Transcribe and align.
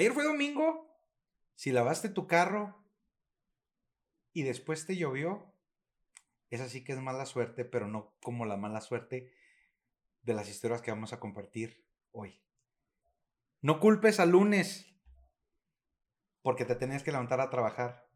Ayer 0.00 0.14
fue 0.14 0.24
domingo. 0.24 0.98
Si 1.56 1.72
lavaste 1.72 2.08
tu 2.08 2.26
carro 2.26 2.82
y 4.32 4.44
después 4.44 4.86
te 4.86 4.96
llovió, 4.96 5.54
esa 6.48 6.70
sí 6.70 6.82
que 6.82 6.92
es 6.92 6.98
mala 7.00 7.26
suerte, 7.26 7.66
pero 7.66 7.86
no 7.86 8.16
como 8.22 8.46
la 8.46 8.56
mala 8.56 8.80
suerte 8.80 9.30
de 10.22 10.32
las 10.32 10.48
historias 10.48 10.80
que 10.80 10.90
vamos 10.90 11.12
a 11.12 11.20
compartir 11.20 11.86
hoy. 12.12 12.42
No 13.60 13.78
culpes 13.78 14.20
al 14.20 14.30
lunes 14.30 14.90
porque 16.40 16.64
te 16.64 16.76
tenías 16.76 17.02
que 17.02 17.12
levantar 17.12 17.42
a 17.42 17.50
trabajar. 17.50 18.08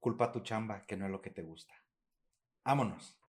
Culpa 0.00 0.24
a 0.24 0.32
tu 0.32 0.40
chamba, 0.40 0.86
que 0.86 0.96
no 0.96 1.04
es 1.04 1.10
lo 1.12 1.20
que 1.20 1.28
te 1.28 1.42
gusta. 1.42 1.74
Vámonos. 2.64 3.20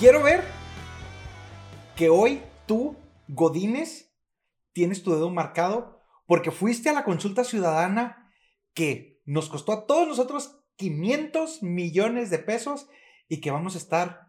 Quiero 0.00 0.22
ver 0.22 0.42
que 1.94 2.08
hoy 2.08 2.42
tú, 2.64 2.96
Godínez, 3.28 4.10
tienes 4.72 5.02
tu 5.02 5.12
dedo 5.12 5.28
marcado 5.28 6.00
porque 6.24 6.50
fuiste 6.50 6.88
a 6.88 6.94
la 6.94 7.04
consulta 7.04 7.44
ciudadana 7.44 8.32
que 8.72 9.20
nos 9.26 9.50
costó 9.50 9.72
a 9.72 9.86
todos 9.86 10.08
nosotros 10.08 10.64
500 10.76 11.62
millones 11.62 12.30
de 12.30 12.38
pesos 12.38 12.88
y 13.28 13.42
que 13.42 13.50
vamos 13.50 13.74
a 13.74 13.78
estar 13.78 14.28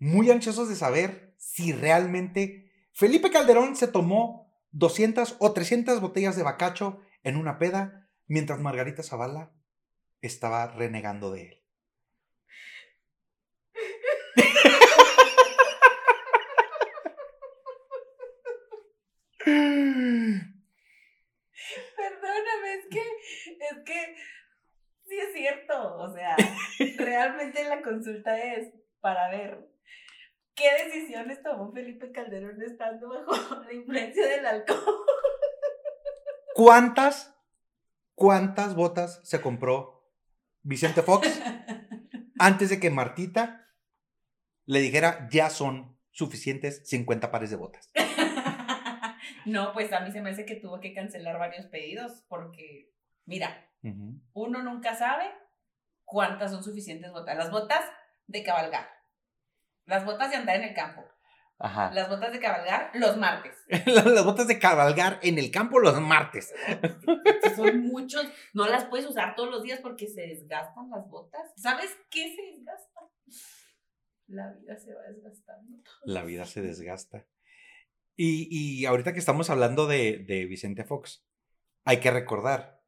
muy 0.00 0.28
ansiosos 0.28 0.68
de 0.68 0.74
saber 0.74 1.36
si 1.38 1.72
realmente 1.72 2.72
Felipe 2.92 3.30
Calderón 3.30 3.76
se 3.76 3.86
tomó 3.86 4.52
200 4.72 5.36
o 5.38 5.52
300 5.52 6.00
botellas 6.00 6.34
de 6.34 6.42
bacacho 6.42 6.98
en 7.22 7.36
una 7.36 7.60
peda 7.60 8.08
mientras 8.26 8.58
Margarita 8.58 9.04
Zavala 9.04 9.54
estaba 10.20 10.66
renegando 10.66 11.30
de 11.30 11.42
él. 11.42 11.61
Perdóname, 21.96 22.74
es 22.74 22.86
que, 22.90 23.00
es 23.00 23.78
que 23.84 24.16
sí 25.08 25.18
es 25.18 25.32
cierto. 25.34 25.96
O 25.96 26.12
sea, 26.12 26.36
realmente 26.98 27.64
la 27.64 27.82
consulta 27.82 28.38
es 28.38 28.72
para 29.00 29.30
ver 29.30 29.68
qué 30.54 30.84
decisiones 30.84 31.42
tomó 31.42 31.72
Felipe 31.72 32.12
Calderón 32.12 32.60
estando 32.62 33.08
bajo 33.08 33.54
la 33.64 33.72
influencia 33.72 34.26
del 34.26 34.46
alcohol. 34.46 35.06
¿Cuántas, 36.54 37.34
cuántas 38.14 38.74
botas 38.74 39.20
se 39.24 39.40
compró 39.40 40.10
Vicente 40.62 41.02
Fox 41.02 41.40
antes 42.38 42.70
de 42.70 42.78
que 42.78 42.90
Martita 42.90 43.68
le 44.66 44.80
dijera 44.80 45.28
ya 45.30 45.50
son 45.50 45.98
suficientes 46.10 46.86
50 46.88 47.30
pares 47.30 47.50
de 47.50 47.56
botas? 47.56 47.90
No, 49.46 49.72
pues 49.72 49.92
a 49.92 50.00
mí 50.00 50.10
se 50.12 50.20
me 50.20 50.30
hace 50.30 50.44
que 50.46 50.56
tuvo 50.56 50.80
que 50.80 50.94
cancelar 50.94 51.38
varios 51.38 51.66
pedidos 51.66 52.24
porque, 52.28 52.92
mira, 53.24 53.68
uno 54.32 54.62
nunca 54.62 54.94
sabe 54.94 55.24
cuántas 56.04 56.50
son 56.52 56.62
suficientes 56.62 57.10
botas. 57.10 57.36
Las 57.36 57.50
botas 57.50 57.84
de 58.26 58.42
cabalgar, 58.42 58.88
las 59.86 60.04
botas 60.04 60.30
de 60.30 60.36
andar 60.36 60.56
en 60.56 60.64
el 60.64 60.74
campo, 60.74 61.04
Ajá. 61.58 61.90
las 61.92 62.08
botas 62.08 62.32
de 62.32 62.40
cabalgar 62.40 62.90
los 62.94 63.16
martes. 63.16 63.56
Las 63.86 64.24
botas 64.24 64.48
de 64.48 64.58
cabalgar 64.58 65.18
en 65.22 65.38
el 65.38 65.50
campo 65.50 65.78
los 65.78 66.00
martes. 66.00 66.52
Son 67.56 67.80
muchos, 67.80 68.26
no 68.52 68.66
las 68.66 68.84
puedes 68.86 69.06
usar 69.06 69.34
todos 69.34 69.50
los 69.50 69.62
días 69.62 69.80
porque 69.80 70.06
se 70.06 70.22
desgastan 70.22 70.90
las 70.90 71.08
botas. 71.08 71.52
¿Sabes 71.56 71.90
qué 72.10 72.34
se 72.34 72.42
desgasta? 72.42 73.00
La 74.26 74.52
vida 74.52 74.76
se 74.76 74.94
va 74.94 75.02
desgastando. 75.02 75.82
La 76.04 76.24
vida 76.24 76.44
se 76.46 76.62
desgasta. 76.62 77.26
Y, 78.16 78.48
y 78.50 78.86
ahorita 78.86 79.12
que 79.12 79.18
estamos 79.18 79.50
hablando 79.50 79.86
de, 79.86 80.18
de 80.18 80.44
Vicente 80.44 80.84
Fox, 80.84 81.24
hay 81.84 81.98
que 81.98 82.10
recordar 82.10 82.82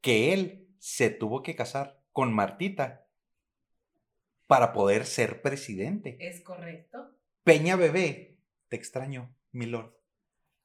que 0.00 0.32
él 0.32 0.68
se 0.78 1.10
tuvo 1.10 1.42
que 1.42 1.54
casar 1.54 2.02
con 2.12 2.32
Martita 2.32 3.06
para 4.46 4.72
poder 4.72 5.06
ser 5.06 5.42
presidente. 5.42 6.16
¿Es 6.20 6.42
correcto? 6.42 7.16
Peña 7.44 7.76
Bebé, 7.76 8.38
te 8.68 8.76
extraño, 8.76 9.34
mi 9.52 9.66
lord, 9.66 9.94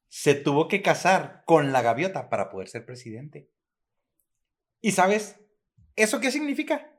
se 0.07 0.33
tuvo 0.33 0.67
que 0.67 0.81
casar 0.81 1.43
con 1.45 1.71
la 1.71 1.81
gaviota 1.81 2.29
para 2.29 2.49
poder 2.49 2.67
ser 2.67 2.85
presidente. 2.85 3.49
¿Y 4.81 4.91
sabes 4.91 5.39
eso 5.95 6.19
qué 6.19 6.31
significa? 6.31 6.91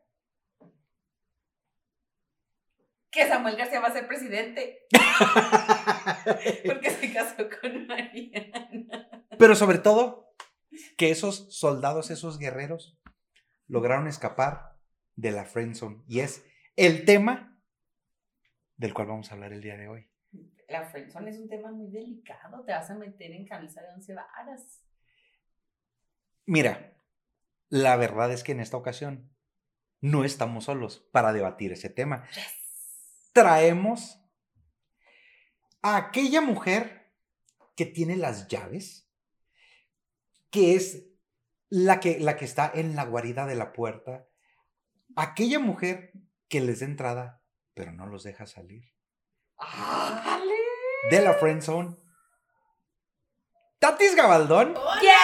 Que 3.10 3.26
Samuel 3.26 3.56
García 3.56 3.80
va 3.80 3.88
a 3.88 3.92
ser 3.92 4.06
presidente. 4.06 4.86
Porque 6.66 6.90
se 6.90 7.12
casó 7.12 7.48
con 7.60 7.86
Mariana. 7.86 9.28
Pero 9.38 9.54
sobre 9.54 9.78
todo, 9.78 10.34
que 10.96 11.10
esos 11.10 11.54
soldados, 11.54 12.10
esos 12.10 12.38
guerreros, 12.38 12.98
lograron 13.68 14.08
escapar 14.08 14.76
de 15.14 15.30
la 15.30 15.44
friendzone. 15.44 16.02
Y 16.08 16.20
es 16.20 16.44
el 16.76 17.04
tema 17.04 17.60
del 18.76 18.94
cual 18.94 19.08
vamos 19.08 19.30
a 19.30 19.34
hablar 19.34 19.52
el 19.52 19.62
día 19.62 19.76
de 19.76 19.88
hoy. 19.88 20.10
La 20.68 20.84
friendzone 20.84 21.30
es 21.30 21.38
un 21.38 21.48
tema 21.48 21.70
muy 21.70 21.90
delicado. 21.90 22.64
Te 22.64 22.72
vas 22.72 22.90
a 22.90 22.94
meter 22.94 23.30
en 23.32 23.46
camisa 23.46 23.82
de 23.82 23.88
once 23.94 24.14
varas. 24.14 24.82
Mira, 26.44 26.96
la 27.68 27.96
verdad 27.96 28.32
es 28.32 28.42
que 28.42 28.52
en 28.52 28.60
esta 28.60 28.76
ocasión 28.76 29.30
no 30.00 30.24
estamos 30.24 30.64
solos 30.64 31.08
para 31.12 31.32
debatir 31.32 31.72
ese 31.72 31.90
tema. 31.90 32.24
Traemos 33.32 34.20
a 35.86 35.96
aquella 35.96 36.40
mujer 36.40 37.12
que 37.76 37.86
tiene 37.86 38.16
las 38.16 38.48
llaves, 38.48 39.08
que 40.50 40.74
es 40.74 41.04
la 41.68 42.00
que, 42.00 42.18
la 42.18 42.36
que 42.36 42.44
está 42.44 42.68
en 42.74 42.96
la 42.96 43.04
guarida 43.04 43.46
de 43.46 43.54
la 43.54 43.72
puerta, 43.72 44.26
aquella 45.14 45.60
mujer 45.60 46.12
que 46.48 46.60
les 46.60 46.80
da 46.80 46.86
entrada, 46.86 47.42
pero 47.74 47.92
no 47.92 48.06
los 48.06 48.24
deja 48.24 48.46
salir. 48.46 48.92
¡Ájale! 49.58 50.54
De 51.08 51.20
la 51.22 51.34
friend 51.34 51.62
zone. 51.62 51.96
Tatis 53.78 54.16
Gabaldón, 54.16 54.74
¡Ya! 55.02 55.20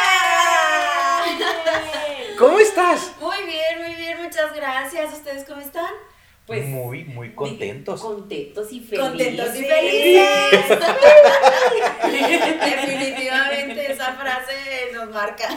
¿cómo 2.38 2.60
estás? 2.60 3.16
Muy 3.20 3.42
bien, 3.46 3.82
muy 3.82 3.94
bien, 3.96 4.22
muchas 4.22 4.54
gracias. 4.54 5.12
¿Ustedes 5.12 5.44
cómo 5.44 5.60
están? 5.60 5.92
Pues 6.58 6.66
muy, 6.68 7.04
muy 7.04 7.30
contentos. 7.34 8.00
contentos 8.00 8.72
y 8.72 8.80
felices. 8.80 8.98
Contentos 9.08 9.56
y 9.56 9.64
felices. 9.64 10.28
Definitivamente 12.02 13.92
esa 13.92 14.12
frase 14.14 14.52
nos 14.92 15.10
marca. 15.10 15.48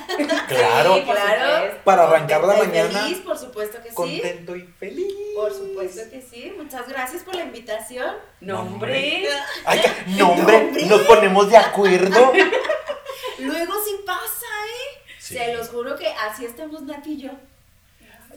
Claro, 0.48 0.96
Sí, 0.96 1.02
claro. 1.04 1.78
para 1.84 2.04
arrancar 2.04 2.44
la 2.44 2.56
mañana. 2.56 3.00
Feliz, 3.04 3.18
por 3.20 3.38
supuesto 3.38 3.78
que 3.82 3.90
sí. 3.90 3.96
Contento 3.96 4.56
y 4.56 4.62
feliz. 4.80 5.14
Por 5.36 5.52
supuesto 5.54 6.02
que 6.10 6.22
sí. 6.22 6.54
Muchas 6.58 6.88
gracias 6.88 7.24
por 7.24 7.36
la 7.36 7.44
invitación. 7.44 8.16
Nombre. 8.42 9.28
Ay, 9.66 9.80
ca- 9.82 9.96
no, 10.08 10.32
hombre, 10.32 10.72
nos 10.88 11.02
ponemos 11.02 11.50
de 11.50 11.58
acuerdo. 11.58 12.34
Luego 13.40 13.74
sí 13.86 13.96
pasa, 14.06 14.46
¿eh? 14.68 15.02
Se 15.20 15.54
los 15.54 15.70
juro 15.70 15.96
que 15.98 16.08
así 16.08 16.46
estamos 16.46 16.84
Nati 16.84 17.14
y 17.14 17.22
yo. 17.24 17.32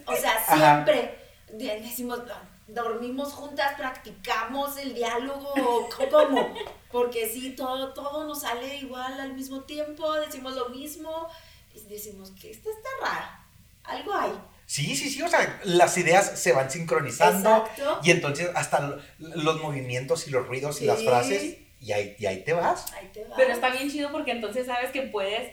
O 0.06 0.16
sea, 0.16 0.32
siempre 0.46 1.14
decimos, 1.52 2.20
dormimos 2.66 3.32
juntas, 3.32 3.74
practicamos 3.76 4.76
el 4.78 4.94
diálogo, 4.94 5.52
¿o 5.56 5.88
¿cómo? 6.10 6.54
Porque 6.92 7.28
sí, 7.28 7.50
todo, 7.56 7.92
todo 7.92 8.24
nos 8.24 8.40
sale 8.40 8.76
igual 8.76 9.20
al 9.20 9.34
mismo 9.34 9.62
tiempo, 9.62 10.12
decimos 10.14 10.54
lo 10.54 10.68
mismo, 10.70 11.28
y 11.74 11.80
decimos 11.84 12.30
que 12.32 12.50
esta 12.50 12.68
está 12.70 12.88
rara, 13.02 13.46
algo 13.84 14.12
hay. 14.14 14.32
Sí, 14.66 14.94
sí, 14.96 15.08
sí, 15.08 15.22
o 15.22 15.28
sea, 15.28 15.60
las 15.64 15.96
ideas 15.96 16.38
se 16.38 16.52
van 16.52 16.70
sincronizando 16.70 17.64
Exacto. 17.66 18.00
y 18.02 18.10
entonces 18.10 18.50
hasta 18.54 18.80
lo- 18.80 18.98
los 19.18 19.62
movimientos 19.62 20.26
y 20.28 20.30
los 20.30 20.46
ruidos 20.46 20.82
y 20.82 20.84
las 20.86 20.98
Sí. 20.98 21.06
frases 21.06 21.56
y 21.80 21.92
ahí, 21.92 22.16
y 22.18 22.26
ahí 22.26 22.44
te 22.44 22.52
vas. 22.52 22.92
Ahí 22.92 23.08
te 23.12 23.24
va. 23.24 23.36
Pero 23.36 23.52
está 23.52 23.70
bien 23.70 23.90
chido 23.90 24.10
porque 24.12 24.32
entonces 24.32 24.66
sabes 24.66 24.90
que 24.90 25.02
puedes 25.02 25.52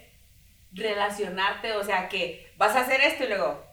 relacionarte, 0.73 1.73
o 1.77 1.83
sea, 1.83 2.09
que 2.09 2.51
vas 2.57 2.75
a 2.75 2.81
hacer 2.81 2.99
esto 3.01 3.23
y 3.23 3.27
luego 3.27 3.63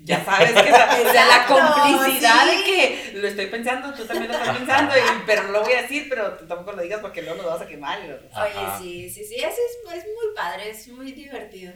ya 0.00 0.24
sabes 0.24 0.52
que 0.52 0.68
esa- 0.68 1.00
o 1.02 1.12
sea, 1.12 1.26
la 1.26 1.46
complicidad 1.48 2.44
sí. 2.50 2.56
de 2.56 2.64
que 2.64 3.10
lo 3.14 3.28
estoy 3.28 3.46
pensando, 3.46 3.92
tú 3.94 4.04
también 4.04 4.30
lo 4.30 4.38
estás 4.38 4.56
pensando, 4.56 4.94
y- 4.96 5.22
pero 5.26 5.42
no 5.44 5.52
lo 5.52 5.62
voy 5.62 5.72
a 5.72 5.82
decir, 5.82 6.06
pero 6.08 6.36
tú 6.36 6.46
tampoco 6.46 6.72
lo 6.72 6.82
digas 6.82 7.00
porque 7.00 7.22
luego 7.22 7.42
lo 7.42 7.48
vas 7.50 7.62
a 7.62 7.66
quemar. 7.66 7.98
y 8.04 8.08
lo- 8.08 8.16
Oye, 8.16 8.78
sí, 8.78 9.10
sí, 9.10 9.24
sí, 9.24 9.34
eso 9.36 9.48
es, 9.48 9.94
es 9.98 10.04
muy 10.04 10.34
padre, 10.34 10.70
es 10.70 10.88
muy 10.88 11.12
divertido. 11.12 11.72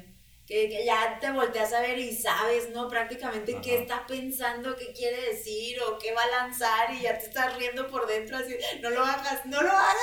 Que, 0.47 0.69
que 0.69 0.85
ya 0.85 1.17
te 1.21 1.31
volteas 1.31 1.73
a 1.73 1.81
ver 1.81 1.97
y 1.97 2.13
sabes, 2.13 2.71
¿no? 2.71 2.89
Prácticamente 2.89 3.57
qué 3.63 3.75
Ajá. 3.75 3.83
está 3.83 4.07
pensando, 4.09 4.75
qué 4.75 4.93
quiere 4.93 5.29
decir 5.31 5.81
o 5.81 5.97
qué 5.97 6.13
va 6.13 6.23
a 6.25 6.43
lanzar 6.43 6.93
y 6.93 7.03
ya 7.03 7.17
te 7.17 7.27
estás 7.27 7.57
riendo 7.57 7.87
por 7.87 8.05
dentro 8.09 8.37
así, 8.37 8.57
no 8.83 8.91
lo 8.91 9.05
hagas, 9.05 9.47
no 9.47 9.63
lo 9.63 9.71
hagas. 9.71 9.95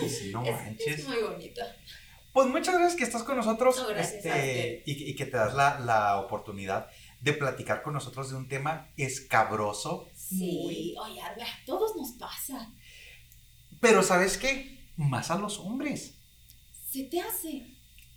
Sí, 0.00 0.08
sí, 0.08 0.30
no 0.32 0.42
es, 0.44 0.50
manches. 0.50 0.98
es 0.98 1.06
muy 1.06 1.18
bonito. 1.22 1.62
Pues 2.32 2.48
muchas 2.48 2.74
gracias 2.74 2.96
que 2.96 3.04
estás 3.04 3.22
con 3.22 3.36
nosotros 3.36 3.76
No, 3.78 3.86
gracias 3.86 4.26
a 4.26 4.36
este, 4.38 4.82
y, 4.86 5.10
y 5.10 5.14
que 5.14 5.26
te 5.26 5.36
das 5.36 5.54
la, 5.54 5.78
la 5.78 6.18
oportunidad 6.18 6.88
de 7.24 7.32
platicar 7.32 7.82
con 7.82 7.94
nosotros 7.94 8.28
de 8.28 8.36
un 8.36 8.48
tema 8.48 8.92
escabroso. 8.98 10.06
Sí, 10.14 10.94
oye, 11.00 11.22
a 11.22 11.34
todos 11.64 11.96
nos 11.96 12.12
pasa. 12.12 12.70
Pero 13.80 14.02
¿sabes 14.02 14.36
qué? 14.36 14.78
Más 14.96 15.30
a 15.30 15.38
los 15.38 15.58
hombres. 15.58 16.18
Se 16.90 17.04
te 17.04 17.22
hace. 17.22 17.66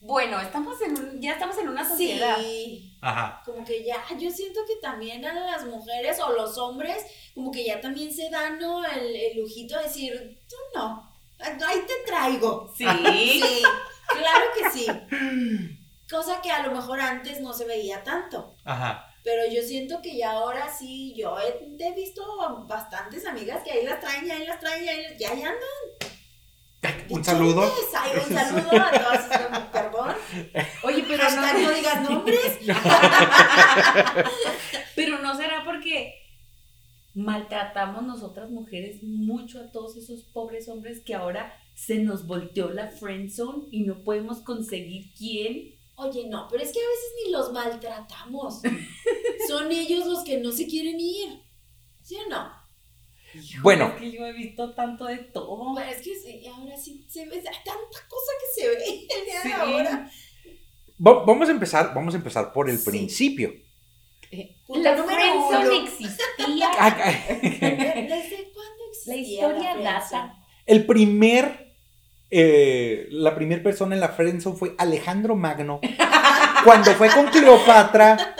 Bueno, 0.02 0.40
estamos 0.42 0.82
en 0.82 0.98
un, 0.98 1.22
ya 1.22 1.34
estamos 1.34 1.58
en 1.58 1.70
una 1.70 1.88
sociedad. 1.88 2.38
Sí. 2.38 2.98
Ajá. 3.00 3.42
Como 3.46 3.64
que 3.64 3.86
ya, 3.86 4.04
yo 4.20 4.30
siento 4.30 4.60
que 4.68 4.76
también 4.82 5.24
a 5.24 5.34
las 5.34 5.66
mujeres 5.66 6.20
o 6.20 6.34
los 6.34 6.58
hombres, 6.58 6.98
como 7.34 7.50
que 7.50 7.66
ya 7.66 7.80
también 7.80 8.14
se 8.14 8.30
dan 8.30 8.60
¿no? 8.60 8.86
el, 8.86 9.16
el 9.16 9.38
lujito 9.38 9.78
de 9.78 9.84
decir, 9.84 10.42
tú 10.50 10.56
no, 10.76 11.10
ahí 11.40 11.80
te 11.88 12.06
traigo. 12.06 12.74
Sí. 12.78 12.84
Sí, 12.84 13.64
claro 14.10 14.46
que 14.54 14.70
sí. 14.70 14.86
Cosa 16.10 16.42
que 16.42 16.50
a 16.52 16.66
lo 16.66 16.72
mejor 16.74 17.00
antes 17.02 17.42
no 17.42 17.54
se 17.54 17.66
veía 17.66 18.04
tanto. 18.04 18.56
Ajá. 18.64 19.14
Pero 19.24 19.44
yo 19.52 19.62
siento 19.62 20.02
que 20.02 20.16
ya 20.18 20.32
ahora 20.32 20.72
sí, 20.74 21.14
yo 21.18 21.36
he, 21.40 21.76
he 21.84 21.94
visto 21.94 22.24
bastantes 22.66 23.26
amigas 23.26 23.62
que 23.64 23.72
ahí 23.72 23.84
las 23.86 24.00
traen, 24.00 24.26
y 24.26 24.32
ahí 24.32 24.46
las 24.46 24.60
traen, 24.60 24.86
y 24.86 24.88
ahí, 24.88 25.04
las- 25.04 25.18
ya, 25.18 25.34
ya 25.36 25.48
andan. 25.50 27.04
Un 27.10 27.24
saludo. 27.26 27.70
Ay, 27.98 28.12
un 28.26 28.34
saludo 28.38 28.72
a 28.72 28.92
todas, 28.92 29.68
perdón. 29.72 30.16
Oye, 30.84 31.04
pero 31.08 31.24
Hashtag 31.24 31.54
no 31.60 31.62
no, 31.70 31.76
digas 31.76 32.10
nombres. 32.10 32.58
pero 34.96 35.20
no 35.20 35.36
será 35.36 35.64
porque 35.66 36.14
maltratamos 37.14 38.04
nosotras 38.04 38.50
mujeres 38.50 39.02
mucho 39.04 39.60
a 39.60 39.72
todos 39.72 39.98
esos 39.98 40.24
pobres 40.24 40.70
hombres 40.70 41.02
que 41.02 41.16
ahora 41.16 41.54
se 41.74 41.96
nos 42.00 42.26
volteó 42.28 42.70
la 42.70 42.88
friend 42.92 43.30
zone 43.32 43.64
y 43.72 43.82
no 43.84 44.04
podemos 44.04 44.40
conseguir 44.40 45.14
quién. 45.18 45.77
Oye, 46.00 46.28
no, 46.28 46.48
pero 46.50 46.64
es 46.64 46.72
que 46.72 46.80
a 46.80 46.88
veces 46.88 47.12
ni 47.26 47.32
los 47.32 47.52
maltratamos. 47.52 48.62
Son 49.48 49.72
ellos 49.72 50.06
los 50.06 50.24
que 50.24 50.38
no 50.38 50.52
se 50.52 50.68
quieren 50.68 51.00
ir. 51.00 51.42
¿Sí 52.04 52.16
o 52.16 52.30
no? 52.30 52.52
Bueno. 53.62 53.88
Es 53.88 53.94
que 54.02 54.12
yo 54.12 54.26
he 54.26 54.32
visto 54.34 54.74
tanto 54.74 55.06
de 55.06 55.18
todo. 55.18 55.58
Bueno, 55.74 55.90
es 55.90 55.98
que 56.02 56.16
sí, 56.16 56.46
ahora 56.48 56.78
sí 56.78 57.06
se 57.10 57.26
ve 57.26 57.38
hay 57.38 57.44
tanta 57.44 58.00
cosa 58.08 58.32
que 58.40 58.62
se 58.62 58.68
ve 58.70 59.08
el 59.10 59.26
día 59.26 59.42
Sí. 59.42 59.48
de 59.50 59.54
ahora. 59.54 60.12
Va- 61.06 61.24
Vamos 61.26 61.50
a 61.50 61.52
empezar, 61.52 61.94
vamos 61.94 62.14
a 62.14 62.18
empezar 62.18 62.54
por 62.54 62.70
el 62.70 62.78
Sí. 62.78 62.90
principio. 62.90 63.52
Punto 64.68 64.84
La 64.84 64.96
número 64.96 65.16
friend 65.20 65.36
uno. 65.38 65.62
zone 65.64 65.84
existía. 65.84 66.70
¿Desde 67.42 68.52
cuándo 68.54 68.84
existía 68.92 69.16
La 69.16 69.18
historia 69.18 69.72
friendzone? 69.74 69.84
data. 69.84 70.34
El 70.66 70.86
primer, 70.86 71.67
eh, 72.30 73.08
la 73.12 73.34
primera 73.36 73.64
persona 73.64 73.96
en 73.96 74.02
la 74.02 74.10
friendzone 74.10 74.56
fue 74.58 74.76
Alejandro 74.78 75.36
Magno, 75.36 75.80
cuando 76.64 76.92
fue 76.94 77.10
con 77.10 77.28
Cleopatra 77.28 78.36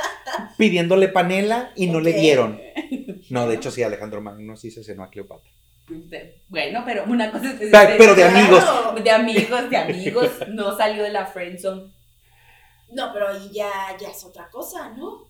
pidiéndole 0.58 1.08
panela 1.10 1.72
y 1.76 1.88
no 1.88 2.00
le 2.00 2.14
dieron. 2.14 2.60
No, 3.30 3.48
de 3.48 3.56
hecho 3.56 3.72
sí, 3.72 3.84
Alejandro 3.84 4.22
Magno 4.22 4.56
sí 4.58 4.72
se 4.72 4.84
cenó 4.84 5.04
a 5.04 5.10
Cleopatra. 5.10 5.50
Bueno, 6.50 6.84
pero 6.86 7.06
una 7.06 7.32
cosa 7.32 7.52
es 7.52 7.70
Pero- 7.72 7.96
pero 7.98 8.16
de 8.16 8.24
amigos. 8.26 8.64
De 9.04 9.10
amigos, 9.12 9.70
de 9.70 9.78
amigos. 9.78 10.30
No 10.50 10.76
salió 10.76 11.04
de 11.04 11.12
la 11.12 11.26
friend 11.26 11.60
zone. 11.60 11.92
No, 12.92 13.12
pero 13.14 13.30
ahí 13.30 13.50
ya, 13.54 13.70
ya 14.00 14.10
es 14.10 14.24
otra 14.26 14.50
cosa, 14.50 14.90
¿no? 14.98 15.08
O 15.08 15.28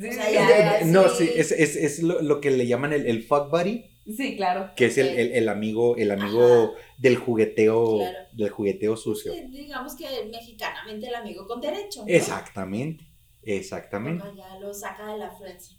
sea, 0.00 0.30
ya- 0.30 0.78
Eh, 0.80 0.84
No, 0.86 1.08
sí. 1.08 1.26
sí, 1.26 1.32
es, 1.36 1.52
es- 1.52 1.76
es 1.76 2.02
lo, 2.02 2.20
lo 2.22 2.40
que 2.40 2.50
le 2.50 2.66
llaman 2.66 2.92
el, 2.92 3.06
el 3.06 3.22
fuck 3.22 3.50
buddy, 3.50 3.84
sí, 4.06 4.36
claro. 4.36 4.70
que 4.76 4.86
es 4.86 4.98
el, 4.98 5.08
el- 5.08 5.32
el 5.32 5.48
amigo, 5.48 5.96
el 5.96 6.10
amigo 6.10 6.74
del 6.98 7.16
jugueteo, 7.16 7.98
Claro. 7.98 8.18
del 8.32 8.50
jugueteo 8.50 8.96
sucio. 8.96 9.32
Digamos 9.50 9.94
que 9.96 10.06
mexicanamente 10.30 11.06
el 11.08 11.14
amigo 11.14 11.46
con 11.46 11.60
derecho. 11.60 12.00
¿no? 12.02 12.08
Exactamente, 12.08 13.04
exactamente. 13.42 14.24
Porque 14.24 14.38
Ya 14.40 14.58
lo 14.58 14.72
saca 14.74 15.12
de 15.12 15.18
la 15.18 15.30
friendzone. 15.30 15.78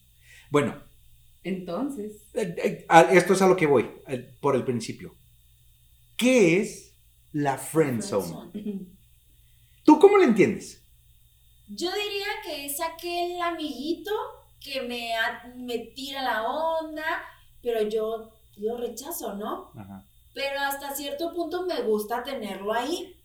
Bueno, 0.49 0.83
Entonces. 1.43 2.27
eh, 2.33 2.55
eh, 2.57 2.85
esto 3.11 3.33
es 3.33 3.41
a 3.41 3.47
lo 3.47 3.55
que 3.55 3.65
voy, 3.67 3.89
por 4.39 4.55
el 4.55 4.63
principio. 4.63 5.15
¿Qué 6.15 6.61
es 6.61 6.93
la 7.31 7.57
friend 7.57 8.01
zone? 8.01 8.51
¿Tú 9.83 9.99
cómo 9.99 10.17
lo 10.17 10.23
entiendes? 10.23 10.81
Yo 11.67 11.89
diría 11.91 12.27
que 12.45 12.65
es 12.65 12.79
aquel 12.79 13.41
amiguito 13.41 14.11
que 14.59 14.81
me, 14.83 15.13
a- 15.15 15.51
me 15.57 15.79
tira 15.79 16.21
la 16.21 16.43
onda, 16.47 17.03
pero 17.63 17.81
yo 17.89 18.30
lo 18.57 18.77
rechazo, 18.77 19.33
¿no? 19.36 19.71
Ajá. 19.75 20.06
Pero 20.36 20.60
hasta 20.60 20.94
cierto 20.94 21.33
punto 21.33 21.65
me 21.65 21.81
gusta 21.81 22.21
tenerlo 22.24 22.71
ahí. 22.74 23.19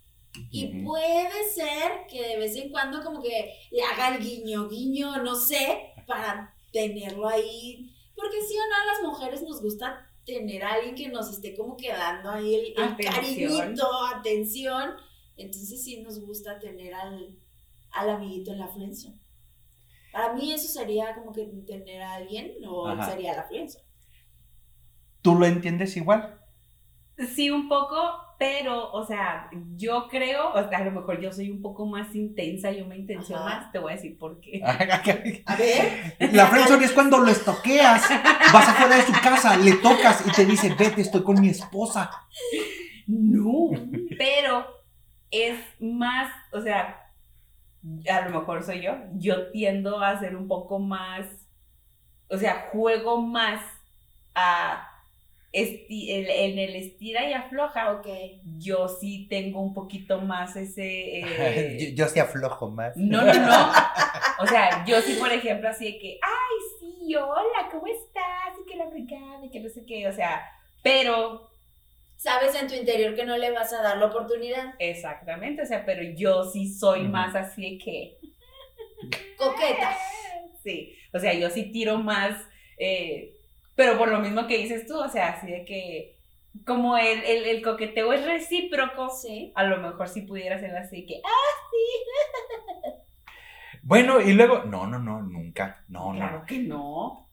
Y 0.51 0.85
puede 0.85 1.29
ser 1.53 2.07
que 2.09 2.29
de 2.29 2.37
vez 2.39 2.55
en 2.57 2.71
cuando 2.71 3.03
como 3.03 3.21
que 3.21 3.53
le 3.71 3.83
haga 3.83 4.15
el 4.15 4.23
guiño, 4.23 4.69
guiño, 4.69 5.23
no 5.23 5.35
sé, 5.35 5.93
para 6.07 6.55
tenerlo 6.73 7.27
ahí. 7.29 7.91
Porque 8.15 8.41
sí 8.47 8.55
o 8.57 8.69
no, 8.69 8.75
a 8.77 8.87
las 8.95 9.03
mujeres 9.03 9.43
nos 9.43 9.61
gusta 9.61 10.07
tener 10.25 10.63
a 10.63 10.75
alguien 10.75 10.95
que 10.95 11.09
nos 11.09 11.31
esté 11.31 11.57
como 11.57 11.77
quedando 11.77 12.31
ahí 12.31 12.55
el, 12.55 12.75
Atención. 12.83 13.15
cariñito, 13.15 13.87
atención. 14.15 14.95
Entonces 15.37 15.83
sí 15.83 16.03
nos 16.03 16.21
gusta 16.21 16.59
tener 16.59 16.93
al, 16.95 17.35
al 17.93 18.11
amiguito 18.11 18.53
en 18.53 18.59
la 18.59 18.69
friendzone. 18.69 19.19
Para 20.13 20.35
mí 20.35 20.53
eso 20.53 20.69
sería 20.69 21.15
como 21.15 21.33
que 21.33 21.47
tener 21.67 22.03
a 22.03 22.15
alguien 22.15 22.53
o 22.67 22.87
Ajá. 22.87 23.11
sería 23.11 23.35
la 23.35 23.45
friendzone. 23.49 23.88
¿Tú 25.29 25.39
lo 25.39 25.45
entiendes 25.45 25.95
igual? 25.99 26.39
Sí, 27.35 27.51
un 27.51 27.69
poco, 27.69 27.97
pero, 28.39 28.91
o 28.93 29.05
sea, 29.05 29.51
yo 29.77 30.09
creo, 30.09 30.53
o 30.53 30.69
sea, 30.69 30.79
a 30.79 30.85
lo 30.85 30.93
mejor 30.93 31.21
yo 31.21 31.31
soy 31.33 31.51
un 31.51 31.61
poco 31.61 31.85
más 31.85 32.15
intensa, 32.15 32.71
yo 32.71 32.87
me 32.87 32.97
intencio 32.97 33.37
Ajá. 33.37 33.45
más, 33.45 33.73
te 33.73 33.79
voy 33.79 33.93
a 33.93 33.97
decir 33.97 34.17
por 34.17 34.41
qué. 34.41 34.63
A 35.45 35.57
ver. 35.57 36.17
La 36.33 36.47
friendzone 36.51 36.87
es 36.87 36.93
cuando 36.93 37.19
lo 37.19 37.31
estoqueas, 37.31 38.09
vas 38.55 38.69
afuera 38.69 38.97
de 38.97 39.03
su 39.03 39.13
casa, 39.13 39.57
le 39.59 39.73
tocas 39.73 40.25
y 40.27 40.31
te 40.31 40.47
dice, 40.47 40.75
vete, 40.79 41.03
estoy 41.03 41.23
con 41.23 41.39
mi 41.39 41.51
esposa. 41.51 42.11
No, 43.07 43.71
pero 44.17 44.67
es 45.31 45.59
más, 45.79 46.33
o 46.53 46.63
sea, 46.63 47.13
a 48.11 48.29
lo 48.29 48.41
mejor 48.41 48.63
soy 48.63 48.81
yo, 48.81 48.93
yo 49.13 49.51
tiendo 49.51 50.01
a 50.01 50.19
ser 50.19 50.37
un 50.37 50.49
poco 50.49 50.79
más, 50.79 51.27
o 52.29 52.39
sea, 52.39 52.71
juego 52.73 53.21
más 53.21 53.61
a 54.35 54.89
esti- 55.53 56.11
el- 56.11 56.29
en 56.31 56.59
el 56.59 56.77
estira 56.77 57.29
y 57.29 57.33
afloja. 57.33 57.93
Ok. 57.93 58.07
Yo 58.59 58.89
sí 58.89 59.27
tengo 59.29 59.61
un 59.61 59.75
poquito 59.75 60.21
más 60.21 60.57
ese... 60.57 61.21
eh, 61.21 61.93
yo, 61.97 62.07
sí 62.09 62.21
aflojo 62.21 62.71
más. 62.71 62.97
No, 62.97 63.23
no, 63.25 63.33
no. 63.35 63.73
O 64.41 64.47
sea, 64.47 64.85
yo 64.87 65.01
sí, 65.01 65.15
por 65.19 65.33
ejemplo, 65.33 65.69
así 65.69 65.87
de 65.93 65.99
que, 65.99 66.19
ay, 66.23 66.57
sí, 66.81 67.15
hola, 67.17 67.69
¿cómo 67.73 67.87
estás? 67.87 68.55
Y 68.63 68.71
que 68.71 68.77
la 68.77 68.89
fricada, 68.91 69.45
y 69.45 69.51
que 69.51 69.61
no 69.61 69.69
sé 69.69 69.85
qué, 69.87 70.07
o 70.09 70.13
sea, 70.13 70.43
pero, 70.83 71.47
Sabes 72.21 72.53
en 72.61 72.67
tu 72.67 72.75
interior 72.75 73.15
que 73.15 73.25
no 73.25 73.37
le 73.39 73.53
vas 73.53 73.73
a 73.73 73.81
dar 73.81 73.97
la 73.99 74.07
oportunidad. 74.07 74.75
exactamente, 74.81 75.63
o 75.63 75.67
sea, 75.67 75.85
pero 75.87 76.03
yo 76.17 76.43
sí 76.51 76.69
soy 76.73 77.03
más 77.07 77.35
así 77.37 77.63
de 77.63 77.79
que, 77.79 78.19
Coqueta. 79.37 79.97
sí, 80.65 80.95
o 81.13 81.19
sea, 81.21 81.33
yo 81.35 81.49
sí 81.51 81.71
tiro 81.71 81.99
más, 81.99 82.37
eh, 82.77 83.35
pero 83.79 83.97
por 83.97 84.09
lo 84.09 84.19
mismo 84.19 84.49
que 84.49 84.59
dices 84.59 84.87
tú, 84.89 84.99
o 84.99 85.09
sea, 85.09 85.29
así 85.29 85.47
de 85.47 85.65
que, 85.65 86.17
como 86.67 86.97
el, 86.99 87.21
el, 87.23 87.45
el 87.45 87.63
coqueteo 87.63 88.13
es 88.13 88.25
recíproco, 88.27 89.09
Sí. 89.11 89.53
a 89.55 89.63
lo 89.63 89.77
mejor 89.79 90.09
si 90.09 90.23
pudiera 90.23 90.59
ser 90.59 90.77
así 90.77 91.07
que, 91.07 91.21
ah, 91.25 92.93
Bueno, 93.83 94.21
y 94.21 94.33
luego, 94.35 94.65
no, 94.65 94.87
no, 94.89 94.99
no, 94.99 95.23
nunca, 95.23 95.85
no, 95.89 96.13
claro 96.13 96.41
no. 96.41 96.47
que 96.47 96.59
no. 96.59 97.29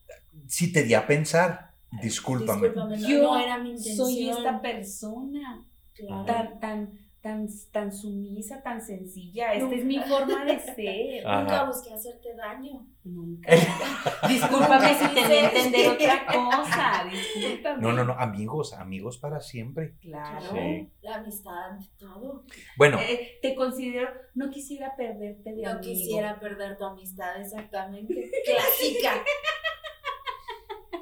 Si 0.46 0.72
te 0.72 0.84
di 0.84 0.94
a 0.94 1.06
pensar, 1.06 1.72
discúlpame. 2.00 2.68
Discúlpame, 2.68 2.96
no, 2.98 3.08
Yo 3.08 3.22
no 3.22 3.38
era 3.38 3.58
mi 3.58 3.70
intención. 3.70 3.96
soy 3.96 4.28
esta 4.30 4.62
persona. 4.62 5.66
Claro. 5.94 6.24
tan, 6.26 6.60
tan, 6.60 6.98
tan, 7.26 7.48
tan 7.72 7.90
sumisa, 7.92 8.62
tan 8.62 8.80
sencilla. 8.80 9.52
Esta 9.52 9.74
es 9.74 9.84
mi 9.84 9.98
forma 9.98 10.44
de 10.44 10.58
ser. 10.60 11.26
Ajá. 11.26 11.40
Nunca 11.40 11.64
busqué 11.64 11.92
hacerte 11.92 12.34
daño. 12.36 12.86
Nunca. 13.02 13.52
Discúlpame 14.28 14.94
si 14.94 15.08
te 15.14 15.20
a 15.20 15.50
entender 15.50 15.88
otra 15.90 16.24
cosa. 16.26 17.04
Discúlpame. 17.10 17.82
No, 17.82 17.92
no, 17.92 18.04
no, 18.04 18.12
amigos, 18.12 18.72
amigos 18.74 19.18
para 19.18 19.40
siempre. 19.40 19.96
Claro. 20.00 20.46
Sí. 20.52 20.88
La 21.02 21.16
amistad 21.16 21.70
ante 21.72 21.86
todo. 21.98 22.44
Bueno, 22.76 22.98
Eh, 23.00 23.38
te 23.42 23.56
considero, 23.56 24.08
no 24.34 24.48
quisiera 24.50 24.94
perderte 24.96 25.52
de 25.52 25.62
No 25.62 25.70
amigo. 25.70 25.80
quisiera 25.82 26.38
perder 26.38 26.76
tu 26.76 26.84
amistad, 26.84 27.40
exactamente. 27.40 28.30
Clásica. 28.44 29.24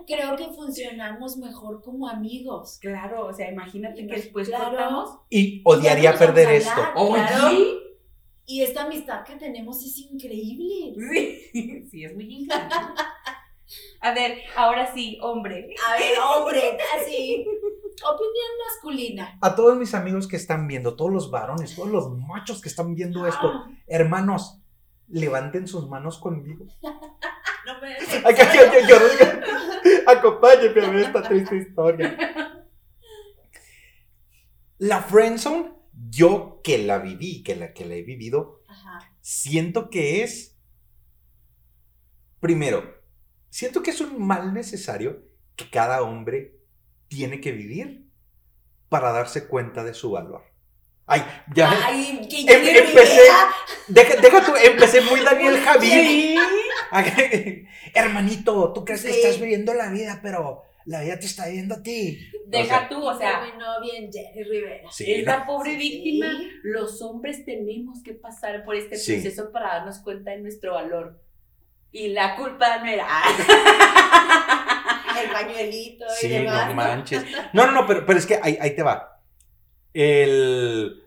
Creo 0.06 0.36
que 0.36 0.46
funcionamos 0.54 1.36
mejor 1.36 1.82
como 1.82 2.08
amigos. 2.08 2.78
Claro, 2.80 3.26
o 3.26 3.32
sea, 3.32 3.50
imagínate 3.50 4.06
que 4.06 4.14
después 4.16 4.48
Claro. 4.48 4.70
cortamos. 4.70 5.18
y 5.30 5.62
odiaría 5.64 6.16
perder 6.16 6.50
esto. 6.50 6.70
hablar, 6.94 7.28
claro. 7.28 7.48
Oye. 7.48 7.80
Y 8.46 8.60
esta 8.62 8.84
amistad 8.84 9.24
que 9.24 9.36
tenemos 9.36 9.82
es 9.84 9.96
increíble. 9.98 10.94
Sí, 11.52 11.88
sí, 11.90 12.04
es 12.04 12.14
muy 12.14 12.24
increíble. 12.24 12.74
A 14.00 14.12
ver, 14.12 14.38
ahora 14.56 14.92
sí, 14.94 15.18
hombre. 15.22 15.74
A 15.88 15.98
ver, 15.98 16.18
hombre, 16.18 16.76
así. 17.00 17.46
Opinión 17.46 18.50
masculina. 18.68 19.38
A 19.40 19.54
todos 19.56 19.78
mis 19.78 19.94
amigos 19.94 20.28
que 20.28 20.36
están 20.36 20.66
viendo, 20.66 20.94
todos 20.96 21.10
los 21.12 21.30
varones, 21.30 21.74
todos 21.74 21.88
los 21.88 22.10
machos 22.18 22.60
que 22.60 22.68
están 22.68 22.94
viendo 22.94 23.26
esto, 23.26 23.46
Ah, 23.46 23.70
hermanos, 23.86 24.58
levanten 25.08 25.66
sus 25.66 25.88
manos 25.88 26.18
conmigo. 26.18 26.66
No 27.66 27.80
me 27.80 27.94
Acá, 27.94 28.28
acá, 28.28 28.42
acá, 28.42 28.88
yo, 28.88 28.96
Acompáñeme 30.06 30.84
a 30.84 30.90
ver 30.90 31.04
esta 31.06 31.22
triste 31.22 31.56
historia. 31.56 32.64
La 34.78 35.02
friendzone, 35.02 35.72
yo 36.10 36.60
que 36.62 36.78
la 36.78 36.98
viví, 36.98 37.42
que 37.42 37.56
la 37.56 37.72
que 37.72 37.84
la 37.84 37.94
he 37.94 38.02
vivido, 38.02 38.62
Ajá. 38.68 39.12
siento 39.20 39.88
que 39.88 40.22
es, 40.22 40.58
primero, 42.40 43.02
siento 43.50 43.82
que 43.82 43.90
es 43.90 44.00
un 44.00 44.26
mal 44.26 44.52
necesario 44.52 45.22
que 45.56 45.70
cada 45.70 46.02
hombre 46.02 46.60
tiene 47.08 47.40
que 47.40 47.52
vivir 47.52 48.10
para 48.88 49.12
darse 49.12 49.46
cuenta 49.46 49.84
de 49.84 49.94
su 49.94 50.10
valor. 50.10 50.53
Ay, 51.06 51.22
ya 51.54 51.70
Ay, 51.86 52.26
que 52.30 52.40
Em- 52.40 52.76
empecé- 52.86 53.20
deja, 53.88 54.16
deja 54.22 54.44
tú, 54.44 54.52
empecé 54.56 55.00
muy 55.02 55.20
Daniel 55.20 55.58
Javid. 55.64 55.90
Sí. 55.90 56.36
Hermanito, 57.94 58.72
tú 58.72 58.84
crees 58.84 59.02
que 59.02 59.10
estás 59.10 59.38
viviendo 59.38 59.74
la 59.74 59.90
vida, 59.90 60.20
pero 60.22 60.62
la 60.86 61.02
vida 61.02 61.18
te 61.18 61.26
está 61.26 61.46
viviendo 61.46 61.74
a 61.74 61.82
ti. 61.82 62.18
Deja 62.46 62.64
O 62.64 62.78
sea, 62.78 62.88
tú, 62.88 63.02
o 63.06 63.18
sea, 63.18 63.40
Terminó 63.44 63.80
bien 63.82 64.10
Jenny 64.12 64.44
Rivera. 64.44 64.90
Sí, 64.90 65.24
pobre 65.46 65.72
Sí. 65.72 65.76
víctima, 65.76 66.26
los 66.62 67.00
hombres 67.02 67.44
tenemos 67.44 68.02
que 68.02 68.14
pasar 68.14 68.64
por 68.64 68.74
este 68.76 68.96
Sí. 68.96 69.14
proceso 69.14 69.50
para 69.52 69.74
darnos 69.74 69.98
cuenta 69.98 70.30
de 70.30 70.40
nuestro 70.40 70.74
valor. 70.74 71.20
Y 71.92 72.08
la 72.08 72.34
culpa 72.36 72.78
no 72.78 72.86
era. 72.90 73.06
El 75.22 75.30
pañuelito 75.30 76.04
y 76.06 76.20
Sí, 76.20 76.28
demás. 76.28 76.68
no 76.68 76.74
manches. 76.74 77.24
No, 77.52 77.66
no, 77.66 77.72
no, 77.72 77.86
pero, 77.86 78.04
pero 78.04 78.18
es 78.18 78.26
que 78.26 78.38
ahí, 78.42 78.58
ahí 78.60 78.74
te 78.74 78.82
va. 78.82 79.13
El... 79.94 81.02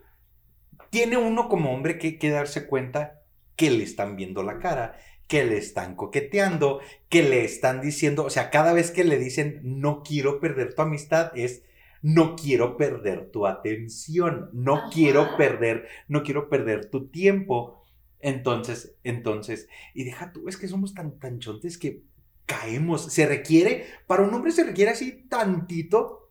Tiene 0.90 1.18
uno 1.18 1.50
como 1.50 1.74
hombre 1.74 2.00
que, 2.00 2.18
que 2.18 2.30
darse 2.30 2.66
cuenta 2.66 3.22
que 3.56 3.70
le 3.70 3.84
están 3.84 4.16
viendo 4.16 4.42
la 4.42 4.60
cara, 4.60 4.98
que 5.28 5.44
le 5.44 5.58
están 5.58 5.96
coqueteando, 5.96 6.80
que 7.10 7.24
le 7.24 7.44
están 7.44 7.82
diciendo, 7.82 8.24
o 8.24 8.30
sea, 8.30 8.50
cada 8.50 8.74
vez 8.74 8.92
que 8.92 9.04
le 9.04 9.20
dicen 9.20 9.60
no 9.64 10.02
quiero 10.04 10.40
perder 10.40 10.74
tu 10.74 10.82
amistad 10.82 11.32
es 11.38 11.64
no 12.02 12.36
quiero 12.36 12.78
perder 12.78 13.32
tu 13.32 13.48
atención, 13.48 14.50
no 14.54 14.76
Ajá. 14.76 14.90
quiero 14.94 15.36
perder, 15.36 15.88
no 16.08 16.24
quiero 16.24 16.50
perder 16.50 16.90
tu 16.90 17.10
tiempo. 17.10 17.84
Entonces, 18.20 18.96
entonces, 19.04 19.68
y 19.94 20.04
deja 20.04 20.32
tú, 20.32 20.48
es 20.48 20.58
que 20.58 20.68
somos 20.68 20.94
tan, 20.94 21.20
tan 21.20 21.40
chontes 21.40 21.78
que 21.78 22.04
caemos, 22.46 23.12
se 23.12 23.26
requiere, 23.26 23.86
para 24.08 24.24
un 24.24 24.34
hombre 24.34 24.52
se 24.52 24.64
requiere 24.64 24.92
así 24.92 25.28
tantito 25.28 26.27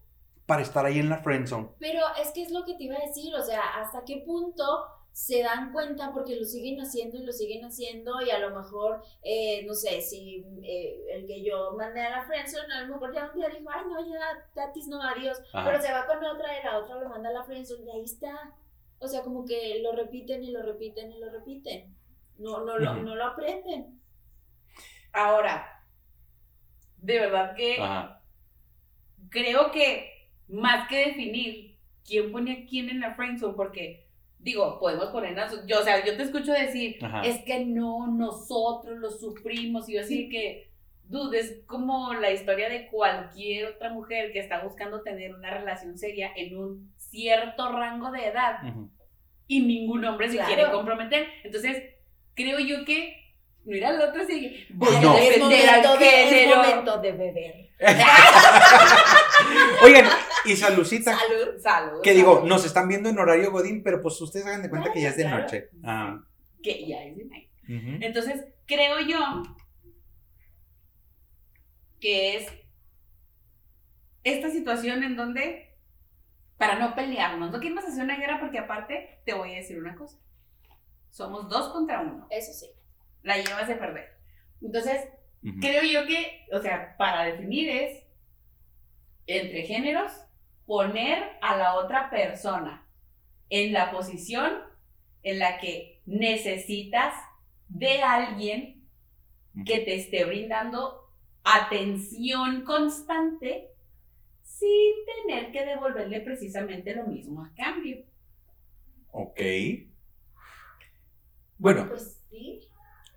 para 0.47 0.62
estar 0.62 0.87
ahí 0.87 0.99
en 0.99 1.09
la 1.11 1.19
friendzone. 1.19 1.69
Pero 1.79 2.00
es 2.23 2.31
que 2.31 2.43
es 2.43 2.50
lo 2.50 2.65
que 2.65 2.75
te 2.75 2.85
iba 2.85 2.97
a 2.97 3.07
decir, 3.07 3.35
o 3.35 3.43
sea, 3.43 3.61
hasta 3.81 4.05
qué 4.05 4.23
punto 4.25 4.65
se 5.12 5.43
dan 5.43 5.73
cuenta 5.73 6.12
porque 6.12 6.37
lo 6.37 6.45
siguen 6.45 6.79
haciendo 6.79 7.17
y 7.17 7.25
lo 7.25 7.33
siguen 7.33 7.65
haciendo 7.65 8.21
y 8.21 8.31
a 8.31 8.38
lo 8.38 8.55
mejor, 8.55 9.03
eh, 9.23 9.65
no 9.67 9.75
sé, 9.75 10.03
si 10.03 10.45
eh, 10.62 11.05
el 11.11 11.26
que 11.26 11.43
yo 11.43 11.73
mandé 11.73 12.03
a 12.03 12.11
la 12.11 12.26
friendzone 12.26 12.73
a 12.75 12.83
lo 12.83 12.95
mejor 12.95 13.15
ya 13.15 13.31
un 13.33 13.38
día 13.38 13.49
dijo, 13.49 13.71
ay 13.73 13.81
no, 13.88 14.07
ya, 14.07 14.47
tatis 14.55 14.88
no, 14.88 15.03
adiós, 15.03 15.41
Ajá. 15.55 15.65
pero 15.65 15.81
se 15.83 15.91
va 15.91 16.07
con 16.07 16.23
otra 16.23 16.61
y 16.61 16.65
la 16.65 16.79
otra 16.79 16.97
lo 16.97 17.09
manda 17.09 17.31
a 17.31 17.33
la 17.33 17.45
friendzone 17.45 17.87
y 17.87 17.91
ahí 17.91 18.05
está. 18.05 18.53
O 18.99 19.09
sea, 19.09 19.23
como 19.23 19.45
que 19.47 19.81
lo 19.83 19.93
repiten 19.93 20.45
y 20.45 20.50
lo 20.50 20.62
repiten 20.62 21.11
y 21.12 21.19
lo 21.19 21.31
repiten. 21.31 21.97
No, 22.38 22.65
no, 22.65 22.79
lo, 22.79 22.93
Ujú. 22.93 23.03
no 23.03 23.15
lo 23.15 23.25
aprenden. 23.25 24.00
Ahora, 25.12 25.83
de 26.99 27.19
verdad 27.21 27.55
que 27.57 27.81
Ajá. 27.81 28.23
creo 29.31 29.71
que 29.71 30.15
más 30.49 30.88
que 30.88 31.07
definir 31.09 31.76
quién 32.07 32.31
pone 32.33 32.53
a 32.53 32.67
quién 32.67 32.88
en 32.88 33.00
la 33.00 33.15
friendzone, 33.15 33.55
porque 33.55 34.07
digo, 34.38 34.79
podemos 34.79 35.07
ponernos, 35.07 35.67
yo, 35.67 35.81
o 35.81 35.83
sea, 35.83 36.05
yo 36.05 36.17
te 36.17 36.23
escucho 36.23 36.53
decir, 36.53 36.99
Ajá. 37.05 37.23
es 37.23 37.43
que 37.45 37.65
no, 37.65 38.07
nosotros 38.07 38.99
lo 38.99 39.11
sufrimos, 39.11 39.88
y 39.88 39.95
yo 39.95 40.00
así 40.03 40.29
que, 40.29 40.71
dude, 41.05 41.41
es 41.41 41.62
como 41.67 42.15
la 42.15 42.31
historia 42.31 42.69
de 42.69 42.87
cualquier 42.87 43.67
otra 43.67 43.93
mujer 43.93 44.33
que 44.33 44.38
está 44.38 44.62
buscando 44.62 45.03
tener 45.03 45.35
una 45.35 45.50
relación 45.50 45.99
seria 45.99 46.31
en 46.37 46.57
un 46.57 46.93
cierto 46.97 47.73
rango 47.73 48.11
de 48.12 48.26
edad 48.26 48.59
y 49.49 49.61
ningún 49.61 50.05
hombre 50.05 50.29
se 50.29 50.37
Claro. 50.37 50.55
quiere 50.55 50.71
comprometer. 50.71 51.26
Entonces, 51.43 51.83
creo 52.35 52.59
yo 52.61 52.85
que, 52.85 53.25
mira, 53.66 53.90
el 53.90 54.00
otro 54.00 54.25
sigue, 54.26 54.66
voy 54.70 54.88
Pues 54.88 55.02
no. 55.02 55.12
a 55.14 55.20
es, 55.20 55.28
defender 55.35 55.68
al 55.68 55.82
momento 55.82 55.99
de, 55.99 56.23
es 56.25 56.30
género. 56.30 56.56
momento 56.56 56.99
de 57.00 57.12
beber. 57.12 57.66
Oigan, 59.82 60.06
y 60.44 60.56
saludcita. 60.56 61.16
Salud. 61.18 61.58
Salud. 61.61 62.00
Que 62.02 62.12
digo, 62.14 62.42
nos 62.46 62.64
están 62.64 62.88
viendo 62.88 63.08
en 63.08 63.18
horario 63.18 63.50
Godín, 63.50 63.82
pero 63.82 64.00
pues 64.00 64.20
ustedes 64.20 64.46
hagan 64.46 64.62
de 64.62 64.70
cuenta 64.70 64.92
que 64.92 65.00
ya 65.02 65.08
es 65.11 65.16
de 65.16 65.25
Claro. 65.25 65.42
noche. 65.42 65.68
Ah, 65.85 66.18
Que 66.62 66.87
ya 66.87 67.02
es 67.04 67.16
de 67.16 67.25
ujú. 67.25 67.99
Entonces, 68.00 68.44
creo 68.66 69.00
yo 69.00 69.18
que 72.00 72.37
es 72.37 72.46
esta 74.25 74.50
situación 74.50 75.02
en 75.02 75.16
donde, 75.16 75.76
para 76.56 76.78
no 76.78 76.94
pelearnos, 76.94 77.50
no 77.50 77.61
queremos 77.61 77.85
hacer 77.85 78.04
una 78.04 78.16
guerra 78.16 78.40
porque 78.40 78.58
aparte 78.58 79.20
te 79.25 79.35
voy 79.35 79.52
a 79.52 79.56
decir 79.56 79.78
una 79.78 79.94
cosa. 79.94 80.18
Somos 81.11 81.49
dos 81.49 81.73
contra 81.73 82.00
uno. 82.00 82.26
Eso 82.30 82.52
sí. 82.52 82.66
La 83.26 83.37
llevas 83.38 83.68
de 83.68 83.75
perder. 83.75 84.09
Entonces, 84.62 85.09
creo 85.61 85.83
yo 85.83 86.06
que, 86.06 86.47
o 86.52 86.61
sea, 86.61 86.97
para 86.97 87.25
definir 87.25 87.68
es 87.68 88.02
entre 89.26 89.62
géneros, 89.62 90.12
poner 90.64 91.33
a 91.42 91.56
la 91.56 91.75
otra 91.75 92.11
persona 92.11 92.87
en 93.50 93.73
la 93.73 93.90
posición 93.90 94.52
en 95.23 95.38
la 95.40 95.59
que 95.59 96.02
necesitas 96.06 97.14
de 97.68 98.00
alguien 98.02 98.88
que 99.64 99.80
te 99.80 99.97
esté 99.97 100.25
brindando 100.25 101.11
atención 101.42 102.62
constante 102.62 103.71
sin 104.42 104.92
tener 105.26 105.50
que 105.52 105.64
devolverle 105.64 106.21
precisamente 106.21 106.95
lo 106.95 107.06
mismo 107.06 107.42
a 107.42 107.52
cambio. 107.54 108.04
Ok. 109.12 109.40
Bueno, 111.59 111.88
Pues 111.88 112.21
sí. 112.30 112.65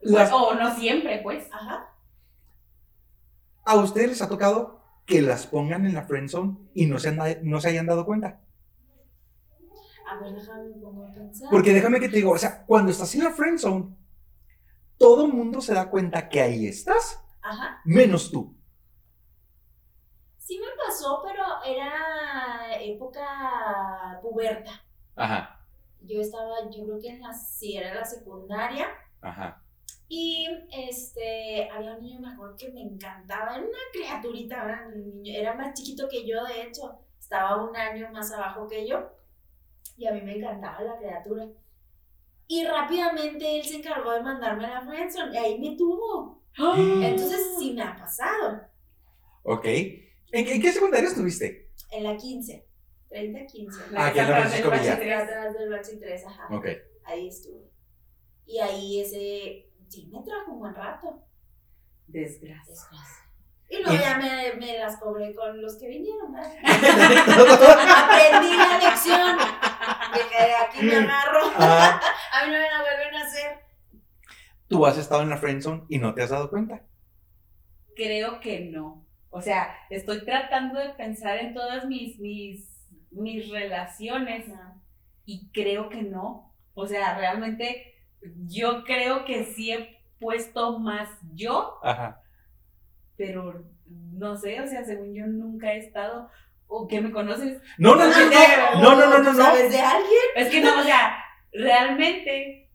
Las- 0.01 0.31
O 0.31 0.53
no 0.55 0.75
siempre, 0.75 1.19
pues. 1.23 1.47
Ajá. 1.51 1.85
¿a 3.65 3.75
ustedes 3.75 4.09
les 4.09 4.21
ha 4.23 4.29
tocado 4.29 4.81
que 5.05 5.21
las 5.21 5.45
pongan 5.45 5.85
en 5.85 5.93
la 5.93 6.03
friendzone 6.07 6.57
y 6.73 6.87
no 6.87 6.97
se, 6.97 7.09
han 7.09 7.19
no 7.43 7.61
se 7.61 7.69
hayan 7.69 7.85
dado 7.85 8.03
cuenta? 8.05 8.41
A 10.09 10.17
ver, 10.19 10.33
déjame 10.33 10.69
un 10.69 10.81
poco 10.81 11.05
a 11.05 11.13
pensar. 11.13 11.49
Porque 11.51 11.71
déjame 11.73 11.99
que 11.99 12.09
te 12.09 12.15
digo, 12.17 12.31
o 12.31 12.37
sea, 12.37 12.65
cuando 12.65 12.89
estás 12.91 13.13
en 13.13 13.23
la 13.25 13.31
friendzone, 13.31 13.95
todo 14.97 15.25
el 15.27 15.33
mundo 15.33 15.61
se 15.61 15.73
da 15.75 15.87
cuenta 15.89 16.27
que 16.29 16.41
ahí 16.41 16.65
estás, 16.67 17.23
Ajá. 17.41 17.79
menos 17.85 18.31
tú. 18.31 18.57
Sí 20.39 20.59
me 20.59 20.67
pasó, 20.83 21.21
pero 21.23 21.43
era 21.63 22.73
época 22.81 24.19
puberta. 24.23 24.71
Ajá, 25.15 25.63
Yo 26.01 26.21
estaba, 26.21 26.69
yo 26.71 26.85
creo 26.85 26.99
que 26.99 27.09
en 27.09 27.21
la, 27.21 27.33
sí, 27.33 27.77
era 27.77 27.93
la 27.93 28.05
secundaria. 28.05 28.87
ajá. 29.21 29.61
Y 30.11 30.47
este, 30.71 31.69
había 31.69 31.93
un 31.95 32.01
niño 32.01 32.19
mejor 32.19 32.55
que 32.57 32.69
me 32.69 32.81
encantaba. 32.81 33.55
Era 33.55 33.63
una 33.63 33.77
criaturita, 33.93 34.63
era, 34.65 34.87
un 34.87 35.21
niño- 35.21 35.33
era 35.39 35.53
más 35.53 35.73
chiquito 35.75 36.07
que 36.09 36.25
yo, 36.27 36.43
de 36.45 36.63
hecho. 36.63 36.97
Estaba 37.19 37.63
un 37.63 37.75
año 37.75 38.09
más 38.11 38.31
abajo 38.31 38.67
que 38.67 38.87
yo. 38.87 39.07
Y 39.97 40.07
a 40.07 40.11
mí 40.13 40.21
me 40.21 40.35
encantaba 40.37 40.81
la 40.81 40.97
criatura. 40.97 41.47
Y 42.47 42.65
rápidamente 42.65 43.57
él 43.59 43.63
se 43.63 43.75
encargó 43.77 44.11
de 44.13 44.23
mandarme 44.23 44.65
a 44.65 44.75
la 44.75 44.81
friendzone. 44.81 45.31
Y 45.33 45.37
ahí 45.37 45.59
me 45.59 45.75
tuvo. 45.77 46.41
Entonces 47.03 47.55
sí 47.59 47.73
me 47.73 47.83
ha 47.83 47.95
pasado. 47.95 48.61
Ok. 49.43 49.65
¿En 49.65 50.45
qué, 50.45 50.55
en 50.55 50.61
qué 50.61 50.71
secundaria 50.71 51.07
estuviste? 51.09 51.71
En 51.91 52.03
la 52.03 52.17
15. 52.17 52.65
30, 53.09 53.45
15. 53.45 53.79
Ah, 53.95 54.11
que 54.11 54.21
la 54.21 54.27
Francisco 54.27 54.71
Villa. 54.71 54.93
Atrás 54.93 55.53
del 55.57 55.69
bachi 55.69 55.97
3, 55.99 56.25
ajá. 56.25 56.55
Ok. 56.55 56.65
Ahí 57.05 57.27
estuve. 57.27 57.69
Y 58.45 58.59
ahí 58.59 59.01
ese, 59.01 59.68
sí 59.89 60.07
me 60.11 60.21
trajo 60.23 60.51
un 60.53 60.59
buen 60.59 60.75
rato. 60.75 61.23
Desgracia. 62.07 62.73
Desgracia. 62.73 63.25
Y 63.71 63.77
luego 63.83 63.93
Y- 63.93 63.99
ya 63.99 64.17
me, 64.17 64.53
me 64.59 64.77
las 64.79 64.97
cobré 64.97 65.35
con 65.35 65.61
los 65.61 65.77
que 65.77 65.87
vinieron, 65.89 66.33
¿verdad? 66.33 66.53
Aprendí 66.63 68.55
la 68.57 68.77
lección. 68.79 69.37
Dije, 70.13 70.53
aquí 70.67 70.85
me 70.85 70.95
agarro. 70.95 71.39
Ah, 71.55 71.99
A 72.33 72.45
mí 72.45 72.51
no 72.51 72.57
me 72.57 72.69
la 72.69 72.81
vuelven 72.81 73.15
a 73.15 73.23
hacer. 73.25 73.59
tú 74.67 74.85
has 74.85 74.97
estado 74.97 75.21
en 75.21 75.29
la 75.29 75.37
friendzone 75.37 75.83
y 75.89 75.97
no 75.99 76.13
te 76.13 76.23
has 76.23 76.29
dado 76.31 76.49
cuenta. 76.49 76.81
Creo 77.95 78.39
que 78.39 78.61
no. 78.61 79.05
O 79.29 79.41
sea, 79.41 79.75
estoy 79.91 80.25
tratando 80.25 80.79
de 80.79 80.89
pensar 80.91 81.37
en 81.37 81.53
todas 81.53 81.85
mis, 81.85 82.19
mis, 82.19 82.87
mis 83.11 83.49
relaciones 83.49 84.47
y 85.25 85.51
creo 85.51 85.89
que 85.89 86.01
no. 86.01 86.55
O 86.73 86.87
sea, 86.87 87.15
realmente 87.17 87.93
yo 88.47 88.83
creo 88.83 89.25
que 89.25 89.45
sí 89.45 89.71
he 89.71 89.97
puesto 90.19 90.79
más 90.79 91.09
yo, 91.33 91.79
Ajá. 91.83 92.21
pero 93.15 93.63
no 93.87 94.35
sé, 94.37 94.59
o 94.61 94.67
sea, 94.67 94.83
según 94.83 95.13
yo 95.13 95.25
nunca 95.27 95.73
he 95.73 95.77
estado, 95.79 96.29
o 96.67 96.87
que 96.87 97.01
me 97.01 97.11
conoces, 97.11 97.61
No, 97.77 97.95
no, 97.95 98.05
no, 98.05 98.11
no. 98.11 98.81
No, 98.81 98.95
no, 98.95 99.05
no, 99.09 99.17
no, 99.23 99.31
¿Tú 99.31 99.37
no. 99.37 99.43
¿Sabes 99.43 99.71
de 99.71 99.79
alguien? 99.79 100.19
es 100.35 100.49
que 100.49 100.61
no, 100.65 100.79
o 100.79 100.83
sea, 100.83 101.17
realmente 101.51 102.69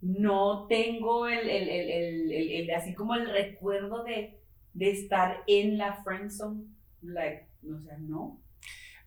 no 0.00 0.66
tengo 0.66 1.26
el, 1.28 1.48
el, 1.48 1.68
el, 1.68 1.90
el, 1.90 2.32
el- 2.32 2.50
el- 2.52 2.70
así 2.74 2.94
como 2.94 3.14
el 3.14 3.30
recuerdo 3.30 4.04
de, 4.04 4.38
de 4.74 4.90
estar 4.90 5.42
en 5.46 5.78
la 5.78 6.02
friend 6.02 6.30
zone. 6.30 6.64
Like, 7.02 7.46
o 7.74 7.80
sea, 7.82 7.96
no. 7.98 8.40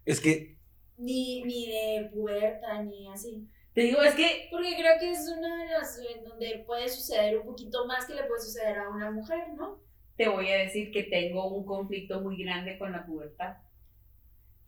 Es 0.06 0.20
que, 0.22 0.58
Ni, 0.98 1.44
ni 1.44 1.68
de 1.68 2.10
puerta, 2.14 2.82
ni 2.84 3.08
así. 3.12 3.48
Te 3.78 3.84
digo, 3.84 4.02
es 4.02 4.16
que 4.16 4.48
Porque 4.50 4.76
creo 4.76 5.00
que 5.00 5.12
es 5.12 5.30
una 5.38 5.64
de 5.64 5.70
las 5.70 6.00
en 6.00 6.24
donde 6.24 6.64
puede 6.66 6.90
suceder 6.90 7.38
un 7.38 7.46
poquito 7.46 7.86
más 7.86 8.08
que 8.08 8.16
le 8.16 8.24
puede 8.24 8.42
suceder 8.42 8.80
a 8.80 8.90
una 8.90 9.12
mujer, 9.12 9.50
¿no? 9.56 9.78
te 10.16 10.28
voy 10.28 10.50
a 10.52 10.58
decir 10.58 10.90
que 10.92 11.04
tengo 11.04 11.48
un 11.48 11.64
conflicto 11.64 12.20
muy 12.22 12.44
grande 12.44 12.80
con 12.80 12.92
la 12.92 13.06
pubertad. 13.06 13.58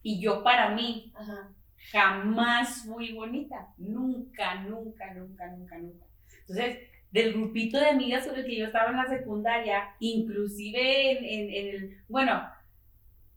Y 0.03 0.21
yo 0.21 0.43
para 0.43 0.69
mí 0.75 1.11
Ajá. 1.15 1.51
jamás 1.91 2.83
fui 2.85 3.13
bonita. 3.13 3.73
Nunca, 3.79 4.61
nunca, 4.61 5.11
nunca, 5.15 5.47
nunca, 5.47 5.77
nunca. 5.79 6.05
Entonces, 6.41 6.77
del 7.11 7.33
grupito 7.33 7.79
de 7.79 7.87
amigas 7.89 8.27
con 8.27 8.35
el 8.37 8.45
que 8.45 8.57
yo 8.57 8.67
estaba 8.67 8.91
en 8.91 8.97
la 8.97 9.07
secundaria, 9.07 9.95
inclusive 9.99 11.11
en, 11.13 11.25
en- 11.25 11.53
en 11.55 11.75
el, 11.75 11.97
bueno, 12.07 12.43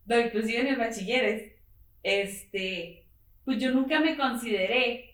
no, 0.05 0.19
inclusive 0.19 0.61
en 0.61 0.67
el 0.67 0.75
bachilleres, 0.77 1.53
este, 2.03 3.07
pues 3.45 3.57
yo 3.59 3.71
nunca 3.71 3.99
me 3.99 4.15
consideré 4.17 5.12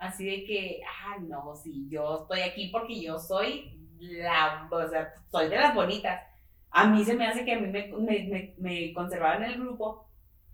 así 0.00 0.24
de 0.24 0.44
que, 0.44 0.80
ah, 1.04 1.18
no, 1.20 1.54
sí, 1.54 1.86
yo 1.88 2.22
estoy 2.22 2.40
aquí 2.40 2.68
porque 2.68 3.00
yo 3.00 3.18
soy 3.18 3.78
la, 4.00 4.68
o 4.70 4.88
sea, 4.88 5.12
soy 5.30 5.48
de 5.48 5.56
las 5.56 5.74
bonitas. 5.74 6.20
A 6.70 6.86
mí 6.86 7.04
se 7.04 7.14
me 7.14 7.26
hace 7.26 7.44
que 7.44 7.52
a 7.52 7.58
mí 7.58 7.68
me, 7.68 7.88
me, 7.88 8.24
me, 8.24 8.54
me 8.58 8.92
conservaban 8.94 9.44
en 9.44 9.50
el 9.50 9.60
grupo 9.60 10.08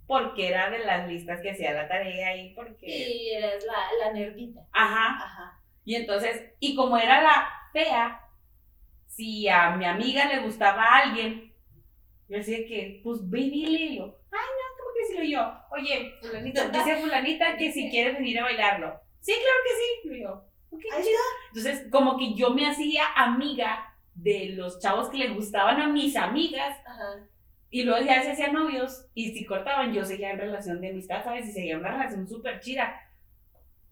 porque 0.06 0.48
era 0.48 0.70
de 0.70 0.80
las 0.80 1.08
listas 1.08 1.40
que 1.40 1.50
hacía 1.50 1.72
la 1.72 1.88
tarea 1.88 2.36
y 2.36 2.54
porque... 2.54 2.86
Y 2.86 3.30
eres 3.30 3.64
la, 3.64 4.06
la 4.06 4.12
nerdita. 4.12 4.66
Ajá. 4.72 5.24
Ajá. 5.24 5.60
Y 5.84 5.94
entonces, 5.94 6.52
y 6.58 6.74
como 6.74 6.98
era 6.98 7.22
la 7.22 7.48
fea, 7.72 8.20
si 9.06 9.48
a 9.48 9.76
mi 9.76 9.84
amiga 9.84 10.26
le 10.26 10.40
gustaba 10.40 10.82
a 10.82 11.02
alguien, 11.02 11.52
yo 12.28 12.38
decía 12.38 12.66
que, 12.66 13.00
pues 13.04 13.28
ve 13.30 13.40
y 13.40 13.50
dile, 13.50 13.78
ay, 13.80 13.98
no, 14.00 14.06
¿cómo 14.78 14.90
que 14.92 15.00
decirlo 15.00 15.24
yo? 15.24 15.60
Oye, 15.70 16.14
fulanita, 16.20 16.68
dice 16.68 16.96
fulanita 17.00 17.56
que 17.56 17.70
si 17.72 17.88
quiere 17.90 18.12
venir 18.14 18.40
a 18.40 18.44
bailarlo. 18.44 19.05
Sí, 19.26 19.32
claro 19.32 19.58
que 19.64 19.74
sí. 19.74 20.14
Y 20.14 20.22
yo, 20.22 20.44
ok, 20.70 20.82
Ahí 20.92 21.02
chido. 21.02 21.18
Entonces, 21.48 21.90
como 21.90 22.16
que 22.16 22.34
yo 22.34 22.50
me 22.50 22.64
hacía 22.64 23.02
amiga 23.16 23.92
de 24.14 24.50
los 24.50 24.78
chavos 24.78 25.08
que 25.08 25.18
le 25.18 25.34
gustaban 25.34 25.80
a 25.80 25.88
mis 25.88 26.14
amigas, 26.14 26.78
Ajá. 26.86 27.26
y 27.68 27.82
luego 27.82 28.06
ya 28.06 28.22
se 28.22 28.30
hacían 28.30 28.52
novios, 28.52 29.08
y 29.14 29.32
si 29.32 29.44
cortaban, 29.44 29.92
yo 29.92 30.04
seguía 30.04 30.30
en 30.30 30.38
relación 30.38 30.80
de 30.80 30.90
amistad, 30.90 31.24
¿sabes? 31.24 31.48
Y 31.48 31.52
seguía 31.52 31.76
una 31.76 31.90
relación 31.90 32.28
súper 32.28 32.60
chida. 32.60 32.94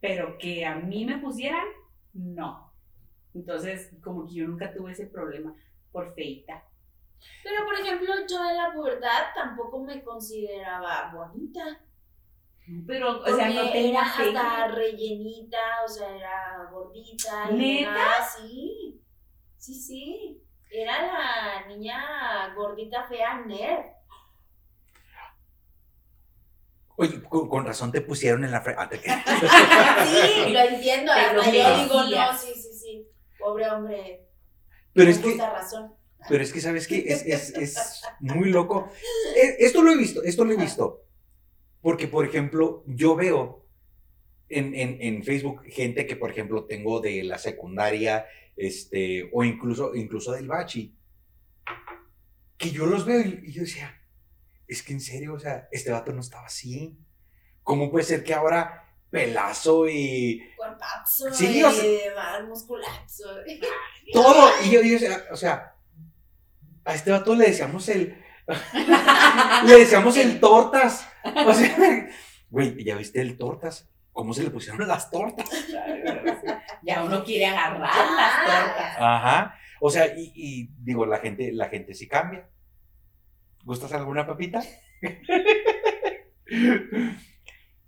Pero 0.01 0.39
que 0.39 0.65
a 0.65 0.77
mí 0.77 1.05
me 1.05 1.19
pusieran, 1.19 1.67
no. 2.13 2.73
Entonces, 3.35 3.91
como 4.05 4.29
que 4.29 4.35
yo 4.35 4.47
nunca 4.47 4.73
tuve 4.73 4.93
ese 4.93 5.07
problema 5.07 5.53
por 5.91 6.15
feita. 6.15 6.63
Pero, 7.43 7.65
por 7.65 7.75
ejemplo, 7.75 8.07
yo 8.31 8.51
en 8.51 8.57
la 8.57 8.73
pubertad 8.73 9.35
tampoco 9.35 9.83
me 9.83 10.01
consideraba 10.05 11.11
bonita. 11.13 11.81
Pero, 12.87 13.21
o 13.21 13.37
sea, 13.37 13.49
no 13.51 13.71
tenía 13.71 14.01
era 14.01 14.03
hasta 14.03 14.69
rellenita, 14.69 15.59
o 15.85 15.89
sea, 15.89 16.17
era 16.17 16.69
gordita. 16.73 17.51
y 17.51 17.55
¿Neta? 17.57 18.27
Sí, 18.37 19.01
sí, 19.59 19.75
sí. 19.75 20.41
Era 20.71 21.03
la 21.07 21.67
niña 21.69 22.55
gordita 22.55 23.07
fea 23.07 23.41
nerd. 23.47 23.85
oye, 26.97 27.23
con, 27.25 27.49
con 27.49 27.67
razón 27.67 27.93
te 27.93 28.01
pusieron 28.01 28.45
en 28.45 28.51
la 28.53 28.61
frente. 28.61 29.01
Sí, 29.05 30.53
lo 30.53 30.61
entiendo. 30.61 31.13
Hasta 31.13 31.51
yo 31.51 31.83
digo, 31.83 32.03
no, 32.05 32.39
sí, 32.39 32.55
sí, 32.55 32.73
sí. 32.73 33.09
Pobre 33.39 33.69
hombre. 33.71 34.27
Pero 34.93 35.11
con 35.11 35.31
es 35.31 35.37
que, 35.37 35.43
razón. 35.43 35.95
pero 36.29 36.43
es 36.43 36.53
que, 36.53 36.61
¿sabes 36.61 36.87
qué? 36.89 37.05
Es, 37.07 37.23
es, 37.27 37.51
es 37.57 38.03
muy 38.21 38.51
loco. 38.51 38.91
Eh, 39.37 39.57
Esto 39.59 39.83
lo 39.83 39.91
he 39.93 39.97
visto, 39.97 40.23
esto 40.23 40.45
lo 40.45 40.53
he 40.53 40.57
visto. 40.57 41.04
Porque, 41.85 42.09
por 42.09 42.25
ejemplo, 42.27 42.83
yo 42.87 43.15
veo 43.15 43.67
en, 44.49 44.75
en, 44.75 44.97
en 45.03 45.23
Facebook 45.23 45.63
gente 45.69 46.07
que, 46.07 46.17
por 46.17 46.31
ejemplo, 46.31 46.65
tengo 46.65 46.99
de 47.01 47.23
la 47.25 47.37
secundaria, 47.37 48.25
este, 48.57 49.29
o 49.35 49.45
incluso, 49.45 49.95
incluso 49.95 50.33
del 50.33 50.49
bachi, 50.49 50.97
que 52.57 52.71
yo 52.71 52.87
los 52.87 53.05
veo 53.05 53.21
y, 53.21 53.43
y 53.49 53.53
yo 53.53 53.61
decía, 53.63 54.01
es 54.67 54.83
que 54.83 54.95
en 54.95 55.01
serio, 55.03 55.35
o 55.35 55.39
sea, 55.39 55.69
este 55.73 55.91
vato 55.93 56.11
no 56.15 56.23
estaba 56.23 56.47
así. 56.47 56.97
¿Cómo 57.63 57.91
puede 57.91 58.07
ser 58.07 58.25
que 58.25 58.33
ahora 58.33 58.81
pelazo 59.11 59.87
y 59.87 60.41
Cuerpazo 60.57 61.33
Sí, 61.35 61.59
y 61.59 61.63
o 61.65 61.71
sea- 61.71 61.83
demás, 61.85 62.45
musculazo. 62.49 63.25
todo? 64.11 64.49
Y 64.65 64.71
yo, 64.71 64.81
yo 64.81 64.97
o 65.31 65.37
sea, 65.37 65.75
a 66.87 66.95
este 66.95 67.11
vato 67.11 67.35
le 67.35 67.47
decíamos 67.49 67.87
el, 67.91 68.24
le 69.67 69.79
decíamos 69.79 70.17
el 70.17 70.41
tortas. 70.41 71.09
O 71.25 71.55
sea, 71.55 72.09
güey, 72.51 72.85
¿ya 72.85 72.97
viste 72.97 73.21
el 73.21 73.37
tortas? 73.39 73.91
¿Cómo 74.13 74.33
se 74.33 74.45
le 74.45 74.51
pusieron 74.51 74.87
las 74.87 75.11
tortas? 75.11 75.51
Ya 76.83 77.03
uno 77.03 77.25
quiere 77.25 77.47
agarrar 77.47 77.81
las 77.81 78.45
tortas. 78.45 78.97
Ajá. 78.99 79.59
O 79.81 79.91
sea, 79.91 80.07
y, 80.17 80.33
y 80.35 80.71
digo, 80.79 81.05
la 81.07 81.19
gente, 81.19 81.51
la 81.53 81.69
gente 81.69 81.95
sí 81.95 82.07
cambia. 82.07 82.49
¿Gustas 83.65 83.93
alguna 83.93 84.27
papita? 84.27 84.63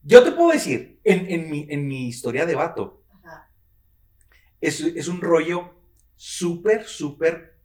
Yo 0.02 0.22
te 0.24 0.32
puedo 0.32 0.50
decir, 0.50 1.00
en, 1.04 1.30
en 1.30 1.50
mi, 1.50 1.66
en 1.68 1.86
mi 1.86 2.08
historia 2.08 2.46
de 2.46 2.54
vato, 2.54 3.04
Ajá. 3.22 3.50
es, 4.60 4.80
es 4.80 5.08
un 5.08 5.20
rollo 5.20 5.74
súper, 6.16 6.84
súper... 6.84 7.55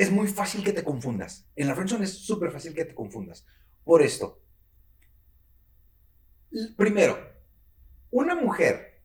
Es 0.00 0.10
muy 0.10 0.28
fácil 0.28 0.64
que 0.64 0.72
te 0.72 0.82
confundas. 0.82 1.46
En 1.54 1.68
la 1.68 1.74
friendzone 1.74 2.04
es 2.04 2.24
súper 2.24 2.50
fácil 2.50 2.74
que 2.74 2.86
te 2.86 2.94
confundas. 2.94 3.44
Por 3.84 4.00
esto. 4.00 4.42
Primero, 6.74 7.18
una 8.10 8.34
mujer 8.34 9.02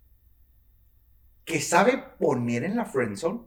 que 1.44 1.60
sabe 1.60 1.98
poner 2.18 2.64
en 2.64 2.78
la 2.78 2.86
friendzone 2.86 3.42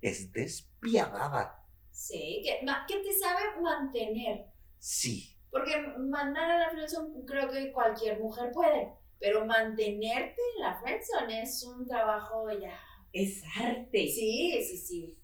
es 0.00 0.30
despiadada. 0.30 1.66
Sí, 1.90 2.40
que, 2.44 2.64
que 2.86 3.02
te 3.02 3.12
sabe 3.18 3.60
mantener. 3.60 4.46
Sí. 4.78 5.36
Porque 5.50 5.84
mandar 5.98 6.52
a 6.52 6.58
la 6.60 6.70
friendzone 6.70 7.24
creo 7.26 7.50
que 7.50 7.72
cualquier 7.72 8.20
mujer 8.20 8.52
puede. 8.52 8.92
Pero 9.18 9.44
mantenerte 9.44 10.40
en 10.56 10.62
la 10.62 10.80
friendzone 10.80 11.42
es 11.42 11.64
un 11.64 11.84
trabajo 11.84 12.48
ya. 12.52 12.78
Es 13.12 13.42
arte. 13.56 14.06
Sí, 14.06 14.62
sí, 14.62 14.76
sí. 14.76 15.18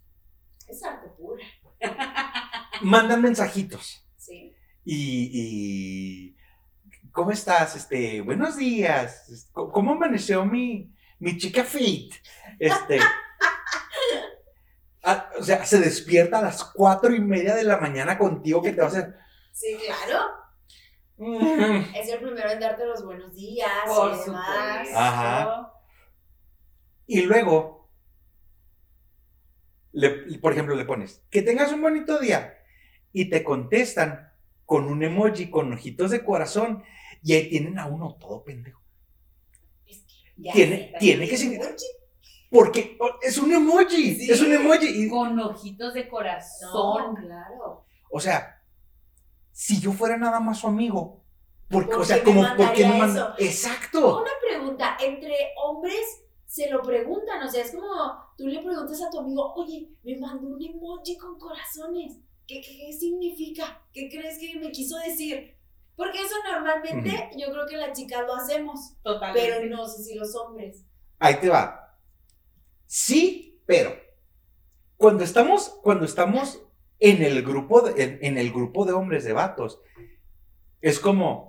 Es 0.66 0.82
arte 0.82 1.08
pura. 1.16 1.42
Mandan 2.82 3.22
mensajitos. 3.22 4.04
Sí. 4.16 4.54
Y, 4.84 5.30
y, 5.32 6.36
¿cómo 7.12 7.30
estás? 7.30 7.76
Este, 7.76 8.20
buenos 8.20 8.56
días. 8.56 9.48
¿Cómo 9.52 9.92
amaneció 9.92 10.44
mi, 10.44 10.92
mi 11.18 11.36
chica 11.36 11.64
Fit? 11.64 12.14
Este, 12.58 12.98
ah, 15.04 15.30
o 15.38 15.42
sea, 15.42 15.64
se 15.64 15.80
despierta 15.80 16.38
a 16.38 16.42
las 16.42 16.64
cuatro 16.64 17.14
y 17.14 17.20
media 17.20 17.54
de 17.54 17.64
la 17.64 17.78
mañana 17.78 18.18
contigo 18.18 18.62
que 18.62 18.72
te 18.72 18.80
va 18.80 18.86
a 18.86 18.90
hacer. 18.90 19.14
Sí, 19.52 19.76
claro. 19.84 20.24
"Mm". 21.16 21.94
Es 21.96 22.08
el 22.08 22.20
primero 22.20 22.50
en 22.50 22.60
darte 22.60 22.86
los 22.86 23.04
buenos 23.04 23.34
días 23.34 23.68
Por 23.86 24.14
y 24.14 24.18
demás. 24.24 24.88
Ajá. 24.94 25.72
Y 27.06 27.22
luego, 27.22 27.77
le- 30.00 30.38
por 30.38 30.52
ejemplo, 30.52 30.74
le 30.74 30.84
pones, 30.84 31.22
que 31.30 31.42
tengas 31.42 31.72
un 31.72 31.82
bonito 31.82 32.18
día. 32.18 32.54
Y 33.12 33.30
te 33.30 33.42
contestan 33.42 34.30
con 34.66 34.84
un 34.84 35.02
emoji, 35.02 35.50
con 35.50 35.72
ojitos 35.72 36.10
de 36.10 36.24
corazón. 36.24 36.82
Y 37.22 37.32
ahí 37.32 37.48
tienen 37.48 37.78
a 37.78 37.86
uno 37.86 38.16
todo 38.20 38.44
pendejo. 38.44 38.80
Es 39.86 39.98
que 40.06 40.50
Tiene, 40.52 40.92
tiene 41.00 41.28
que 41.28 41.36
ser. 41.36 41.60
Porque 42.50 42.96
es 43.22 43.38
un 43.38 43.52
emoji. 43.52 44.14
Sí. 44.14 44.30
Es 44.30 44.40
un 44.40 44.52
emoji. 44.52 44.86
y- 45.04 45.08
Con 45.08 45.38
ojitos 45.40 45.94
de 45.94 46.08
corazón. 46.08 47.16
claro. 47.16 47.84
o 48.10 48.20
sea, 48.20 48.62
si 49.52 49.80
yo 49.80 49.92
fuera 49.92 50.16
nada 50.16 50.40
más 50.40 50.58
su 50.60 50.66
amigo. 50.68 51.24
Porque, 51.68 51.90
¿Por 51.90 52.00
o 52.00 52.04
sea, 52.04 52.22
como, 52.24 52.40
¿por 52.56 52.72
qué 52.72 52.86
mandaría 52.86 52.88
me 52.92 52.98
manda- 52.98 53.34
Exacto. 53.38 54.22
Una 54.22 54.30
pregunta, 54.48 54.96
entre 55.04 55.34
hombres 55.62 56.24
se 56.48 56.70
lo 56.70 56.80
preguntan, 56.80 57.46
o 57.46 57.50
sea, 57.50 57.62
es 57.62 57.72
como 57.72 57.86
tú 58.36 58.46
le 58.46 58.62
preguntas 58.62 59.00
a 59.02 59.10
tu 59.10 59.20
amigo, 59.20 59.52
oye, 59.54 59.90
me 60.02 60.16
mandó 60.16 60.48
un 60.48 60.62
emoji 60.62 61.18
con 61.18 61.38
corazones, 61.38 62.16
¿qué, 62.46 62.62
qué, 62.62 62.74
qué 62.78 62.92
significa? 62.92 63.82
¿Qué 63.92 64.08
crees 64.08 64.38
que 64.38 64.58
me 64.58 64.72
quiso 64.72 64.96
decir? 64.96 65.54
Porque 65.94 66.22
eso 66.22 66.34
normalmente 66.50 67.30
yo 67.36 67.52
creo 67.52 67.66
que 67.66 67.76
las 67.76 67.96
chicas 67.96 68.26
lo 68.26 68.34
hacemos, 68.34 68.94
Totalmente. 69.02 69.46
pero 69.46 69.76
no 69.76 69.86
sé 69.86 70.02
si 70.02 70.14
los 70.14 70.34
hombres. 70.36 70.84
Ahí 71.18 71.34
te 71.38 71.50
va. 71.50 71.98
Sí, 72.86 73.60
pero 73.66 73.94
cuando 74.96 75.24
estamos, 75.24 75.68
cuando 75.82 76.06
estamos 76.06 76.62
en 76.98 77.22
el 77.22 77.42
grupo 77.42 77.82
de, 77.82 78.02
en, 78.02 78.18
en 78.22 78.38
el 78.38 78.52
grupo 78.52 78.86
de 78.86 78.94
hombres 78.94 79.24
de 79.24 79.34
vatos, 79.34 79.80
es 80.80 80.98
como, 80.98 81.47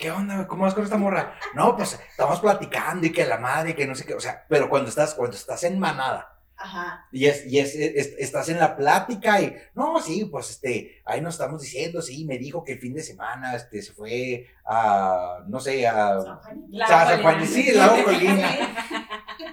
¿qué 0.00 0.10
onda? 0.10 0.46
¿Cómo 0.46 0.62
vas 0.64 0.74
con 0.74 0.82
esta 0.84 0.96
morra? 0.96 1.34
No, 1.54 1.76
pues 1.76 1.98
estamos 2.10 2.40
platicando 2.40 3.06
y 3.06 3.12
que 3.12 3.26
la 3.26 3.36
madre, 3.38 3.74
que 3.76 3.86
no 3.86 3.94
sé 3.94 4.04
qué. 4.06 4.14
O 4.14 4.20
sea, 4.20 4.44
pero 4.48 4.68
cuando 4.68 4.88
estás, 4.88 5.14
cuando 5.14 5.36
estás 5.36 5.62
en 5.64 5.78
manada 5.78 6.38
Ajá. 6.56 7.06
y, 7.12 7.26
es, 7.26 7.46
y 7.46 7.58
es, 7.58 7.74
es- 7.74 8.14
estás 8.18 8.48
en 8.48 8.58
la 8.58 8.76
plática 8.76 9.40
y, 9.40 9.54
no, 9.74 10.00
sí, 10.00 10.24
pues 10.24 10.50
este, 10.50 11.02
ahí 11.04 11.20
nos 11.20 11.34
estamos 11.34 11.60
diciendo, 11.62 12.00
sí, 12.02 12.24
me 12.24 12.38
dijo 12.38 12.64
que 12.64 12.72
el 12.72 12.78
fin 12.80 12.94
de 12.94 13.02
semana 13.02 13.54
este, 13.54 13.82
se 13.82 13.92
fue 13.92 14.46
a, 14.64 15.40
no 15.46 15.60
sé, 15.60 15.86
a. 15.86 16.20
San 16.22 16.36
Juanito. 16.38 16.68
La 16.78 16.86
San. 16.88 17.22
Juan- 17.22 17.46
sí, 17.46 17.72
Lago 17.72 18.04
Colina. 18.04 18.48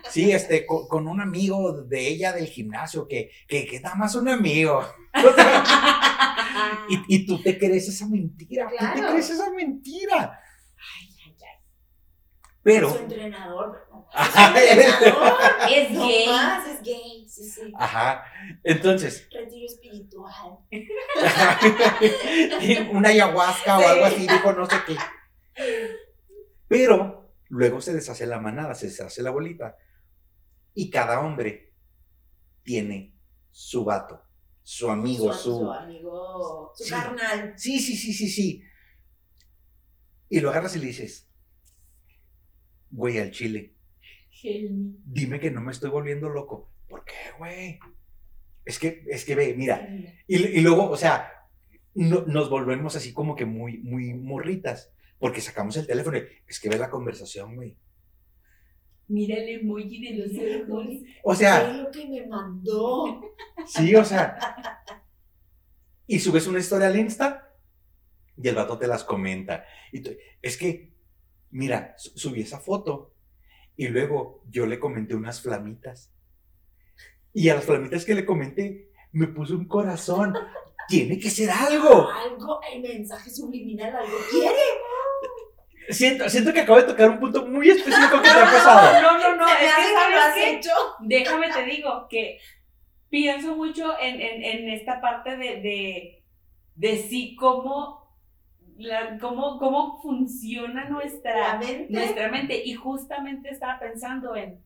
Sí, 0.10 0.32
este, 0.32 0.66
con, 0.66 0.88
con 0.88 1.08
un 1.08 1.20
amigo 1.22 1.82
de 1.84 2.08
ella 2.08 2.32
del 2.32 2.48
gimnasio, 2.48 3.08
que, 3.08 3.30
que, 3.48 3.66
que 3.68 3.80
nada 3.82 3.96
más 3.96 4.16
un 4.16 4.30
amigo. 4.30 4.82
Y, 6.90 7.16
y 7.16 7.26
tú 7.26 7.42
te 7.42 7.58
crees 7.58 7.88
esa 7.88 8.08
mentira, 8.08 8.70
tú 8.70 8.86
te 9.02 9.08
crees 9.08 9.30
esa 9.30 9.50
mentira. 9.52 10.40
Ay, 10.78 11.10
ay, 11.26 11.36
ay. 11.40 11.58
Pero, 12.64 12.90
Su 12.92 12.98
entrenador. 13.00 13.88
Ajá. 14.14 14.54
Su 14.54 14.58
entrenador. 14.60 15.38
Es 15.70 15.92
No 15.92 16.08
gay. 16.08 16.26
más, 16.28 16.68
es 16.68 16.82
gay. 16.84 17.26
Sí, 17.30 17.50
sí. 17.50 17.72
ajá, 17.78 18.24
entonces, 18.64 19.28
Retiro 19.32 19.66
espiritual. 19.66 20.58
una 22.92 23.10
ayahuasca 23.10 23.78
o 23.78 23.88
algo 23.88 24.06
así, 24.06 24.28
dijo 24.28 24.54
no 24.54 24.66
sé 24.66 24.76
qué. 24.86 24.96
Pero 26.68 27.32
luego 27.50 27.82
se 27.82 27.94
deshace 27.94 28.26
la 28.26 28.40
manada, 28.40 28.76
se 28.76 28.88
deshace 28.88 29.22
la 29.24 29.32
bolita. 29.32 29.78
Y 30.74 30.90
cada 30.90 31.20
hombre 31.22 31.74
tiene 32.64 33.16
su 33.52 33.84
vato, 33.86 34.22
su 34.70 34.90
amigo, 34.92 35.32
su, 35.32 35.40
su... 35.52 35.60
su 35.60 35.72
amigo, 35.72 36.74
su 36.76 36.84
Sí. 36.84 36.90
carnal. 36.92 37.54
Sí, 37.56 37.80
sí, 37.80 37.96
sí, 37.96 38.12
sí, 38.14 38.28
sí. 38.28 38.62
Y 40.28 40.42
lo 40.42 40.50
agarras 40.50 40.76
y 40.76 40.80
le 40.80 40.88
dices, 40.88 41.30
güey, 42.92 43.18
al 43.20 43.32
chile, 43.32 43.74
Helmi. 44.44 44.98
dime 45.06 45.40
que 45.40 45.52
no 45.52 45.62
me 45.62 45.72
estoy 45.72 45.90
volviendo 45.90 46.28
loco. 46.28 46.70
¿Por 46.90 47.06
qué, 47.06 47.14
güey? 47.38 47.80
Es 48.66 48.78
que, 48.78 49.06
es 49.10 49.24
que 49.24 49.36
ve, 49.36 49.54
mira, 49.56 49.88
y, 50.28 50.36
y 50.36 50.60
luego, 50.60 50.90
o 50.90 50.98
sea, 50.98 51.32
no- 51.94 52.26
nos 52.26 52.50
volvemos 52.50 52.94
así 52.98 53.14
como 53.14 53.38
que 53.38 53.46
muy, 53.46 53.78
muy 53.78 54.14
morritas, 54.16 54.92
porque 55.18 55.40
sacamos 55.40 55.78
el 55.78 55.88
teléfono 55.88 56.18
y 56.18 56.24
es 56.46 56.60
que 56.60 56.68
ve 56.68 56.78
la 56.78 56.90
conversación, 56.90 57.56
güey. 57.56 57.78
Mira 59.10 59.36
el 59.38 59.62
emoji 59.62 60.02
de 60.06 60.18
los 60.18 60.68
ojos. 60.70 60.88
O 61.24 61.34
sea, 61.36 61.70
Es 61.72 61.78
lo 61.78 61.92
que 61.92 62.06
me 62.08 62.28
mandó. 62.28 63.22
sí, 63.66 63.96
o 63.96 64.04
sea. 64.04 64.38
Y 66.06 66.20
subes 66.20 66.48
una 66.48 66.60
historia 66.60 66.88
al 66.88 66.98
Insta 66.98 67.54
y 68.42 68.48
el 68.48 68.56
vato 68.56 68.78
te 68.78 68.88
las 68.88 69.04
comenta. 69.04 69.66
Y 69.92 70.02
tú- 70.02 70.12
es 70.42 70.58
que, 70.58 70.94
mira, 71.52 71.96
su- 71.98 72.18
subí 72.18 72.42
esa 72.42 72.60
foto 72.60 73.14
y 73.76 73.88
luego 73.88 74.44
yo 74.50 74.66
le 74.66 74.80
comenté 74.80 75.16
unas 75.16 75.42
flamitas. 75.42 76.12
Y 77.34 77.50
a 77.50 77.56
las 77.56 77.66
flamitas 77.66 78.04
que 78.06 78.16
le 78.16 78.26
comenté, 78.26 78.90
me 79.12 79.28
puso 79.28 79.56
un 79.56 79.68
corazón. 79.68 80.34
Tiene 80.88 81.20
que 81.20 81.30
ser 81.30 81.50
algo. 81.50 82.10
Algo, 82.10 82.60
el 82.74 82.82
mensaje 82.82 83.30
subliminal, 83.30 83.94
algo 83.96 84.18
quiere. 84.32 84.56
Siento, 85.90 86.30
siento 86.30 86.54
que 86.54 86.62
acabo 86.62 86.78
de 86.80 86.84
tocar 86.84 87.10
un 87.10 87.20
punto 87.20 87.46
muy 87.46 87.70
específico 87.70 88.22
que 88.22 88.30
te 88.30 88.30
ha 88.30 88.46
pasado. 88.52 89.02
No, 89.02 89.18
no, 89.18 89.36
no, 89.38 89.48
Se 89.48 89.66
es 89.66 89.76
que 89.76 89.82
que 89.84 89.94
lo 89.94 90.00
sabes 90.00 90.18
has 90.18 90.34
qué? 90.34 90.50
hecho. 90.52 90.72
Déjame 91.00 91.50
te 91.52 91.64
digo 91.64 92.08
que 92.10 92.40
pienso 93.10 93.56
mucho 93.56 93.98
en, 94.00 94.20
en, 94.22 94.44
en 94.44 94.70
esta 94.70 95.00
parte 95.00 95.38
de, 95.38 95.62
de, 95.62 96.24
de 96.76 96.98
sí 96.98 97.36
cómo, 97.36 98.18
la, 98.78 99.18
cómo, 99.20 99.58
cómo 99.60 100.02
funciona 100.02 100.90
nuestra, 100.90 101.58
mente. 101.58 101.88
nuestra 101.94 102.30
mente. 102.30 102.62
Y 102.66 102.74
justamente 102.74 103.50
estaba 103.50 103.80
pensando 103.80 104.36
en 104.36 104.62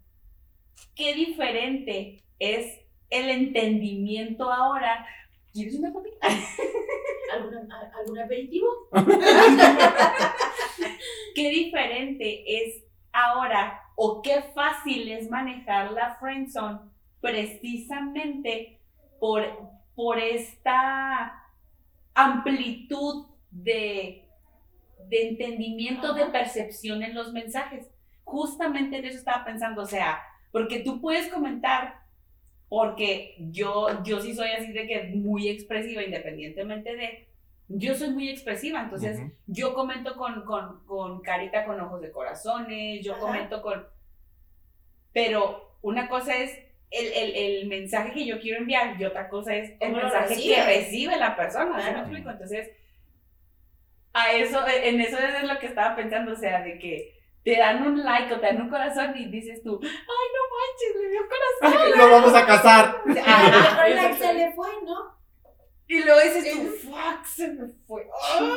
qué 0.96 1.14
diferente 1.14 2.24
es 2.40 2.80
el 3.10 3.30
entendimiento 3.30 4.52
ahora. 4.52 5.06
¿Quieres 5.54 5.76
una 5.76 5.94
papita? 5.94 6.28
¿Alguna, 7.34 7.68
a- 7.76 7.98
¿Algún 8.00 8.20
aperitivo? 8.20 8.68
qué 11.36 11.50
diferente 11.50 12.44
es 12.66 12.84
ahora 13.12 13.82
o 13.96 14.22
qué 14.22 14.42
fácil 14.54 15.12
es 15.12 15.30
manejar 15.30 15.92
la 15.92 16.16
friendzone 16.16 16.80
precisamente 17.20 18.80
por, 19.20 19.46
por 19.96 20.18
esta 20.20 21.44
amplitud 22.14 23.28
de, 23.52 24.28
de 25.08 25.28
entendimiento, 25.30 26.14
de 26.14 26.26
percepción 26.28 27.04
en 27.04 27.14
los 27.14 27.32
mensajes. 27.34 27.88
Justamente 28.24 28.98
en 28.98 29.06
eso 29.06 29.18
estaba 29.18 29.46
pensando, 29.46 29.84
o 29.84 29.88
sea, 29.88 30.22
porque 30.52 30.80
tú 30.80 31.00
puedes 31.02 31.28
comentar, 31.32 32.01
porque 32.72 33.36
yo, 33.38 34.02
yo 34.02 34.22
sí 34.22 34.34
soy 34.34 34.52
así 34.52 34.72
de 34.72 34.88
que 34.88 35.04
muy 35.14 35.50
expresiva, 35.50 36.04
independientemente 36.04 36.96
de, 36.96 37.28
yo 37.68 37.96
soy 37.96 38.12
muy 38.12 38.30
expresiva, 38.30 38.80
entonces 38.80 39.20
yo 39.46 39.74
comento 39.74 40.16
con, 40.16 40.46
con, 40.46 40.86
con 40.86 41.20
carita 41.20 41.66
con 41.66 41.82
ojos 41.82 42.00
de 42.00 42.12
corazones, 42.12 43.04
yo 43.04 43.12
Ajá. 43.12 43.20
comento 43.24 43.62
con... 43.62 43.86
Pero 45.12 45.76
una 45.82 46.08
cosa 46.08 46.38
es 46.38 46.58
el, 46.92 47.08
el, 47.12 47.36
el 47.36 47.68
mensaje 47.68 48.14
que 48.14 48.26
yo 48.26 48.40
quiero 48.40 48.60
enviar 48.60 48.96
y 48.98 49.04
otra 49.04 49.28
cosa 49.28 49.54
es 49.54 49.72
el 49.72 49.92
¿Cómo 49.92 49.98
lo 49.98 50.04
mensaje 50.04 50.42
que 50.42 50.64
recibe 50.64 51.18
la 51.18 51.36
persona, 51.36 51.82
¿sí 51.82 51.92
me 51.92 52.00
explico? 52.00 52.30
Entonces, 52.30 52.72
a 54.14 54.32
eso, 54.32 54.66
en 54.66 55.02
eso 55.02 55.18
es 55.18 55.44
lo 55.44 55.60
que 55.60 55.68
estaba 55.68 55.98
pensando, 55.98 56.32
o 56.32 56.38
sea, 56.38 56.62
de 56.62 56.80
que 56.80 57.21
te 57.44 57.58
dan 57.58 57.82
un 57.88 58.04
like 58.04 58.34
o 58.34 58.40
te 58.40 58.46
dan 58.48 58.62
un 58.62 58.70
corazón 58.70 59.16
y 59.18 59.30
dices 59.32 59.62
tú, 59.64 59.80
ay, 59.82 59.90
no 59.90 60.42
manches, 60.56 61.02
me 61.02 61.10
dio 61.10 61.22
corazón. 61.28 61.98
Lo 61.98 62.10
vamos 62.12 62.34
a 62.34 62.46
casar. 62.46 63.02
Ah, 63.26 63.82
Pero 63.86 64.00
exacto. 64.02 64.26
se 64.26 64.34
le 64.34 64.54
fue, 64.54 64.70
¿no? 64.84 65.20
Y 65.88 66.04
luego 66.04 66.22
dices 66.22 66.54
tú, 66.54 66.90
fuck, 66.90 67.26
se 67.26 67.48
me 67.50 67.68
fue. 67.86 68.08
Ay, 68.30 68.48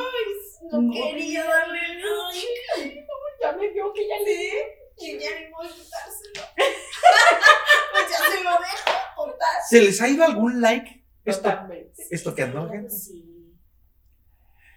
No, 0.71 0.81
No. 0.81 0.93
quería 0.93 1.43
darle 1.43 1.79
like. 1.99 3.07
ya 3.41 3.51
me 3.51 3.67
vio 3.69 3.91
que 3.93 4.07
ya 4.07 4.19
le 4.19 4.85
Y 4.97 5.19
ya 5.19 5.39
ni 5.39 5.49
modo 5.49 5.63
de 5.67 5.73
quitárselo. 5.73 6.45
pues 6.55 8.09
ya 8.09 8.17
se 8.17 8.43
lo 8.43 8.51
dejo. 8.51 8.99
Total. 9.17 9.61
¿Se 9.67 9.81
les 9.81 10.01
ha 10.01 10.07
ido 10.07 10.23
algún 10.23 10.61
like? 10.61 11.03
Esto, 11.25 11.49
esto 12.11 12.35
que 12.35 12.43
andó, 12.43 12.69
gente. 12.69 12.89
Sí. 12.89 13.23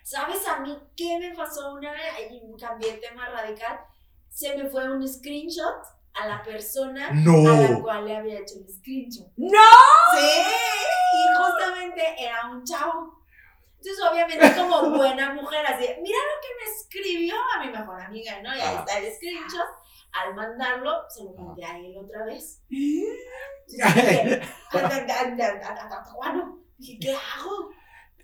¿Sabes 0.03 0.47
a 0.49 0.61
mí 0.61 0.77
qué 0.97 1.19
me 1.21 1.35
pasó 1.37 1.75
una 1.75 1.93
vez? 1.93 2.03
Y 2.31 2.41
cambié 2.59 2.95
el 2.95 3.01
tema 3.01 3.29
radical. 3.29 3.79
Se 4.39 4.57
me 4.57 4.69
fue 4.71 4.89
un 4.89 5.07
screenshot 5.09 5.83
a 6.15 6.29
la 6.29 6.43
persona 6.45 7.09
a 7.09 7.13
la 7.15 7.21
No. 7.23 7.83
cual 7.83 8.05
le 8.05 8.17
había 8.17 8.39
hecho 8.39 8.55
el 8.61 8.69
screenshot. 8.73 9.27
¡No! 9.37 9.59
Sí, 10.17 10.27
y 11.13 11.37
justamente 11.37 12.03
era 12.23 12.49
un 12.49 12.63
chavo. 12.65 13.19
Entonces, 13.81 14.05
obviamente, 14.09 14.55
como 14.57 14.91
buena 14.97 15.35
mujer, 15.35 15.67
así, 15.67 15.87
mira 16.03 16.19
lo 16.19 16.37
que 16.41 16.55
me 16.57 16.73
escribió 16.73 17.35
a 17.57 17.65
mi 17.67 17.73
mejor 17.73 18.01
amiga, 18.01 18.41
¿no? 18.43 18.51
Y 18.57 18.61
ahí 18.61 18.77
Ah. 18.77 18.85
está 18.87 18.99
el 19.01 19.13
screenshot. 19.13 19.67
Al 20.13 20.35
mandarlo, 20.37 20.93
se 21.09 21.25
lo 21.25 21.33
mandé 21.33 21.65
a 21.65 21.77
él 21.77 21.97
otra 21.99 22.25
vez. 22.25 22.63
¿Eh? 22.71 23.05
Entonces, 23.67 24.41
dije, 26.79 26.99
¿qué 27.01 27.11
hago? 27.13 27.71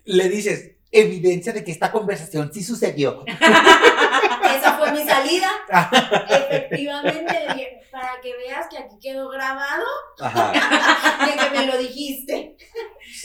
Le 0.05 0.29
dices, 0.29 0.71
evidencia 0.91 1.51
de 1.51 1.63
que 1.65 1.71
esta 1.71 1.91
conversación 1.91 2.51
sí 2.53 2.63
sucedió. 2.63 3.23
Esa 4.57 4.77
fue 4.77 4.91
mi 4.91 5.03
salida. 5.07 5.49
Efectivamente, 6.49 7.45
dije, 7.53 7.81
para 7.91 8.19
que 8.21 8.35
veas 8.35 8.67
que 8.67 8.77
aquí 8.77 8.95
quedó 9.01 9.29
grabado 9.29 9.85
Ajá. 10.19 10.51
de 11.25 11.33
que 11.35 11.49
me 11.57 11.65
lo 11.67 11.77
dijiste. 11.77 12.57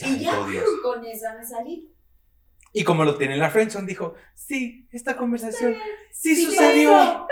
Y 0.05 0.19
ya, 0.19 0.45
Dios. 0.45 0.65
con 0.83 1.05
esa 1.05 1.33
me 1.35 1.45
salí. 1.45 1.87
Y 2.73 2.83
como 2.85 3.03
lo 3.03 3.17
tiene 3.17 3.33
en 3.33 3.39
la 3.41 3.49
friendzone, 3.49 3.85
dijo, 3.85 4.15
sí, 4.33 4.87
esta 4.91 5.17
conversación 5.17 5.75
sí, 6.11 6.35
Sí, 6.35 6.45
sucedió. 6.45 7.27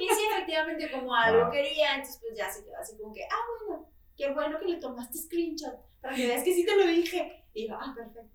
Y 0.00 0.08
sí, 0.14 0.20
efectivamente, 0.30 0.90
como 0.92 1.12
algo 1.14 1.42
Ah. 1.46 1.50
quería, 1.50 1.94
entonces 1.96 2.20
pues 2.20 2.38
ya 2.38 2.48
se 2.48 2.62
quedó 2.64 2.76
así 2.80 2.96
como 2.96 3.12
que, 3.12 3.24
ah, 3.24 3.42
bueno, 3.66 3.90
qué 4.16 4.30
bueno 4.32 4.58
que 4.60 4.66
le 4.66 4.76
tomaste 4.76 5.18
screenshot, 5.18 5.74
para 6.00 6.14
que 6.14 6.28
veas 6.28 6.44
que 6.44 6.54
sí 6.54 6.64
te 6.64 6.76
lo 6.76 6.86
dije. 6.86 7.44
Y 7.52 7.68
yo, 7.68 7.74
ah, 7.80 7.92
perfecto. 7.96 8.30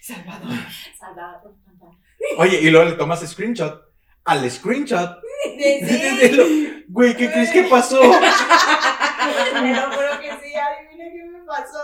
Salvador. 0.00 0.58
Salvada 0.98 1.40
por 1.42 1.54
campana. 1.64 1.98
Oye, 2.38 2.60
y 2.60 2.70
luego 2.70 2.88
le 2.90 2.96
tomas 2.96 3.20
screenshot. 3.28 3.82
Al 4.24 4.50
screenshot. 4.50 5.18
Sí, 5.58 5.80
de 6.20 6.32
lo- 6.32 6.44
Güey, 6.88 7.16
¿qué 7.16 7.30
crees 7.30 7.50
que 7.52 7.62
pasó? 7.64 8.00
te 8.00 8.06
lo 8.08 9.92
juro 9.92 10.20
que 10.20 10.30
sí, 10.42 10.54
adivina 10.54 11.04
qué 11.12 11.24
me 11.30 11.44
pasó. 11.46 11.78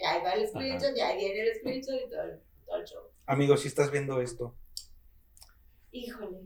Y 0.00 0.04
ahí 0.04 0.22
va 0.22 0.30
el 0.32 0.48
screenshot, 0.48 0.96
y 0.96 1.00
ahí 1.00 1.16
viene 1.18 1.40
el 1.50 1.56
screenshot 1.58 1.94
y 2.06 2.10
todo 2.10 2.22
el, 2.22 2.40
todo 2.66 2.76
el 2.76 2.84
show. 2.84 3.02
Amigo, 3.26 3.56
si 3.56 3.68
estás 3.68 3.90
viendo 3.90 4.20
esto, 4.20 4.56
Híjole, 5.92 6.38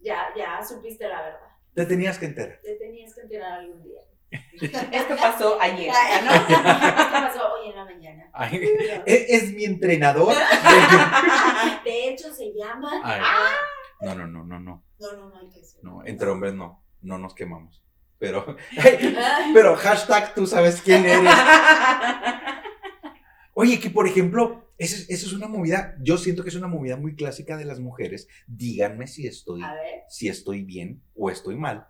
ya, 0.00 0.28
ya 0.36 0.62
supiste 0.66 1.08
la 1.08 1.22
verdad. 1.22 1.48
te 1.74 1.86
tenías 1.86 2.18
que 2.18 2.26
enterar. 2.26 2.60
Te 2.62 2.74
tenías 2.76 3.14
que 3.14 3.22
enterar 3.22 3.60
algún 3.60 3.82
día. 3.82 4.00
Esto 4.60 5.16
pasó 5.16 5.60
ayer. 5.60 5.90
Ah, 5.92 6.20
¿no? 6.24 6.30
Esto 6.54 7.12
pasó 7.12 7.52
hoy 7.54 7.70
en 7.70 7.76
la 7.76 7.84
mañana. 7.84 8.30
Ay, 8.32 8.60
es, 9.06 9.42
es 9.42 9.52
mi 9.54 9.64
entrenador. 9.64 10.34
De 11.84 12.08
hecho, 12.08 12.32
se 12.32 12.52
llama. 12.54 13.00
Ay, 13.02 13.20
no, 14.00 14.14
no, 14.14 14.26
no, 14.26 14.44
no, 14.44 14.60
no. 14.60 14.84
No, 14.98 15.12
no, 15.16 15.30
no 15.30 15.36
hay 15.38 15.48
que 15.48 15.60
decir. 15.60 15.80
No, 15.82 16.04
entre 16.04 16.28
hombres 16.28 16.54
no. 16.54 16.84
No 17.02 17.18
nos 17.18 17.34
quemamos. 17.34 17.82
Pero, 18.18 18.54
pero 19.54 19.74
hashtag 19.76 20.34
tú 20.34 20.46
sabes 20.46 20.82
quién 20.82 21.06
eres. 21.06 21.32
Oye, 23.54 23.80
que 23.80 23.90
por 23.90 24.06
ejemplo, 24.06 24.70
eso, 24.78 24.96
es- 24.96 25.10
eso 25.10 25.26
es 25.26 25.32
una 25.32 25.48
movida, 25.48 25.94
yo 26.00 26.16
siento 26.18 26.42
que 26.42 26.50
es 26.50 26.54
una 26.54 26.66
movida 26.68 26.96
muy 26.96 27.14
clásica 27.16 27.56
de 27.56 27.64
las 27.64 27.80
mujeres. 27.80 28.28
Díganme 28.46 29.06
si 29.06 29.26
estoy, 29.26 29.62
si 30.08 30.28
estoy 30.28 30.62
bien 30.62 31.02
o 31.16 31.30
estoy 31.30 31.56
mal 31.56 31.88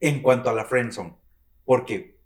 en 0.00 0.20
cuanto 0.22 0.50
a 0.50 0.54
la 0.54 0.64
friendzone. 0.64 1.16
Porque 1.64 2.18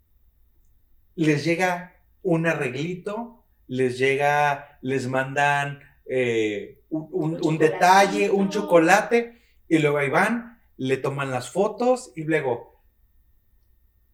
les 1.15 1.43
llega 1.43 1.95
un 2.21 2.47
arreglito, 2.47 3.45
les 3.67 3.97
llega, 3.97 4.79
les 4.81 5.07
mandan 5.07 5.79
eh, 6.05 6.81
un, 6.89 7.09
un- 7.11 7.33
Un 7.35 7.45
un 7.45 7.57
detalle, 7.57 8.29
un 8.31 8.49
chocolate, 8.49 9.41
y 9.67 9.79
luego 9.79 9.97
ahí 9.97 10.09
van, 10.09 10.61
le 10.77 10.97
toman 10.97 11.31
las 11.31 11.51
fotos 11.51 12.11
y 12.15 12.23
luego, 12.23 12.81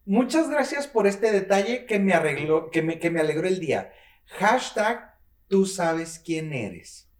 muchas 0.04 0.48
gracias 0.50 0.86
por 0.86 1.06
este 1.06 1.30
detalle 1.32 1.86
que 1.86 1.98
me 1.98 2.12
arregló, 2.14 2.70
que 2.70 2.82
me, 2.82 2.98
que 2.98 3.10
me 3.10 3.20
alegró 3.20 3.46
el 3.46 3.60
día. 3.60 3.92
Hashtag, 4.26 5.14
tú 5.48 5.66
sabes 5.66 6.18
quién 6.18 6.52
eres. 6.52 7.10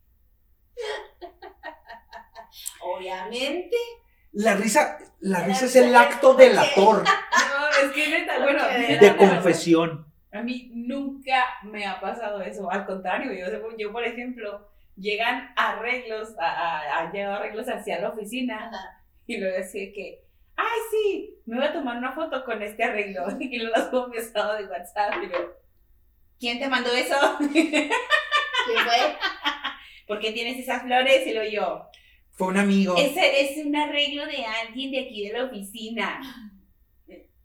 Obviamente. 2.83 3.77
La 4.35 4.55
risa, 4.57 4.99
la 5.21 5.41
La 5.41 5.45
risa 5.47 5.65
es 5.67 5.77
el 5.77 5.95
acto 5.95 6.35
delator 6.35 7.03
No, 7.05 7.69
es 7.87 7.93
que 7.93 8.09
neta, 8.09 8.39
bueno, 8.41 8.63
de 8.67 9.17
confesión. 9.17 10.07
A 10.33 10.43
mí 10.43 10.71
nunca 10.75 11.45
me 11.63 11.87
ha 11.87 12.01
pasado 12.01 12.41
eso. 12.43 12.71
Al 12.71 12.85
contrario, 12.87 13.33
yo, 13.33 13.77
yo, 13.79 13.93
por 13.93 14.05
ejemplo, 14.05 14.69
llegan 14.97 15.53
arreglos, 15.57 16.31
a, 16.41 16.47
a, 16.47 16.99
a- 17.01 17.13
llego 17.13 17.33
arreglos 17.33 17.69
hacia 17.69 18.01
la 18.01 18.09
oficina 18.11 18.67
Ajá. 18.69 19.01
y 19.27 19.39
luego 19.39 19.57
decía 19.57 19.93
que, 19.95 20.25
ay, 20.57 20.79
sí, 20.91 21.37
me 21.47 21.57
voy 21.59 21.67
a 21.67 21.73
tomar 21.73 21.97
una 21.97 22.13
foto 22.13 22.45
con 22.45 22.63
este 22.63 22.83
arreglo. 22.83 23.27
Y 23.41 23.59
lo 23.59 23.71
las 23.71 23.85
pongo 23.85 24.07
en 24.07 24.11
mi 24.11 24.17
estado 24.19 24.55
de 24.57 24.65
WhatsApp 24.67 25.15
y 25.23 25.29
yo, 25.31 25.55
¿quién 26.41 26.59
te 26.59 26.69
mandó 26.69 26.91
eso? 26.93 27.17
¿Quién 27.53 27.89
fue? 28.85 29.17
¿Por 30.07 30.19
qué 30.21 30.33
tienes 30.33 30.59
esas 30.59 30.83
flores? 30.83 31.27
Y 31.27 31.33
lo 31.33 31.45
yo, 31.45 31.89
Fue 32.37 32.49
un 32.49 32.57
amigo. 32.59 32.97
ese 32.97 33.41
es 33.43 33.65
un 33.65 33.75
arreglo 33.77 34.27
de 34.27 34.45
alguien 34.45 34.91
de 34.91 35.01
aquí 35.07 35.29
de 35.29 35.39
la 35.39 35.45
oficina. 35.45 36.21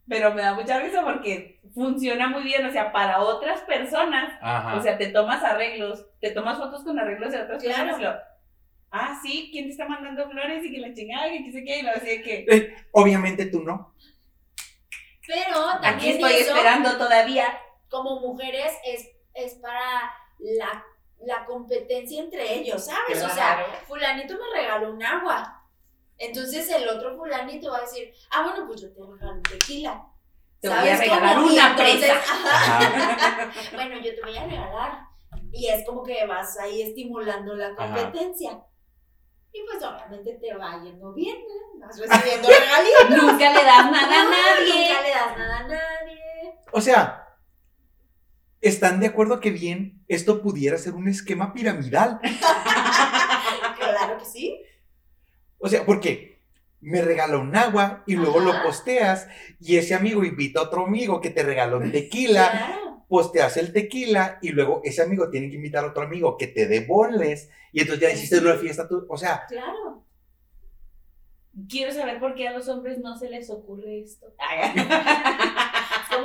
Pero 0.08 0.34
me 0.34 0.42
da 0.42 0.54
mucha 0.54 0.80
risa 0.80 1.04
porque 1.04 1.60
funciona 1.72 2.28
muy 2.28 2.42
bien, 2.42 2.66
o 2.66 2.72
sea, 2.72 2.90
para 2.90 3.20
otras 3.20 3.60
personas 3.60 4.32
Ajá. 4.42 4.74
O 4.76 4.82
sea, 4.82 4.98
te 4.98 5.06
tomas 5.10 5.42
arreglos, 5.44 6.04
te 6.20 6.32
tomas 6.32 6.58
fotos 6.58 6.82
con 6.82 6.98
arreglos 6.98 7.30
de 7.30 7.42
otras 7.42 7.62
Claro. 7.62 7.84
personas. 7.90 8.00
y 8.00 8.04
lo, 8.04 8.14
ah, 8.90 9.20
sí, 9.22 9.48
¿quién 9.52 9.66
te 9.66 9.70
está 9.70 9.86
mandando 9.86 10.28
flores? 10.28 10.64
Y 10.64 10.72
que 10.72 10.80
la 10.80 10.92
chingada, 10.92 11.30
que 11.30 11.44
qué 11.44 11.52
sé 11.52 11.64
qué, 11.64 11.78
y 11.78 11.82
lo 11.82 11.92
decía 11.92 12.22
que 12.22 12.46
Eh, 12.50 12.74
obviamente 12.90 13.46
tú 13.46 13.62
no. 13.62 13.94
Pero 15.26 15.68
aquí 15.74 15.82
también 15.82 16.14
estoy 16.16 16.32
eso, 16.32 16.50
esperando 16.56 16.98
todavía. 16.98 17.46
como 17.88 18.18
mujeres, 18.20 18.72
es, 18.84 19.06
es 19.34 19.54
para 19.62 20.12
la, 20.40 20.84
la 21.24 21.44
competencia 21.44 22.20
entre 22.20 22.54
ellos, 22.54 22.84
¿sabes? 22.84 23.22
O 23.22 23.28
sea, 23.28 23.64
fulanito 23.86 24.34
me 24.34 24.60
regaló 24.60 24.92
un 24.92 25.02
agua. 25.02 25.62
Entonces 26.18 26.68
el 26.70 26.88
otro 26.88 27.16
fulanito 27.16 27.70
va 27.70 27.78
a 27.78 27.82
decir, 27.82 28.12
ah, 28.30 28.42
bueno, 28.42 28.66
pues 28.66 28.82
yo 28.82 28.92
te 28.92 29.00
regalo 29.00 29.36
un 29.36 29.42
tequila. 29.42 30.06
Te 30.60 30.68
voy 30.68 30.88
a 30.88 30.96
regalar 30.96 31.36
cómo? 31.36 31.50
Y 31.50 31.52
una 31.54 31.70
entonces, 31.70 31.98
presa. 31.98 32.14
ajá, 32.16 33.52
bueno, 33.74 33.96
yo 33.96 34.14
te 34.14 34.20
voy 34.22 34.36
a 34.36 34.44
regalar. 34.46 35.00
Y 35.52 35.68
es 35.68 35.86
como 35.86 36.02
que 36.02 36.26
vas 36.26 36.58
ahí 36.58 36.82
estimulando 36.82 37.54
la 37.54 37.74
competencia. 37.74 38.62
Y 39.52 39.62
pues 39.62 39.82
obviamente 39.82 40.34
te 40.34 40.54
va 40.54 40.80
yendo 40.82 41.12
bien, 41.12 41.38
¿no? 41.48 41.86
Vas 41.86 41.98
recibiendo 41.98 42.48
regalitos. 42.60 43.10
Nunca 43.10 43.52
le 43.52 43.64
das 43.64 43.90
nada 43.90 44.20
a 44.20 44.24
nadie. 44.24 44.88
Nunca 44.88 45.02
le 45.02 45.10
das 45.10 45.38
nada 45.38 45.58
a 45.58 45.62
nadie. 45.68 46.58
O 46.72 46.80
sea, 46.80 47.26
¿están 48.60 49.00
de 49.00 49.06
acuerdo 49.06 49.40
que 49.40 49.50
bien 49.50 49.99
esto 50.14 50.42
pudiera 50.42 50.76
ser 50.78 50.92
un 50.94 51.08
esquema 51.08 51.52
piramidal? 51.52 52.20
Claro 53.78 54.18
que 54.18 54.24
sí. 54.24 54.60
O 55.58 55.68
sea, 55.68 55.84
porque 55.84 56.38
me 56.80 57.02
regala 57.02 57.38
un 57.38 57.54
agua 57.56 58.02
y 58.06 58.14
luego 58.14 58.40
lo 58.40 58.62
posteas 58.62 59.26
y 59.60 59.76
ese 59.76 59.94
amigo 59.94 60.24
invita 60.24 60.60
a 60.60 60.64
otro 60.64 60.84
amigo 60.86 61.20
que 61.20 61.30
te 61.30 61.42
regaló 61.42 61.78
un 61.78 61.90
tequila, 61.92 62.50
Claro. 62.50 63.04
posteas 63.08 63.56
el 63.56 63.72
tequila 63.72 64.38
y 64.42 64.50
luego 64.50 64.80
ese 64.84 65.02
amigo 65.02 65.28
tiene 65.30 65.48
que 65.50 65.56
invitar 65.56 65.84
a 65.84 65.88
otro 65.88 66.02
amigo 66.02 66.36
que 66.38 66.46
te 66.46 66.66
dé 66.66 66.84
bonles 66.86 67.50
y 67.72 67.80
entonces 67.80 68.02
ya 68.08 68.10
hiciste 68.14 68.38
una 68.38 68.54
fiesta 68.54 68.86
tú. 68.88 69.06
O 69.08 69.16
sea, 69.16 69.42
Claro. 69.48 70.04
Quiero 71.68 71.92
saber 71.92 72.20
por 72.20 72.34
qué 72.34 72.48
a 72.48 72.52
los 72.52 72.68
hombres 72.68 72.98
no 72.98 73.16
se 73.18 73.28
les 73.28 73.50
ocurre 73.50 74.00
esto. 74.00 74.26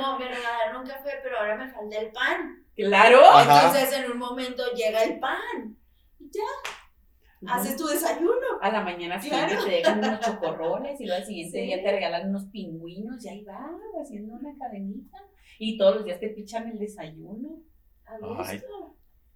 Como 0.00 0.18
me 0.18 0.28
regalaron 0.28 0.82
un 0.82 0.86
café, 0.86 1.10
pero 1.22 1.38
ahora 1.38 1.56
me 1.56 1.68
falta 1.70 1.96
el 1.98 2.10
pan. 2.12 2.64
claro. 2.74 3.20
Ajá. 3.24 3.66
Entonces 3.66 3.98
en 3.98 4.10
un 4.12 4.18
momento 4.18 4.62
llega 4.74 5.02
el 5.04 5.18
pan. 5.18 5.76
Y 6.18 6.30
ya, 6.32 7.52
haces 7.52 7.76
tu 7.76 7.86
desayuno. 7.86 8.32
A 8.60 8.70
la 8.70 8.80
mañana 8.82 9.20
siguiente 9.20 9.52
Claro. 9.54 9.64
te 9.66 9.70
dejan 9.72 9.98
unos 9.98 10.20
chocorroles 10.20 11.00
y 11.00 11.04
luego 11.06 11.20
al 11.20 11.26
siguiente 11.26 11.58
Sí. 11.60 11.64
día 11.66 11.82
te 11.82 11.90
regalan 11.92 12.28
unos 12.30 12.44
pingüinos 12.46 13.24
y 13.24 13.28
ahí 13.28 13.44
vas 13.44 13.58
haciendo 14.02 14.34
una 14.34 14.50
cadenita. 14.58 15.18
Y 15.58 15.76
todos 15.78 15.96
los 15.96 16.04
días 16.04 16.20
te 16.20 16.28
pichan 16.30 16.68
el 16.68 16.78
desayuno. 16.78 17.60
A. 18.06 18.16
Ay. 18.48 18.62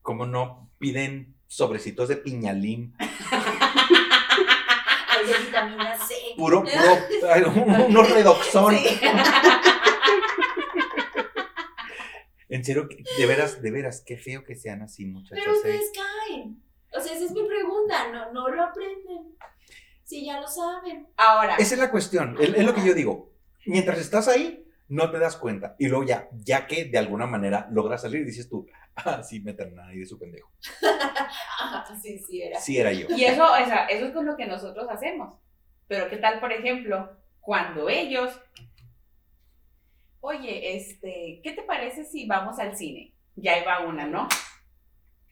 ¿cómo 0.03 0.25
no 0.27 0.70
piden 0.79 1.37
sobrecitos 1.46 2.09
de 2.09 2.16
piñalín? 2.16 2.94
Hay 5.09 5.27
de 5.27 5.38
vitamina 5.44 5.96
C. 5.99 6.14
Puro, 6.37 6.62
puro, 6.62 7.31
ay, 7.33 7.42
unos 7.88 8.11
redoxón. 8.11 8.75
Sí. 8.77 9.01
En 12.50 12.64
serio, 12.64 12.88
de 13.18 13.26
veras, 13.26 13.62
de 13.62 13.70
veras, 13.70 14.02
qué 14.04 14.18
feo 14.18 14.44
que 14.44 14.56
sean 14.56 14.82
así, 14.82 15.06
muchachos. 15.06 15.38
Pero 15.42 15.52
¿eh? 15.52 15.56
ustedes 15.56 15.92
caen. 15.94 16.62
O 16.92 17.00
sea, 17.00 17.14
esa 17.14 17.24
es 17.24 17.30
mi 17.30 17.46
pregunta. 17.46 18.10
No, 18.12 18.32
no 18.32 18.48
lo 18.48 18.64
aprenden. 18.64 19.36
Si 20.04 20.26
ya 20.26 20.40
lo 20.40 20.48
saben. 20.48 21.06
Ahora, 21.16 21.54
Esa 21.56 21.74
es 21.74 21.80
la 21.80 21.90
cuestión, 21.90 22.36
es, 22.40 22.52
es 22.52 22.64
lo 22.64 22.74
que 22.74 22.84
yo 22.84 22.94
digo. 22.94 23.32
Mientras 23.66 23.98
estás 23.98 24.26
ahí, 24.26 24.66
no 24.88 25.10
te 25.10 25.18
das 25.20 25.36
cuenta. 25.36 25.76
Y 25.78 25.86
luego 25.86 26.04
ya, 26.04 26.28
ya 26.32 26.66
que 26.66 26.86
de 26.86 26.98
alguna 26.98 27.26
manera 27.26 27.68
logras 27.70 28.02
salir, 28.02 28.26
dices 28.26 28.48
tú, 28.48 28.66
ah, 28.96 29.22
sí, 29.22 29.40
metan 29.40 29.78
ahí 29.78 30.00
de 30.00 30.06
su 30.06 30.18
pendejo. 30.18 30.50
Ah, 31.62 31.84
sí, 32.02 32.18
sí, 32.18 32.42
era. 32.42 32.58
Sí 32.58 32.78
era 32.78 32.90
yo. 32.90 33.06
Y 33.10 33.24
eso, 33.24 33.44
o 33.44 33.66
sea, 33.66 33.84
eso 33.86 34.06
es 34.06 34.12
con 34.12 34.24
lo 34.24 34.36
que 34.36 34.46
nosotros 34.46 34.86
hacemos. 34.88 35.36
Pero 35.86 36.08
qué 36.08 36.16
tal, 36.16 36.40
por 36.40 36.52
ejemplo, 36.52 37.16
cuando 37.40 37.88
ellos, 37.88 38.32
oye, 40.20 40.76
este, 40.76 41.40
¿qué 41.42 41.52
te 41.52 41.62
parece 41.62 42.04
si 42.04 42.26
vamos 42.26 42.59
al 42.59 42.76
cine? 42.76 43.14
Ya 43.37 43.59
iba 43.59 43.80
una, 43.87 44.06
¿no? 44.06 44.28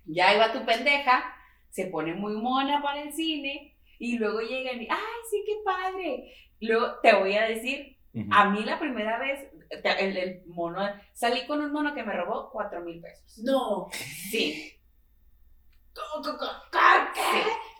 Ya 0.07 0.35
iba 0.35 0.53
tu 0.53 0.64
pendeja, 0.64 1.24
se 1.70 1.87
pone 1.87 2.14
muy 2.14 2.35
mona 2.35 2.81
para 2.83 3.03
el 3.03 3.12
cine 3.12 3.77
y 3.98 4.16
luego 4.18 4.40
llegan 4.40 4.81
y, 4.81 4.88
ay, 4.90 5.20
sí, 5.31 5.42
qué 5.46 5.57
padre. 5.64 6.33
Luego 6.61 6.98
te 7.03 7.14
voy 7.14 7.35
a 7.37 7.44
decir, 7.46 7.96
a 8.31 8.48
mí 8.51 8.64
la 8.64 8.79
primera 8.79 9.18
vez, 9.18 9.48
el, 9.70 10.16
el 10.16 10.42
mono, 10.46 10.81
salí 11.12 11.46
con 11.46 11.61
un 11.62 11.72
mono 11.72 11.94
que 11.94 12.03
me 12.03 12.14
robó 12.14 12.51
cuatro 12.51 12.81
mil 12.81 13.01
pesos. 13.01 13.38
No. 13.44 13.88
Sí, 14.31 14.72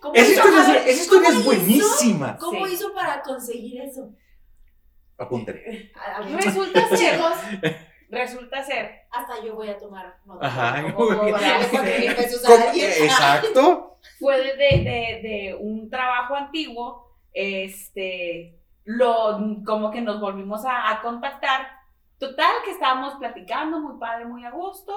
¿Cómo, 0.01 0.13
Esa 0.13 0.31
hizo 0.31 0.47
historia, 0.47 0.77
es, 0.83 0.87
esa 0.87 1.01
historia 1.03 1.29
cómo 1.29 1.39
es 1.39 1.45
hizo? 1.45 1.45
buenísima. 1.87 2.37
¿Cómo 2.37 2.67
Sí. 2.67 2.73
hizo 2.73 2.93
para 2.93 3.21
conseguir 3.21 3.81
eso? 3.81 4.13
Apúntale. 5.19 5.91
A- 5.95 6.17
a 6.17 6.21
ver, 6.21 6.35
Resulta 6.35 6.87
ser, 6.95 7.19
resulta 8.09 8.63
ser 8.63 9.01
hasta 9.11 9.43
yo 9.43 9.55
voy 9.55 9.69
a 9.69 9.77
tomar 9.77 10.17
nota. 10.25 10.45
Ajá. 10.47 10.93
Como. 10.93 11.37
Exacto. 12.75 13.97
fue 14.19 14.37
de, 14.37 14.53
de, 14.55 15.19
de 15.21 15.57
un 15.59 15.89
trabajo 15.89 16.35
antiguo, 16.35 17.13
este, 17.33 18.59
lo, 18.85 19.37
como 19.65 19.91
que 19.91 20.01
nos 20.01 20.19
volvimos 20.19 20.65
a, 20.65 20.89
a 20.91 21.01
contactar. 21.01 21.67
Total, 22.17 22.51
que 22.65 22.71
estábamos 22.71 23.15
platicando, 23.15 23.79
muy 23.79 23.97
padre, 23.99 24.25
muy 24.25 24.43
a 24.45 24.51
gusto. 24.51 24.93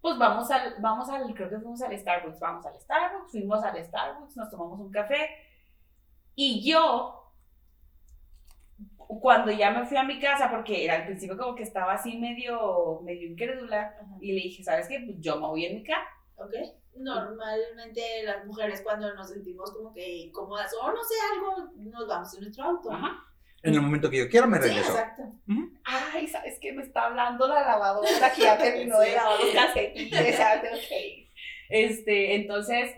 Pues 0.00 0.18
vamos 0.18 0.50
al, 0.50 0.74
vamos 0.80 1.08
al, 1.08 1.32
creo 1.34 1.48
que 1.48 1.58
fuimos 1.58 1.80
al 1.82 1.96
Starbucks, 1.98 2.38
vamos 2.40 2.66
al 2.66 2.78
Starbucks, 2.80 3.30
fuimos 3.32 3.62
al 3.64 3.84
Starbucks, 3.84 4.36
nos 4.36 4.50
tomamos 4.50 4.78
un 4.80 4.90
café. 4.92 5.30
Y 6.34 6.68
yo, 6.68 7.25
cuando 9.08 9.50
ya 9.52 9.70
me 9.70 9.84
fui 9.86 9.96
a 9.96 10.02
mi 10.04 10.18
casa, 10.20 10.50
porque 10.50 10.90
al 10.90 11.04
principio 11.06 11.36
como 11.36 11.54
que 11.54 11.62
estaba 11.62 11.92
así 11.94 12.16
medio, 12.18 13.00
medio 13.02 13.28
incrédula, 13.30 13.94
Ajá. 14.00 14.16
y 14.20 14.32
le 14.32 14.42
dije, 14.42 14.62
¿sabes 14.64 14.88
qué? 14.88 15.00
Pues 15.04 15.16
yo 15.20 15.36
me 15.36 15.46
voy 15.46 15.64
en 15.66 15.76
mi 15.76 15.82
carro. 15.84 16.06
¿Ok? 16.36 16.52
Normalmente 16.96 18.00
las 18.24 18.44
mujeres 18.46 18.82
cuando 18.82 19.12
nos 19.14 19.30
sentimos 19.30 19.70
como 19.72 19.92
que 19.92 20.16
incómodas 20.16 20.72
o 20.80 20.90
no 20.90 21.02
sé, 21.02 21.14
algo, 21.34 21.72
nos 21.76 22.06
vamos 22.06 22.34
en 22.34 22.40
nuestro 22.42 22.64
auto. 22.64 22.92
Ajá. 22.92 23.22
En 23.62 23.74
el 23.74 23.80
momento 23.80 24.08
que 24.10 24.18
yo 24.18 24.28
quiera 24.28 24.46
me 24.46 24.58
Sí, 24.60 24.68
regreso. 24.68 24.90
exacto. 24.92 25.22
Ay, 25.84 26.26
¿sabes 26.28 26.58
qué? 26.60 26.72
Me 26.72 26.82
está 26.82 27.06
hablando 27.06 27.48
la 27.48 27.62
lavadora 27.62 28.32
que 28.34 28.42
ya 28.42 28.56
terminó 28.58 28.98
de 29.00 29.06
Sí. 29.08 29.14
lavar 29.14 29.40
los 29.40 29.50
calcetines. 29.54 30.36
tengo 30.62 30.76
que 30.88 31.06
ir. 31.08 31.28
Este, 31.68 32.34
entonces, 32.36 32.94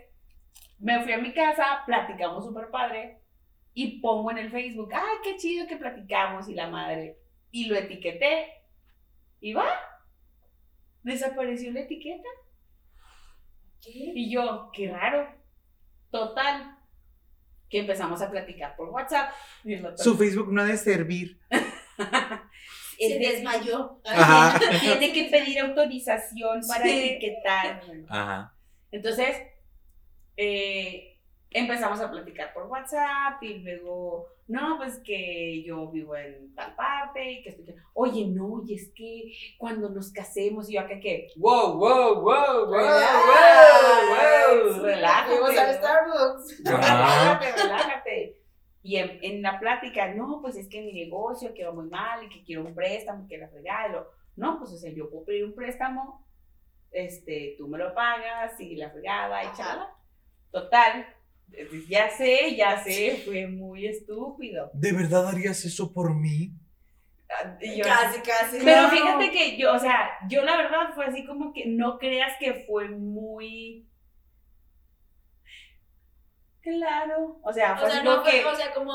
Me 0.81 1.01
fui 1.03 1.11
a 1.11 1.17
mi 1.17 1.33
casa, 1.33 1.83
platicamos 1.85 2.45
súper 2.45 2.69
padre 2.69 3.18
y 3.81 3.99
pongo 4.01 4.31
en 4.31 4.37
el 4.39 4.51
Facebook, 4.51 4.89
ay, 4.93 5.17
qué 5.23 5.37
chido 5.37 5.65
que 5.67 5.77
platicamos 5.77 6.49
y 6.49 6.53
la 6.53 6.67
madre. 6.67 7.17
Y 7.51 7.65
lo 7.67 7.75
etiqueté 7.75 8.47
y 9.39 9.53
va. 9.53 9.69
Desapareció 11.03 11.71
la 11.71 11.79
etiqueta. 11.81 12.27
¿Qué? 13.81 13.91
Y 13.93 14.29
yo, 14.29 14.69
qué 14.73 14.91
raro. 14.91 15.27
Total. 16.11 16.75
Que 17.69 17.79
empezamos 17.79 18.21
a 18.21 18.29
platicar 18.29 18.75
por 18.75 18.89
WhatsApp. 18.89 19.31
Y 19.63 19.75
el 19.75 19.85
otro, 19.85 20.03
Su 20.03 20.17
Facebook 20.17 20.51
no 20.51 20.61
ha 20.61 20.65
de 20.65 20.77
servir. 20.77 21.39
Se 22.97 23.07
de- 23.07 23.19
desmayó. 23.19 24.01
Ajá. 24.05 24.59
Tiene 24.81 25.13
que 25.13 25.25
pedir 25.25 25.59
autorización 25.59 26.59
para 26.67 26.83
Sí. 26.83 26.89
etiquetar. 27.09 27.81
Ajá. 28.09 28.53
Entonces, 28.91 29.37
eh, 30.35 31.08
empezamos 31.51 31.99
a 31.99 32.11
platicar 32.11 32.53
por 32.53 32.67
WhatsApp 32.67 33.41
y 33.41 33.59
luego, 33.59 34.27
no, 34.47 34.77
pues 34.77 34.99
que 35.03 35.63
yo 35.63 35.89
vivo 35.89 36.15
en 36.15 36.53
tal 36.55 36.75
parte 36.75 37.31
y 37.31 37.43
que 37.43 37.49
estoy... 37.49 37.75
Oye, 37.93 38.27
no, 38.27 38.61
y 38.65 38.75
es 38.75 38.91
que 38.93 39.31
cuando 39.57 39.89
nos 39.89 40.11
casemos 40.11 40.69
y 40.69 40.73
yo 40.73 40.81
acá 40.81 40.99
que, 40.99 41.27
wow, 41.37 41.73
wow, 41.73 42.21
wow, 42.21 42.65
wow, 42.65 42.67
wow, 42.67 42.77
wow, 44.09 44.83
relájate. 44.83 45.35
Fuimos 45.35 45.57
al 45.57 45.75
Starbucks. 45.75 46.63
Relájate, 46.65 47.51
relájate. 47.63 48.35
Y 48.81 48.95
en, 48.95 49.19
en 49.21 49.41
la 49.41 49.59
plática, 49.59 50.13
no, 50.13 50.39
pues 50.41 50.55
es 50.55 50.67
que 50.69 50.81
mi 50.81 50.93
negocio 50.93 51.53
quedó 51.53 51.73
muy 51.73 51.87
mal 51.87 52.23
y 52.23 52.29
que 52.29 52.43
quiero 52.43 52.63
un 52.63 52.73
préstamo, 52.73 53.27
que 53.27 53.37
la 53.37 53.47
regalo. 53.47 54.07
No, 54.35 54.57
pues 54.57 54.71
o 54.71 54.77
sea, 54.77 54.91
yo 54.91 55.09
puedo 55.09 55.25
pedir 55.25 55.43
un 55.43 55.53
préstamo, 55.53 56.25
este, 56.91 57.55
tú 57.57 57.67
me 57.67 57.77
lo 57.77 57.93
pagas 57.93 58.59
y 58.59 58.75
la 58.75 58.89
fregada 58.89 59.43
y 59.43 59.51
chala. 59.57 59.93
Total, 60.51 61.05
ya 61.87 62.09
sé, 62.09 62.55
ya 62.55 62.83
sé, 62.83 63.21
fue 63.25 63.47
muy 63.47 63.87
estúpido. 63.87 64.69
¿De 64.73 64.91
verdad 64.91 65.27
harías 65.27 65.63
eso 65.65 65.93
por 65.93 66.15
mí? 66.15 66.53
Ah, 67.29 67.57
yo- 67.61 67.83
Casi, 67.83 68.21
casi. 68.21 68.57
pero 68.63 68.83
No. 68.83 68.89
fíjate 68.89 69.31
que 69.31 69.57
yo, 69.57 69.73
o 69.73 69.79
sea, 69.79 70.09
yo 70.29 70.43
la 70.43 70.57
verdad 70.57 70.93
fue 70.95 71.05
así 71.05 71.25
como 71.25 71.53
que 71.53 71.65
no 71.67 71.97
creas 71.99 72.33
que 72.39 72.65
fue 72.67 72.89
muy... 72.89 73.85
Claro, 76.61 77.39
o 77.41 77.53
sea, 77.53 77.77
fue 77.77 77.87
O 77.87 77.89
sea, 77.89 77.99
así 77.99 78.05
no 78.05 78.11
como 78.17 78.23
fue, 78.29 78.31
que... 78.41 78.45
o 78.45 78.55
sea, 78.55 78.73
como 78.73 78.93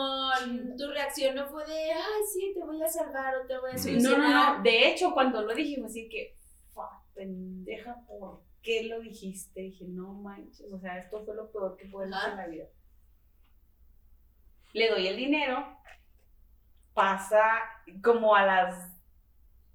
tu 0.76 0.90
reacción 0.90 1.34
no 1.34 1.48
fue 1.48 1.64
de, 1.66 1.92
ay, 1.92 2.22
sí, 2.32 2.52
te 2.54 2.60
voy 2.64 2.80
a 2.82 2.86
salvar 2.88 3.34
o 3.36 3.46
te 3.46 3.58
voy 3.58 3.70
a 3.70 3.74
No, 3.74 3.78
No, 3.78 3.82
solucionar. 3.82 4.30
no, 4.52 4.56
no. 4.58 4.62
De 4.62 4.88
hecho, 4.88 5.12
cuando 5.14 5.42
lo 5.42 5.54
dije, 5.54 5.76
fue 5.80 5.86
así 5.86 6.08
que, 6.08 6.36
"Fuck, 6.74 6.84
pendeja, 7.14 7.96
¿por 8.06 8.42
qué 8.64 8.84
lo 8.88 9.00
dijiste? 9.00 9.60
Dije, 9.60 9.84
no 9.86 10.12
manches, 10.14 10.66
o 10.72 10.78
sea, 10.80 10.98
esto 10.98 11.24
fue 11.24 11.36
lo 11.36 11.52
peor 11.52 11.76
que 11.76 11.86
pude 11.86 12.06
hacer 12.12 12.30
en 12.32 12.36
la 12.36 12.46
vida. 12.48 12.64
Le 14.72 14.90
doy 14.90 15.06
el 15.06 15.16
dinero, 15.16 15.78
pasa 16.94 17.42
como 18.02 18.34
a 18.34 18.44
las 18.44 18.92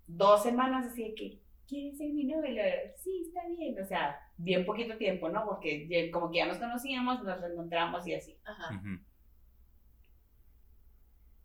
dos 0.08 0.43
semanas, 0.43 0.88
así 0.88 1.04
de 1.10 1.15
que, 1.15 1.41
¿quieres 1.67 1.97
ser 1.97 2.12
mi 2.12 2.25
novio? 2.25 2.49
Y 2.52 2.56
le 2.56 2.63
digo, 2.63 2.93
sí, 2.97 3.23
está 3.28 3.47
bien, 3.47 3.82
o 3.82 3.86
sea, 3.86 4.19
bien 4.38 4.65
poquito 4.65 4.97
tiempo, 4.97 5.30
¿no? 5.30 5.45
Porque 5.45 5.88
ya- 5.88 6.12
como 6.12 6.32
que 6.32 6.38
ya 6.39 6.47
nos 6.47 6.58
conocíamos, 6.58 7.23
nos 7.23 7.39
reencontramos 7.39 8.06
y 8.08 8.15
así. 8.15 8.38
Ajá. 8.43 8.75
Ujú. 8.75 8.99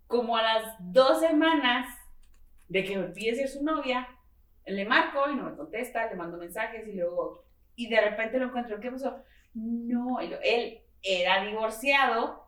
como 0.07 0.37
a 0.37 0.43
las 0.43 0.77
dos 0.81 1.19
semanas 1.21 1.89
de 2.69 2.85
que 2.85 2.97
me 2.97 3.09
pide 3.09 3.35
ser 3.35 3.49
su 3.49 3.65
novia, 3.65 4.07
le 4.67 4.85
marco 4.87 5.31
y 5.31 5.37
no 5.37 5.45
me 5.51 5.57
contesta, 5.57 6.07
le 6.09 6.17
mando 6.17 6.37
mensajes 6.39 6.87
y 6.89 6.93
luego, 6.95 7.45
y 7.77 7.89
de 7.89 8.01
repente 8.01 8.39
lo 8.39 8.47
encuentro, 8.47 8.81
¿qué 8.81 8.91
pasó? 8.91 9.17
No, 9.55 10.21
lo- 10.21 10.41
él 10.43 10.81
era 11.03 11.45
divorciado 11.45 12.45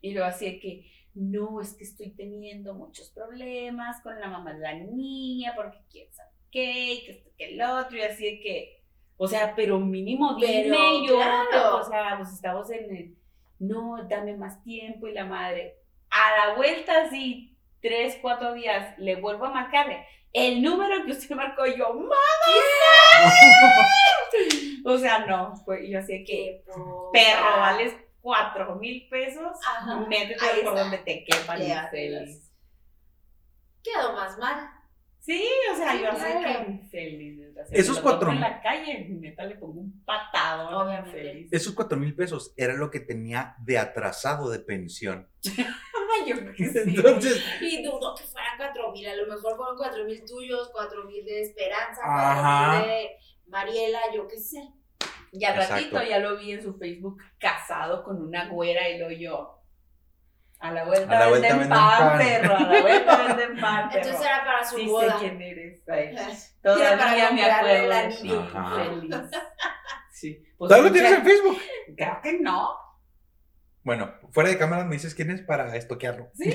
y 0.00 0.16
así 0.18 0.46
de 0.46 0.60
que, 0.60 0.90
no, 1.14 1.60
es 1.60 1.74
que 1.74 1.84
estoy 1.84 2.10
teniendo 2.10 2.74
muchos 2.74 3.10
problemas 3.10 4.00
con 4.02 4.18
la 4.20 4.28
mamá 4.28 4.52
de 4.54 4.60
la 4.60 4.74
niña 4.74 5.52
porque 5.56 5.78
quién 5.90 6.12
sabe 6.12 6.30
qué, 6.50 6.92
y 6.94 7.04
que 7.04 7.12
esto, 7.12 7.30
que 7.36 7.54
el 7.54 7.62
otro, 7.62 7.96
y 7.96 8.02
así 8.02 8.24
de 8.24 8.40
que, 8.40 8.82
o 9.16 9.26
sea, 9.26 9.54
pero 9.56 9.78
mínimo 9.80 10.34
dime 10.36 10.62
Pero, 10.64 11.04
yo, 11.06 11.16
claro. 11.16 11.78
o 11.78 11.84
sea, 11.84 12.16
pues 12.18 12.32
estamos 12.32 12.70
en 12.70 12.94
el, 12.96 13.16
no, 13.58 14.04
dame 14.08 14.36
más 14.36 14.62
tiempo 14.62 15.08
y 15.08 15.12
la 15.14 15.24
madre, 15.24 15.74
a 16.10 16.48
la 16.48 16.56
vuelta 16.56 17.02
así, 17.04 17.56
tres, 17.80 18.18
cuatro 18.22 18.54
días, 18.54 18.96
le 18.98 19.16
vuelvo 19.16 19.46
a 19.46 19.50
marcarle. 19.50 20.04
El 20.34 20.60
número 20.62 21.04
que 21.06 21.12
usted 21.12 21.34
marcó 21.36 21.64
yo, 21.64 21.94
¡mamá! 21.94 22.16
o 24.84 24.98
sea, 24.98 25.24
no, 25.26 25.56
fue, 25.64 25.88
yo 25.88 26.00
así 26.00 26.18
de 26.18 26.24
que, 26.24 26.64
perro, 27.12 27.60
vales 27.60 27.94
cuatro 28.20 28.74
mil 28.76 29.08
pesos, 29.08 29.52
Ajá. 29.66 30.00
métete 30.08 30.44
Ahí 30.44 30.60
por 30.62 30.72
está. 30.72 30.80
donde 30.82 30.98
te 30.98 31.24
quepa, 31.24 31.56
Le 31.56 31.64
ni 31.66 31.70
haces. 31.72 31.90
feliz. 31.90 32.52
Quedó 33.82 34.12
más 34.14 34.36
mal. 34.38 34.70
Sí, 35.20 35.42
o 35.72 35.76
sea, 35.76 35.92
Sí, 35.92 36.00
yo 36.02 36.10
así 36.10 36.20
claro. 36.20 36.64
que 36.66 36.70
infeliz. 36.72 37.40
Esos 37.70 38.00
cuatro 38.00 38.28
en 38.28 38.34
mil. 38.34 38.40
la 38.42 38.60
calle, 38.60 39.06
neta 39.08 39.44
le 39.44 39.54
pongo 39.54 39.80
un 39.80 40.04
patado. 40.04 40.80
Obviamente. 40.80 41.18
Infeliz. 41.18 41.48
Esos 41.52 41.74
cuatro 41.74 41.96
mil 41.96 42.14
pesos 42.14 42.52
era 42.56 42.74
lo 42.74 42.90
que 42.90 43.00
tenía 43.00 43.54
de 43.60 43.78
atrasado 43.78 44.50
de 44.50 44.58
pensión. 44.58 45.30
Ay, 46.14 46.30
yo 46.30 46.36
creo 46.38 46.52
que 46.54 46.64
sí. 46.72 46.78
Entonces, 46.96 47.44
Y 47.60 47.82
dudo 47.82 48.14
que 48.14 48.24
fueran 48.24 48.56
cuatro 48.56 48.92
mil. 48.92 49.06
A 49.08 49.14
lo 49.16 49.26
mejor 49.26 49.56
fueron 49.56 49.76
cuatro 49.76 50.04
mil 50.04 50.24
tuyos, 50.24 50.70
cuatro 50.72 51.04
mil 51.04 51.24
de 51.24 51.42
Esperanza, 51.42 52.00
Ajá. 52.04 52.66
cuatro 52.68 52.86
mil 52.86 52.88
de 52.96 53.10
Mariela, 53.46 54.00
yo 54.14 54.26
qué 54.28 54.38
sé. 54.38 54.68
Y 55.32 55.44
al 55.44 55.54
Exacto. 55.54 55.74
ratito 55.74 56.02
ya 56.02 56.18
lo 56.20 56.36
vi 56.36 56.52
en 56.52 56.62
su 56.62 56.74
Facebook 56.78 57.18
casado 57.38 58.04
con 58.04 58.22
una 58.22 58.48
güera 58.48 58.88
y 58.88 58.98
lo 58.98 59.10
yo. 59.10 59.60
A 60.60 60.70
la 60.70 60.84
vuelta, 60.84 61.16
A 61.16 61.20
la 61.20 61.28
vuelta 61.28 61.48
venden 61.48 61.68
venden 61.68 61.78
pan, 61.78 62.08
pan. 62.08 62.18
perro. 62.18 62.56
A 62.56 62.60
la 62.60 62.80
vuelta 62.80 63.16
venden 63.36 63.60
pan, 63.60 63.88
perro. 63.90 64.02
Entonces 64.02 64.26
era 64.26 64.44
para 64.44 64.64
su 64.64 64.76
sí 64.76 64.86
boda. 64.86 65.12
sé 65.12 65.18
quién 65.18 65.42
eres. 65.42 65.80
para 65.84 66.12
Todavía 66.62 67.30
me 67.32 67.44
acuerdo 67.44 67.74
el 67.84 67.88
de 67.90 67.94
anillo. 67.96 68.40
ti, 68.42 69.10
feliz. 69.10 69.30
Sí. 70.12 70.42
Pues 70.56 70.68
¿todavía 70.68 70.88
lo 70.88 70.92
tienes 70.94 71.12
en 71.12 71.24
Facebook? 71.24 71.58
Creo 71.96 72.20
que 72.22 72.32
no. 72.40 72.70
Bueno, 73.84 74.12
fuera 74.32 74.48
de 74.48 74.58
cámara 74.58 74.84
me 74.84 74.94
dices 74.94 75.14
quién 75.14 75.30
es 75.30 75.42
para 75.42 75.76
estoquearlo. 75.76 76.30
Sí. 76.34 76.52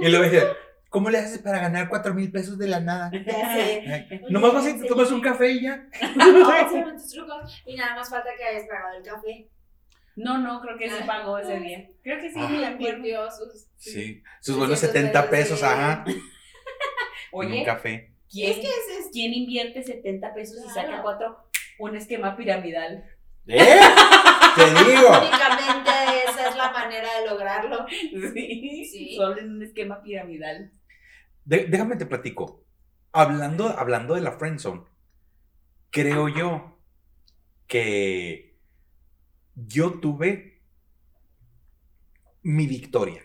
y 0.00 0.08
luego 0.08 0.24
dije, 0.24 0.42
¿cómo 0.88 1.08
le 1.08 1.18
haces 1.18 1.38
para 1.38 1.58
ganar 1.60 1.88
cuatro 1.88 2.12
mil 2.14 2.30
pesos 2.30 2.58
de 2.58 2.66
la 2.68 2.80
nada? 2.80 3.10
Ya 3.26 3.54
sé. 3.54 3.84
Ay, 4.10 4.20
Nomás 4.28 4.52
vas 4.52 4.68
y 4.68 4.78
te 4.80 4.86
tomas 4.88 5.10
un 5.12 5.20
café 5.20 5.52
y 5.52 5.62
ya. 5.62 5.86
Enséñame 6.00 6.92
tus 6.94 7.10
trucos. 7.10 7.62
Y 7.64 7.76
nada 7.76 7.94
más 7.94 8.10
falta 8.10 8.28
que 8.36 8.44
hayas 8.44 8.68
pagado 8.68 8.96
el 8.98 9.02
café. 9.04 9.48
No, 10.16 10.36
no, 10.38 10.60
creo 10.60 10.76
que 10.76 10.90
se 10.90 11.04
pagó 11.04 11.38
ese 11.38 11.60
día. 11.60 11.88
Creo 12.02 12.20
que 12.20 12.28
sí, 12.30 12.38
Ah. 12.38 12.70
invirtió 12.72 13.30
sus. 13.30 13.68
Sí, 13.76 14.22
sus 14.40 14.56
buenos 14.58 14.78
300 14.80 15.12
70 15.12 15.30
pesos, 15.30 15.58
sí. 15.60 15.64
ajá. 15.64 16.04
En 16.06 16.14
un 16.16 16.22
Oye, 17.32 17.64
café. 17.64 18.12
¿quién, 18.28 18.50
Es 18.50 18.56
que 18.58 18.66
es. 18.66 19.08
¿quién 19.12 19.32
invierte 19.32 19.82
70 19.84 20.34
pesos 20.34 20.58
y 20.66 20.68
saca 20.70 21.00
cuatro? 21.02 21.38
Un 21.78 21.96
esquema 21.96 22.36
piramidal. 22.36 23.04
¿Eh? 23.46 23.78
Te 24.56 24.64
digo. 24.64 25.08
Únicamente 25.08 25.90
esa 26.28 26.48
es 26.48 26.56
la 26.56 26.70
manera 26.72 27.08
de 27.20 27.26
lograrlo. 27.26 27.86
Sí, 27.88 28.84
Sí. 28.90 29.16
solo 29.16 29.38
en 29.38 29.52
un 29.56 29.62
esquema 29.62 30.02
piramidal. 30.02 30.72
De- 31.44 31.66
déjame 31.66 31.96
te 31.96 32.06
platico. 32.06 32.64
Hablando, 33.12 33.68
hablando 33.68 34.14
de 34.14 34.20
la 34.20 34.32
friendzone, 34.32 34.82
creo 35.90 36.28
yo 36.28 36.78
que 37.66 38.58
yo 39.54 39.98
tuve 40.00 40.62
mi 42.42 42.66
victoria. 42.66 43.22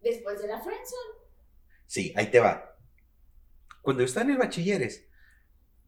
Después 0.00 0.40
de 0.42 0.48
la 0.48 0.60
friendzone. 0.60 1.12
Sí, 1.86 2.12
ahí 2.16 2.30
te 2.30 2.40
va. 2.40 2.76
Cuando 3.82 4.02
yo 4.02 4.06
estaba 4.06 4.24
en 4.24 4.32
el 4.32 4.38
bachilleres, 4.38 5.08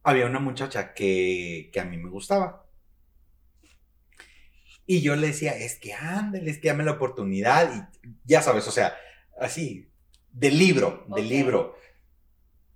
había 0.02 0.26
una 0.26 0.38
muchacha 0.40 0.94
que, 0.94 1.70
que 1.72 1.80
a 1.80 1.84
mí 1.84 1.96
me 1.96 2.10
gustaba. 2.10 2.63
Y 4.86 5.00
yo 5.00 5.16
le 5.16 5.28
decía, 5.28 5.56
es 5.56 5.78
que 5.78 5.94
ándale, 5.94 6.50
es 6.50 6.58
que 6.58 6.68
dame 6.68 6.84
la 6.84 6.92
oportunidad. 6.92 7.90
Y 8.02 8.08
ya 8.24 8.42
sabes, 8.42 8.68
o 8.68 8.70
sea, 8.70 8.94
así, 9.40 9.88
del 10.30 10.58
libro, 10.58 11.06
del 11.14 11.28
libro. 11.28 11.76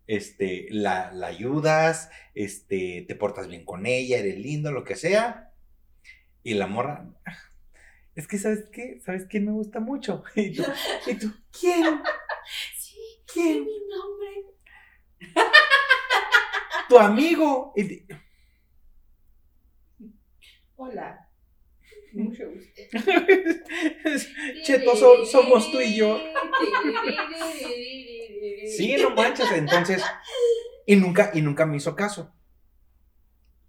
Este, 0.06 0.68
la, 0.70 1.12
la 1.12 1.26
ayudas, 1.26 2.11
este, 2.34 3.04
te 3.06 3.14
portas 3.14 3.46
bien 3.46 3.64
con 3.66 3.84
ella, 3.84 4.16
eres 4.18 4.38
lindo, 4.38 4.72
lo 4.72 4.82
que 4.84 4.96
sea. 4.96 5.52
Y 6.42 6.54
la 6.54 6.66
morra, 6.66 7.11
"Ah, 7.26 7.36
es 8.14 8.26
que, 8.26 8.38
¿sabes 8.38 8.64
qué? 8.72 9.00
¿Sabes 9.04 9.26
quién 9.26 9.44
me 9.44 9.52
gusta 9.52 9.80
mucho? 9.80 10.24
Y 10.34 10.54
tú, 10.54 10.64
¿y 11.06 11.14
tú? 11.14 11.32
¿quién? 11.59 12.00
Sí, 12.78 12.96
¿Quién? 13.30 13.64
mi 13.66 13.78
nombre. 13.90 14.54
tu 16.88 16.98
amigo. 16.98 17.74
Hola. 20.76 21.28
Mucho 22.18 22.44
gusto. 22.50 22.82
Cheto, 24.64 24.96
so- 24.96 25.24
somos 25.24 25.70
tú 25.70 25.80
y 25.80 25.96
yo. 25.96 26.20
Sí, 28.76 28.96
no 28.96 29.10
manches. 29.10 29.50
Entonces, 29.52 30.02
y 30.86 30.96
nunca, 30.96 31.30
y 31.34 31.40
nunca 31.40 31.66
me 31.66 31.76
hizo 31.78 31.96
caso. 31.96 32.32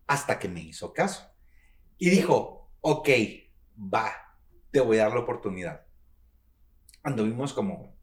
Hasta 0.08 0.40
que 0.40 0.48
me 0.50 0.62
hizo 0.62 0.94
caso. 0.94 1.32
Y 1.98 2.10
dijo, 2.10 2.70
ok, 2.82 3.10
va, 3.78 4.14
te 4.72 4.80
voy 4.82 4.98
a 4.98 5.04
dar 5.04 5.14
la 5.14 5.22
oportunidad. 5.22 5.86
Anduvimos 7.04 7.54
como 7.54 7.96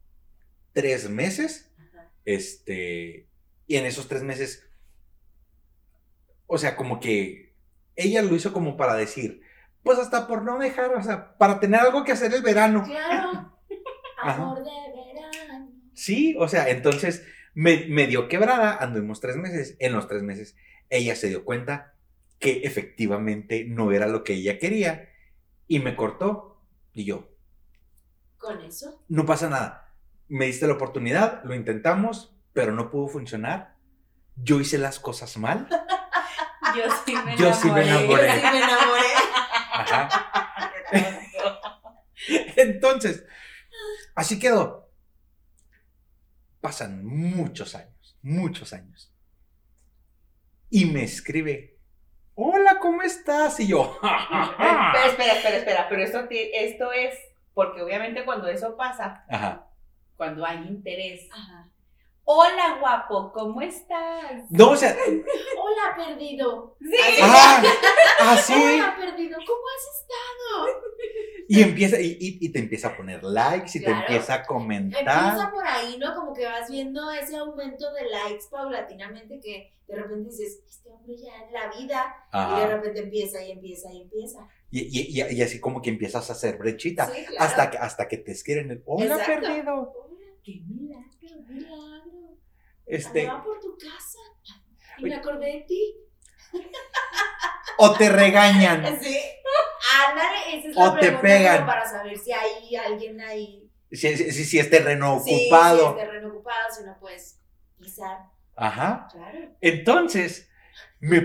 tres 0.73 1.09
meses, 1.09 1.71
Ajá. 1.77 2.11
este, 2.25 3.29
y 3.67 3.75
en 3.77 3.85
esos 3.85 4.07
tres 4.07 4.23
meses, 4.23 4.67
o 6.47 6.57
sea, 6.57 6.75
como 6.75 6.99
que 6.99 7.55
ella 7.95 8.21
lo 8.21 8.35
hizo 8.35 8.53
como 8.53 8.75
para 8.77 8.95
decir, 8.95 9.41
pues 9.87 9.99
hasta 9.99 10.27
por 10.27 10.43
no 10.43 10.59
dejar, 10.59 10.93
o 10.93 11.01
sea, 11.01 11.37
para 11.37 11.59
tener 11.59 11.79
algo 11.79 12.03
que 12.03 12.11
hacer 12.11 12.33
el 12.33 12.41
verano. 12.43 12.83
Claro. 12.85 13.57
Ajá. 14.21 14.33
Amor 14.43 14.57
de 14.63 14.63
verano. 14.63 15.71
Sí, 15.93 16.35
o 16.37 16.47
sea, 16.47 16.69
entonces 16.69 17.25
me, 17.53 17.85
me 17.87 18.05
dio 18.07 18.27
quebrada, 18.27 18.75
anduvimos 18.75 19.19
tres 19.21 19.37
meses. 19.37 19.75
En 19.79 19.93
los 19.93 20.07
tres 20.07 20.21
meses 20.23 20.55
ella 20.89 21.15
se 21.15 21.29
dio 21.29 21.43
cuenta 21.45 21.93
que 22.39 22.61
efectivamente 22.65 23.65
no 23.67 23.91
era 23.91 24.07
lo 24.07 24.23
que 24.23 24.33
ella 24.33 24.59
quería 24.59 25.09
y 25.67 25.79
me 25.79 25.95
cortó. 25.95 26.61
Y 26.93 27.05
yo, 27.05 27.29
Con 28.37 28.61
eso. 28.61 29.03
no 29.07 29.25
pasa 29.25 29.49
nada. 29.49 29.93
Me 30.27 30.45
diste 30.47 30.67
la 30.67 30.73
oportunidad, 30.73 31.43
lo 31.45 31.55
intentamos, 31.55 32.35
pero 32.53 32.73
no 32.73 32.89
pudo 32.91 33.07
funcionar. 33.07 33.75
Yo 34.35 34.59
hice 34.59 34.77
las 34.77 34.99
cosas 34.99 35.37
mal. 35.37 35.67
Yo 36.75 36.83
sí 37.05 37.15
me 37.25 37.37
Yo 37.37 37.53
sí 37.53 37.71
me 37.71 37.87
Yo 37.87 37.93
enamoré. 37.99 38.31
sí 38.33 38.41
me 38.51 38.57
enamoré. 38.57 39.06
Entonces, 42.55 43.25
así 44.15 44.39
quedó. 44.39 44.89
Pasan 46.61 47.05
muchos 47.05 47.75
años, 47.75 48.17
muchos 48.21 48.73
años. 48.73 49.13
Y 50.69 50.85
me 50.85 51.03
escribe, 51.03 51.77
hola, 52.35 52.79
¿cómo 52.79 53.01
estás? 53.03 53.59
Y 53.59 53.67
yo, 53.67 53.97
Pero 54.01 55.05
espera, 55.05 55.33
espera, 55.33 55.57
espera, 55.57 55.89
pero 55.89 56.03
esto, 56.03 56.27
esto 56.29 56.91
es 56.91 57.17
porque 57.53 57.81
obviamente 57.81 58.25
cuando 58.25 58.47
eso 58.47 58.75
pasa, 58.75 59.23
Ajá. 59.29 59.67
cuando 60.15 60.45
hay 60.45 60.57
interés. 60.67 61.29
Ajá. 61.31 61.69
Hola 62.37 62.77
guapo, 62.81 63.31
¿cómo 63.31 63.61
estás? 63.61 64.43
No, 64.49 64.71
o 64.71 64.75
sea, 64.75 64.93
Hola, 64.97 65.95
perdido. 65.95 66.75
Sí. 66.81 66.97
ah, 67.23 67.63
así. 68.19 68.53
Hola, 68.53 68.97
perdido. 68.99 69.37
¿Cómo 69.47 69.61
has 69.77 70.01
estado? 70.01 70.81
Y 71.47 71.61
empieza, 71.61 72.01
y, 72.01 72.17
y- 72.19 72.37
y 72.45 72.51
te 72.51 72.59
empieza 72.59 72.89
a 72.89 72.97
poner 72.97 73.23
likes 73.23 73.77
y 73.77 73.81
te 73.81 73.91
empieza 73.91 74.33
a 74.33 74.37
Empieza 74.39 74.45
comentar. 74.45 75.51
por 75.51 75.65
ahí, 75.65 75.97
¿no? 75.97 76.13
Como 76.15 76.33
que 76.33 76.43
vas 76.43 76.69
viendo 76.69 77.09
ese 77.11 77.37
aumento 77.37 77.93
de 77.93 78.03
likes 78.09 78.43
paulatinamente 78.51 79.39
que 79.39 79.73
de 79.87 79.95
repente 79.95 80.29
dices, 80.29 80.59
este 80.69 80.89
hombre 80.91 81.15
ya 81.15 81.31
en 81.45 81.53
la 81.53 81.69
vida. 81.79 82.27
Y 82.57 82.59
de 82.59 82.67
repente 82.75 82.99
empieza 82.99 83.41
y 83.41 83.51
empieza 83.51 83.89
y 83.93 84.01
empieza. 84.01 84.45
Y, 84.69 84.81
y- 84.81 85.21
y- 85.21 85.33
y 85.33 85.41
así 85.41 85.61
como 85.61 85.81
que 85.81 85.91
empiezas 85.91 86.29
a 86.29 86.33
hacer 86.33 86.57
brechita. 86.57 87.05
Sí, 87.09 87.23
claro. 87.25 87.45
Hasta, 87.45 87.71
que, 87.71 87.77
hasta 87.77 88.07
que 88.09 88.17
te 88.17 88.33
escriben 88.33 88.69
el, 88.69 88.83
hola, 88.85 89.15
Exacto. 89.15 89.47
perdido. 89.47 90.06
Qué 90.47 90.61
milagro, 90.65 91.41
milagro. 91.49 92.37
Este, 92.85 93.21
Andaba 93.27 93.43
por 93.43 93.59
tu 93.59 93.77
casa 93.77 94.17
y 94.97 95.03
me 95.03 95.15
acordé 95.15 95.45
de 95.45 95.61
ti. 95.67 95.95
o 97.77 97.93
te 97.97 98.09
regañan. 98.09 98.97
Sí. 99.01 99.17
Ándale, 100.09 100.57
esa 100.59 100.69
es 100.69 100.77
O 100.77 100.85
la 100.85 100.93
te 100.93 100.99
pregunta 100.99 101.21
pegan. 101.21 101.55
como 101.57 101.67
para 101.67 101.85
saber 101.89 102.17
si 102.17 102.31
hay 102.31 102.75
alguien 102.77 103.19
ahí. 103.19 103.69
Si, 103.91 103.97
si, 104.15 104.31
si- 104.31 104.45
si 104.45 104.59
es 104.59 104.69
terreno 104.69 105.19
Sí, 105.23 105.35
ocupado. 105.49 105.93
si 105.95 105.99
es 105.99 106.05
terreno 106.07 106.29
ocupado, 106.29 106.73
si 106.77 106.83
no 106.85 106.97
puedes 106.99 107.41
pisar. 107.77 108.17
Ajá. 108.55 109.07
Claro. 109.11 109.55
Entonces, 109.59 110.49
me- 111.01 111.23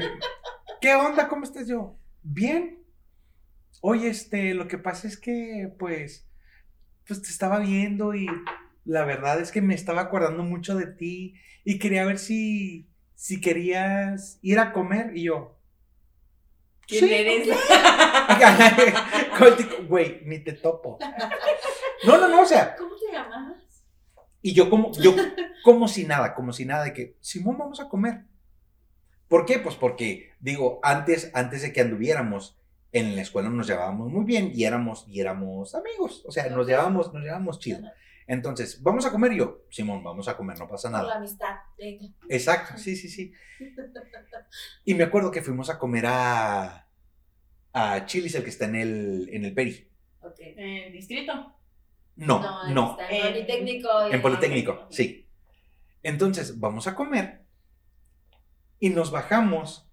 ¿qué 0.81 0.95
onda? 0.97 1.29
¿Cómo 1.29 1.45
estás 1.45 1.69
yo? 1.69 1.97
Bien. 2.23 2.85
Oye, 3.83 4.09
este, 4.09 4.53
lo 4.55 4.67
que 4.69 4.79
pasa 4.79 5.07
es 5.07 5.17
que, 5.17 5.73
pues, 5.79 6.29
pues 7.07 7.23
te 7.23 7.29
estaba 7.29 7.59
viendo 7.61 8.15
y 8.15 8.27
la 8.85 9.05
verdad 9.05 9.41
es 9.41 9.53
que 9.53 9.63
me 9.63 9.75
estaba 9.75 10.03
acordando 10.03 10.43
mucho 10.43 10.75
de 10.77 10.87
ti 10.87 11.35
y 11.65 11.79
quería 11.79 12.05
ver 12.05 12.19
si, 12.19 12.89
si 13.15 13.41
querías 13.41 14.39
ir 14.43 14.59
a 14.59 14.73
comer 14.73 15.17
y 15.17 15.25
yo. 15.25 15.57
¿Quién 16.87 17.05
"Sí". 17.07 17.15
eres? 17.15 17.49
Güey, 19.89 20.21
ni 20.25 20.39
te 20.39 20.53
topo. 20.53 20.99
No, 22.05 22.19
no, 22.19 22.29
no, 22.29 22.43
o 22.43 22.47
sea, 22.47 22.75
¿Cómo 22.77 22.95
te 22.97 23.13
llamas? 23.13 23.57
y 24.41 24.55
yo 24.55 24.71
como, 24.71 24.93
yo 24.93 25.15
como 25.63 25.89
si 25.89 26.05
nada, 26.05 26.35
como 26.35 26.53
si 26.53 26.65
nada, 26.65 26.85
de 26.85 26.93
que, 26.93 27.17
Simón, 27.21 27.59
vamos 27.59 27.81
a 27.81 27.89
comer. 27.89 28.23
¿Por 29.29 29.47
qué? 29.47 29.59
Pues 29.59 29.77
porque, 29.77 30.33
digo, 30.41 30.81
antes, 30.83 31.31
antes 31.35 31.63
de 31.63 31.73
que 31.73 31.81
anduviéramos 31.81 32.59
en 32.93 33.17
la 33.17 33.23
escuela 33.23 33.49
nos 33.49 33.67
llevábamos 33.67 34.11
muy 34.11 34.25
bien 34.25 34.51
y 34.55 34.65
éramos, 34.65 35.07
y 35.09 35.21
éramos 35.21 35.75
amigos. 35.75 36.23
O 36.27 36.33
sea, 36.33 36.49
nos 36.51 36.67
llevábamos, 36.67 37.13
nos 37.15 37.23
llevábamos 37.23 37.59
chido. 37.59 37.81
Entonces, 38.27 38.83
vamos 38.83 39.05
a 39.07 39.11
comer 39.11 39.33
yo, 39.35 39.63
Simón, 39.71 40.03
vamos 40.05 40.29
a 40.29 40.37
comer, 40.37 40.59
no 40.59 40.69
pasa 40.69 40.89
Por 40.89 40.99
la 40.99 41.03
nada. 41.05 41.17
amistad. 41.17 41.57
Venga. 41.77 42.07
Exacto, 42.29 42.79
sí, 42.79 42.95
sí, 42.97 43.09
sí. 43.09 43.33
Y 44.85 44.95
me 44.95 45.05
acuerdo 45.05 45.31
que 45.31 45.43
fuimos 45.43 45.69
a 45.71 45.79
comer 45.79 46.05
a, 46.07 46.87
a 47.73 48.07
Chili's, 48.07 48.35
el 48.35 48.45
que 48.45 48.51
está 48.51 48.67
en 48.67 48.77
el, 48.77 49.29
en 49.33 49.45
el 49.45 49.55
Peri. 49.55 49.89
Ok. 50.21 50.37
¿En 50.39 50.85
el 50.85 50.93
distrito? 50.93 51.57
No, 52.17 52.69
no, 52.69 52.91
Está 52.93 53.09
en 53.09 53.17
En- 53.27 53.33
Politécnico. 53.33 54.07
En 54.11 54.23
Politécnico, 54.23 54.87
sí. 54.91 55.29
Entonces, 56.03 56.59
vamos 56.61 56.87
a 56.87 56.95
comer 56.95 57.43
y 58.79 58.91
nos 58.91 59.11
bajamos 59.11 59.89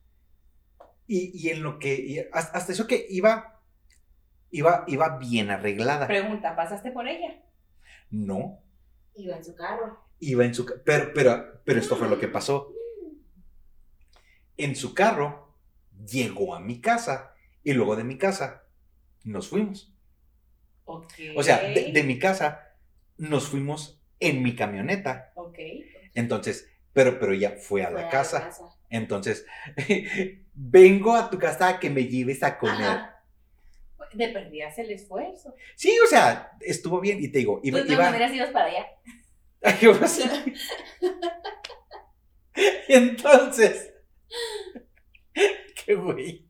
y, 1.07 1.31
y 1.33 1.49
en 1.49 1.63
lo 1.63 1.79
que, 1.79 1.95
y 1.95 2.19
hasta, 2.33 2.57
hasta 2.57 2.71
eso 2.73 2.87
que 2.87 3.05
iba, 3.09 3.61
iba, 4.51 4.83
iba 4.87 5.17
bien 5.17 5.49
arreglada. 5.49 6.07
Pregunta, 6.07 6.55
¿pasaste 6.55 6.91
por 6.91 7.07
ella? 7.07 7.41
No, 8.11 8.63
Iba 9.15 9.35
en 9.37 9.43
su 9.43 9.55
carro. 9.55 9.99
iba 10.19 10.45
en 10.45 10.53
su, 10.55 10.65
ca- 10.65 10.75
pero, 10.83 11.11
pero, 11.13 11.61
pero 11.65 11.79
esto 11.79 11.95
fue 11.95 12.07
lo 12.09 12.19
que 12.19 12.27
pasó. 12.27 12.73
En 14.57 14.75
su 14.75 14.93
carro 14.93 15.55
llegó 16.05 16.55
a 16.55 16.59
mi 16.59 16.81
casa 16.81 17.33
y 17.63 17.73
luego 17.73 17.95
de 17.95 18.03
mi 18.03 18.17
casa 18.17 18.63
nos 19.23 19.47
fuimos. 19.49 19.93
Ok. 20.85 21.13
O 21.35 21.43
sea, 21.43 21.59
de, 21.61 21.91
de 21.91 22.03
mi 22.03 22.17
casa 22.19 22.75
nos 23.17 23.47
fuimos 23.47 24.01
en 24.19 24.41
mi 24.43 24.55
camioneta. 24.55 25.31
Ok. 25.35 25.59
Entonces, 26.15 26.67
pero, 26.93 27.19
pero 27.19 27.33
ella 27.33 27.57
fue 27.59 27.83
a 27.83 27.91
Fue 27.91 28.01
la 28.01 28.09
casa. 28.09 28.49
Entonces, 28.89 29.45
vengo 30.55 31.15
a 31.15 31.29
tu 31.29 31.37
casa 31.37 31.69
a 31.69 31.79
que 31.79 31.89
me 31.89 32.05
lleves 32.05 32.41
a 32.43 32.57
comer. 32.57 32.75
Ajá. 32.87 33.18
De 34.13 34.29
perdías 34.29 34.77
el 34.79 34.91
esfuerzo. 34.91 35.53
Sí, 35.75 35.95
o 36.03 36.07
sea, 36.07 36.51
estuvo 36.61 36.99
bien. 36.99 37.23
Y 37.23 37.29
te 37.31 37.39
digo, 37.39 37.59
iba. 37.63 37.77
Pues 37.77 37.87
de 37.87 37.93
iba 37.93 38.03
maneras 38.05 38.33
ibas 38.33 38.49
para 38.51 38.65
allá. 38.65 38.87
Así. 40.03 40.23
Entonces, 42.87 43.93
qué 45.85 45.95
güey. 45.95 46.47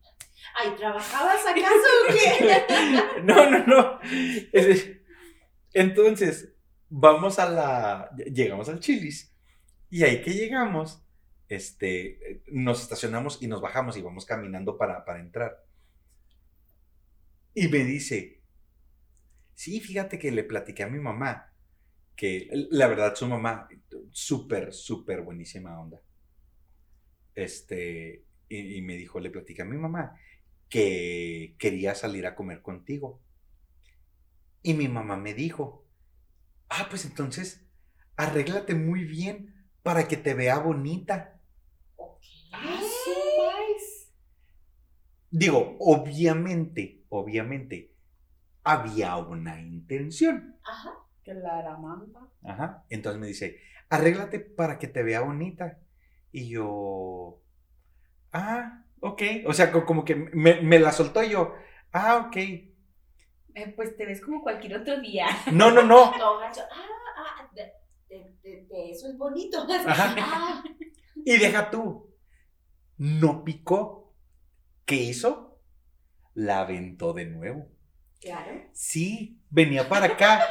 Ay, 0.58 0.70
¿trabajabas 0.76 1.40
acaso 1.46 1.88
o 2.08 2.12
qué? 2.12 3.22
No, 3.22 3.48
no, 3.50 3.66
no. 3.66 4.00
Es- 4.52 4.90
Entonces, 5.72 6.52
vamos 6.88 7.38
a 7.38 7.48
la. 7.48 8.10
Llegamos 8.32 8.68
al 8.68 8.80
Chili's. 8.80 9.32
Y 9.90 10.04
ahí 10.04 10.22
que 10.22 10.32
llegamos, 10.32 11.02
este, 11.48 12.42
nos 12.46 12.80
estacionamos 12.82 13.42
y 13.42 13.46
nos 13.48 13.60
bajamos 13.60 13.96
y 13.96 14.02
vamos 14.02 14.24
caminando 14.26 14.76
para, 14.76 15.04
para 15.04 15.20
entrar. 15.20 15.64
Y 17.54 17.68
me 17.68 17.78
dice, 17.84 18.40
sí, 19.54 19.80
fíjate 19.80 20.18
que 20.18 20.30
le 20.30 20.44
platiqué 20.44 20.82
a 20.82 20.88
mi 20.88 20.98
mamá, 20.98 21.52
que 22.16 22.48
la 22.70 22.88
verdad 22.88 23.14
su 23.16 23.26
mamá, 23.28 23.68
súper, 24.12 24.72
súper 24.72 25.22
buenísima 25.22 25.80
onda. 25.80 26.02
Este, 27.34 28.24
y, 28.48 28.76
y 28.78 28.82
me 28.82 28.96
dijo, 28.96 29.20
le 29.20 29.30
platiqué 29.30 29.62
a 29.62 29.64
mi 29.64 29.76
mamá 29.76 30.16
que 30.68 31.56
quería 31.58 31.94
salir 31.94 32.26
a 32.26 32.34
comer 32.34 32.62
contigo. 32.62 33.20
Y 34.62 34.74
mi 34.74 34.88
mamá 34.88 35.16
me 35.16 35.34
dijo, 35.34 35.86
ah, 36.68 36.86
pues 36.90 37.04
entonces, 37.04 37.66
arréglate 38.16 38.74
muy 38.74 39.04
bien 39.04 39.68
para 39.82 40.08
que 40.08 40.16
te 40.16 40.34
vea 40.34 40.58
bonita. 40.58 41.40
Ah, 42.52 42.80
su 42.80 43.10
maíz. 43.42 44.10
Digo, 45.30 45.76
obviamente, 45.80 46.99
obviamente, 47.10 47.92
había 48.64 49.16
una 49.18 49.60
intención. 49.60 50.56
Ajá. 50.64 50.94
Claramamba. 51.22 52.28
Ajá. 52.44 52.84
Entonces 52.88 53.20
me 53.20 53.26
dice, 53.28 53.60
arréglate 53.90 54.40
para 54.40 54.78
que 54.78 54.88
te 54.88 55.02
vea 55.02 55.20
bonita. 55.20 55.78
Y 56.32 56.48
yo, 56.48 57.40
ah, 58.32 58.84
ok. 59.00 59.22
O 59.46 59.52
sea, 59.52 59.70
co- 59.70 59.84
como 59.84 60.04
que 60.04 60.14
me, 60.16 60.62
me 60.62 60.78
la 60.78 60.92
soltó 60.92 61.22
y 61.22 61.30
yo, 61.30 61.54
ah, 61.92 62.26
ok. 62.26 62.36
Eh, 62.36 63.72
pues 63.76 63.96
te 63.96 64.06
ves 64.06 64.20
como 64.20 64.42
cualquier 64.42 64.76
otro 64.76 65.00
día. 65.00 65.26
No, 65.52 65.70
no, 65.70 65.82
no. 65.82 66.12
Gancho. 66.40 66.62
Ah, 66.72 66.86
ah, 67.18 67.50
de, 67.54 67.72
de- 68.08 68.36
de- 68.42 68.66
de 68.66 68.90
eso 68.92 69.08
es 69.08 69.18
bonito. 69.18 69.58
Ajá. 69.86 70.14
Ah, 70.18 70.64
Y 71.24 71.36
deja 71.38 71.70
tú, 71.70 72.14
no 72.98 73.44
picó. 73.44 74.14
¿Qué 74.86 74.96
hizo? 74.96 75.49
La 76.34 76.60
aventó 76.60 77.12
de 77.12 77.26
nuevo. 77.26 77.68
Claro. 78.20 78.52
Sí, 78.72 79.40
venía 79.50 79.88
para 79.88 80.06
acá. 80.06 80.42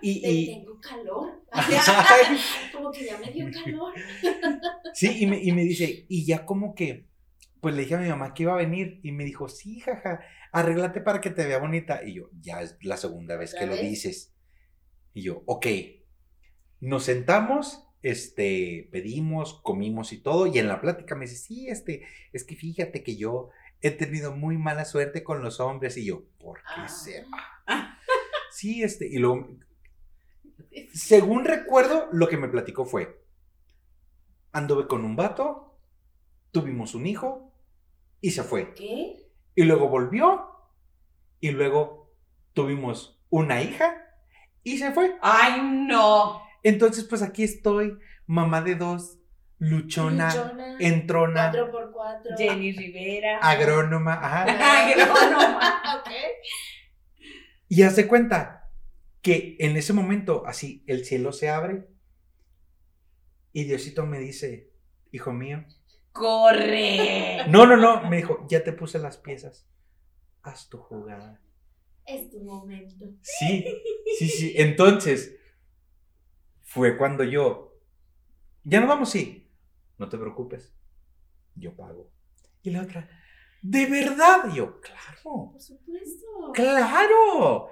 Y, 0.00 0.20
Te- 0.22 0.30
y- 0.30 0.46
Tengo 0.58 0.80
calor. 0.80 1.42
Como 2.72 2.90
que 2.90 3.04
ya 3.06 3.18
me 3.18 3.30
dio 3.30 3.46
calor. 3.52 3.94
sí, 4.94 5.22
y 5.22 5.26
me, 5.26 5.42
y 5.42 5.52
me 5.52 5.62
dice, 5.62 6.06
y 6.08 6.24
ya 6.24 6.44
como 6.44 6.74
que, 6.74 7.06
pues 7.60 7.74
le 7.74 7.82
dije 7.82 7.94
a 7.94 7.98
mi 7.98 8.08
mamá 8.08 8.34
que 8.34 8.42
iba 8.44 8.54
a 8.54 8.56
venir. 8.56 9.00
Y 9.02 9.12
me 9.12 9.24
dijo, 9.24 9.48
sí, 9.48 9.80
jaja, 9.80 10.20
arréglate 10.50 11.00
para 11.00 11.20
que 11.20 11.30
te 11.30 11.46
vea 11.46 11.58
bonita. 11.58 12.02
Y 12.04 12.14
yo, 12.14 12.30
ya 12.40 12.60
es 12.62 12.76
la 12.82 12.96
segunda 12.96 13.36
vez 13.36 13.52
que 13.54 13.64
¿Otra 13.64 13.76
lo 13.76 13.82
dices. 13.82 14.34
Y 15.14 15.22
yo, 15.22 15.42
ok. 15.46 15.66
Nos 16.80 17.04
sentamos, 17.04 17.86
este, 18.02 18.88
pedimos, 18.90 19.60
comimos 19.62 20.12
y 20.12 20.18
todo. 20.18 20.48
Y 20.48 20.58
en 20.58 20.66
la 20.66 20.80
plática 20.80 21.14
me 21.14 21.26
dice, 21.26 21.36
sí, 21.36 21.68
este, 21.68 22.02
es 22.32 22.42
que 22.44 22.56
fíjate 22.56 23.04
que 23.04 23.14
yo 23.16 23.50
he 23.82 23.90
tenido 23.90 24.34
muy 24.34 24.56
mala 24.58 24.84
suerte 24.84 25.22
con 25.24 25.42
los 25.42 25.60
hombres. 25.60 25.96
Y 25.96 26.06
yo, 26.06 26.22
¿por 26.38 26.58
qué 26.58 26.64
Ah. 26.76 26.88
será? 26.88 27.28
Sí, 28.54 28.82
este, 28.82 29.06
y 29.08 29.16
luego, 29.16 29.48
según 30.92 31.44
recuerdo, 31.46 32.08
lo 32.12 32.28
que 32.28 32.36
me 32.36 32.48
platicó 32.48 32.84
fue, 32.84 33.24
anduve 34.52 34.86
con 34.86 35.04
un 35.06 35.16
vato, 35.16 35.78
tuvimos 36.50 36.94
un 36.94 37.06
hijo 37.06 37.50
y 38.20 38.32
se 38.32 38.42
fue. 38.42 38.74
¿Qué? 38.74 39.26
Y 39.54 39.62
luego 39.64 39.88
volvió 39.88 40.48
y 41.40 41.50
luego 41.50 42.14
tuvimos 42.52 43.18
una 43.30 43.62
hija 43.62 43.96
y 44.62 44.76
se 44.76 44.92
fue. 44.92 45.16
¡Ay, 45.22 45.62
no! 45.88 46.42
Entonces, 46.62 47.04
pues 47.04 47.22
aquí 47.22 47.42
estoy, 47.44 47.98
mamá 48.26 48.60
de 48.60 48.74
dos, 48.74 49.18
luchona, 49.62 50.26
Luchona, 50.34 50.76
entrona. 50.80 51.52
Jenny 52.36 52.72
Rivera. 52.72 53.38
agrónoma, 53.38 54.14
ajá. 54.14 54.42
Agrónoma. 54.90 56.00
ok. 56.00 56.10
Y 57.68 57.82
hace 57.82 58.08
cuenta 58.08 58.70
que 59.22 59.56
en 59.60 59.76
ese 59.76 59.92
momento, 59.92 60.42
así, 60.46 60.82
el 60.88 61.04
cielo 61.04 61.32
se 61.32 61.48
abre 61.48 61.86
y 63.52 63.64
Diosito 63.64 64.04
me 64.04 64.18
dice, 64.18 64.72
hijo 65.12 65.32
mío, 65.32 65.64
¡Corre! 66.10 67.46
no, 67.48 67.64
no, 67.64 67.76
no, 67.76 68.10
me 68.10 68.16
dijo, 68.16 68.44
ya 68.48 68.64
te 68.64 68.72
puse 68.72 68.98
las 68.98 69.16
piezas, 69.16 69.68
haz 70.42 70.68
tu 70.68 70.78
jugada. 70.78 71.40
Es 72.04 72.28
tu 72.30 72.40
momento. 72.40 73.06
Sí, 73.22 73.64
sí, 74.18 74.28
sí. 74.28 74.54
Entonces, 74.56 75.36
fue 76.62 76.98
cuando 76.98 77.22
yo, 77.22 77.78
ya 78.64 78.80
nos 78.80 78.88
vamos, 78.88 79.10
sí, 79.10 79.41
no 80.02 80.08
te 80.08 80.18
preocupes, 80.18 80.74
yo 81.54 81.76
pago. 81.76 82.10
Y 82.62 82.70
la 82.70 82.82
otra, 82.82 83.08
¿de 83.62 83.86
verdad? 83.86 84.48
Y 84.52 84.56
yo, 84.56 84.80
claro, 84.80 85.52
Por 85.52 85.60
supuesto. 85.60 86.26
claro, 86.52 87.68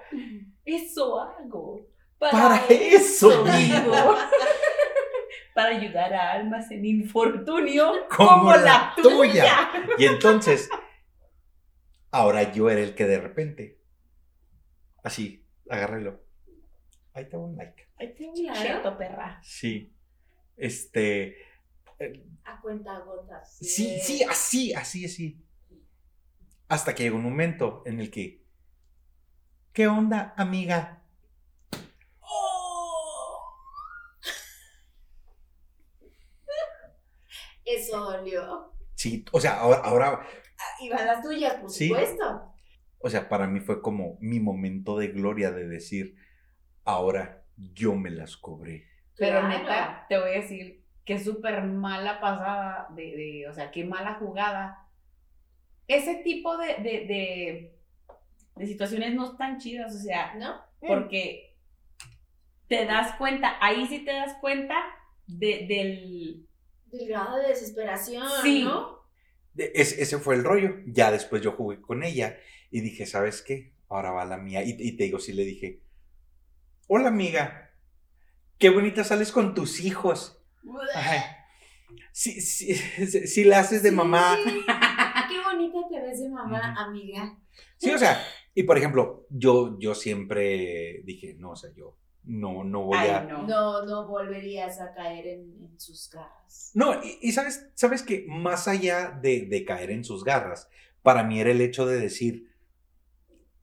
Eso 0.63 1.19
hago. 1.19 1.85
para 2.17 2.65
eso 2.69 3.43
vivo. 3.43 4.15
Para 5.53 5.75
ayudar 5.75 6.13
a 6.13 6.31
almas 6.31 6.71
en 6.71 6.85
infortunio 6.85 8.07
Como 8.15 8.29
como, 8.29 8.51
la 8.53 8.61
la, 8.61 8.93
tuya. 8.95 9.69
tuya. 9.73 9.95
Y 9.97 10.05
entonces, 10.05 10.69
ahora 12.09 12.53
yo 12.53 12.69
era 12.69 12.79
el 12.79 12.95
que 12.95 13.05
de 13.05 13.19
repente, 13.19 13.77
así, 15.03 15.45
agárrelo. 15.69 16.23
Ahí 17.13 17.27
te 17.27 17.35
va 17.35 17.43
un 17.43 17.57
like. 17.57 17.85
Ay, 17.97 18.13
te 18.13 18.31
cierto, 18.55 18.97
perra. 18.97 19.41
Sí. 19.43 19.93
Este. 20.55 21.35
A 22.45 22.61
cuenta 22.61 22.99
gotas. 22.99 23.57
Sí, 23.57 23.99
sí, 23.99 24.23
así, 24.23 24.73
así, 24.73 25.05
así. 25.05 25.43
Hasta 26.67 26.93
que 26.95 27.03
llegó 27.03 27.17
un 27.17 27.23
momento 27.23 27.83
en 27.85 27.99
el 27.99 28.09
que. 28.11 28.41
¿Qué 29.73 29.87
onda, 29.87 30.33
amiga? 30.37 31.01
Eso 37.65 37.99
dolió. 38.11 38.73
Sí, 38.95 39.25
o 39.31 39.39
sea, 39.39 39.59
ahora, 39.59 39.79
ahora, 39.79 40.27
Ah, 40.63 40.75
Y 40.79 40.89
van 40.91 41.07
las 41.07 41.23
tuyas, 41.23 41.55
por 41.55 41.71
Sí. 41.71 41.87
supuesto. 41.87 42.47
o 43.03 43.09
sea, 43.09 43.27
para 43.29 43.47
mí 43.47 43.59
fue 43.61 43.81
como 43.81 44.15
mi 44.21 44.39
momento 44.39 44.95
de 44.95 45.07
gloria 45.07 45.49
de 45.51 45.67
decir, 45.67 46.15
ahora 46.85 47.43
yo 47.57 47.95
me 47.95 48.11
las 48.11 48.37
cobré. 48.37 48.87
Pero 49.17 49.39
Claro. 49.39 49.47
neta, 49.47 50.05
te 50.07 50.19
voy 50.19 50.29
a 50.29 50.33
decir 50.33 50.80
que 51.17 51.23
súper 51.23 51.63
mala 51.63 52.19
pasada, 52.19 52.87
de, 52.95 53.03
de, 53.15 53.47
o 53.49 53.53
sea, 53.53 53.71
qué 53.71 53.83
mala 53.83 54.15
jugada. 54.15 54.87
Ese 55.87 56.15
tipo 56.23 56.57
de, 56.57 56.67
de, 56.75 56.83
de, 57.05 57.75
de 58.55 58.67
situaciones 58.67 59.13
no 59.13 59.31
están 59.31 59.57
chidas, 59.59 59.95
o 59.95 59.99
sea, 59.99 60.35
¿No? 60.35 60.61
porque 60.79 61.55
te 62.67 62.85
das 62.85 63.15
cuenta, 63.17 63.57
ahí 63.59 63.85
sí 63.87 63.99
te 64.05 64.11
das 64.13 64.35
cuenta 64.39 64.75
de, 65.27 65.65
del... 65.67 66.47
Del 66.85 67.07
grado 67.07 67.37
de 67.37 67.47
desesperación, 67.47 68.27
Sí. 68.41 68.63
¿no? 68.63 68.99
De- 69.53 69.71
es- 69.75 69.97
ese 69.97 70.17
fue 70.17 70.35
el 70.35 70.43
rollo. 70.43 70.75
Ya 70.87 71.09
después 71.11 71.41
yo 71.41 71.53
jugué 71.53 71.79
con 71.81 72.03
ella 72.03 72.37
y 72.69 72.81
dije, 72.81 73.05
¿sabes 73.05 73.41
qué? 73.41 73.73
Ahora 73.87 74.11
va 74.11 74.25
la 74.25 74.37
mía. 74.37 74.61
Y, 74.63 74.75
y 74.77 74.97
te 74.97 75.05
digo, 75.05 75.17
sí 75.19 75.31
le 75.33 75.45
dije, 75.45 75.81
hola 76.87 77.07
amiga, 77.07 77.71
qué 78.57 78.69
bonita 78.69 79.03
sales 79.05 79.31
con 79.31 79.53
tus 79.55 79.79
hijos. 79.79 80.40
Ajá. 80.93 81.37
Sí, 82.11 82.41
sí, 82.41 82.73
sí, 82.75 83.27
sí 83.27 83.43
la 83.43 83.59
haces 83.59 83.83
de 83.83 83.91
mamá. 83.91 84.37
Sí. 84.43 84.49
Qué 85.29 85.41
bonita 85.43 85.79
te 85.89 86.01
ves 86.01 86.21
de 86.21 86.29
mamá, 86.29 86.73
amiga. 86.77 87.37
Sí, 87.77 87.91
o 87.91 87.97
sea, 87.97 88.21
y 88.53 88.63
por 88.63 88.77
ejemplo, 88.77 89.25
yo, 89.29 89.77
yo 89.79 89.95
siempre 89.95 91.01
dije, 91.03 91.35
no, 91.37 91.51
o 91.51 91.55
sea, 91.55 91.71
yo 91.73 91.97
no, 92.23 92.63
no 92.63 92.83
voy 92.83 92.97
a... 92.97 93.21
No. 93.23 93.47
No, 93.47 93.85
no 93.85 94.07
volverías 94.07 94.79
a 94.79 94.93
caer 94.93 95.27
en, 95.27 95.63
en 95.63 95.79
sus 95.79 96.09
garras. 96.09 96.71
No, 96.73 96.93
y, 97.03 97.17
y 97.21 97.31
sabes, 97.31 97.69
sabes 97.75 98.03
que 98.03 98.25
más 98.27 98.67
allá 98.67 99.11
de, 99.21 99.45
de 99.47 99.65
caer 99.65 99.91
en 99.91 100.03
sus 100.03 100.23
garras, 100.23 100.69
para 101.01 101.23
mí 101.23 101.39
era 101.39 101.51
el 101.51 101.61
hecho 101.61 101.85
de 101.85 101.99
decir, 101.99 102.51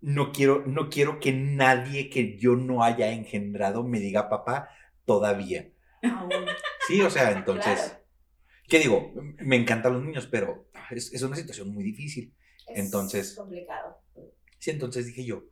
no 0.01 0.32
quiero, 0.32 0.64
no 0.66 0.90
quiero 0.90 1.20
que 1.20 1.32
nadie 1.32 2.11
que 2.11 2.36
yo 2.38 2.57
no 2.57 2.82
haya 2.82 3.11
engendrado 3.12 3.84
me 3.84 4.01
diga 4.01 4.28
papá 4.28 4.70
todavía. 5.05 5.70
Aún. 6.03 6.30
Sí, 6.89 7.01
o 7.03 7.11
sea, 7.11 7.30
entonces, 7.30 7.78
Claro. 7.80 8.05
¿qué 8.68 8.78
digo? 8.80 9.12
Me 9.39 9.55
encantan 9.57 9.93
los 9.93 10.03
niños, 10.03 10.26
pero 10.26 10.68
es, 10.91 11.12
es 11.12 11.22
una 11.22 11.36
situación 11.36 11.68
muy 11.72 11.84
difícil. 11.84 12.34
Es 12.66 12.78
Entonces- 12.80 13.34
complicado. 13.36 14.03
Sí, 14.59 14.70
entonces 14.72 15.07
dije 15.07 15.24
yo, 15.24 15.45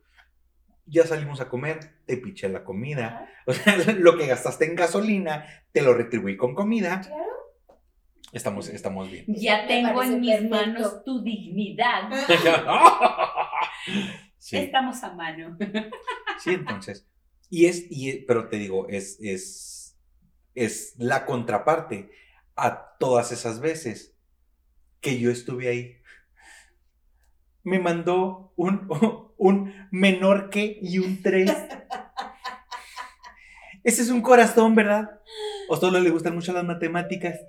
ya 0.85 1.05
salimos 1.05 1.39
a 1.39 1.47
comer, 1.49 1.79
te 2.05 2.17
piché 2.17 2.49
la 2.49 2.63
comida, 2.65 3.07
Ajá. 3.07 3.29
o 3.47 3.53
sea, 3.53 3.77
lo 3.93 4.17
que 4.17 4.27
gastaste 4.27 4.65
en 4.65 4.75
gasolina, 4.75 5.45
te 5.71 5.81
lo 5.81 5.93
retribuí 5.93 6.35
con 6.35 6.53
comida, 6.55 7.01
Claro. 7.01 7.23
estamos, 8.33 8.67
estamos 8.69 9.09
bien. 9.09 9.25
Ya 9.29 9.65
tengo 9.67 10.03
en 10.03 10.19
mis 10.19 10.31
perfecto. 10.31 10.55
manos 10.55 11.03
tu 11.05 11.23
dignidad. 11.23 12.09
Sí, 14.39 14.55
Estamos 14.57 15.03
a 15.03 15.13
mano. 15.13 15.57
sí, 16.41 16.51
entonces. 16.51 17.05
Y 17.49 17.65
es, 17.65 17.85
y 17.89 18.19
pero 18.25 18.47
te 18.47 18.57
digo, 18.57 18.87
es, 18.87 19.17
es, 19.21 19.76
es 20.57 20.95
la 20.97 21.25
contraparte 21.25 22.11
a 22.55 22.97
todas 22.99 23.31
esas 23.31 23.59
veces 23.59 24.15
que 25.01 25.19
yo 25.19 25.29
estuve 25.31 25.67
ahí. 25.69 25.97
Me 27.63 27.79
mandó 27.79 28.53
un, 28.55 28.87
un 29.37 29.73
menor 29.91 30.49
que 30.49 30.79
y 30.81 30.99
un 30.99 31.21
3. 31.21 31.51
Ese 33.83 34.01
es 34.01 34.09
un 34.09 34.21
corazón, 34.21 34.75
¿verdad? 34.75 35.21
O 35.69 35.77
solo 35.77 35.99
le 35.99 36.09
gustan 36.09 36.33
mucho 36.35 36.51
las 36.53 36.63
matemáticas. 36.65 37.39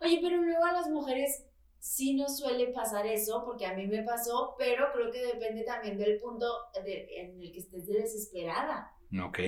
Oye, 0.00 0.18
pero 0.22 0.40
luego 0.42 0.64
a 0.64 0.72
las 0.72 0.88
mujeres 0.90 1.44
sí 1.78 2.14
nos 2.14 2.38
suele 2.38 2.68
pasar 2.68 3.06
eso, 3.06 3.42
porque 3.44 3.66
a 3.66 3.74
mí 3.74 3.86
me 3.86 4.02
pasó, 4.02 4.54
pero 4.58 4.86
creo 4.92 5.10
que 5.10 5.24
depende 5.24 5.64
también 5.64 5.96
del 5.98 6.20
punto 6.20 6.46
de- 6.84 7.08
en 7.16 7.40
el 7.40 7.52
que 7.52 7.58
estés 7.60 7.86
desesperada. 7.86 8.92
Ok. 9.24 9.38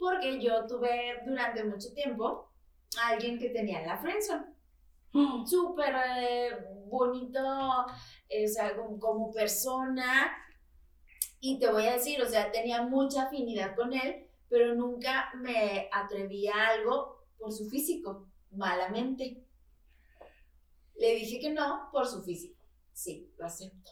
Porque 0.00 0.40
yo 0.40 0.66
tuve 0.66 1.20
durante 1.26 1.62
mucho 1.62 1.92
tiempo 1.92 2.50
a 2.98 3.08
alguien 3.08 3.38
que 3.38 3.50
tenía 3.50 3.82
la 3.82 3.98
friendzone. 3.98 4.46
Súper 5.46 5.94
eh, 6.18 6.50
bonito, 6.86 7.38
eh, 8.30 8.46
o 8.46 8.48
sea, 8.48 8.74
como, 8.74 8.98
como 8.98 9.30
persona. 9.30 10.32
Y 11.38 11.58
te 11.58 11.70
voy 11.70 11.86
a 11.86 11.92
decir, 11.92 12.20
o 12.22 12.26
sea, 12.26 12.50
tenía 12.50 12.82
mucha 12.82 13.24
afinidad 13.24 13.76
con 13.76 13.92
él, 13.92 14.26
pero 14.48 14.74
nunca 14.74 15.30
me 15.34 15.90
atreví 15.92 16.48
a 16.48 16.68
algo 16.68 17.26
por 17.38 17.52
su 17.52 17.68
físico, 17.68 18.26
malamente. 18.52 19.44
Le 20.96 21.14
dije 21.14 21.40
que 21.40 21.50
no 21.50 21.90
por 21.92 22.06
su 22.06 22.22
físico. 22.22 22.62
Sí, 22.94 23.30
lo 23.36 23.44
acepto. 23.44 23.90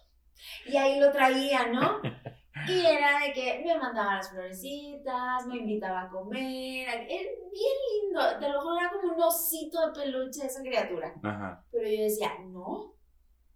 Y 0.67 0.77
ahí 0.79 0.99
lo 1.01 1.13
traía, 1.13 1.67
¿no? 1.67 2.01
Y 2.69 2.87
era 2.87 3.21
de 3.21 3.33
que 3.33 3.63
me 3.65 3.79
mandaba 3.79 4.17
las 4.17 4.31
florecitas, 4.31 5.47
me 5.47 5.57
invitaba 5.57 6.03
a 6.03 6.09
comer. 6.09 6.89
Era 6.89 7.05
bien 7.05 7.77
lindo. 7.93 8.21
Te 8.39 8.49
lo 8.49 8.61
juro, 8.61 8.79
era 8.79 8.91
como 8.91 9.15
un 9.15 9.23
osito 9.23 9.87
de 9.87 9.93
peluche 10.01 10.47
esa 10.47 10.61
criatura. 10.63 11.15
Ajá. 11.23 11.65
Pero 11.71 11.89
yo 11.89 12.03
decía, 12.03 12.33
no, 12.47 12.95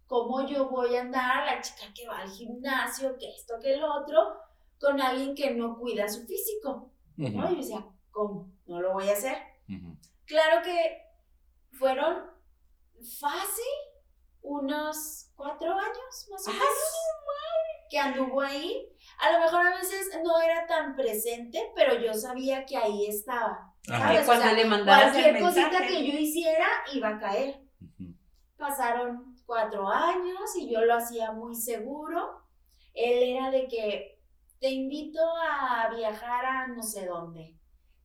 ¿cómo 0.07 0.45
yo 0.47 0.69
voy 0.69 0.95
a 0.95 1.01
andar, 1.01 1.45
la 1.45 1.61
chica 1.61 1.85
que 1.95 2.07
va 2.07 2.19
al 2.19 2.29
gimnasio, 2.29 3.17
que 3.17 3.29
esto, 3.29 3.55
que 3.61 3.73
el 3.73 3.83
otro, 3.83 4.37
con 4.79 4.99
alguien 5.01 5.35
que 5.35 5.51
no 5.51 5.77
cuida 5.77 6.07
su 6.07 6.25
físico? 6.25 6.91
¿no? 7.17 7.27
Y 7.27 7.33
yo 7.33 7.55
decía, 7.55 7.85
¿cómo? 8.11 8.51
No 8.65 8.81
lo 8.81 8.93
voy 8.93 9.09
a 9.09 9.13
hacer. 9.13 9.37
Claro 10.25 10.61
que 10.63 11.01
fueron 11.71 12.29
fácil 13.19 13.65
unos 14.41 15.31
cuatro 15.35 15.71
años 15.73 16.27
más 16.31 16.47
o 16.47 16.51
¡Ah, 16.51 16.53
menos 16.53 16.93
que 17.89 17.99
anduvo 17.99 18.41
ahí. 18.41 18.89
A 19.19 19.31
lo 19.31 19.39
mejor 19.39 19.67
a 19.67 19.77
veces 19.77 20.09
no 20.23 20.39
era 20.41 20.65
tan 20.67 20.95
presente, 20.95 21.71
pero 21.75 21.95
yo 21.99 22.13
sabía 22.13 22.65
que 22.65 22.77
ahí 22.77 23.05
estaba. 23.07 23.73
¿sabes? 23.85 24.25
Cuando 24.25 24.45
O 24.45 24.49
sea, 24.49 24.53
le 24.53 24.83
Cualquier 24.85 25.39
cosita 25.41 25.69
mensaje. 25.69 25.87
que 25.87 26.11
yo 26.11 26.17
hiciera 26.17 26.67
iba 26.93 27.09
a 27.09 27.19
caer. 27.19 27.61
Ujú. 27.81 28.13
Pasaron 28.57 29.35
cuatro 29.45 29.87
años 29.89 30.55
y 30.57 30.71
yo 30.71 30.81
lo 30.85 30.95
hacía 30.95 31.31
muy 31.31 31.55
seguro. 31.55 32.41
Él 32.93 33.35
era 33.35 33.51
de 33.51 33.67
que 33.67 34.19
te 34.59 34.69
invito 34.69 35.19
a 35.21 35.89
viajar 35.93 36.45
a 36.45 36.67
no 36.67 36.81
sé 36.81 37.05
dónde. 37.05 37.57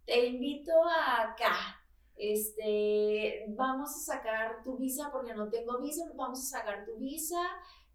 Te 0.05 0.27
invito 0.27 0.73
a 0.85 1.23
acá. 1.23 1.55
Este, 2.17 3.45
vamos 3.51 3.91
a 3.91 4.15
sacar 4.15 4.63
tu 4.65 4.77
visa 4.77 5.11
porque 5.13 5.35
no 5.35 5.49
tengo 5.49 5.79
visa. 5.81 6.05
Vamos 6.15 6.41
a 6.41 6.59
sacar 6.59 6.85
tu 6.85 6.97
visa 6.99 7.41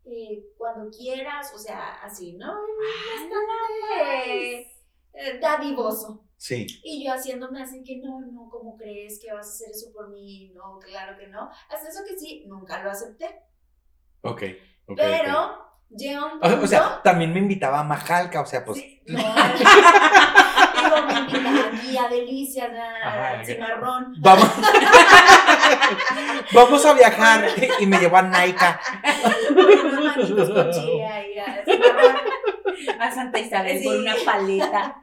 eh, 0.06 0.44
cuando 0.58 0.90
quieras. 0.90 1.52
O 1.54 1.58
sea, 1.58 1.94
así, 2.04 2.34
¿no? 2.34 2.54
Bastante 3.16 4.62
eh, 5.14 5.40
dadivoso. 5.42 6.26
Sí. 6.38 6.68
Y 6.84 7.06
yo 7.06 7.14
haciéndome 7.14 7.62
así 7.62 7.84
que 7.84 7.98
no, 7.98 8.20
no, 8.20 8.50
¿cómo 8.50 8.76
crees 8.76 9.20
que 9.20 9.32
vas 9.32 9.48
a 9.48 9.50
hacer 9.50 9.70
eso 9.72 9.94
por 9.94 10.10
mí? 10.10 10.52
No, 10.54 10.78
claro 10.80 11.18
que 11.18 11.28
no. 11.28 11.50
Hasta 11.70 11.88
eso 11.90 12.02
que 12.06 12.18
sí, 12.18 12.44
nunca 12.48 12.84
lo 12.84 12.92
acepté. 12.92 13.28
Ok. 14.22 14.42
ok, 14.88 14.98
Pero 14.98 15.44
ok. 15.44 15.98
llega 15.98 16.26
un 16.26 16.32
O- 16.38 16.42
punto. 16.42 16.64
O, 16.64 16.68
sea, 16.68 17.02
también 17.02 17.32
me 17.34 17.40
invitaba 17.40 17.80
a 17.80 17.84
Majalca, 17.84 18.42
o 18.42 18.46
sea, 18.46 18.66
pues. 18.66 18.78
Sí, 18.80 19.02
no, 19.08 19.18
digo, 20.84 21.08
me 21.08 21.20
invita 21.20 21.68
aquí 21.68 21.98
a 21.98 22.08
Delicias, 22.10 22.72
a. 22.78 23.42
Cimarrón. 23.46 24.14
Vamos. 24.20 24.50
Vamos 26.54 26.86
a 26.86 26.94
viajar. 26.94 27.48
Y 27.80 27.86
me 27.88 27.98
llevó 28.00 28.18
a 28.18 28.22
Naika. 28.24 28.80
A 33.00 33.12
Santa 33.12 33.40
Isabel 33.40 33.80
Sí. 33.80 33.86
con 33.86 34.00
una 34.00 34.16
paleta. 34.26 35.02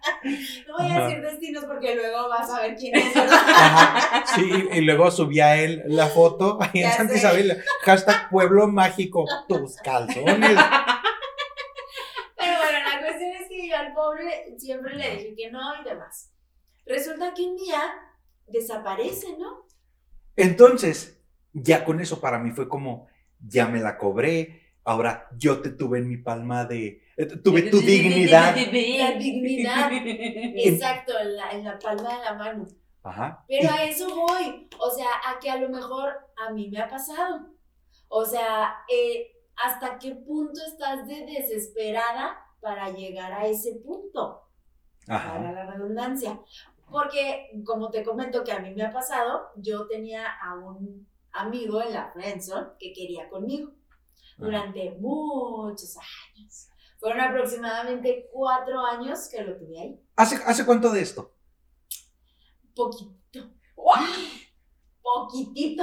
No 0.66 0.76
voy 0.78 0.86
a 0.86 0.97
Ajá. 0.97 1.07
decir 1.07 1.22
destinos 1.22 1.64
porque 1.64 1.95
luego 1.95 2.28
vas 2.28 2.51
a 2.51 2.61
ver 2.62 2.74
quién 2.76 2.95
es. 2.97 3.14
¿verdad? 3.14 3.32
Ajá. 3.32 4.24
Sí, 4.34 4.68
y, 4.72 4.78
y 4.78 4.80
luego 4.82 5.11
subía 5.11 5.57
él 5.57 5.82
la 5.86 6.07
foto 6.07 6.59
ahí 6.61 6.82
en 6.82 6.93
Santa 6.93 7.12
sé. 7.14 7.18
Isabel. 7.18 7.62
Hashtag 7.82 8.28
pueblo 8.30 8.68
mágico. 8.68 9.24
Tus 9.49 9.76
calzones. 9.76 10.26
Pero 12.36 12.57
bueno, 12.59 12.78
la 12.93 13.01
cuestión 13.01 13.32
es 13.41 13.49
que 13.49 13.68
yo 13.68 13.76
al 13.76 13.93
pobre 13.95 14.55
siempre 14.59 14.95
le 14.97 15.11
dije 15.16 15.34
que 15.36 15.51
no 15.51 15.61
y 15.80 15.84
demás. 15.84 16.30
Resulta 16.86 17.32
que 17.34 17.43
un 17.43 17.57
día 17.57 17.82
desaparece, 18.47 19.28
¿no? 19.38 19.64
Entonces, 20.43 21.20
ya 21.53 21.84
con 21.84 22.01
eso 22.01 22.20
para 22.20 22.38
mí 22.38 22.51
fue 22.53 22.68
como, 22.68 23.07
ya 23.47 23.66
me 23.66 23.80
la 23.80 23.99
cobré. 23.99 24.61
Ahora 24.84 25.28
yo 25.36 25.61
te 25.61 25.70
tuve 25.70 25.99
en 25.99 26.09
mi 26.09 26.16
palma 26.16 26.64
de. 26.64 27.03
eh, 27.16 27.26
Tuve 27.26 27.62
tu 27.62 27.80
dignidad. 27.80 28.55
La 28.99 29.12
dignidad. 29.12 29.91
Exacto, 29.93 31.12
en 31.20 31.36
la, 31.36 31.51
en 31.51 31.64
la 31.64 31.78
palma 31.78 32.16
de 32.18 32.24
la 32.24 32.34
mano. 32.34 32.66
Ajá. 33.03 33.45
Pero 33.49 33.70
a 33.72 33.84
eso 33.84 34.09
voy. 34.14 34.68
O 34.78 34.91
sea, 34.91 35.07
a 35.28 35.38
que 35.38 35.51
a 35.51 35.57
lo 35.59 35.68
mejor 35.68 36.11
a 36.47 36.53
mí 36.53 36.70
me 36.70 36.80
ha 36.80 36.88
pasado. 36.88 37.49
O 38.09 38.24
sea, 38.24 38.74
eh, 38.93 39.32
¿hasta 39.64 39.99
qué 39.99 40.14
punto 40.14 40.61
estás 40.66 41.07
de 41.07 41.26
desesperada 41.26 42.38
para 42.61 42.91
llegar 42.91 43.32
a 43.32 43.47
ese 43.47 43.74
punto? 43.84 44.47
para 45.07 45.18
Ajá. 45.36 45.53
la 45.53 45.66
redundancia. 45.72 46.38
Porque, 46.91 47.51
como 47.64 47.91
te 47.91 48.03
comento 48.03 48.43
que 48.45 48.53
a 48.53 48.59
mí 48.61 48.74
me 48.74 48.82
ha 48.84 48.93
pasado, 48.93 49.49
yo 49.57 49.86
tenía 49.86 50.26
a 50.43 50.55
un 50.57 51.09
amigo 51.32 51.80
en 51.82 51.93
la 51.93 52.11
friendzone 52.12 52.68
que 52.78 52.93
quería 52.93 53.28
conmigo 53.28 53.72
durante 54.36 54.91
muchos 54.99 55.97
años. 55.97 56.68
Fueron 56.99 57.20
aproximadamente 57.20 58.28
cuatro 58.32 58.80
años 58.84 59.28
que 59.30 59.43
lo 59.43 59.57
tuve 59.57 59.80
ahí. 59.80 60.01
¿Hace, 60.16 60.36
¿Hace 60.45 60.66
cuánto 60.66 60.91
de 60.91 61.01
esto? 61.03 61.34
Poquito. 62.74 63.11
Poquitito. 65.03 65.82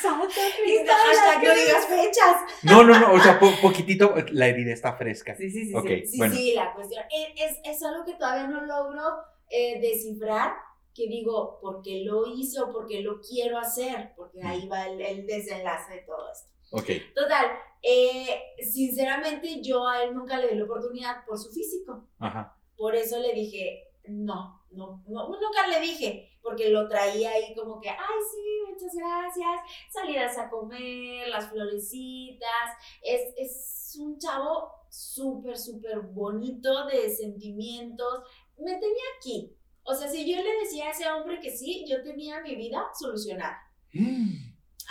Santa 0.00 0.26
Hashtag 0.28 1.44
no 1.44 1.54
digas 1.54 1.86
fechas. 1.86 2.36
No, 2.62 2.82
no, 2.82 2.98
no. 2.98 3.12
O 3.12 3.20
sea, 3.20 3.38
po- 3.38 3.52
poquitito. 3.62 4.14
La 4.32 4.48
herida 4.48 4.72
está 4.72 4.94
fresca. 4.96 5.36
Sí, 5.36 5.50
sí, 5.50 5.66
sí. 5.66 5.74
Ok. 5.74 5.86
sí. 5.86 6.06
Sí, 6.06 6.18
Bueno. 6.18 6.34
sí, 6.34 6.54
la 6.54 6.74
cuestión. 6.74 7.04
Es, 7.10 7.50
es, 7.52 7.58
es 7.64 7.82
algo 7.84 8.04
que 8.04 8.14
todavía 8.14 8.46
no 8.48 8.62
logro 8.62 9.02
eh, 9.50 9.80
descifrar. 9.80 10.54
Que 10.94 11.08
digo, 11.08 11.58
¿por 11.60 11.82
qué 11.82 12.04
lo 12.04 12.26
hice 12.26 12.58
o 12.58 12.72
por 12.72 12.86
qué 12.86 13.02
lo 13.02 13.20
quiero 13.20 13.58
hacer? 13.58 14.14
Porque 14.16 14.42
ahí 14.42 14.66
va 14.66 14.88
el, 14.88 14.98
el 14.98 15.26
desenlace 15.26 15.92
de 15.92 16.00
todo 16.00 16.30
esto. 16.32 16.50
Ok. 16.70 17.14
Total, 17.14 17.46
eh, 17.82 18.54
sinceramente 18.62 19.60
yo 19.62 19.86
a 19.86 20.02
él 20.02 20.14
nunca 20.14 20.38
le 20.38 20.48
di 20.48 20.54
la 20.56 20.64
oportunidad 20.64 21.24
por 21.26 21.38
su 21.38 21.50
físico. 21.52 22.08
Ajá. 22.18 22.56
Por 22.76 22.94
eso 22.94 23.18
le 23.18 23.34
dije, 23.34 23.92
no, 24.08 24.62
no, 24.70 25.02
no, 25.06 25.28
nunca 25.28 25.66
le 25.68 25.80
dije, 25.80 26.38
porque 26.42 26.70
lo 26.70 26.88
traía 26.88 27.30
ahí 27.30 27.54
como 27.54 27.80
que, 27.80 27.90
ay, 27.90 28.18
sí, 28.32 28.72
muchas 28.72 28.94
gracias, 28.94 29.92
salidas 29.92 30.38
a 30.38 30.48
comer, 30.48 31.28
las 31.28 31.50
florecitas. 31.50 32.70
Es, 33.02 33.34
es 33.36 33.96
un 34.00 34.18
chavo 34.18 34.72
súper, 34.88 35.58
súper 35.58 36.00
bonito 36.00 36.86
de 36.86 37.10
sentimientos. 37.10 38.24
Me 38.58 38.72
tenía 38.72 39.04
aquí. 39.18 39.52
O 39.82 39.94
sea, 39.94 40.08
si 40.08 40.28
yo 40.30 40.42
le 40.42 40.52
decía 40.60 40.86
a 40.88 40.90
ese 40.90 41.08
hombre 41.10 41.38
que 41.40 41.50
sí, 41.50 41.84
yo 41.88 42.02
tenía 42.02 42.40
mi 42.40 42.56
vida 42.56 42.84
solucionada. 42.98 43.58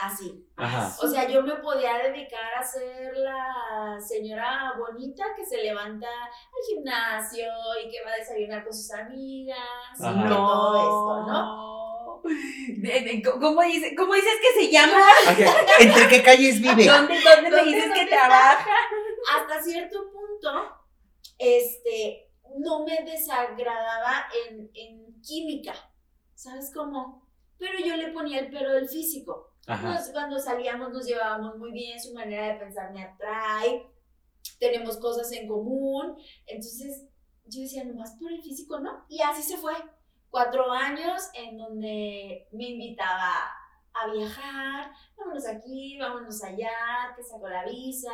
Así. 0.01 0.45
Ajá. 0.57 0.93
O 1.01 1.07
sea, 1.07 1.28
yo 1.30 1.41
me 1.41 1.55
podía 1.57 1.97
dedicar 1.99 2.53
a 2.57 2.63
ser 2.63 3.16
la 3.18 3.97
señora 4.05 4.74
bonita 4.78 5.24
que 5.38 5.45
se 5.45 5.57
levanta 5.63 6.07
al 6.07 6.66
gimnasio 6.76 7.45
y 7.86 7.89
que 7.89 8.03
va 8.05 8.11
a 8.11 8.18
desayunar 8.18 8.63
con 8.63 8.74
sus 8.74 8.91
amigas 8.91 9.57
y 9.99 10.03
que 10.24 10.28
todo 10.30 10.78
esto, 10.78 11.32
¿no? 11.32 11.66
¿Cómo, 13.39 13.61
dice, 13.61 13.95
¿Cómo 13.95 14.13
dices 14.16 14.34
que 14.41 14.66
se 14.66 14.72
llama? 14.72 14.99
Ok, 15.32 15.39
¿Entre 15.80 16.07
qué 16.09 16.24
calles 16.24 16.59
vive? 16.59 16.86
¿Dónde, 16.86 17.16
dónde 17.22 17.49
me 17.49 17.49
¿Dónde- 17.49 17.66
dices 17.66 17.84
dónde 17.88 17.95
que 17.99 18.03
está? 18.03 18.16
trabaja? 18.16 18.72
Hasta 19.38 19.63
cierto 19.63 20.11
punto, 20.11 20.72
este, 21.38 22.24
no 22.57 22.85
me 22.85 23.03
desagradaba 23.03 24.25
en, 24.49 24.69
en 24.73 25.21
química, 25.21 25.73
¿sabes 26.33 26.71
cómo? 26.73 27.27
Pero 27.57 27.79
yo 27.79 27.95
le 27.95 28.11
ponía 28.11 28.39
el 28.39 28.49
pero 28.49 28.73
del 28.73 28.87
físico. 28.89 29.51
Nos- 29.93 30.09
cuando 30.09 30.39
salíamos 30.39 30.91
nos 30.91 31.05
llevábamos 31.07 31.57
muy 31.57 31.71
bien, 31.71 32.01
su 32.01 32.13
manera 32.13 32.47
de 32.53 32.59
pensar 32.59 32.91
me 32.93 33.03
atrae, 33.03 33.87
tenemos 34.59 34.97
cosas 34.97 35.31
en 35.31 35.47
común, 35.47 36.17
entonces 36.45 37.05
yo 37.45 37.61
decía, 37.61 37.83
nomás 37.83 38.11
por 38.19 38.31
el 38.31 38.41
físico, 38.41 38.79
¿no? 38.79 39.05
Y 39.09 39.21
así 39.21 39.41
se 39.43 39.57
fue. 39.57 39.73
Cuatro 40.29 40.69
años 40.71 41.29
en 41.33 41.57
donde 41.57 42.47
me 42.51 42.69
invitaba 42.69 43.33
a 43.93 44.11
viajar, 44.11 44.91
vámonos 45.17 45.47
aquí, 45.47 45.97
vámonos 45.97 46.43
allá, 46.43 47.13
te 47.15 47.23
saco 47.23 47.47
la 47.47 47.63
visa, 47.65 48.11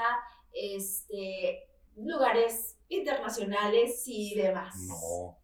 este, 0.54 1.68
lugares 1.96 2.78
internacionales 2.88 4.04
y 4.06 4.36
demás. 4.36 4.76
No. 4.88 5.38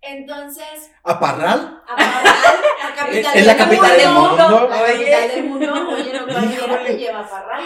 Entonces, 0.00 0.90
¿A 1.02 1.18
Parral? 1.18 1.82
a 1.86 1.96
Parral, 1.96 2.24
la 2.24 2.94
capital 2.96 3.36
Es 3.36 3.46
la 3.46 3.56
capital 3.56 3.96
del 3.98 4.10
mundo. 4.12 4.68
La 4.68 4.68
capital 4.68 5.24
Oye. 5.24 5.28
del 5.34 5.44
mundo, 5.44 5.88
oye, 5.90 6.12
no 6.12 6.26
cualquiera 6.26 6.84
te 6.84 6.96
lleva 6.96 7.20
a 7.20 7.28
Parral. 7.28 7.64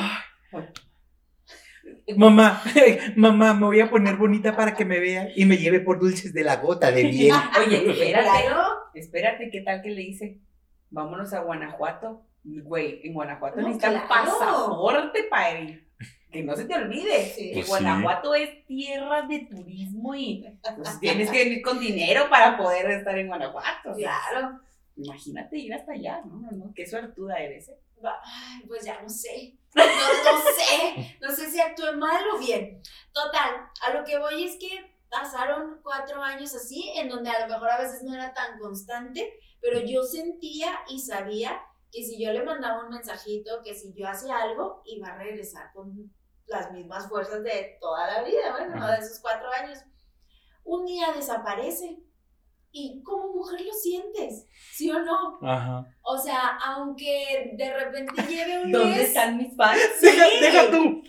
Mamá, 2.17 2.63
mamá, 3.17 3.55
me 3.55 3.67
voy 3.67 3.81
a 3.81 3.91
poner 3.91 4.17
bonita 4.17 4.57
para 4.57 4.75
que 4.75 4.85
me 4.85 4.99
vea 4.99 5.29
y 5.37 5.45
me 5.45 5.57
lleve 5.57 5.81
por 5.81 6.01
dulces 6.01 6.33
de 6.33 6.43
la 6.45 6.57
gota 6.57 6.91
de 6.91 7.05
miel. 7.05 7.33
Oye, 7.67 7.91
espérate. 7.91 8.29
Espérate, 8.95 9.51
¿qué 9.51 9.61
tal 9.61 9.83
que 9.83 9.91
le 9.91 10.01
dice? 10.03 10.41
Vámonos 10.91 11.33
a 11.33 11.41
Guanajuato. 11.41 12.27
Güey, 12.45 13.01
en 13.05 13.15
Guanajuato 13.15 13.61
No, 13.61 13.69
necesitan 13.69 13.93
claro. 14.07 14.09
pasaporte 14.09 15.25
para 15.31 15.61
ir. 15.61 15.89
Que 16.33 16.43
no 16.43 16.57
se 16.57 16.65
te 16.65 16.75
olvide. 16.75 17.27
Sí. 17.27 17.49
Que 17.49 17.55
Pues 17.55 17.67
sí. 17.67 17.71
Guanajuato 17.71 18.35
es 18.35 18.65
tierra 18.67 19.23
de 19.23 19.41
turismo 19.41 20.15
y 20.15 20.45
pues, 20.77 21.01
tienes 21.01 21.31
que 21.31 21.45
venir 21.45 21.63
con 21.63 21.79
dinero 21.79 22.29
para 22.31 22.57
poder 22.57 22.91
estar 22.91 23.19
en 23.19 23.27
Guanajuato. 23.29 23.95
Claro. 23.95 24.61
Imagínate 24.97 25.59
ir 25.59 25.75
hasta 25.75 25.93
allá. 25.93 26.23
No, 26.25 26.41
no, 26.41 26.51
no. 26.51 26.73
Qué 26.75 26.87
suertuda 26.87 27.37
eres. 27.37 27.69
¿eh? 27.69 27.79
Ay, 28.03 28.65
pues 28.67 28.85
ya 28.85 29.01
no 29.01 29.09
sé. 29.09 29.55
No, 29.75 29.85
no 29.85 30.43
sé. 30.57 31.17
No 31.21 31.31
sé 31.31 31.51
si 31.51 31.61
actué 31.61 31.93
mal 31.93 32.23
o 32.35 32.39
bien. 32.39 32.83
Total, 33.13 33.69
a 33.87 33.93
lo 33.95 34.05
que 34.05 34.19
voy 34.19 34.45
es 34.45 34.57
que 34.57 34.93
pasaron 35.09 35.81
cuatro 35.83 36.23
años 36.23 36.55
así, 36.55 36.91
en 36.97 37.09
donde 37.09 37.31
a 37.31 37.47
lo 37.47 37.55
mejor 37.55 37.71
a 37.71 37.79
veces 37.79 38.03
no 38.03 38.15
era 38.15 38.33
tan 38.33 38.59
constante, 38.59 39.33
pero 39.61 39.81
yo 39.81 40.03
sentía 40.03 40.81
y 40.89 40.99
sabía 40.99 41.61
que 41.91 42.03
si 42.03 42.23
yo 42.23 42.33
le 42.33 42.43
mandaba 42.43 42.85
un 42.85 42.91
mensajito, 42.91 43.63
que 43.63 43.75
si 43.75 43.93
yo 43.93 44.09
hacía 44.09 44.39
algo, 44.39 44.83
iba 44.87 45.09
a 45.09 45.19
regresar 45.19 45.71
con 45.75 46.11
las 46.47 46.73
mismas 46.73 47.09
fuerzas 47.09 47.43
de 47.43 47.79
toda 47.81 48.07
la 48.07 48.23
vida, 48.23 48.53
bueno, 48.53 48.77
¿no? 48.77 48.87
de 48.89 48.99
esos 48.99 49.21
cuatro 49.21 49.49
años. 49.51 49.79
Un 50.65 50.85
día 50.87 51.13
desaparece 51.13 51.99
y 52.71 53.03
como 53.03 53.35
mujer 53.35 53.61
lo 53.61 53.73
sientes, 53.73 54.47
¿sí 54.73 54.91
o 54.91 54.99
no? 55.01 55.39
Ajá. 55.43 55.87
O 56.03 56.17
sea, 56.17 56.59
aunque 56.65 57.53
de 57.55 57.75
repente 57.75 58.23
lleve 58.29 58.65
un 58.65 58.73
¿Dónde 58.73 58.97
mes, 58.97 59.09
están 59.09 59.37
mis 59.37 59.55
fans? 59.57 59.81
Deja, 60.01 60.27
deja 60.41 60.71
tú. 60.71 61.03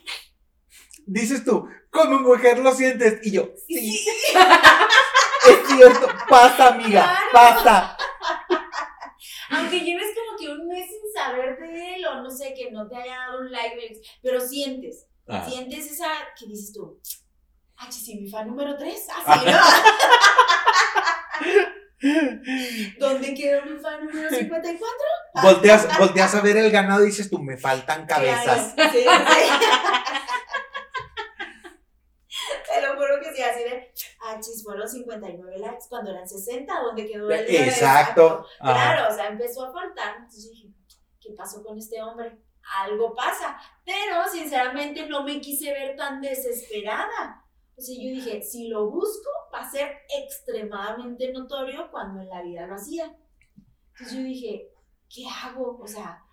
Dices 1.05 1.43
tú, 1.43 1.67
como 1.89 2.19
mujer 2.19 2.59
lo 2.59 2.71
sientes. 2.71 3.25
Y 3.25 3.31
yo, 3.31 3.49
sí. 3.67 4.05
es 5.47 5.67
cierto. 5.67 6.07
Pasa, 6.29 6.69
amiga. 6.69 7.03
Claro. 7.31 7.31
Pasa. 7.31 7.97
aunque 9.51 9.79
lleves 9.79 10.13
como 10.15 10.37
que 10.37 10.49
un 10.49 10.67
mes 10.67 10.87
sin 10.87 11.13
saber 11.13 11.57
de 11.59 11.95
él 11.95 12.05
o 12.05 12.21
no 12.21 12.29
sé, 12.29 12.53
que 12.53 12.71
no 12.71 12.87
te 12.87 12.95
haya 12.95 13.17
dado 13.17 13.39
un 13.39 13.51
like, 13.51 14.01
pero 14.21 14.39
sientes, 14.39 15.07
Ah. 15.27 15.45
sientes 15.47 15.91
esa 15.91 16.09
que 16.37 16.47
dices 16.47 16.73
tú, 16.73 16.99
ah, 17.77 17.91
sí, 17.91 18.19
mi 18.19 18.29
fan 18.29 18.47
número 18.47 18.75
3, 18.77 19.07
así, 19.09 19.45
¿no? 19.51 19.59
¿Dónde 22.99 23.33
quedó 23.33 23.65
mi 23.65 23.79
fan 23.79 24.05
número 24.05 24.29
54? 24.29 24.89
Volteas, 25.41 25.97
volteas 25.97 26.35
a 26.35 26.41
ver 26.41 26.57
el 26.57 26.69
ganado 26.69 27.01
y 27.03 27.05
dices 27.07 27.27
tú, 27.29 27.39
me 27.39 27.57
faltan 27.57 28.05
cabezas. 28.05 28.73
Claro, 28.73 28.91
sí, 28.91 28.99
sí. 28.99 29.05
Te 32.73 32.81
lo 32.81 32.95
juro 32.95 33.21
que 33.21 33.33
sí, 33.33 33.41
así 33.41 33.63
de, 33.63 33.93
ah, 34.25 34.37
chis, 34.41 34.61
fueron 34.63 34.89
59 34.89 35.59
likes 35.59 35.85
cuando 35.87 36.11
eran 36.11 36.27
60, 36.27 36.73
¿dónde 36.81 37.07
quedó 37.07 37.31
el 37.31 37.55
Exacto. 37.55 38.45
Ajá. 38.59 38.73
Claro, 38.73 39.13
o 39.13 39.15
sea, 39.15 39.27
empezó 39.27 39.63
a 39.65 39.71
faltar. 39.71 40.15
Entonces 40.17 40.51
dije, 40.51 40.73
¿qué 41.21 41.31
pasó 41.37 41.63
con 41.63 41.77
este 41.77 42.01
hombre? 42.01 42.37
Algo 42.81 43.13
pasa. 43.13 43.57
Pero 43.85 44.27
sinceramente 44.31 45.07
no 45.07 45.23
me 45.23 45.39
quise 45.41 45.71
ver 45.71 45.95
tan 45.95 46.21
desesperada. 46.21 47.43
O 47.75 47.81
sea, 47.81 47.95
yo 47.95 48.09
dije, 48.09 48.41
si 48.41 48.67
lo 48.67 48.89
busco, 48.89 49.29
va 49.53 49.61
a 49.61 49.71
ser 49.71 49.97
extremadamente 50.15 51.31
notorio 51.31 51.89
cuando 51.91 52.21
en 52.21 52.29
la 52.29 52.41
vida 52.41 52.67
lo 52.67 52.75
hacía. 52.75 53.15
Entonces 53.91 54.17
yo 54.17 54.23
dije, 54.23 54.69
¿qué 55.09 55.23
hago? 55.27 55.79
O 55.81 55.87
sea, 55.87 56.23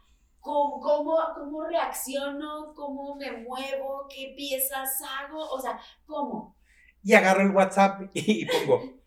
¿cómo, 0.40 0.80
cómo, 0.80 1.18
cómo 1.34 1.64
reacciono? 1.64 2.74
¿Cómo 2.74 3.16
me 3.16 3.32
muevo? 3.32 4.06
¿Qué 4.08 4.34
piezas 4.36 5.00
hago? 5.02 5.38
O 5.50 5.60
sea, 5.60 5.80
¿cómo? 6.06 6.56
Y 7.02 7.14
agarro 7.14 7.42
el 7.42 7.50
WhatsApp 7.50 8.02
y 8.12 8.46
pongo, 8.46 9.00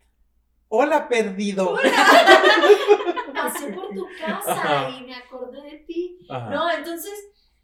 hola 0.68 1.08
perdido. 1.08 1.76
Pasé 3.52 3.72
por 3.72 3.88
tu 3.94 4.06
casa 4.20 4.52
Ajá. 4.52 4.90
y 4.90 5.04
me 5.04 5.14
acordé 5.14 5.62
de 5.62 5.78
ti. 5.86 6.26
Ajá. 6.28 6.50
No, 6.50 6.70
entonces 6.70 7.12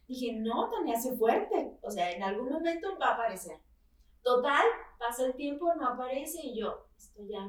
dije, 0.07 0.33
no, 0.41 0.69
Tania, 0.71 0.99
sé 1.01 1.17
fuerte. 1.17 1.79
O 1.83 1.91
sea, 1.91 2.11
en 2.11 2.23
algún 2.23 2.49
momento 2.49 2.99
va 2.99 3.09
a 3.09 3.15
aparecer. 3.15 3.59
Total, 4.23 4.65
pasa 4.99 5.27
el 5.27 5.35
tiempo, 5.35 5.73
no 5.75 5.89
aparece 5.89 6.41
y 6.43 6.61
yo, 6.61 6.87
esto 6.97 7.23
ya 7.29 7.49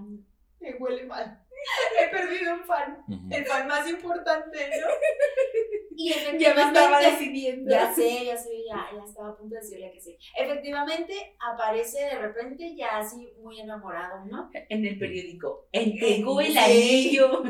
me 0.62 0.76
huele 0.76 1.06
mal. 1.06 1.46
He 2.00 2.08
perdido 2.08 2.54
un 2.54 2.64
fan, 2.64 3.04
el 3.30 3.46
fan 3.46 3.68
más 3.68 3.88
importante, 3.90 4.70
¿no? 4.82 4.88
Y 5.94 6.10
Ya 6.40 6.56
me 6.56 6.62
estaba 6.64 7.00
decidiendo. 7.00 7.70
ya 7.70 7.94
sé, 7.94 8.26
ya 8.26 8.38
sé, 8.38 8.64
ya, 8.68 8.90
ya 8.96 9.04
estaba 9.04 9.30
a 9.30 9.38
punto 9.38 9.56
de 9.56 9.62
decirle 9.62 9.92
que 9.92 10.02
sí. 10.02 10.18
Efectivamente, 10.38 11.36
aparece 11.40 12.00
de 12.00 12.18
repente 12.18 12.76
ya 12.76 12.98
así 12.98 13.34
muy 13.42 13.60
enamorado, 13.60 14.26
¿no? 14.26 14.50
En 14.70 14.86
el 14.86 14.98
periódico. 14.98 15.68
Entregó 15.72 16.40
el 16.42 16.58
anillo. 16.58 17.44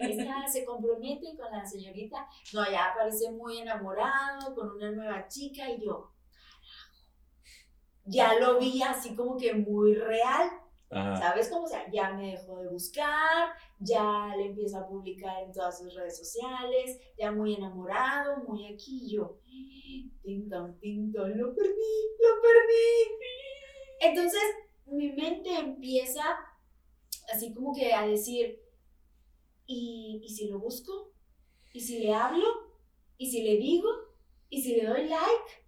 Esta 0.00 0.46
se 0.48 0.64
compromete 0.64 1.36
con 1.36 1.50
la 1.50 1.64
señorita. 1.64 2.28
No, 2.52 2.68
ya 2.70 2.86
aparece 2.86 3.30
muy 3.30 3.58
enamorado, 3.60 4.54
con 4.54 4.72
una 4.72 4.90
nueva 4.90 5.26
chica 5.28 5.70
y 5.70 5.82
yo, 5.82 6.12
ya 8.04 8.34
lo 8.38 8.58
vi 8.58 8.82
así 8.82 9.14
como 9.14 9.36
que 9.36 9.52
muy 9.52 9.94
real, 9.94 10.50
¿sabes? 10.88 11.48
Como, 11.48 11.64
o 11.64 11.68
sea, 11.68 11.90
ya 11.90 12.12
me 12.12 12.32
dejó 12.32 12.58
de 12.58 12.68
buscar, 12.68 13.50
ya 13.80 14.34
le 14.36 14.46
empieza 14.46 14.80
a 14.80 14.86
publicar 14.86 15.42
en 15.42 15.52
todas 15.52 15.78
sus 15.78 15.94
redes 15.94 16.16
sociales, 16.16 17.00
ya 17.18 17.32
muy 17.32 17.54
enamorado, 17.54 18.38
muy 18.46 18.66
aquí 18.66 19.10
yo, 19.10 19.40
tintón, 20.22 20.78
tintón, 20.78 21.36
lo 21.36 21.54
perdí, 21.54 21.96
lo 22.20 22.40
perdí. 22.40 23.16
Entonces, 24.00 24.42
mi 24.86 25.12
mente 25.12 25.58
empieza 25.58 26.24
así 27.32 27.52
como 27.52 27.74
que 27.74 27.92
a 27.92 28.06
decir, 28.06 28.60
¿y, 29.66 30.20
¿y 30.22 30.28
si 30.28 30.48
lo 30.48 30.60
busco? 30.60 31.12
¿Y 31.72 31.80
si 31.80 31.98
le 31.98 32.14
hablo? 32.14 32.46
¿Y 33.18 33.30
si 33.30 33.42
le 33.42 33.56
digo? 33.56 33.88
¿Y 34.48 34.62
si 34.62 34.76
le 34.76 34.86
doy 34.86 35.08
like? 35.08 35.66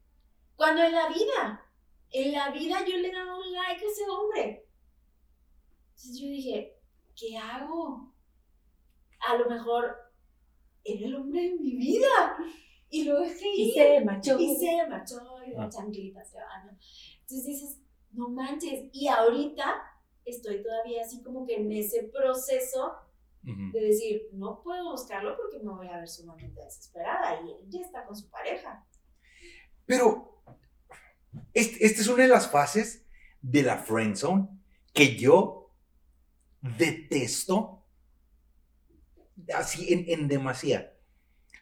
Cuando 0.56 0.82
en 0.82 0.92
la 0.92 1.08
vida, 1.08 1.66
en 2.10 2.32
la 2.32 2.50
vida 2.50 2.84
yo 2.86 2.96
le 2.96 3.12
daba 3.12 3.38
un 3.38 3.52
like 3.52 3.84
a 3.84 3.88
ese 3.88 4.08
hombre. 4.08 4.67
Entonces 5.98 6.20
yo 6.20 6.28
dije, 6.28 6.76
¿qué 7.16 7.36
hago? 7.36 8.14
A 9.28 9.36
lo 9.36 9.48
mejor 9.50 9.96
era 10.84 11.06
el 11.06 11.14
hombre 11.16 11.42
de 11.42 11.54
mi 11.56 11.74
vida. 11.76 12.36
Y 12.88 13.04
lo 13.04 13.20
dejé 13.20 13.46
Y 13.56 13.68
ir. 13.68 13.74
se 13.74 14.04
marchó. 14.04 14.38
Y 14.38 14.56
se 14.56 14.86
marchó 14.88 15.20
y 15.46 15.50
la 15.50 15.64
Ah. 15.64 15.68
changlita 15.68 16.24
se 16.24 16.38
va, 16.38 16.64
¿no? 16.64 16.70
Entonces 16.70 17.44
dices, 17.46 17.80
no 18.12 18.28
manches. 18.30 18.84
Y 18.92 19.08
ahorita 19.08 19.82
estoy 20.24 20.62
todavía 20.62 21.02
así 21.02 21.20
como 21.22 21.44
que 21.46 21.56
en 21.56 21.72
ese 21.72 22.04
proceso 22.04 22.94
de 23.42 23.80
decir, 23.80 24.22
no 24.32 24.62
puedo 24.62 24.90
buscarlo 24.92 25.34
porque 25.36 25.58
me 25.58 25.72
voy 25.72 25.88
a 25.88 25.96
ver 25.98 26.08
sumamente 26.08 26.60
desesperada 26.62 27.40
y 27.42 27.50
él 27.52 27.64
ya 27.68 27.80
está 27.80 28.04
con 28.04 28.14
su 28.14 28.28
pareja. 28.30 28.86
Pero 29.86 30.42
este- 31.54 31.84
esta 31.86 32.00
es 32.02 32.08
una 32.08 32.22
de 32.24 32.28
las 32.28 32.50
fases 32.50 33.06
de 33.40 33.62
la 33.62 33.78
friend 33.78 34.16
zone 34.16 34.48
que 34.92 35.16
yo 35.16 35.67
detesto 36.60 37.86
así 39.54 39.92
en, 39.92 40.04
en 40.08 40.28
demasía. 40.28 40.94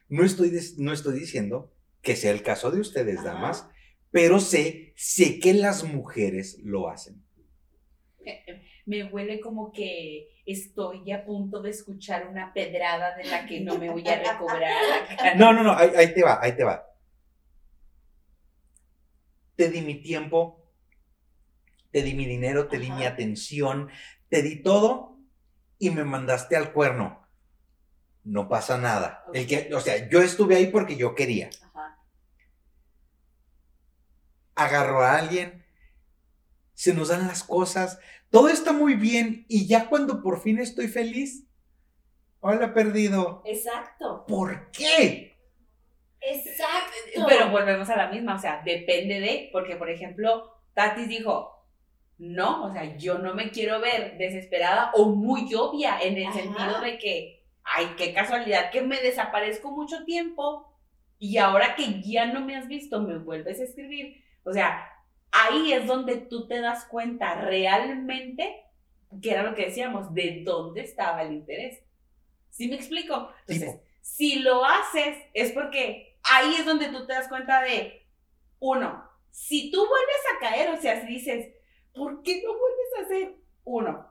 No 0.09 0.23
estoy, 0.23 0.51
no 0.77 0.93
estoy 0.93 1.19
diciendo 1.19 1.73
que 2.01 2.15
sea 2.15 2.31
el 2.31 2.41
caso 2.41 2.71
de 2.71 2.79
ustedes, 2.79 3.19
Ajá. 3.19 3.33
damas, 3.33 3.69
pero 4.11 4.39
sé, 4.39 4.93
sé 4.95 5.39
que 5.39 5.53
las 5.53 5.83
mujeres 5.83 6.59
lo 6.63 6.89
hacen. 6.89 7.23
Me 8.85 9.03
huele 9.05 9.39
como 9.39 9.71
que 9.71 10.29
estoy 10.45 11.11
a 11.11 11.25
punto 11.25 11.61
de 11.61 11.69
escuchar 11.69 12.27
una 12.27 12.53
pedrada 12.53 13.15
de 13.17 13.25
la 13.25 13.45
que 13.45 13.59
no 13.59 13.77
me 13.77 13.89
voy 13.89 14.07
a 14.07 14.19
recobrar. 14.19 15.37
No, 15.37 15.53
no, 15.53 15.63
no, 15.63 15.73
ahí, 15.73 15.91
ahí 15.95 16.13
te 16.13 16.23
va, 16.23 16.39
ahí 16.41 16.55
te 16.55 16.63
va. 16.63 16.85
Te 19.55 19.69
di 19.69 19.81
mi 19.81 19.95
tiempo, 19.95 20.71
te 21.91 22.01
di 22.01 22.13
mi 22.13 22.25
dinero, 22.25 22.67
te 22.67 22.79
di 22.79 22.91
mi 22.91 23.05
atención, 23.05 23.89
te 24.29 24.41
di 24.41 24.61
todo 24.61 25.17
y 25.79 25.89
me 25.91 26.03
mandaste 26.03 26.55
al 26.55 26.73
cuerno. 26.73 27.27
No 28.23 28.49
pasa 28.49 28.77
nada. 28.77 29.23
El 29.33 29.47
que, 29.47 29.73
o 29.73 29.79
sea, 29.79 30.09
yo 30.09 30.21
estuve 30.21 30.55
ahí 30.55 30.67
porque 30.67 30.97
yo 30.97 31.15
quería. 31.15 31.49
Ajá. 31.73 31.99
Agarro 34.55 35.01
a 35.01 35.17
alguien, 35.17 35.65
se 36.73 36.93
nos 36.93 37.07
dan 37.07 37.27
las 37.27 37.43
cosas, 37.43 37.99
todo 38.29 38.49
está 38.49 38.73
muy 38.73 38.95
bien 38.95 39.45
y 39.47 39.67
ya 39.67 39.87
cuando 39.87 40.21
por 40.21 40.41
fin 40.41 40.59
estoy 40.59 40.87
feliz, 40.87 41.47
hola 42.39 42.73
perdido. 42.73 43.41
Exacto. 43.45 44.25
¿Por 44.27 44.71
qué? 44.71 45.37
Exacto. 46.19 47.25
Pero 47.27 47.49
volvemos 47.51 47.89
a 47.89 47.95
la 47.95 48.09
misma, 48.09 48.35
o 48.35 48.39
sea, 48.39 48.61
depende 48.65 49.19
de, 49.19 49.49
porque 49.53 49.75
por 49.75 49.89
ejemplo, 49.89 50.51
Tatis 50.73 51.07
dijo, 51.07 51.56
no, 52.17 52.65
o 52.65 52.73
sea, 52.73 52.97
yo 52.97 53.19
no 53.19 53.33
me 53.35 53.51
quiero 53.51 53.79
ver 53.79 54.17
desesperada 54.17 54.91
o 54.95 55.09
muy 55.09 55.53
obvia 55.53 55.99
en 56.01 56.17
el 56.17 56.27
Ajá. 56.27 56.39
sentido 56.39 56.81
de 56.81 56.97
que, 56.97 57.45
ay, 57.63 57.93
qué 57.97 58.13
casualidad 58.13 58.71
que 58.71 58.81
me 58.81 58.99
desaparezco 59.01 59.71
mucho 59.71 60.03
tiempo 60.03 60.73
y 61.19 61.37
ahora 61.37 61.75
que 61.75 62.01
ya 62.01 62.25
no 62.25 62.41
me 62.41 62.55
has 62.55 62.67
visto, 62.67 63.01
me 63.01 63.17
vuelves 63.17 63.59
a 63.59 63.63
escribir. 63.63 64.23
O 64.43 64.53
sea, 64.53 64.87
ahí 65.31 65.73
es 65.73 65.85
donde 65.85 66.17
tú 66.17 66.47
te 66.47 66.59
das 66.59 66.85
cuenta 66.85 67.35
realmente, 67.41 68.63
que 69.21 69.31
era 69.31 69.43
lo 69.43 69.55
que 69.55 69.65
decíamos, 69.65 70.13
de 70.13 70.41
dónde 70.43 70.81
estaba 70.81 71.21
el 71.23 71.33
interés. 71.33 71.83
¿Sí 72.49 72.67
me 72.67 72.75
explico? 72.75 73.31
Entonces, 73.41 73.73
Tipo. 73.75 73.83
si 74.01 74.39
lo 74.39 74.65
haces 74.65 75.17
es 75.33 75.51
porque 75.51 76.17
ahí 76.23 76.55
es 76.55 76.65
donde 76.65 76.89
tú 76.89 77.05
te 77.05 77.13
das 77.13 77.27
cuenta 77.27 77.61
de, 77.61 78.07
uno, 78.59 79.07
si 79.29 79.69
tú 79.71 79.77
vuelves 79.87 80.21
a 80.35 80.39
caer, 80.39 80.69
o 80.71 80.81
sea, 80.81 81.01
si 81.01 81.07
dices, 81.07 81.53
¿por 81.97 82.21
qué 82.23 82.41
no 82.43 82.51
vuelves 82.51 82.87
a 82.97 83.01
hacer? 83.05 83.35
Uno, 83.63 84.07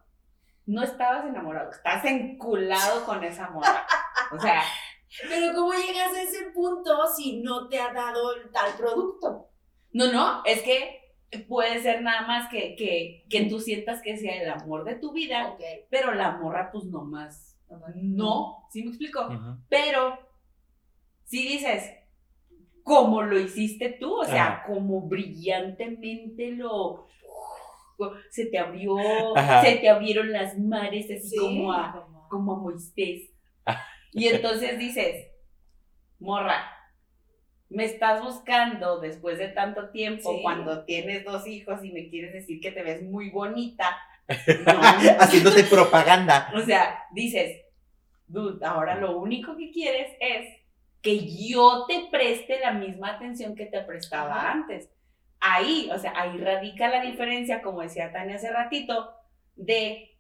no 0.67 0.83
estabas 0.83 1.25
enamorado, 1.27 1.71
estás 1.71 2.05
enculado 2.05 3.05
con 3.05 3.23
esa 3.25 3.49
morra. 3.51 3.87
O 4.33 4.39
sea, 4.41 4.63
Pero 5.29 5.55
¿cómo 5.55 5.73
llegas 5.73 6.13
a 6.15 6.23
ese 6.23 6.51
punto 6.51 7.07
si 7.17 7.41
no 7.43 7.69
te 7.69 7.79
ha 7.81 7.93
dado 7.93 8.35
el 8.35 8.51
tal 8.51 8.75
producto? 8.77 9.49
no, 9.93 10.13
no, 10.13 10.43
es 10.45 10.63
que 10.63 11.15
puede 11.49 11.81
ser 11.81 12.03
nada 12.03 12.27
más 12.27 12.51
que, 12.51 12.75
que, 12.77 13.25
que 13.31 13.47
tú 13.47 13.61
sientas 13.61 14.03
que 14.03 14.17
sea 14.17 14.43
el 14.43 14.51
amor 14.51 14.85
de 14.85 14.97
tu 14.97 15.13
vida, 15.13 15.49
Ok. 15.53 15.61
pero 15.91 16.13
la 16.15 16.33
morra 16.33 16.71
pues 16.73 16.85
no 16.85 17.05
más. 17.05 17.57
No, 17.95 18.69
¿sí 18.71 18.83
me 18.83 18.91
explico? 18.91 19.29
Pero 19.69 20.19
si 21.25 21.49
dices, 21.49 21.93
como 22.85 23.23
lo 23.23 23.39
hiciste 23.39 23.91
tú, 23.99 24.15
o 24.21 24.25
sea, 24.25 24.63
como 24.67 25.01
brillantemente 25.03 26.53
lo... 26.53 27.07
Se 28.31 28.47
te 28.47 28.59
abrió, 28.59 28.97
Ajá. 29.37 29.63
se 29.63 29.77
te 29.77 29.89
abrieron 29.89 30.33
las 30.33 30.59
mares 30.59 31.07
así 31.07 31.29
Sí, 31.31 31.37
como 31.39 31.73
a, 31.73 32.07
como- 32.31 32.53
a 32.53 32.59
Moisés. 32.59 33.31
Y 34.13 34.29
entonces 34.29 34.79
dices, 34.79 35.27
morra, 36.19 36.71
me 37.69 37.85
estás 37.85 38.23
buscando 38.23 39.01
después 39.01 39.39
de 39.39 39.49
tanto 39.49 39.91
tiempo 39.91 40.33
Sí. 40.35 40.43
cuando 40.43 40.85
tienes 40.85 41.25
dos 41.25 41.47
hijos 41.47 41.85
y 41.85 41.93
me 41.93 42.09
quieres 42.09 42.33
decir 42.33 42.61
que 42.61 42.71
te 42.71 42.83
ves 42.83 43.03
muy 43.03 43.31
bonita. 43.31 43.97
Haciéndote 45.19 45.65
propaganda. 45.65 46.51
O 46.55 46.61
sea, 46.61 47.05
dices, 47.13 47.61
dude, 48.27 48.65
ahora 48.65 48.97
lo 48.97 49.19
único 49.19 49.57
que 49.57 49.71
quieres 49.71 50.13
es 50.21 50.47
que 51.03 51.19
yo 51.49 51.85
te 51.87 52.09
preste 52.11 52.59
la 52.61 52.73
misma 52.73 53.13
atención 53.15 53.55
que 53.55 53.67
te 53.67 53.81
prestaba 53.83 54.37
Ajá. 54.39 54.53
antes. 54.53 54.91
Ahí, 55.41 55.89
o 55.93 55.99
sea, 55.99 56.13
ahí 56.17 56.39
radica 56.39 56.89
la 56.89 57.03
diferencia, 57.03 57.63
como 57.63 57.83
decía 57.83 58.13
Tania 58.13 58.37
hace 58.37 58.51
ratito, 58.51 59.15
de, 59.55 60.19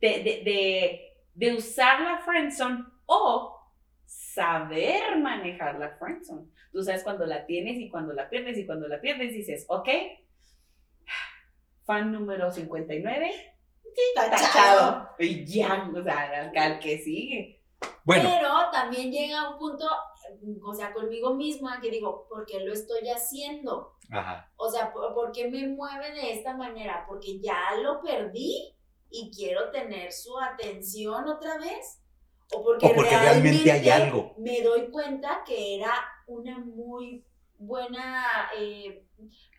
de, 0.00 0.08
de, 0.08 0.42
de, 0.44 1.16
de 1.34 1.54
usar 1.54 2.00
la 2.00 2.18
friendzone 2.18 2.84
o 3.06 3.60
saber 4.06 5.18
manejar 5.18 5.78
la 5.78 5.96
friendzone. 5.98 6.48
Tú 6.72 6.82
sabes 6.82 7.02
cuando 7.02 7.26
la 7.26 7.46
tienes 7.46 7.78
y 7.78 7.90
cuando 7.90 8.12
la 8.12 8.28
pierdes 8.28 8.58
y 8.58 8.66
cuando 8.66 8.88
la 8.88 9.00
pierdes 9.00 9.32
dices, 9.32 9.66
ok, 9.68 9.88
fan 11.84 12.12
número 12.12 12.50
59, 12.50 13.32
tachado. 14.14 15.10
Y 15.18 15.44
ya, 15.44 15.90
o 15.94 16.02
sea, 16.02 16.20
al, 16.20 16.56
al 16.56 16.78
que 16.78 16.98
sigue. 16.98 17.62
Bueno, 18.04 18.30
Pero 18.32 18.70
también 18.72 19.10
llega 19.10 19.50
un 19.50 19.58
punto, 19.58 19.86
o 20.62 20.74
sea, 20.74 20.92
conmigo 20.92 21.34
misma, 21.34 21.80
que 21.80 21.90
digo, 21.90 22.26
¿por 22.28 22.46
qué 22.46 22.60
lo 22.60 22.72
estoy 22.72 23.08
haciendo? 23.08 23.94
ajá. 24.10 24.50
O 24.56 24.70
sea, 24.70 24.92
¿por, 24.92 25.14
por 25.14 25.32
qué 25.32 25.48
me 25.48 25.68
mueve 25.68 26.12
de 26.12 26.32
esta 26.32 26.56
manera? 26.56 27.04
Porque 27.08 27.40
ya 27.40 27.76
lo 27.82 28.00
perdí 28.02 28.74
y 29.10 29.30
quiero 29.34 29.70
tener 29.70 30.12
su 30.12 30.38
atención 30.38 31.28
otra 31.28 31.58
vez. 31.58 32.02
O 32.52 32.62
porque, 32.62 32.86
O 32.86 32.94
porque 32.94 33.16
realmente 33.16 33.70
hay 33.70 33.88
algo. 33.88 34.34
Me 34.38 34.62
doy 34.62 34.90
cuenta 34.90 35.42
que 35.46 35.76
era 35.76 35.92
una 36.26 36.58
muy 36.58 37.24
buena, 37.58 38.24
eh, 38.56 39.06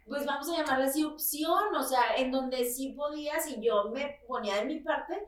pues 0.06 0.26
vamos 0.26 0.50
a 0.50 0.58
llamarla 0.58 0.86
así, 0.86 1.04
opción. 1.04 1.74
O 1.74 1.84
sea, 1.84 2.16
en 2.18 2.32
donde 2.32 2.66
sí 2.66 2.90
podía, 2.94 3.40
si 3.40 3.62
yo 3.62 3.90
me 3.94 4.20
ponía 4.28 4.58
de 4.58 4.66
mi 4.66 4.80
parte, 4.82 5.26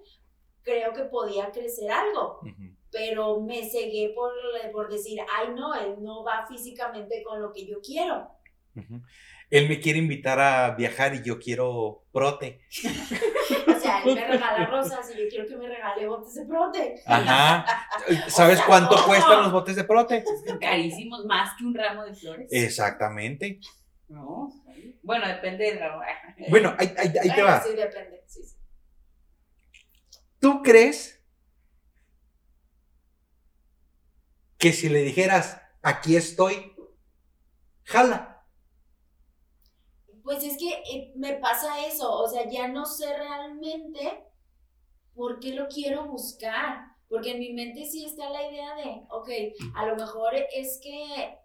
creo 0.63 0.93
que 0.93 1.03
podía 1.03 1.51
crecer 1.51 1.91
algo 1.91 2.39
Ujú. 2.41 2.75
Pero 2.93 3.41
me 3.41 3.67
cegué 3.69 4.13
por, 4.15 4.31
por 4.71 4.89
decir, 4.89 5.19
ay 5.35 5.49
no, 5.55 5.73
él 5.75 5.95
no 6.01 6.23
va 6.23 6.45
físicamente 6.47 7.23
con 7.23 7.41
lo 7.41 7.51
que 7.51 7.65
yo 7.65 7.81
quiero. 7.81 8.29
Él 9.49 9.67
me 9.69 9.79
quiere 9.79 9.99
invitar 9.99 10.39
a 10.39 10.71
viajar 10.75 11.13
y 11.15 11.21
yo 11.23 11.39
quiero 11.39 12.05
prote. 12.11 12.61
O 13.67 13.77
sea, 13.85 14.01
él 14.03 14.15
me 14.15 14.25
regala 14.25 14.65
rosas 14.67 15.11
y 15.13 15.19
yo 15.21 15.27
quiero 15.29 15.45
que 15.45 15.57
me 15.57 15.67
regale 15.67 16.07
botes 16.07 16.33
de 16.35 16.45
prote. 16.45 16.95
Ajá. 17.05 17.65
¿Sabes 18.29 18.57
sea, 18.59 18.65
cuánto 18.65 18.95
no. 18.95 19.05
cuestan 19.05 19.43
los 19.43 19.51
botes 19.51 19.75
de 19.75 19.83
prote? 19.83 20.23
Carísimos, 20.61 21.25
más 21.25 21.51
que 21.57 21.65
un 21.65 21.73
ramo 21.75 22.05
de 22.05 22.13
flores. 22.15 22.47
Exactamente. 22.49 23.59
No, 24.07 24.49
bueno, 25.01 25.27
depende 25.27 25.65
del 25.65 25.79
ramo. 25.79 26.01
Bueno, 26.49 26.73
ahí, 26.79 26.93
ahí- 26.97 27.13
ahí 27.21 27.35
te 27.35 27.41
va. 27.43 27.61
Sí, 27.61 27.75
depende. 27.75 28.23
Sí, 28.25 28.41
sí. 28.45 28.55
¿Tú 30.39 30.61
crees 30.63 31.12
que 34.63 34.71
si 34.71 34.87
le 34.87 35.01
dijeras, 35.01 35.61
aquí 35.81 36.15
estoy, 36.15 36.73
jala? 37.83 38.47
Pues 40.23 40.41
es 40.41 40.57
que 40.57 40.69
eh, 40.89 41.11
me 41.17 41.33
pasa 41.33 41.85
eso, 41.85 42.09
o 42.09 42.29
sea, 42.29 42.49
ya 42.49 42.69
no 42.69 42.85
sé 42.85 43.13
realmente 43.13 44.23
por 45.13 45.41
qué 45.41 45.53
lo 45.53 45.67
quiero 45.67 46.07
buscar, 46.07 46.77
porque 47.09 47.31
en 47.31 47.39
mi 47.39 47.51
mente 47.51 47.83
sí 47.83 48.05
está 48.05 48.29
la 48.29 48.49
idea 48.49 48.73
de, 48.75 49.01
ok, 49.09 49.29
a 49.75 49.85
lo 49.85 49.97
mejor 49.97 50.33
es 50.33 50.79
que 50.81 51.37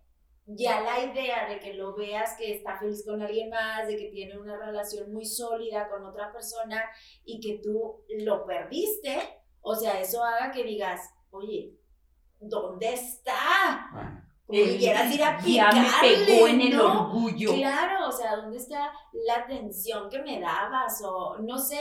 ya 0.47 0.83
la 0.83 1.05
idea 1.05 1.49
de 1.49 1.59
que 1.59 1.75
lo 1.75 1.97
veas 1.97 2.37
que 2.39 2.55
está 2.55 2.79
feliz 2.79 3.05
con 3.05 3.21
alguien 3.21 3.51
más, 3.51 3.89
de 3.89 3.97
que 3.97 4.13
tiene 4.13 4.39
una 4.39 4.65
relación 4.65 5.13
muy 5.13 5.27
sólida 5.27 5.89
con 5.89 6.07
otra 6.07 6.33
persona 6.33 6.85
y 7.25 7.41
que 7.41 7.61
tú 7.65 8.05
lo 8.21 8.47
perdiste, 8.47 9.19
o 9.61 9.75
sea, 9.75 10.01
eso 10.01 10.23
haga 10.23 10.53
que 10.53 10.63
digas, 10.63 11.01
oye, 11.31 11.78
¿dónde 12.41 12.95
está? 12.95 14.25
Como 14.47 14.65
que 14.65 14.79
quieras 14.79 15.15
ir 15.15 15.23
a 15.23 15.39
ya 15.45 15.71
me 15.73 16.09
pegó 16.09 16.49
en 16.49 16.61
el 16.63 16.77
¿no? 16.77 17.03
orgullo. 17.03 17.53
Claro, 17.55 18.09
o 18.09 18.13
sea, 18.13 18.37
¿dónde 18.37 18.57
está 18.57 18.91
la 19.13 19.35
atención 19.45 20.09
que 20.09 20.23
me 20.23 20.41
dabas? 20.41 21.03
O 21.05 21.39
no 21.39 21.59
sé, 21.59 21.81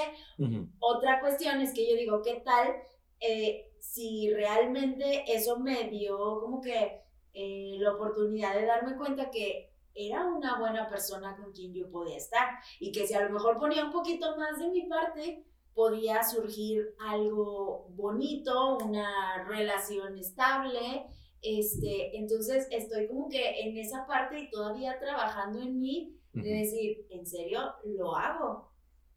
otra 0.80 1.22
cuestión 1.22 1.62
es 1.62 1.74
que 1.74 1.90
yo 1.90 1.96
digo, 1.96 2.22
¿qué 2.22 2.42
tal 2.44 2.76
eh, 3.20 3.72
si 3.80 4.32
realmente 4.34 5.24
eso 5.28 5.60
me 5.60 5.86
dio 5.86 6.18
como 6.42 6.62
que 6.62 7.02
eh, 7.34 7.78
la 7.80 7.94
oportunidad 7.94 8.56
de 8.56 8.66
darme 8.66 8.98
cuenta 8.98 9.30
que 9.32 9.74
era 9.94 10.26
una 10.26 10.60
buena 10.60 10.88
persona 10.88 11.36
con 11.36 11.52
quien 11.52 11.74
yo 11.74 11.90
podía 11.90 12.18
estar 12.18 12.48
y 12.80 12.92
que 12.92 13.08
si 13.08 13.16
a 13.16 13.24
lo 13.24 13.32
mejor 13.32 13.58
ponía 13.58 13.84
un 13.86 13.92
poquito 13.92 14.36
más 14.38 14.60
de 14.60 14.70
mi 14.70 14.84
parte, 14.84 15.47
podía 15.78 16.24
surgir 16.24 16.96
algo 17.00 17.86
bonito, 17.90 18.80
una 18.84 19.46
relación 19.48 20.18
estable. 20.18 21.06
Este, 21.40 22.18
entonces 22.18 22.68
estoy 22.72 23.08
como 23.08 23.30
que 23.30 23.62
en 23.62 23.78
esa 23.78 24.08
parte 24.08 24.40
y 24.40 24.50
todavía 24.50 25.00
trabajando 25.00 25.62
en 25.62 25.80
mí 25.80 26.20
de 26.34 26.50
decir, 26.50 27.06
en 27.12 27.28
serio, 27.28 27.76
lo 27.86 28.16
hago. 28.16 28.72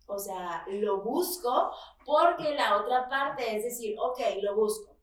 O 0.07 0.19
sea, 0.19 0.67
lo 0.69 1.03
busco 1.03 1.71
porque 2.05 2.55
la 2.55 2.77
otra 2.77 3.09
parte 3.09 3.57
es 3.57 3.65
decir, 3.65 3.97
ok, 3.99 4.21
lo 4.43 4.55
busco. 4.55 4.99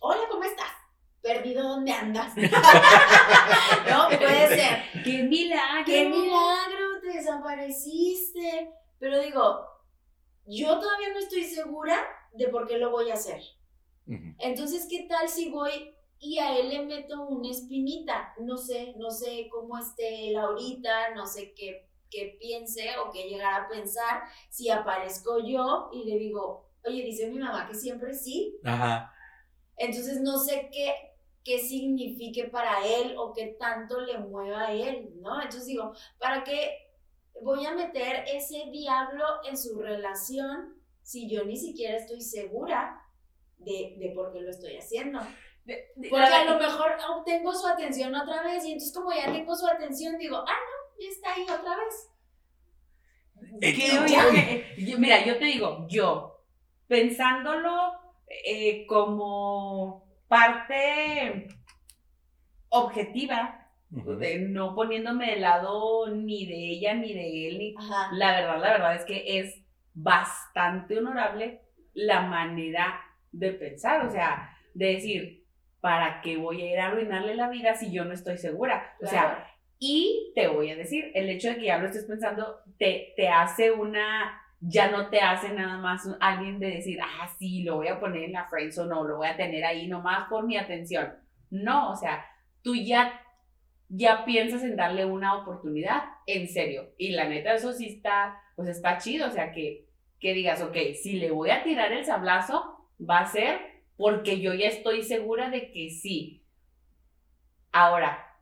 Hola, 0.00 0.22
¿cómo 0.28 0.42
estás? 0.42 0.72
Perdido, 1.20 1.62
¿dónde 1.62 1.92
andas? 1.92 2.36
no, 2.36 4.08
puede 4.08 4.48
ser. 4.48 4.82
¡Qué 5.04 5.22
milagro! 5.22 5.84
¡Qué 5.86 6.08
milagro! 6.08 7.00
Te 7.00 7.18
desapareciste. 7.18 8.72
Pero 8.98 9.20
digo, 9.20 9.71
yo 10.46 10.78
todavía 10.78 11.12
no 11.12 11.18
estoy 11.18 11.44
segura 11.44 11.98
de 12.32 12.48
por 12.48 12.66
qué 12.66 12.78
lo 12.78 12.90
voy 12.90 13.10
a 13.10 13.14
hacer. 13.14 13.42
Entonces, 14.38 14.86
¿qué 14.90 15.06
tal 15.08 15.28
si 15.28 15.50
voy 15.50 15.94
y 16.18 16.38
a 16.38 16.56
él 16.58 16.68
le 16.68 16.84
meto 16.84 17.22
una 17.28 17.50
espinita? 17.50 18.34
No 18.40 18.56
sé, 18.56 18.94
no 18.96 19.10
sé 19.10 19.48
cómo 19.50 19.78
esté 19.78 20.28
él 20.28 20.36
ahorita, 20.36 21.14
no 21.14 21.26
sé 21.26 21.54
qué, 21.54 21.88
qué 22.10 22.36
piense 22.40 22.98
o 22.98 23.10
qué 23.10 23.28
llegar 23.28 23.62
a 23.62 23.68
pensar. 23.68 24.22
Si 24.50 24.68
aparezco 24.70 25.38
yo 25.44 25.90
y 25.92 26.04
le 26.04 26.18
digo, 26.18 26.68
oye, 26.84 27.04
dice 27.04 27.30
mi 27.30 27.38
mamá 27.38 27.68
que 27.68 27.74
siempre 27.74 28.12
sí, 28.12 28.58
Ajá. 28.64 29.12
entonces 29.76 30.20
no 30.20 30.36
sé 30.38 30.68
qué, 30.72 30.92
qué 31.44 31.58
signifique 31.60 32.44
para 32.44 32.84
él 32.86 33.14
o 33.16 33.32
qué 33.32 33.56
tanto 33.58 34.00
le 34.00 34.18
mueva 34.18 34.66
a 34.66 34.72
él, 34.72 35.10
¿no? 35.20 35.36
Entonces 35.40 35.66
digo, 35.66 35.92
¿para 36.18 36.44
qué 36.44 36.81
voy 37.40 37.64
a 37.66 37.72
meter 37.72 38.24
ese 38.26 38.64
diablo 38.70 39.24
en 39.48 39.56
su 39.56 39.80
relación 39.80 40.76
si 41.02 41.28
yo 41.28 41.44
ni 41.44 41.56
siquiera 41.56 41.96
estoy 41.96 42.20
segura 42.20 43.00
de, 43.58 43.96
de 43.98 44.12
por 44.14 44.32
qué 44.32 44.40
lo 44.40 44.50
estoy 44.50 44.76
haciendo? 44.76 45.20
De- 45.64 45.92
de- 45.96 46.08
Porque 46.08 46.24
a 46.26 46.44
lo 46.44 46.58
mejor 46.58 46.92
obtengo 47.16 47.52
su 47.54 47.66
atención 47.66 48.14
otra 48.14 48.42
vez 48.42 48.64
y 48.64 48.72
entonces 48.72 48.94
como 48.96 49.12
ya 49.12 49.32
tengo 49.32 49.54
su 49.54 49.66
atención 49.66 50.18
digo, 50.18 50.36
ah, 50.36 50.44
no, 50.46 51.00
ya 51.04 51.08
está 51.08 51.34
ahí 51.34 51.42
otra 51.42 51.76
vez. 51.76 52.08
Eh, 53.60 54.74
yo- 54.78 54.98
mira, 54.98 55.24
yo 55.24 55.38
te 55.38 55.44
digo, 55.46 55.86
yo, 55.88 56.44
pensándolo 56.86 57.92
eh, 58.28 58.86
como 58.86 60.04
parte 60.28 61.48
objetiva, 62.68 63.61
De 64.18 64.38
no 64.38 64.74
poniéndome 64.74 65.32
de 65.32 65.36
lado 65.40 66.08
ni 66.14 66.46
de 66.46 66.54
ella 66.54 66.94
ni 66.94 67.12
de 67.12 67.48
él, 67.48 67.58
ni- 67.58 67.74
la 68.12 68.32
verdad, 68.32 68.60
la 68.60 68.70
verdad 68.72 68.94
es 68.96 69.04
que 69.04 69.38
es 69.38 69.62
bastante 69.94 70.98
honorable 70.98 71.60
la 71.94 72.22
manera 72.22 73.00
de 73.32 73.52
pensar, 73.52 74.06
o 74.06 74.10
sea, 74.10 74.56
de 74.74 74.86
decir, 74.94 75.44
¿para 75.80 76.20
qué 76.22 76.36
voy 76.38 76.62
a 76.62 76.72
ir 76.72 76.78
a 76.78 76.86
arruinarle 76.86 77.34
la 77.34 77.48
vida 77.50 77.74
si 77.74 77.92
yo 77.92 78.04
no 78.04 78.12
estoy 78.14 78.38
segura? 78.38 78.94
O 79.02 79.06
sea, 79.06 79.48
y 79.78 80.32
te 80.34 80.46
voy 80.48 80.70
a 80.70 80.76
decir, 80.76 81.10
el 81.14 81.28
hecho 81.28 81.48
de 81.48 81.56
que 81.56 81.66
ya 81.66 81.78
lo 81.78 81.86
estés 81.86 82.04
pensando 82.06 82.60
te, 82.78 83.12
te 83.16 83.28
hace 83.28 83.70
una, 83.72 84.40
ya 84.60 84.90
no 84.90 85.08
te 85.10 85.20
hace 85.20 85.50
nada 85.52 85.76
más 85.78 86.06
un- 86.06 86.16
alguien 86.20 86.58
de 86.60 86.68
decir, 86.70 86.98
ah, 87.02 87.28
sí, 87.38 87.62
lo 87.64 87.76
voy 87.76 87.88
a 87.88 88.00
poner 88.00 88.22
en 88.24 88.32
la 88.32 88.46
friendzone 88.48 88.94
o 88.94 89.04
lo 89.04 89.16
voy 89.18 89.26
a 89.28 89.36
tener 89.36 89.64
ahí 89.64 89.86
nomás 89.88 90.28
por 90.30 90.46
mi 90.46 90.56
atención. 90.56 91.12
No, 91.50 91.90
o 91.92 91.96
sea, 91.96 92.24
tú 92.62 92.74
ya, 92.74 93.20
ya 93.94 94.24
piensas 94.24 94.62
en 94.62 94.74
darle 94.74 95.04
una 95.04 95.36
oportunidad, 95.36 96.02
en 96.26 96.48
serio. 96.48 96.94
Y 96.96 97.10
la 97.10 97.28
neta, 97.28 97.52
eso 97.52 97.74
sí 97.74 97.86
está, 97.86 98.40
pues 98.56 98.68
está 98.68 98.96
chido, 98.96 99.28
o 99.28 99.30
sea, 99.30 99.52
que, 99.52 99.86
que 100.18 100.32
digas, 100.32 100.62
ok, 100.62 100.76
si 101.00 101.18
le 101.18 101.30
voy 101.30 101.50
a 101.50 101.62
tirar 101.62 101.92
el 101.92 102.04
sablazo, 102.04 102.88
va 102.98 103.18
a 103.18 103.26
ser 103.26 103.60
porque 103.98 104.40
yo 104.40 104.54
ya 104.54 104.68
estoy 104.68 105.02
segura 105.02 105.50
de 105.50 105.70
que 105.70 105.90
sí. 105.90 106.42
Ahora, 107.70 108.34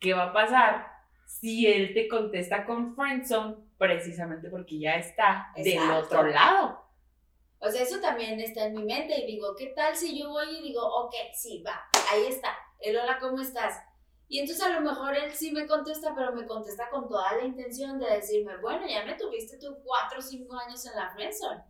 ¿qué 0.00 0.12
va 0.12 0.24
a 0.24 0.32
pasar 0.34 0.86
si 1.24 1.66
él 1.66 1.94
te 1.94 2.06
contesta 2.06 2.66
con 2.66 2.94
friendzone 2.94 3.56
precisamente 3.78 4.50
porque 4.50 4.78
ya 4.78 4.96
está 4.96 5.50
del 5.56 5.90
otro 5.92 6.26
lado? 6.26 6.84
O 7.58 7.70
sea, 7.70 7.82
eso 7.82 8.00
también 8.00 8.38
está 8.38 8.66
en 8.66 8.74
mi 8.74 8.84
mente 8.84 9.18
y 9.18 9.26
digo, 9.26 9.56
¿qué 9.56 9.68
tal 9.68 9.96
si 9.96 10.18
yo 10.18 10.28
voy 10.28 10.58
y 10.58 10.62
digo, 10.62 10.82
ok, 10.82 11.14
sí, 11.34 11.62
va, 11.66 11.88
ahí 12.12 12.26
está, 12.26 12.54
el 12.80 12.98
hola, 12.98 13.18
¿cómo 13.18 13.40
estás? 13.40 13.82
Y 14.30 14.38
entonces 14.38 14.64
a 14.64 14.68
lo 14.68 14.80
mejor 14.80 15.16
él 15.16 15.32
sí 15.32 15.50
me 15.50 15.66
contesta, 15.66 16.14
pero 16.14 16.32
me 16.32 16.46
contesta 16.46 16.88
con 16.88 17.08
toda 17.08 17.36
la 17.36 17.44
intención 17.44 17.98
de 17.98 18.08
decirme, 18.08 18.58
bueno, 18.58 18.86
ya 18.86 19.04
me 19.04 19.16
tuviste 19.16 19.58
tú 19.58 19.76
cuatro 19.82 20.20
o 20.20 20.22
cinco 20.22 20.56
años 20.56 20.86
en 20.86 20.94
la 20.94 21.10
friendzone. 21.10 21.64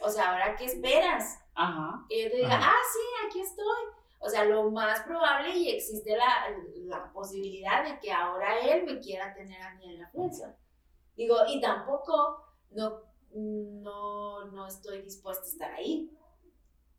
O 0.00 0.08
sea, 0.08 0.32
¿ahora 0.32 0.56
qué 0.56 0.64
esperas? 0.64 1.38
Ajá. 1.54 2.06
Que 2.08 2.24
yo 2.24 2.30
te 2.30 2.36
diga, 2.36 2.54
Ajá. 2.54 2.70
ah, 2.70 2.82
sí, 2.90 3.28
aquí 3.28 3.40
estoy. 3.42 3.82
O 4.18 4.30
sea, 4.30 4.46
lo 4.46 4.70
más 4.70 5.00
probable 5.02 5.54
y 5.54 5.68
existe 5.68 6.16
la, 6.16 6.56
la 6.86 7.12
posibilidad 7.12 7.84
de 7.84 7.98
que 8.00 8.10
ahora 8.10 8.58
él 8.60 8.84
me 8.86 8.98
quiera 8.98 9.34
tener 9.34 9.60
a 9.60 9.74
mí 9.74 9.92
en 9.92 10.00
la 10.00 10.08
friendzone. 10.08 10.54
Digo, 11.16 11.36
y 11.48 11.60
tampoco 11.60 12.46
no, 12.70 13.02
no, 13.34 14.46
no 14.46 14.66
estoy 14.66 15.02
dispuesta 15.02 15.44
a 15.44 15.48
estar 15.48 15.72
ahí. 15.74 16.10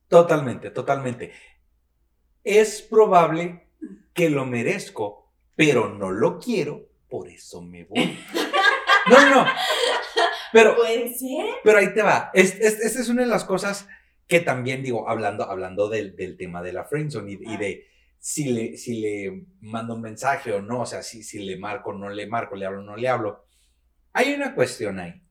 Totalmente, 0.08 0.70
totalmente. 0.70 1.34
Es 2.44 2.84
probable 2.84 3.71
que 4.14 4.30
lo 4.30 4.46
merezco, 4.46 5.32
pero 5.56 5.90
no 5.90 6.12
lo 6.12 6.40
quiero, 6.40 6.88
por 7.10 7.28
eso 7.30 7.62
me 7.62 7.84
voy. 7.86 8.18
No, 9.10 9.20
no, 9.30 9.44
no. 9.44 9.52
Pero, 10.54 10.76
Puede 10.78 11.14
ser. 11.14 11.46
pero 11.64 11.78
ahí 11.80 11.94
te 11.94 12.02
va. 12.02 12.30
Es- 12.34 12.56
es- 12.60 12.80
Esta 12.80 13.00
es 13.02 13.10
una 13.10 13.22
de 13.24 13.28
las 13.28 13.46
cosas 13.46 13.88
que 14.28 14.40
también 14.40 14.84
digo, 14.84 15.10
hablando, 15.10 15.44
hablando 15.50 15.90
del, 15.90 16.16
del 16.16 16.38
tema 16.38 16.62
de 16.62 16.74
la 16.74 16.86
friendzone 16.86 17.32
y, 17.34 17.40
y 17.54 17.58
de 17.58 17.86
si 18.20 18.46
le, 18.52 18.78
si 18.78 19.02
le 19.02 19.46
mando 19.62 19.96
un 19.96 20.02
mensaje 20.02 20.52
o 20.54 20.62
no, 20.62 20.82
o 20.82 20.86
sea, 20.86 21.02
si, 21.04 21.24
si 21.24 21.40
le 21.40 21.58
marco 21.58 21.90
o 21.90 21.94
no 21.94 22.10
le 22.10 22.28
marco, 22.28 22.56
le 22.56 22.66
hablo 22.66 22.80
o 22.82 22.84
no 22.84 22.96
le 22.96 23.08
hablo. 23.10 23.46
Hay 24.14 24.34
una 24.34 24.54
cuestión 24.56 25.00
ahí. 25.00 25.22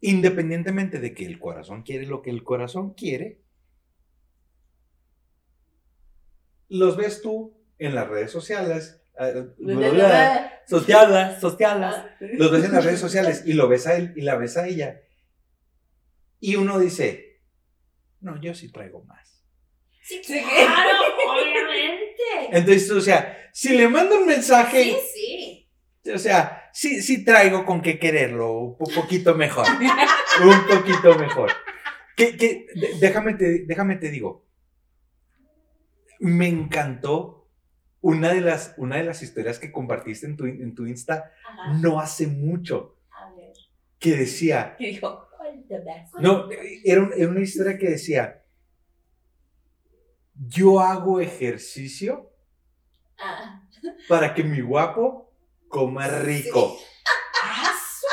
Independientemente 0.00 1.00
de 1.00 1.14
que 1.14 1.24
el 1.24 1.38
corazón 1.38 1.82
quiere 1.82 2.06
lo 2.06 2.20
que 2.20 2.30
el 2.30 2.44
corazón 2.44 2.92
quiere, 2.94 3.40
los 6.68 6.96
ves 6.96 7.22
tú 7.22 7.56
en 7.78 7.94
las 7.94 8.08
redes 8.08 8.30
sociales, 8.30 9.00
eh, 9.18 9.46
sociales, 10.66 11.38
sociales, 11.40 11.94
los 12.20 12.50
ves 12.50 12.64
en 12.64 12.72
las 12.72 12.84
redes 12.84 13.00
sociales 13.00 13.42
y 13.46 13.52
lo 13.52 13.68
ves 13.68 13.86
a 13.86 13.96
él 13.96 14.12
y 14.16 14.22
la 14.22 14.36
ves 14.36 14.56
a 14.56 14.66
ella. 14.66 15.00
Y 16.40 16.56
uno 16.56 16.78
dice, 16.78 17.40
no, 18.20 18.40
yo 18.40 18.54
sí 18.54 18.70
traigo 18.70 19.02
más. 19.04 19.44
Sí, 20.02 20.20
claro, 20.26 20.44
obviamente. 21.32 22.12
Entonces, 22.50 22.90
o 22.90 23.00
sea, 23.00 23.48
si 23.52 23.70
le 23.76 23.88
mando 23.88 24.18
un 24.18 24.26
mensaje, 24.26 24.84
Sí, 24.84 25.68
sí. 26.02 26.10
o 26.12 26.18
sea, 26.18 26.68
sí, 26.72 27.00
sí 27.02 27.24
traigo 27.24 27.64
con 27.64 27.80
qué 27.80 27.98
quererlo, 27.98 28.52
un 28.52 28.76
po- 28.76 28.90
poquito 28.94 29.34
mejor. 29.34 29.66
un 30.44 30.66
poquito 30.66 31.18
mejor. 31.18 31.50
Que, 32.16 32.36
que, 32.36 32.66
déjame, 33.00 33.34
te, 33.34 33.64
déjame 33.66 33.96
te 33.96 34.10
digo, 34.10 34.44
me 36.20 36.48
encantó 36.48 37.48
una 38.00 38.32
de 38.32 38.40
las, 38.40 38.74
una 38.76 38.96
de 38.96 39.04
las 39.04 39.22
historias 39.22 39.58
que 39.58 39.72
compartiste 39.72 40.26
en 40.26 40.36
tu, 40.36 40.44
en 40.46 40.74
tu 40.74 40.86
Insta 40.86 41.32
Ajá. 41.48 41.72
no 41.74 42.00
hace 42.00 42.26
mucho, 42.26 42.98
A 43.10 43.30
ver. 43.34 43.52
que 43.98 44.16
decía, 44.16 44.76
dijo, 44.78 45.28
no, 46.20 46.48
era, 46.84 47.08
era 47.16 47.28
una 47.30 47.40
historia 47.40 47.78
que 47.78 47.90
decía, 47.90 48.42
yo 50.34 50.80
hago 50.80 51.20
ejercicio 51.20 52.30
Ah. 53.18 53.62
para 54.08 54.34
que 54.34 54.42
mi 54.42 54.60
guapo 54.60 55.32
coma 55.68 56.08
rico. 56.08 56.76
¡Ah, 57.44 57.72
su 58.00 58.06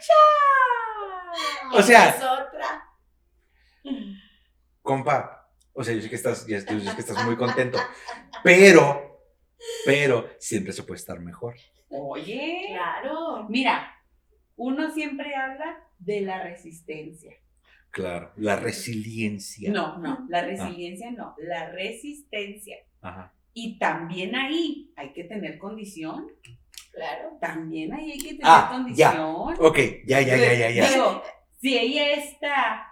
mecha! 0.00 1.78
O 1.78 1.82
sea- 1.82 2.08
Es 2.10 2.16
otra. 2.16 2.84
Compa, 4.82 5.33
o 5.74 5.84
sea, 5.84 5.94
yo 5.94 6.00
sé 6.02 6.08
que 6.08 6.16
estás, 6.16 6.46
ya- 6.46 6.64
yo 6.64 6.80
sé 6.80 6.94
que 6.94 7.00
estás 7.00 7.24
muy 7.26 7.36
contento, 7.36 7.78
pero, 8.42 9.20
pero 9.84 10.28
siempre 10.38 10.72
se 10.72 10.82
puede 10.82 10.98
estar 10.98 11.20
mejor. 11.20 11.54
Oye, 11.88 12.66
Claro. 12.70 13.46
mira, 13.48 13.94
uno 14.56 14.90
siempre 14.92 15.34
habla 15.34 15.78
de 15.98 16.20
la 16.22 16.42
resistencia. 16.42 17.32
Claro, 17.90 18.32
la 18.36 18.56
resiliencia. 18.56 19.70
No, 19.70 19.98
no, 19.98 20.26
la 20.28 20.42
resiliencia 20.42 21.10
no, 21.12 21.34
la 21.38 21.70
resistencia. 21.70 22.76
Ajá. 23.00 23.32
Y 23.52 23.78
también 23.78 24.34
ahí 24.34 24.92
hay 24.96 25.12
que 25.12 25.24
tener 25.24 25.58
condición. 25.58 26.26
Claro. 26.92 27.38
También 27.40 27.92
ahí 27.92 28.12
hay 28.12 28.18
que 28.18 28.28
tener 28.30 28.42
Ah, 28.44 28.68
condición. 28.72 29.54
Ok, 29.60 29.78
ya, 30.06 30.20
ya, 30.20 30.36
ya, 30.36 30.54
ya, 30.54 30.70
ya. 30.70 30.90
Digo, 30.90 31.22
si 31.60 31.78
ella 31.78 32.12
está 32.14 32.88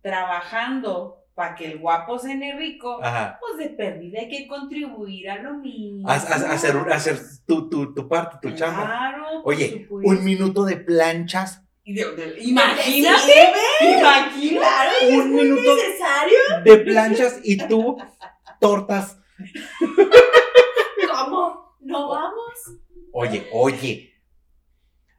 trabajando 0.00 1.18
para 1.36 1.54
que 1.54 1.66
el 1.66 1.78
guapo 1.78 2.18
cene 2.18 2.56
rico, 2.56 2.98
Ajá. 3.02 3.38
pues 3.38 3.58
de 3.58 3.68
perdida 3.76 4.20
hay 4.20 4.28
que 4.28 4.48
contribuir 4.48 5.28
a 5.30 5.36
lo 5.42 5.54
mismo. 5.58 6.08
Haz- 6.08 6.28
haz- 6.30 6.44
hacer, 6.50 6.74
hacer 6.90 7.18
tu, 7.46 7.68
tu, 7.68 7.94
tu 7.94 8.08
parte, 8.08 8.38
tu 8.40 8.54
chamba. 8.56 8.86
Claro, 8.86 9.42
Oye, 9.44 9.86
un 9.90 10.24
minuto 10.24 10.64
de 10.64 10.78
planchas, 10.78 11.62
Imagínate, 11.84 13.32
ve, 13.32 13.90
imagínate. 14.00 14.56
Claro. 14.58 14.90
un 15.12 15.34
minuto 15.34 15.62
¿Necesario? 15.76 16.38
de 16.64 16.76
planchas 16.78 17.38
y 17.44 17.58
tú 17.68 17.96
tortas. 18.58 19.18
¿Cómo? 21.10 21.76
¿No 21.80 22.08
vamos? 22.08 22.80
Oye, 23.12 23.46
oye. 23.52 24.12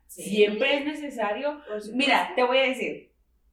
Siempre 0.07 0.79
es 0.79 0.85
necesario. 0.85 1.61
Mira, 1.93 2.33
te 2.35 2.43
voy 2.43 2.57
a 2.57 2.63
decir, 2.63 3.06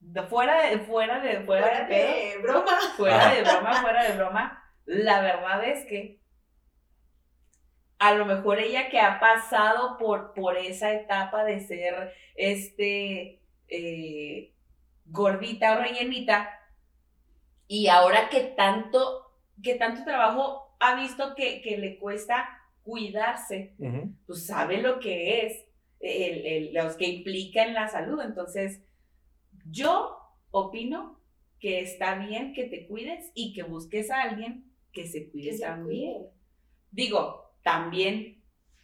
de 0.07 0.23
fuera 0.23 0.69
de 0.69 0.79
fuera 0.79 1.19
de 1.19 1.39
fuera, 1.41 1.67
Fuera 1.67 1.79
de 1.79 1.85
pedo, 1.87 2.15
de 2.15 2.37
broma. 2.43 2.71
fuera 2.95 3.33
de 3.33 3.41
broma, 3.43 3.81
fuera 3.81 4.03
de 4.03 4.17
broma, 4.17 4.63
la 4.85 5.21
verdad 5.21 5.63
es 5.65 5.85
que 5.85 6.19
a 7.97 8.13
lo 8.13 8.25
mejor 8.25 8.59
ella 8.59 8.89
que 8.89 8.99
ha 8.99 9.19
pasado 9.19 9.97
por, 9.97 10.33
por 10.33 10.57
esa 10.57 10.93
etapa 10.93 11.43
de 11.45 11.59
ser 11.61 12.13
este 12.35 13.41
eh, 13.67 14.53
gordita 15.05 15.73
o 15.73 15.79
rellenita 15.81 16.51
y 17.67 17.87
ahora 17.87 18.29
que 18.29 18.41
tanto 18.41 19.31
que 19.63 19.75
tanto 19.75 20.03
trabajo 20.03 20.75
ha 20.79 20.95
visto 20.95 21.33
que, 21.35 21.61
que 21.61 21.77
le 21.77 21.97
cuesta 21.97 22.47
cuidarse 22.83 23.73
pues 24.27 24.45
sabe 24.45 24.81
lo 24.81 24.99
que 24.99 25.45
es, 25.47 25.65
el, 25.99 26.45
el- 26.45 26.73
los 26.73 26.95
que 26.97 27.07
implican 27.07 27.73
la 27.73 27.87
salud. 27.87 28.21
Entonces, 28.21 28.81
yo 29.65 30.17
opino 30.51 31.19
que 31.59 31.81
está 31.81 32.15
bien 32.15 32.53
que 32.53 32.65
te 32.65 32.87
cuides 32.87 33.31
y 33.33 33.53
que 33.53 33.63
busques 33.63 34.09
a 34.11 34.21
alguien 34.21 34.71
que 34.91 35.07
se 35.07 35.29
cuide 35.31 35.51
Que 35.51 35.57
se 35.57 35.63
también. 35.65 36.13
cuide. 36.13 36.29
Digo, 36.91 37.53
también, 37.63 38.41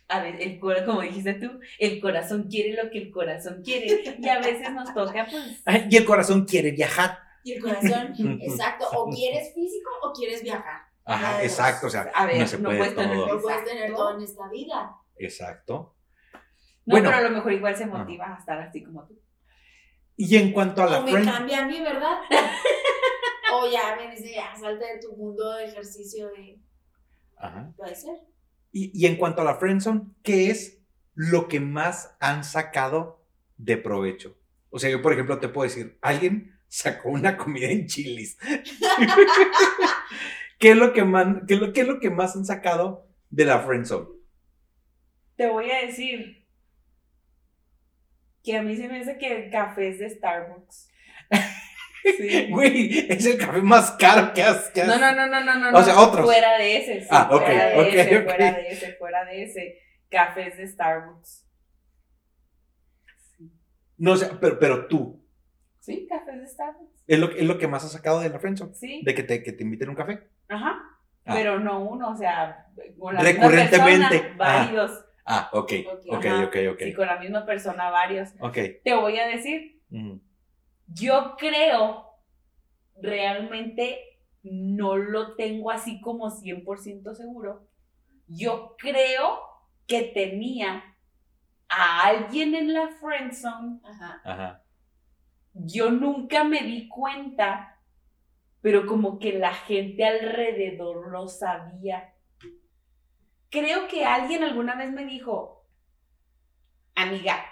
a 0.08 0.22
ver, 0.22 0.42
el 0.42 0.60
corazón, 0.60 0.86
como 0.88 1.02
dijiste 1.02 1.36
tú, 1.36 1.60
el 1.80 2.02
corazón 2.02 2.48
quiere 2.50 2.82
lo 2.84 2.90
que 2.90 2.98
el 2.98 3.12
corazón 3.12 3.62
quiere. 3.64 4.18
Y 4.20 4.28
a 4.28 4.40
veces 4.40 4.72
nos 4.74 4.94
toca, 4.94 5.26
pues, 5.30 5.62
Ay, 5.66 5.88
Y 5.90 5.98
el 5.98 6.06
corazón 6.06 6.46
quiere 6.46 6.72
viajar. 6.72 7.18
Y 7.44 7.54
el 7.54 7.62
corazón, 7.62 8.14
exacto. 8.42 8.88
O 8.94 9.10
quieres 9.10 9.54
físico 9.54 9.90
o 10.04 10.12
quieres 10.12 10.44
viajar. 10.44 10.82
Ajá, 11.06 11.44
exacto. 11.44 11.88
O 11.88 11.90
sea, 11.90 12.12
a 12.14 12.26
ver, 12.26 12.40
no 12.40 12.48
se 12.48 12.58
no 12.58 12.64
puede 12.70 12.78
puedes 12.80 12.96
tener 12.96 13.16
todo. 13.18 13.28
No 13.36 13.42
puedes 13.42 13.64
tener 13.64 13.84
Exacto. 13.84 13.98
todo 14.04 14.18
en 14.18 14.24
esta 14.24 14.50
vida. 14.50 14.96
Exacto. 15.18 15.96
no, 16.34 16.40
Bueno. 16.86 17.10
pero 17.10 17.18
a 17.26 17.30
lo 17.30 17.36
mejor 17.36 17.54
igual 17.54 17.76
se 17.76 17.86
motiva 17.86 18.34
a 18.36 18.38
estar 18.40 18.60
así 18.60 18.84
como 18.84 19.06
tú. 19.08 19.20
Y 20.24 20.38
en 20.38 20.52
cuanto 20.52 20.84
a 20.84 20.86
la 20.86 21.00
O 21.00 21.04
me 21.04 21.14
friend, 21.14 21.32
cambia 21.32 21.64
a 21.64 21.66
mí, 21.66 21.82
¿verdad? 21.82 22.20
o 23.56 23.68
ya 23.68 23.96
me 23.96 24.16
dice, 24.16 24.36
ya, 24.36 24.56
salte 24.56 24.86
de 24.86 25.00
tu 25.00 25.16
mundo 25.16 25.52
de 25.54 25.66
ejercicio 25.66 26.28
de... 26.28 26.60
Ajá. 27.38 27.74
Puede 27.76 27.96
ser. 27.96 28.20
Y, 28.72 28.92
y 28.94 29.08
en 29.08 29.16
cuanto 29.16 29.42
a 29.42 29.46
la 29.46 29.56
friendzone, 29.56 30.12
¿qué 30.22 30.52
es 30.52 30.80
lo 31.16 31.48
que 31.48 31.60
más 31.60 32.16
han 32.20 32.44
sacado 32.44 33.26
de 33.58 33.78
provecho? 33.78 34.38
O 34.70 34.78
sea, 34.78 34.92
yo, 34.92 35.02
por 35.02 35.12
ejemplo, 35.12 35.40
te 35.40 35.48
puedo 35.48 35.68
decir, 35.68 35.98
alguien 36.04 36.56
sacó 36.68 37.10
una 37.10 37.36
comida 37.36 37.72
en 37.72 37.88
chilis. 37.88 38.38
¿Qué 40.60 40.70
es 40.70 40.78
lo 40.78 40.94
que 40.94 41.04
más, 41.04 41.38
qué 41.48 41.56
es 41.56 41.60
lo, 41.60 41.74
qué 41.74 41.82
es 41.82 41.88
lo 41.88 42.00
que 42.00 42.12
más 42.12 42.36
han 42.36 42.46
sacado 42.46 43.08
de 43.32 43.46
la 43.46 43.62
friendzone? 43.62 44.08
Te 45.36 45.48
voy 45.48 45.72
a 45.72 45.84
decir 45.84 46.41
que 48.44 48.58
a 48.58 48.62
mí 48.64 48.76
se 48.76 48.88
me 48.88 49.00
hace 49.02 49.18
que 49.18 49.50
cafés 49.50 50.00
de 50.00 50.10
Starbucks. 50.10 50.90
Sí. 52.18 52.48
Güey, 52.50 52.98
es 53.12 53.24
el 53.28 53.38
café 53.38 53.62
más 53.62 53.92
caro 53.92 54.34
que 54.34 54.42
has... 54.42 54.72
que 54.72 54.82
has- 54.82 54.88
No, 54.88 54.98
no, 54.98 55.12
no, 55.16 55.28
no, 55.28 55.40
no, 55.44 55.72
no. 55.72 55.78
O 55.78 55.84
sea, 55.84 56.00
otros. 56.00 56.26
Fuera 56.26 56.58
de 56.58 56.78
ese, 56.78 57.02
sí. 57.02 57.08
Ah, 57.12 57.30
ok, 57.32 57.42
fuera 57.44 57.66
de 57.68 57.80
ok, 57.80 57.88
ese, 57.94 58.22
fuera 58.24 58.52
de 58.54 58.68
ese, 58.70 58.94
fuera 58.94 59.26
de 59.26 59.44
ese. 59.44 59.78
Cafés 60.10 60.58
de 60.58 60.68
Starbucks. 60.68 61.46
No 63.98 64.16
sé, 64.18 64.32
pero, 64.40 64.58
pero 64.60 64.88
tú, 64.88 65.24
Sí, 65.80 66.08
cafés 66.10 66.40
de 66.42 66.48
Starbucks. 66.48 67.04
es 67.08 67.20
lo, 67.20 67.30
es 67.36 67.44
lo 67.44 67.58
que 67.60 67.68
más 67.68 67.84
has 67.86 67.92
sacado 67.92 68.20
de 68.20 68.30
la 68.30 68.40
friendzone. 68.40 68.74
Sí. 68.74 69.02
De 69.06 69.14
que 69.14 69.22
te, 69.22 69.44
que 69.44 69.52
te 69.52 69.64
inviten 69.64 69.90
a 69.90 69.92
un 69.92 69.98
café. 69.98 70.28
Ajá. 70.50 70.80
pero 71.24 71.60
no 71.60 71.84
uno, 71.86 72.10
o 72.10 72.16
sea, 72.18 72.66
con 73.00 73.14
la 73.14 73.22
Recurrentemente. 73.22 74.20
persona, 74.20 74.38
varios. 74.38 74.92
Ah, 74.92 75.06
ok, 75.54 75.72
ok, 76.08 76.26
Ajá. 76.26 76.46
ok, 76.46 76.56
ok. 76.74 76.80
Sí, 76.82 76.94
con 76.94 77.08
la 77.08 77.20
misma 77.20 77.46
persona, 77.46 77.90
varios. 77.90 78.30
Ok. 78.40 78.58
Te 78.84 78.94
voy 78.94 79.18
a 79.20 79.28
decir, 79.28 79.82
Mm. 79.90 80.20
yo 80.88 81.36
creo 81.38 82.08
realmente 83.02 84.00
no 84.44 84.96
lo 84.98 85.36
tengo 85.36 85.70
así 85.72 86.00
como 86.02 86.30
100% 86.32 87.14
seguro. 87.14 87.68
Yo 88.28 88.76
creo 88.78 89.40
que 89.88 90.04
tenía 90.04 90.84
a 91.70 92.08
alguien 92.08 92.56
en 92.56 92.74
la 92.74 92.88
friend 93.00 93.34
zone. 93.34 93.80
Ajá. 93.84 94.22
Ajá. 94.24 94.64
Yo 95.54 95.92
nunca 95.92 96.44
me 96.46 96.62
di 96.62 96.88
cuenta, 96.88 97.78
pero 98.62 98.86
como 98.86 99.20
que 99.20 99.34
la 99.38 99.54
gente 99.54 100.06
alrededor 100.06 101.12
lo 101.12 101.28
sabía. 101.28 102.11
Creo 103.52 103.88
que 103.88 104.06
alguien 104.06 104.44
alguna 104.44 104.76
vez 104.76 104.92
me 104.92 105.06
dijo, 105.06 105.68
amiga, 106.96 107.46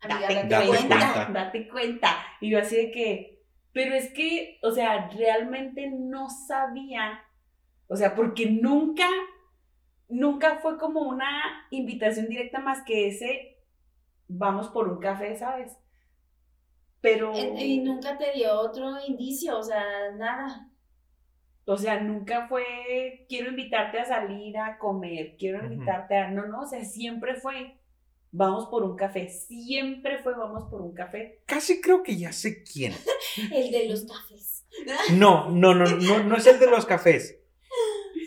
Amiga, 0.00 0.28
date, 0.44 0.68
cuenta, 0.68 0.98
cuenta. 0.98 1.32
date 1.32 1.68
cuenta. 1.68 2.16
Y 2.40 2.50
yo 2.50 2.58
así 2.60 2.76
de 2.76 2.90
que, 2.92 3.42
pero 3.72 3.94
es 3.94 4.12
que, 4.12 4.58
o 4.62 4.70
sea, 4.70 5.08
realmente 5.08 5.90
no 5.90 6.28
sabía, 6.30 7.20
o 7.88 7.96
sea, 7.96 8.14
porque 8.14 8.46
nunca, 8.46 9.08
nunca 10.08 10.58
fue 10.58 10.78
como 10.78 11.00
una 11.02 11.66
invitación 11.70 12.28
directa 12.28 12.60
más 12.60 12.82
que 12.82 13.08
ese, 13.08 13.58
vamos 14.28 14.68
por 14.68 14.88
un 14.88 15.00
café, 15.00 15.36
¿sabes? 15.36 15.76
Pero, 17.00 17.32
Y 17.34 17.78
nunca 17.78 18.18
te 18.18 18.32
dio 18.32 18.52
otro 18.60 18.98
indicio, 19.06 19.58
o 19.58 19.62
sea, 19.62 20.10
nada. 20.16 20.68
O 21.68 21.76
sea, 21.76 22.00
nunca 22.00 22.48
fue, 22.48 23.26
quiero 23.28 23.50
invitarte 23.50 23.98
a 23.98 24.04
salir 24.06 24.56
a 24.56 24.78
comer, 24.78 25.36
quiero 25.38 25.62
invitarte 25.62 26.16
a, 26.16 26.30
no, 26.30 26.46
no, 26.46 26.62
o 26.62 26.66
sea, 26.66 26.82
siempre 26.82 27.34
fue, 27.34 27.76
vamos 28.30 28.68
por 28.70 28.84
un 28.84 28.96
café, 28.96 29.28
siempre 29.28 30.18
fue, 30.22 30.32
vamos 30.32 30.64
por 30.70 30.80
un 30.80 30.94
café. 30.94 31.42
Casi 31.44 31.82
creo 31.82 32.02
que 32.02 32.16
ya 32.16 32.32
sé 32.32 32.62
quién. 32.62 32.94
El 33.52 33.70
de 33.70 33.86
los 33.86 34.04
cafés. 34.04 34.66
No, 35.12 35.50
no, 35.50 35.74
no, 35.74 35.84
no, 35.84 36.22
no 36.22 36.36
es 36.36 36.46
el 36.46 36.58
de 36.60 36.70
los 36.70 36.86
cafés. 36.86 37.40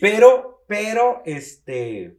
Pero, 0.01 0.63
pero, 0.67 1.21
este. 1.25 2.17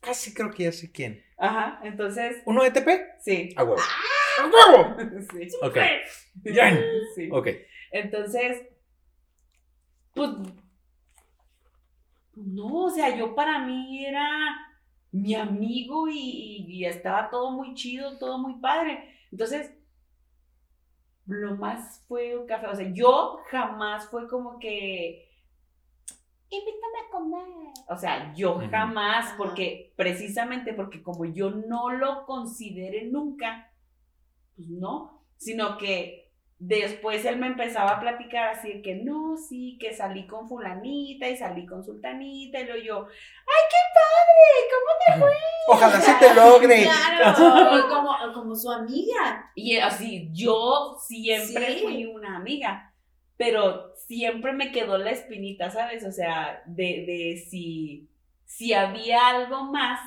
Casi 0.00 0.32
creo 0.32 0.50
que 0.50 0.64
ya 0.64 0.72
sé 0.72 0.90
quién. 0.90 1.22
Ajá, 1.36 1.80
entonces, 1.82 2.36
¿Uno 2.46 2.62
de 2.62 2.70
TP? 2.70 2.88
sí. 3.20 3.50
A 3.56 3.64
huevo. 3.64 3.80
¡A 4.40 4.46
huevo! 4.46 4.96
sí. 5.32 5.48
Ok. 5.60 5.76
Bien. 6.34 6.84
Sí. 7.14 7.28
Ok. 7.32 7.48
Entonces, 7.90 8.62
pues, 10.18 10.30
no, 12.34 12.84
o 12.84 12.90
sea, 12.90 13.16
yo 13.16 13.34
para 13.34 13.60
mí 13.60 14.04
era 14.04 14.28
mi 15.12 15.34
amigo 15.34 16.08
y, 16.08 16.66
y 16.68 16.84
estaba 16.84 17.30
todo 17.30 17.52
muy 17.52 17.74
chido, 17.74 18.18
todo 18.18 18.38
muy 18.38 18.54
padre. 18.60 19.14
Entonces, 19.30 19.72
lo 21.26 21.56
más 21.56 22.04
fue 22.08 22.36
un 22.36 22.46
café, 22.46 22.66
o 22.66 22.74
sea, 22.74 22.90
yo 22.92 23.38
jamás 23.50 24.08
fue 24.08 24.26
como 24.28 24.58
que, 24.58 25.28
invítame 26.50 26.98
a 27.06 27.10
comer. 27.10 27.74
O 27.88 27.96
sea, 27.96 28.34
yo 28.34 28.60
jamás, 28.70 29.34
porque 29.36 29.92
precisamente 29.96 30.72
porque 30.72 31.02
como 31.02 31.26
yo 31.26 31.50
no 31.50 31.90
lo 31.90 32.24
consideré 32.26 33.04
nunca, 33.04 33.70
pues 34.56 34.68
no, 34.68 35.22
sino 35.36 35.78
que 35.78 36.17
después 36.58 37.24
él 37.24 37.36
me 37.38 37.46
empezaba 37.46 37.92
a 37.92 38.00
platicar 38.00 38.48
así 38.48 38.82
que 38.82 38.96
no, 38.96 39.36
sí, 39.36 39.78
que 39.80 39.92
salí 39.94 40.26
con 40.26 40.48
fulanita 40.48 41.28
y 41.28 41.36
salí 41.36 41.66
con 41.66 41.84
sultanita 41.84 42.60
y 42.60 42.64
luego 42.64 42.82
yo, 42.82 43.06
¡ay, 43.06 43.62
qué 43.70 43.76
padre! 43.94 44.68
¿Cómo 44.70 45.28
Ojalá 45.68 46.00
se 46.00 46.14
te 46.14 46.34
logre. 46.34 46.84
Claro, 46.84 47.88
como, 47.88 48.34
como 48.34 48.54
su 48.56 48.70
amiga. 48.70 49.50
Y 49.54 49.76
así, 49.78 50.28
yo 50.32 50.96
siempre 51.00 51.66
Sí. 51.78 51.80
fui 51.84 52.06
una 52.06 52.36
amiga, 52.36 52.92
pero 53.36 53.94
siempre 53.96 54.52
me 54.52 54.72
quedó 54.72 54.98
la 54.98 55.10
espinita, 55.10 55.70
¿sabes? 55.70 56.04
O 56.04 56.12
sea, 56.12 56.62
de, 56.66 57.04
de 57.06 57.44
si, 57.48 58.08
si 58.44 58.72
había 58.72 59.28
algo 59.28 59.64
más 59.64 60.00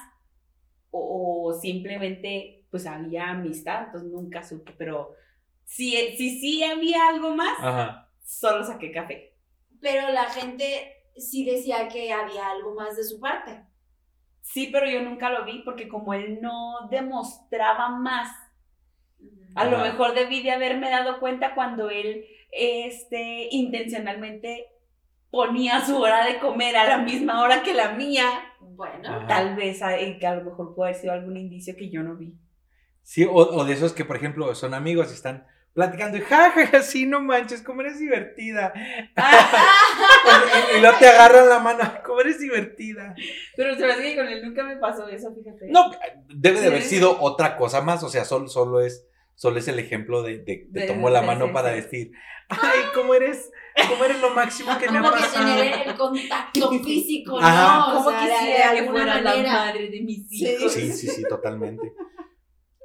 o, 0.90 1.46
o 1.50 1.54
simplemente 1.54 2.66
pues 2.72 2.86
había 2.88 3.30
amistad, 3.30 3.86
entonces 3.86 4.10
nunca 4.12 4.44
supe, 4.44 4.74
pero 4.78 5.14
si, 5.72 5.92
si 6.18 6.40
sí 6.40 6.64
había 6.64 7.08
algo 7.08 7.34
más, 7.34 7.58
Ajá. 7.60 8.10
solo 8.24 8.64
saqué 8.66 8.92
café. 8.92 9.34
Pero 9.80 10.10
la 10.12 10.26
gente 10.26 10.66
sí 11.16 11.46
decía 11.46 11.88
que 11.88 12.12
había 12.12 12.52
algo 12.52 12.76
más 12.76 12.98
de 12.98 13.06
su 13.06 13.20
parte. 13.22 13.64
Sí, 14.42 14.68
pero 14.72 14.90
yo 14.90 15.02
nunca 15.02 15.30
lo 15.30 15.46
vi 15.46 15.62
porque 15.64 15.88
como 15.88 16.14
él 16.14 16.40
no 16.42 16.90
demostraba 16.90 17.88
más, 17.90 18.30
a 19.56 19.66
lo 19.66 19.78
mejor 19.80 20.14
debí 20.14 20.42
de 20.42 20.52
haberme 20.52 20.90
dado 20.90 21.20
cuenta 21.20 21.56
cuando 21.56 21.90
él 21.90 22.26
este, 22.52 23.48
intencionalmente 23.52 24.68
ponía 25.30 25.86
su 25.86 25.98
hora 25.98 26.26
de 26.26 26.40
comer 26.40 26.76
a 26.76 26.86
la 26.88 26.98
misma 26.98 27.42
hora 27.42 27.64
que 27.64 27.74
la 27.74 27.94
mía. 27.94 28.26
Bueno, 28.60 29.08
Ajá. 29.10 29.28
Tal 29.28 29.56
vez 29.56 29.82
a- 29.82 29.96
que 29.98 30.28
a 30.28 30.36
lo 30.36 30.44
mejor 30.44 30.76
puede 30.76 30.90
haber 30.92 31.02
sido 31.02 31.14
algún 31.14 31.38
indicio 31.38 31.76
que 31.78 31.90
yo 31.90 32.04
no 32.04 32.16
vi. 32.16 32.34
Sí, 33.04 33.24
o, 33.24 33.34
o 33.34 33.64
de 33.66 33.74
esos 33.74 33.94
que, 33.94 34.06
por 34.06 34.16
ejemplo, 34.18 34.54
son 34.56 34.74
amigos 34.74 35.12
y 35.12 35.14
están 35.14 35.48
platicando 35.74 36.18
y 36.18 36.22
jajaja, 36.22 36.82
sí, 36.84 37.06
no 37.06 37.22
manches, 37.22 37.62
cómo 37.62 37.82
eres 37.82 38.00
divertida. 38.00 38.74
y, 40.78 40.82
luego 40.82 40.98
te 41.00 41.08
agarran 41.08 41.50
la 41.50 41.60
mano, 41.60 41.80
"Ay, 41.84 42.00
cómo 42.06 42.22
eres 42.22 42.40
divertida. 42.40 43.16
Pero 43.56 43.76
se 43.76 43.86
me 43.86 43.92
hace 43.94 44.02
que 44.04 44.16
con 44.16 44.28
él 44.28 44.42
nunca 44.44 44.64
me 44.64 44.78
pasó 44.78 45.08
eso, 45.08 45.34
fíjate. 45.34 45.68
No, 45.70 45.92
debe 46.30 46.62
de 46.62 46.68
haber 46.68 46.82
Sí. 46.84 46.96
sido 46.96 47.20
otra 47.22 47.58
cosa 47.58 47.82
más, 47.82 48.04
o 48.04 48.10
sea, 48.10 48.26
solo, 48.26 48.48
solo 48.48 48.82
es, 48.82 49.06
solo 49.36 49.60
es 49.60 49.68
el 49.68 49.80
ejemplo 49.80 50.24
de, 50.24 50.40
de, 50.40 50.68
te 50.72 50.80
De- 50.82 50.88
tomo 50.88 51.10
la 51.10 51.22
mano 51.22 51.48
sí, 51.48 51.54
para 51.54 51.70
sí. 51.70 51.76
decir, 51.82 52.12
ay, 52.50 52.80
cómo 52.94 53.14
eres, 53.16 53.50
cómo 53.90 54.04
eres 54.06 54.20
lo 54.20 54.32
máximo 54.32 54.78
que 54.78 54.90
me 54.90 55.00
ha 55.00 55.02
como 55.02 55.16
que 55.16 55.22
pasado. 55.22 55.56
tener 55.56 55.88
el 55.88 55.96
contacto 55.96 56.72
físico, 56.84 57.40
Ajá. 57.40 57.92
¿no? 57.94 58.00
O 58.00 58.04
Como 58.04 58.10
sea, 58.12 58.22
de- 58.22 58.28
de 58.28 58.34
quisiera 58.40 58.72
que 58.74 58.80
alguna 58.80 59.02
fuera 59.04 59.22
la 59.22 59.30
manera. 59.32 59.52
madre 59.54 59.90
de 59.90 60.02
mis 60.02 60.28
Sí. 60.28 60.46
hijos. 60.48 60.74
Sí, 60.74 60.92
sí, 60.92 61.08
sí, 61.08 61.24
totalmente. 61.30 61.94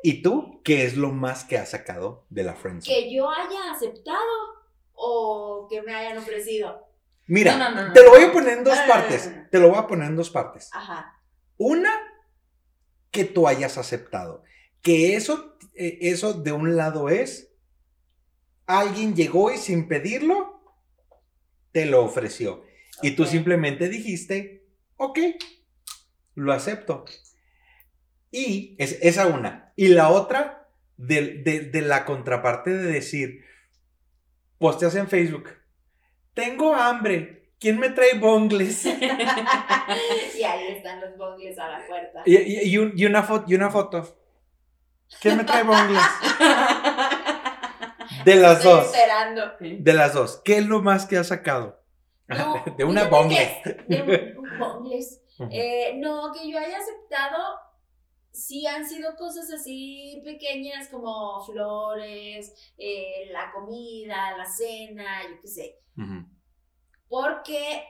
¿Y 0.09 0.22
tú 0.22 0.61
qué 0.62 0.84
es 0.84 0.96
lo 0.96 1.11
más 1.11 1.42
que 1.42 1.59
has 1.59 1.70
sacado 1.70 2.26
de 2.30 2.44
la 2.44 2.54
friendzone? 2.54 2.94
Que 2.94 3.12
yo 3.12 3.28
haya 3.28 3.72
aceptado 3.72 4.20
o 4.92 5.66
que 5.68 5.82
me 5.82 5.92
hayan 5.92 6.16
ofrecido. 6.16 6.86
Mira, 7.26 7.57
No, 7.57 7.70
no, 7.72 7.92
te 7.92 8.04
lo 8.04 8.11
voy 8.11 8.22
a 8.22 8.32
poner 8.32 8.59
en 8.59 8.62
dos 8.62 8.76
No, 8.76 8.80
no, 8.82 8.86
no, 8.86 8.92
partes. 8.94 9.26
no, 9.28 9.36
no. 9.36 9.48
Te 9.50 9.58
lo 9.58 9.68
voy 9.70 9.78
a 9.78 9.87
poner 9.88 10.08
en 10.08 10.14
dos 10.14 10.30
partes. 10.30 10.70
Ajá. 10.72 11.20
Una, 11.57 11.91
que 13.11 13.24
tú 13.24 13.49
hayas 13.49 13.78
aceptado. 13.78 14.45
Que 14.80 15.16
eso, 15.16 15.57
eh, 15.74 15.99
eso 16.03 16.34
de 16.34 16.53
un 16.53 16.76
lado 16.76 17.08
es, 17.08 17.53
alguien 18.66 19.16
llegó 19.16 19.50
y 19.50 19.57
sin 19.58 19.88
pedirlo, 19.88 20.61
te 21.72 21.84
lo 21.84 22.04
ofreció. 22.04 22.62
Y 23.03 23.16
tú 23.16 23.24
simplemente 23.24 23.88
dijiste, 23.88 24.68
ok, 24.99 25.18
lo 26.37 26.53
acepto. 26.53 27.07
Y 28.38 28.76
es, 28.79 28.99
esa 29.00 29.26
una. 29.29 29.72
Y 29.76 29.88
la 29.88 30.11
otra, 30.11 30.68
de, 30.99 31.38
de- 31.42 31.61
de 31.61 31.80
la 31.83 32.04
contraparte 32.04 32.71
de 32.71 32.92
decir, 32.92 33.45
posteas 34.58 34.95
en 34.96 35.08
Facebook, 35.08 35.49
tengo 36.34 36.75
hambre, 36.75 37.49
¿quién 37.58 37.79
me 37.79 37.88
trae 37.88 38.18
bongles? 38.18 38.84
y 40.38 40.42
ahí 40.45 40.67
están 40.68 41.00
los 41.00 41.17
bongles 41.17 41.58
a 41.58 41.68
la 41.68 41.87
puerta. 41.87 42.22
Y, 42.26 42.37
y- 42.37 42.68
y 42.68 42.76
un- 42.79 42.92
y 42.95 43.07
una 43.07 43.22
foto, 43.22 43.46
y 43.49 43.54
una 43.54 43.71
foto. 43.71 44.18
¿Quién 45.22 45.38
me 45.38 45.45
trae 45.45 45.63
bongles? 45.63 46.03
De 48.25 48.34
las 48.37 48.58
Estoy 48.58 48.72
dos. 48.72 48.84
esperando. 48.87 49.42
De 49.61 49.92
las 49.95 50.13
dos. 50.14 50.42
¿Qué 50.45 50.58
es 50.58 50.67
lo 50.67 50.83
más 50.83 51.07
que 51.07 51.17
has 51.17 51.29
sacado? 51.29 51.80
No, 52.29 52.64
de 52.76 52.84
una 52.84 53.03
fíjate 53.07 53.17
bongle. 53.17 53.61
que- 53.64 53.84
De 53.96 54.33
un, 54.37 54.45
un 54.46 54.58
bongles. 54.58 55.22
Eh, 55.50 55.92
no, 55.99 56.33
que 56.33 56.50
yo 56.50 56.58
haya 56.58 56.79
aceptado, 56.79 57.37
sí 58.37 58.67
han 58.67 58.87
sido 58.87 59.17
cosas 59.17 59.50
así 59.50 60.21
pequeñas 60.22 60.88
como 60.88 61.42
flores, 61.45 62.54
eh, 62.76 63.30
la 63.33 63.50
comida, 63.50 64.37
la 64.37 64.45
cena, 64.45 65.22
yo 65.29 65.41
qué 65.41 65.49
sé. 65.49 65.80
Porque 67.08 67.83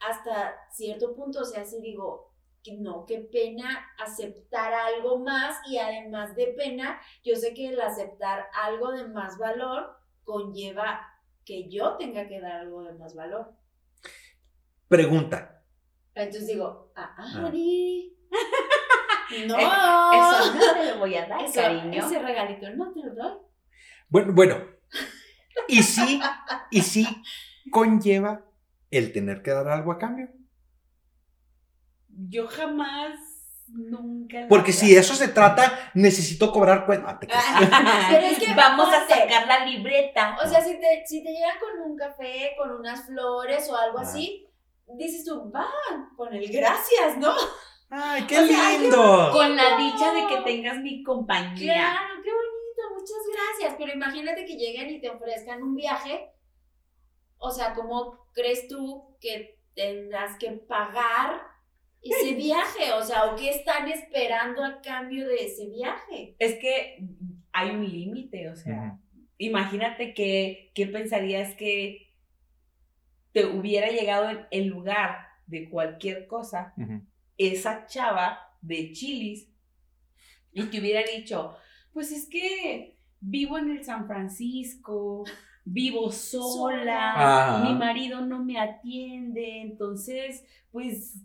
hasta 0.00 0.54
cierto 0.72 1.14
punto, 1.14 1.40
o 1.40 1.44
sea, 1.44 1.64
sí 1.64 1.80
digo, 1.80 2.34
que 2.62 2.74
no, 2.74 3.06
qué 3.06 3.20
pena 3.20 3.86
aceptar 3.98 4.74
algo 4.74 5.20
más 5.20 5.56
y 5.66 5.78
además 5.78 6.36
de 6.36 6.48
pena, 6.48 7.00
yo 7.24 7.34
sé 7.36 7.54
que 7.54 7.68
el 7.68 7.80
aceptar 7.80 8.46
algo 8.52 8.92
de 8.92 9.08
más 9.08 9.38
valor 9.38 9.96
conlleva 10.24 11.00
que 11.46 11.68
yo 11.70 11.96
tenga 11.96 12.28
que 12.28 12.40
dar 12.40 12.60
algo 12.60 12.82
de 12.82 12.92
más 12.92 13.14
valor. 13.14 13.54
Pregunta. 14.86 15.64
Entonces 16.14 16.48
digo, 16.48 16.92
ah, 16.94 17.14
Ah. 17.16 17.46
Ari, 17.46 18.17
no, 19.46 19.58
Eso 19.58 20.54
no 20.54 20.74
te 20.74 20.90
lo 20.90 20.98
voy 20.98 21.14
a 21.16 21.26
dar, 21.26 21.42
Eso, 21.44 21.60
cariño. 21.60 22.06
ese 22.06 22.18
regalito 22.18 22.70
no 22.70 22.92
te 22.92 23.00
lo 23.00 23.14
doy. 23.14 23.38
Bueno, 24.08 24.32
bueno. 24.32 24.56
Y 25.66 25.82
sí, 25.82 26.20
y 26.70 26.80
sí 26.82 27.06
conlleva 27.70 28.44
el 28.90 29.12
tener 29.12 29.42
que 29.42 29.50
dar 29.50 29.68
algo 29.68 29.92
a 29.92 29.98
cambio. 29.98 30.28
yo 32.08 32.48
jamás, 32.48 33.18
nunca. 33.68 34.46
Porque 34.48 34.72
si 34.72 34.96
eso 34.96 35.14
se 35.14 35.28
trata, 35.28 35.90
necesito 35.94 36.50
cobrar 36.52 36.86
cuenta. 36.86 37.18
Pero 38.10 38.26
es 38.26 38.38
que 38.38 38.54
Vamos 38.56 38.88
a 38.88 39.06
sacar 39.06 39.46
la 39.46 39.64
libreta. 39.66 40.36
O 40.42 40.48
sea, 40.48 40.62
si 40.62 40.78
te, 40.80 41.04
si 41.06 41.22
te 41.22 41.30
llegan 41.30 41.58
con 41.58 41.90
un 41.90 41.96
café, 41.96 42.52
con 42.56 42.70
unas 42.70 43.04
flores 43.04 43.68
o 43.68 43.76
algo 43.76 43.98
así, 43.98 44.48
dices 44.96 45.24
tú, 45.24 45.50
va, 45.54 45.68
con 46.16 46.32
el 46.32 46.50
gracias, 46.50 47.18
¿no? 47.18 47.34
Ay, 47.90 48.26
qué 48.26 48.38
O 48.38 48.46
sea, 48.46 48.68
ay, 48.68 48.76
qué 48.76 48.82
lindo. 48.82 49.30
Con 49.32 49.56
la 49.56 49.76
dicha 49.78 50.12
de 50.12 50.26
que 50.26 50.42
tengas 50.42 50.78
mi 50.78 51.02
compañía. 51.02 51.74
Claro, 51.74 52.22
qué 52.22 52.30
bonito, 52.30 52.94
muchas 52.94 53.24
gracias. 53.32 53.76
Pero 53.78 53.92
imagínate 53.92 54.44
que 54.44 54.56
lleguen 54.56 54.90
y 54.90 55.00
te 55.00 55.10
ofrezcan 55.10 55.62
un 55.62 55.74
viaje. 55.74 56.30
O 57.38 57.50
sea, 57.50 57.74
¿cómo 57.74 58.26
crees 58.34 58.68
tú 58.68 59.16
que 59.20 59.58
tendrás 59.74 60.38
que 60.38 60.50
pagar 60.50 61.40
ese 62.02 62.34
viaje? 62.34 62.92
O 62.92 63.02
sea, 63.02 63.26
¿o 63.26 63.36
qué 63.36 63.50
están 63.50 63.88
esperando 63.88 64.62
a 64.64 64.80
cambio 64.82 65.26
de 65.26 65.46
ese 65.46 65.66
viaje? 65.68 66.36
Es 66.38 66.56
que 66.56 66.98
hay 67.52 67.70
un 67.70 67.88
límite, 67.88 68.50
o 68.50 68.56
sea, 68.56 68.98
imagínate 69.38 70.12
que, 70.12 70.72
¿qué 70.74 70.86
pensarías 70.86 71.54
que 71.54 72.12
te 73.32 73.46
hubiera 73.46 73.88
llegado 73.88 74.28
en, 74.28 74.46
en 74.50 74.68
lugar 74.68 75.26
de 75.46 75.70
cualquier 75.70 76.26
cosa 76.26 76.74
Ujú. 76.76 77.02
Esa 77.38 77.86
chava 77.86 78.38
de 78.60 78.92
Chilis 78.92 79.48
y 80.52 80.64
te 80.64 80.80
hubiera 80.80 81.02
dicho, 81.10 81.54
pues 81.92 82.10
es 82.12 82.26
que 82.28 82.96
vivo 83.20 83.58
en 83.58 83.70
el 83.70 83.84
San 83.84 84.06
Francisco, 84.06 85.24
vivo 85.64 86.10
sola, 86.10 87.12
Ajá. 87.56 87.64
mi 87.64 87.74
marido 87.78 88.20
no 88.22 88.42
me 88.44 88.58
atiende, 88.58 89.60
entonces, 89.60 90.44
pues, 90.72 91.20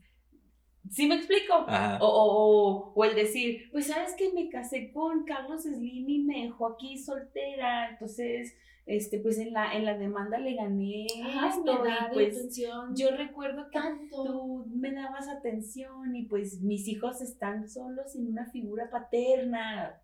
¿sí 0.92 1.08
me 1.08 1.16
explico? 1.16 1.66
O- 2.00 2.06
o- 2.08 2.94
o 2.96 3.06
el 3.06 3.16
decir, 3.16 3.70
pues 3.72 3.88
sabes 3.88 4.14
que 4.16 4.32
me 4.34 4.50
casé 4.50 4.92
con 4.92 5.24
Carlos 5.26 5.64
Slim 5.64 6.10
y 6.10 6.20
me 6.20 6.44
dejó 6.44 6.68
aquí 6.68 6.98
soltera, 6.98 7.90
entonces, 7.90 8.54
este, 8.86 9.20
pues 9.20 9.38
en 9.38 9.54
la, 9.54 9.74
en 9.74 9.86
la 9.86 9.98
demanda 9.98 10.38
le 10.40 10.56
gané 10.56 11.08
Ay, 11.24 11.50
esto, 11.50 11.84
y 11.86 12.14
pues 12.14 12.36
atención 12.38 12.96
yo 12.96 13.12
recuerdo 13.16 13.70
que 13.70 13.80
tanto. 13.80 14.24
tú 14.26 14.66
me 14.76 14.92
dabas 14.94 15.28
atención 15.30 16.16
y 16.16 16.24
pues 16.26 16.60
mis 16.62 16.88
hijos 16.88 17.22
están 17.22 17.70
solos 17.70 18.12
sin 18.12 18.28
una 18.28 18.46
figura 18.52 18.90
paterna, 18.90 20.02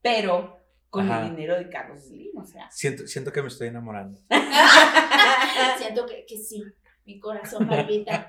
pero 0.00 0.56
con 0.88 1.10
Ajá. 1.10 1.24
el 1.26 1.30
dinero 1.36 1.56
de 1.58 1.68
Carlos 1.68 2.04
Slim, 2.04 2.36
o 2.38 2.44
sea. 2.44 2.70
Siento, 2.70 3.06
siento 3.06 3.32
que 3.32 3.42
me 3.42 3.48
estoy 3.48 3.68
enamorando. 3.68 4.18
Siento 5.78 6.06
que, 6.06 6.24
que 6.26 6.38
sí, 6.38 6.62
mi 7.04 7.18
corazón 7.20 7.68
palpita. 7.68 8.26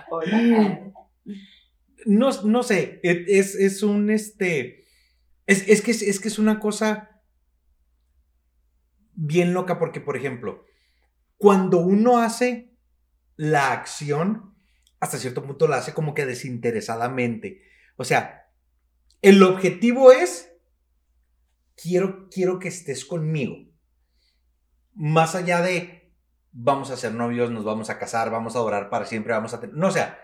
Hola. 0.10 0.92
No, 2.06 2.30
no 2.44 2.62
sé, 2.62 3.00
e- 3.02 3.24
es, 3.28 3.54
es 3.54 3.82
un 3.82 4.10
este. 4.10 4.86
Es, 5.46 5.68
es 5.68 5.82
que, 5.82 5.90
es, 5.90 6.02
es 6.02 6.20
que 6.20 6.28
es 6.28 6.38
una 6.38 6.58
cosa 6.60 7.09
bien 9.22 9.52
loca 9.52 9.78
porque, 9.78 10.00
por 10.00 10.16
ejemplo, 10.16 10.64
cuando 11.36 11.78
uno 11.78 12.18
hace 12.18 12.72
la 13.36 13.72
acción, 13.72 14.54
hasta 14.98 15.18
cierto 15.18 15.42
punto 15.42 15.68
la 15.68 15.76
hace 15.76 15.94
como 15.94 16.14
que 16.14 16.26
desinteresadamente. 16.26 17.62
O 17.96 18.04
sea, 18.04 18.48
el 19.22 19.42
objetivo 19.42 20.10
es, 20.12 20.52
quiero, 21.76 22.28
quiero 22.30 22.58
que 22.58 22.68
estés 22.68 23.04
conmigo. 23.04 23.56
Más 24.94 25.34
allá 25.34 25.60
de, 25.62 26.12
vamos 26.52 26.90
a 26.90 26.96
ser 26.96 27.12
novios, 27.14 27.50
nos 27.50 27.64
vamos 27.64 27.90
a 27.90 27.98
casar, 27.98 28.30
vamos 28.30 28.56
a 28.56 28.60
durar 28.60 28.90
para 28.90 29.06
siempre, 29.06 29.32
vamos 29.32 29.54
a 29.54 29.60
tener... 29.60 29.76
No, 29.76 29.88
o 29.88 29.92
sea, 29.92 30.18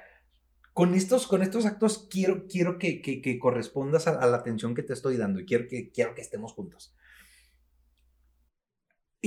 con 0.72 0.94
estos, 0.94 1.26
con 1.26 1.42
estos 1.42 1.64
actos 1.66 2.08
quiero, 2.10 2.46
quiero 2.48 2.78
que, 2.78 3.00
que- 3.00 3.20
que 3.22 3.38
correspondas 3.38 4.06
a, 4.06 4.18
a 4.18 4.26
la 4.26 4.38
atención 4.38 4.74
que 4.74 4.82
te 4.82 4.92
estoy 4.92 5.16
dando 5.16 5.40
y 5.40 5.46
quiero 5.46 5.66
que, 5.68 5.90
quiero 5.90 6.14
que 6.14 6.20
estemos 6.22 6.52
juntos. 6.52 6.94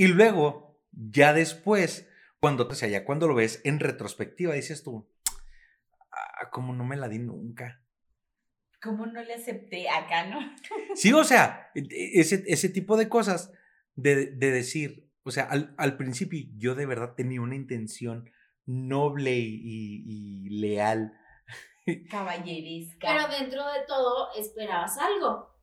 Y 0.00 0.06
luego, 0.08 0.80
ya 0.92 1.34
después, 1.34 2.08
cuando, 2.40 2.66
o 2.66 2.74
sea, 2.74 2.88
ya 2.88 3.04
cuando 3.04 3.28
lo 3.28 3.34
ves 3.34 3.60
en 3.64 3.80
retrospectiva, 3.80 4.54
dices 4.54 4.82
tú, 4.82 5.06
ah, 6.10 6.48
como 6.50 6.72
no 6.72 6.84
me 6.84 6.96
la 6.96 7.06
di 7.08 7.18
nunca. 7.18 7.82
¿Cómo 8.82 9.04
no 9.04 9.22
le 9.22 9.34
acepté 9.34 9.90
acá, 9.90 10.26
no? 10.26 10.38
Sí, 10.94 11.12
o 11.12 11.22
sea, 11.22 11.70
e- 11.74 11.80
e- 11.80 12.20
ese, 12.20 12.44
ese 12.46 12.70
tipo 12.70 12.96
de 12.96 13.10
cosas 13.10 13.52
de, 13.94 14.24
de 14.26 14.50
decir, 14.50 15.10
o 15.22 15.30
sea, 15.30 15.44
al, 15.44 15.74
al 15.76 15.98
principio 15.98 16.48
yo 16.56 16.74
de 16.74 16.86
verdad 16.86 17.12
tenía 17.14 17.42
una 17.42 17.56
intención 17.56 18.30
noble 18.64 19.36
y, 19.36 19.60
y- 19.66 20.46
y 20.46 20.60
leal. 20.60 21.12
Caballerisca. 22.10 23.06
Pero 23.06 23.28
dentro 23.38 23.66
de 23.70 23.80
todo 23.86 24.32
esperabas 24.34 24.96
algo. 24.96 25.59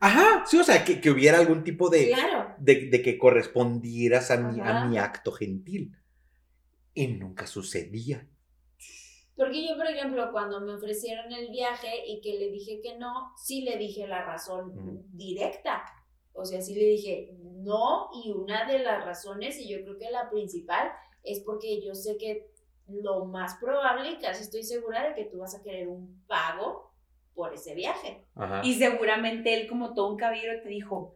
Ajá, 0.00 0.44
sí, 0.46 0.58
o 0.58 0.64
sea, 0.64 0.84
que, 0.84 1.00
que 1.00 1.10
hubiera 1.10 1.38
algún 1.38 1.64
tipo 1.64 1.88
de, 1.90 2.08
Claro. 2.08 2.54
de, 2.58 2.88
de 2.88 3.02
que 3.02 3.18
correspondieras 3.18 4.30
a 4.30 4.36
mi, 4.36 4.60
a 4.60 4.84
mi 4.84 4.98
acto 4.98 5.32
gentil. 5.32 5.96
Y 6.94 7.08
nunca 7.08 7.46
sucedía. 7.46 8.28
Porque 9.36 9.66
yo, 9.68 9.76
por 9.76 9.86
ejemplo, 9.86 10.30
cuando 10.32 10.60
me 10.60 10.74
ofrecieron 10.74 11.32
el 11.32 11.50
viaje 11.50 11.88
y 12.06 12.20
que 12.20 12.38
le 12.38 12.50
dije 12.50 12.80
que 12.82 12.98
no, 12.98 13.32
sí 13.36 13.62
le 13.62 13.76
dije 13.76 14.06
la 14.08 14.24
razón 14.24 15.04
directa. 15.12 15.84
O 16.32 16.44
sea, 16.44 16.60
sí 16.60 16.74
le 16.74 16.84
dije 16.84 17.30
no 17.40 18.10
y 18.24 18.32
una 18.32 18.66
de 18.66 18.80
las 18.80 19.04
razones, 19.04 19.58
y 19.58 19.68
yo 19.68 19.82
creo 19.82 19.98
que 19.98 20.10
la 20.10 20.30
principal, 20.30 20.90
es 21.22 21.40
porque 21.40 21.80
yo 21.84 21.94
sé 21.94 22.16
que 22.16 22.50
lo 22.88 23.26
más 23.26 23.56
probable, 23.56 24.12
y 24.12 24.18
casi 24.18 24.42
estoy 24.42 24.62
segura 24.62 25.08
de 25.08 25.14
que 25.14 25.24
tú 25.26 25.38
vas 25.38 25.54
a 25.54 25.62
querer 25.62 25.88
un 25.88 26.24
pago 26.26 26.87
por 27.38 27.54
ese 27.54 27.72
viaje. 27.76 28.24
Ajá. 28.34 28.62
Y 28.64 28.74
seguramente 28.74 29.54
él, 29.54 29.68
como 29.68 29.94
todo 29.94 30.10
un 30.10 30.16
caballero, 30.16 30.60
te 30.60 30.68
dijo, 30.70 31.14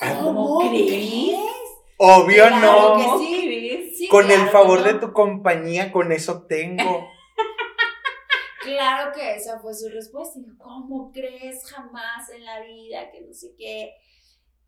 ¿cómo 0.00 0.60
crees? 0.70 1.36
Obvio 1.98 2.46
Claro 2.46 2.96
no. 2.96 2.96
que 2.98 3.04
¿Cómo 3.04 3.18
sí. 3.18 3.40
crees? 3.44 3.98
Sí, 3.98 4.08
Con 4.08 4.24
claro 4.26 4.42
el 4.44 4.48
favor 4.48 4.78
no. 4.80 4.84
de 4.86 4.94
tu 4.94 5.12
compañía, 5.12 5.92
con 5.92 6.10
eso 6.10 6.46
tengo. 6.46 7.06
Claro 8.62 9.12
que 9.14 9.34
esa 9.36 9.60
fue 9.60 9.72
su 9.74 9.88
respuesta. 9.88 10.38
Y 10.38 10.44
yo, 10.46 10.52
¿cómo 10.58 11.10
crees 11.10 11.64
jamás 11.70 12.28
en 12.30 12.44
la 12.44 12.60
vida 12.60 13.10
que 13.10 13.22
no 13.22 13.32
sé 13.32 13.54
qué? 13.56 13.92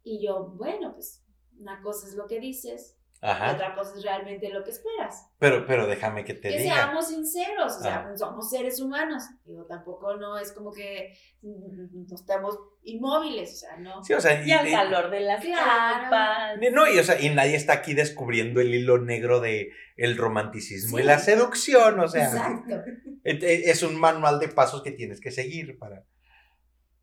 Y 0.03 0.25
yo, 0.25 0.55
bueno, 0.57 0.95
pues 0.95 1.23
una 1.59 1.83
cosa 1.83 2.07
es 2.09 2.15
lo 2.15 2.27
que 2.27 2.41
dices, 2.41 2.97
y 3.23 3.55
otra 3.55 3.75
cosa 3.75 3.93
es 3.97 4.03
realmente 4.03 4.49
lo 4.49 4.65
que 4.65 4.71
esperas. 4.71 5.29
Pero, 5.39 5.67
pero 5.67 5.87
déjame 5.87 6.25
que 6.25 6.33
te 6.35 6.49
que 6.49 6.59
diga. 6.59 6.75
seamos 6.75 7.09
sinceros, 7.09 7.77
o 7.77 7.83
sea, 7.83 8.07
Ah. 8.09 8.17
somos 8.17 8.49
seres 8.49 8.81
humanos. 8.81 9.23
Digo, 9.45 9.67
tampoco 9.67 10.17
no 10.17 10.39
es 10.39 10.53
como 10.53 10.73
que 10.73 11.13
mm, 11.43 12.09
no 12.09 12.15
estamos 12.15 12.59
inmóviles, 12.83 13.53
o 13.53 13.57
sea, 13.57 13.77
no. 13.77 14.03
Sí, 14.03 14.15
o 14.15 14.21
sea, 14.23 14.43
Y 14.43 14.51
al 14.53 14.71
calor 14.71 15.11
de 15.11 15.21
las 15.21 15.45
Claro. 15.45 16.61
No, 16.73 16.91
y, 16.91 16.99
o 16.99 17.05
sea, 17.05 17.21
y 17.21 17.29
nadie 17.29 17.57
está 17.57 17.75
aquí 17.75 17.93
descubriendo 17.93 18.61
el 18.63 18.75
hilo 18.75 18.97
negro 18.99 19.41
de 19.41 19.71
el 19.97 20.17
romanticismo 20.17 20.99
y 20.99 21.03
la 21.03 21.19
seducción, 21.19 22.01
o 22.01 22.09
sea, 22.09 22.25
Exacto. 22.25 22.75
et- 23.23 23.43
et- 23.43 23.67
es 23.67 23.83
un 23.83 23.97
manual 24.01 24.41
de 24.41 24.49
pasos 24.49 24.83
que 24.83 24.93
tienes 24.93 25.21
que 25.21 25.31
seguir 25.31 25.79
para... 25.79 26.05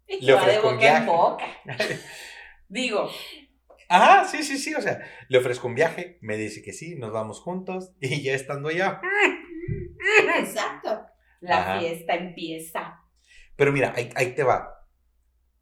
Y 0.08 0.22
Le 0.22 0.28
que 0.28 0.34
va 0.34 0.48
de 0.48 0.60
boca 0.60 0.98
en 0.98 1.06
boca. 1.06 1.46
Digo, 2.70 3.10
Ajá, 3.90 4.28
sí, 4.28 4.44
sí, 4.44 4.58
sí, 4.58 4.74
o 4.76 4.82
sea, 4.82 5.02
le 5.30 5.38
ofrezco 5.38 5.68
un 5.68 5.76
viaje, 5.76 6.18
me 6.22 6.38
dice 6.38 6.62
que 6.62 6.74
sí, 6.74 6.96
nos 6.96 7.12
vamos 7.12 7.40
juntos 7.40 7.94
y 8.02 8.22
ya 8.22 8.34
estando 8.34 8.70
allá. 8.70 9.02
Exacto. 10.40 11.06
la 11.42 11.62
Ajá. 11.62 11.80
fiesta 11.80 12.16
empieza. 12.16 13.02
Pero 13.56 13.72
mira, 13.72 13.94
ahí, 13.96 14.10
ahí 14.16 14.34
te 14.36 14.44
va. 14.44 14.74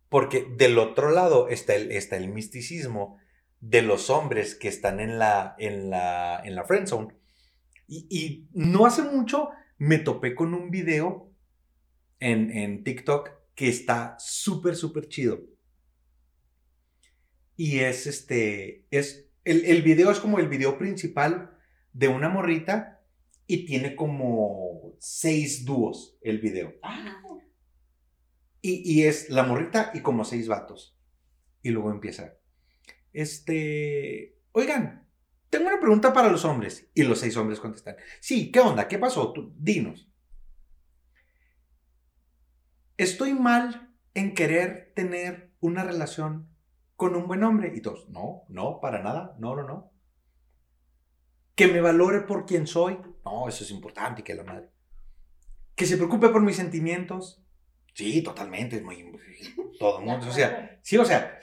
Porque 0.10 0.48
del 0.58 0.78
otro 0.78 1.12
lado 1.12 1.50
está 1.50 1.76
el, 1.76 1.92
está 1.92 2.18
el 2.18 2.30
misticismo 2.30 3.20
de 3.60 3.82
los 3.82 4.10
hombres 4.10 4.56
que 4.56 4.68
están 4.68 5.00
en 5.00 5.18
la, 5.18 5.56
en 5.58 5.90
la, 5.90 6.42
en 6.44 6.56
la 6.56 6.66
friend 6.66 6.88
zone. 6.88 7.16
Y, 7.88 8.08
y 8.10 8.50
no 8.54 8.86
hace 8.86 9.02
mucho 9.04 9.50
me 9.78 10.00
topé 10.00 10.36
con 10.36 10.54
un 10.54 10.72
video 10.72 11.32
en, 12.20 12.52
en 12.52 12.84
TikTok 12.84 13.30
que 13.56 13.68
está 13.68 14.16
súper, 14.20 14.76
súper 14.76 15.08
chido. 15.08 15.40
Y 17.56 17.80
es 17.80 18.08
este, 18.08 18.86
es, 18.92 19.30
el, 19.44 19.66
el 19.66 19.82
video 19.82 20.12
es 20.12 20.20
como 20.20 20.40
el 20.40 20.50
video 20.50 20.78
principal 20.78 21.58
de 21.94 22.10
una 22.10 22.30
morrita 22.30 23.02
y 23.48 23.66
tiene 23.66 23.96
como 23.96 24.96
seis 25.00 25.66
dúos 25.66 26.18
el 26.22 26.40
video. 26.40 26.74
Ah, 26.82 27.22
Y, 28.62 28.82
y 28.84 29.04
es 29.04 29.30
la 29.30 29.44
morrita 29.44 29.92
y 29.94 30.02
como 30.02 30.26
seis 30.26 30.48
vatos. 30.48 30.98
Y 31.62 31.70
luego 31.70 31.92
empieza. 31.92 32.34
Este. 33.14 34.38
Oigan, 34.52 35.08
tengo 35.50 35.68
una 35.68 35.80
pregunta 35.80 36.12
para 36.12 36.30
los 36.32 36.44
hombres. 36.46 36.90
Y 36.94 37.04
los 37.04 37.20
seis 37.20 37.38
hombres 37.38 37.60
contestan. 37.60 37.96
Sí, 38.20 38.52
¿qué 38.52 38.60
onda? 38.60 38.88
¿Qué 38.88 38.98
pasó? 38.98 39.32
Tú, 39.32 39.54
dinos. 39.58 40.10
Estoy 42.98 43.34
mal 43.34 43.94
en 44.14 44.34
querer 44.34 44.94
tener 44.96 45.54
una 45.60 45.84
relación 45.84 46.55
con 46.96 47.16
un 47.16 47.28
buen 47.28 47.44
hombre. 47.44 47.72
Y 47.76 47.82
todos, 47.82 48.10
no, 48.10 48.44
no, 48.50 48.80
para 48.80 49.02
nada. 49.02 49.36
No, 49.40 49.56
no, 49.56 49.64
no. 49.64 49.92
Que 51.56 51.68
me 51.68 51.82
valore 51.82 52.22
por 52.22 52.46
quien 52.46 52.68
soy. 52.68 52.98
No, 53.24 53.48
eso 53.48 53.64
es 53.64 53.72
importante 53.72 54.22
y 54.22 54.24
que 54.24 54.36
la 54.36 54.44
madre. 54.44 54.70
que 55.76 55.86
se 55.86 55.98
preocupe 55.98 56.30
por 56.30 56.42
mis 56.42 56.56
sentimientos. 56.56 57.42
Sí, 57.94 58.22
totalmente, 58.22 58.82
muy, 58.82 59.10
todo 59.80 60.00
el 60.00 60.06
mundo. 60.06 60.28
O 60.28 60.32
sea, 60.34 60.80
sí, 60.82 60.98
o 60.98 61.06
sea, 61.06 61.40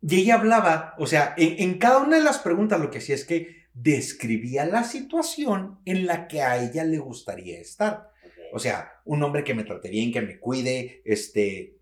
y 0.00 0.20
ella 0.20 0.36
hablaba, 0.36 0.94
o 0.98 1.06
sea, 1.06 1.34
en, 1.36 1.60
en 1.70 1.78
cada 1.78 1.98
una 1.98 2.18
de 2.18 2.24
las 2.24 2.38
preguntas 2.38 2.80
lo 2.80 2.90
que 2.90 2.98
hacía 2.98 3.14
es 3.14 3.24
que 3.24 3.66
describía 3.74 4.64
la 4.64 4.84
situación 4.84 5.80
en 5.84 6.06
la 6.06 6.28
que 6.28 6.42
a 6.42 6.62
ella 6.62 6.84
le 6.84 6.98
gustaría 6.98 7.58
estar. 7.60 8.10
O 8.52 8.58
sea, 8.58 8.92
un 9.04 9.22
hombre 9.22 9.44
que 9.44 9.54
me 9.54 9.64
trate 9.64 9.88
bien, 9.88 10.12
que 10.12 10.20
me 10.20 10.38
cuide, 10.38 11.02
este, 11.04 11.78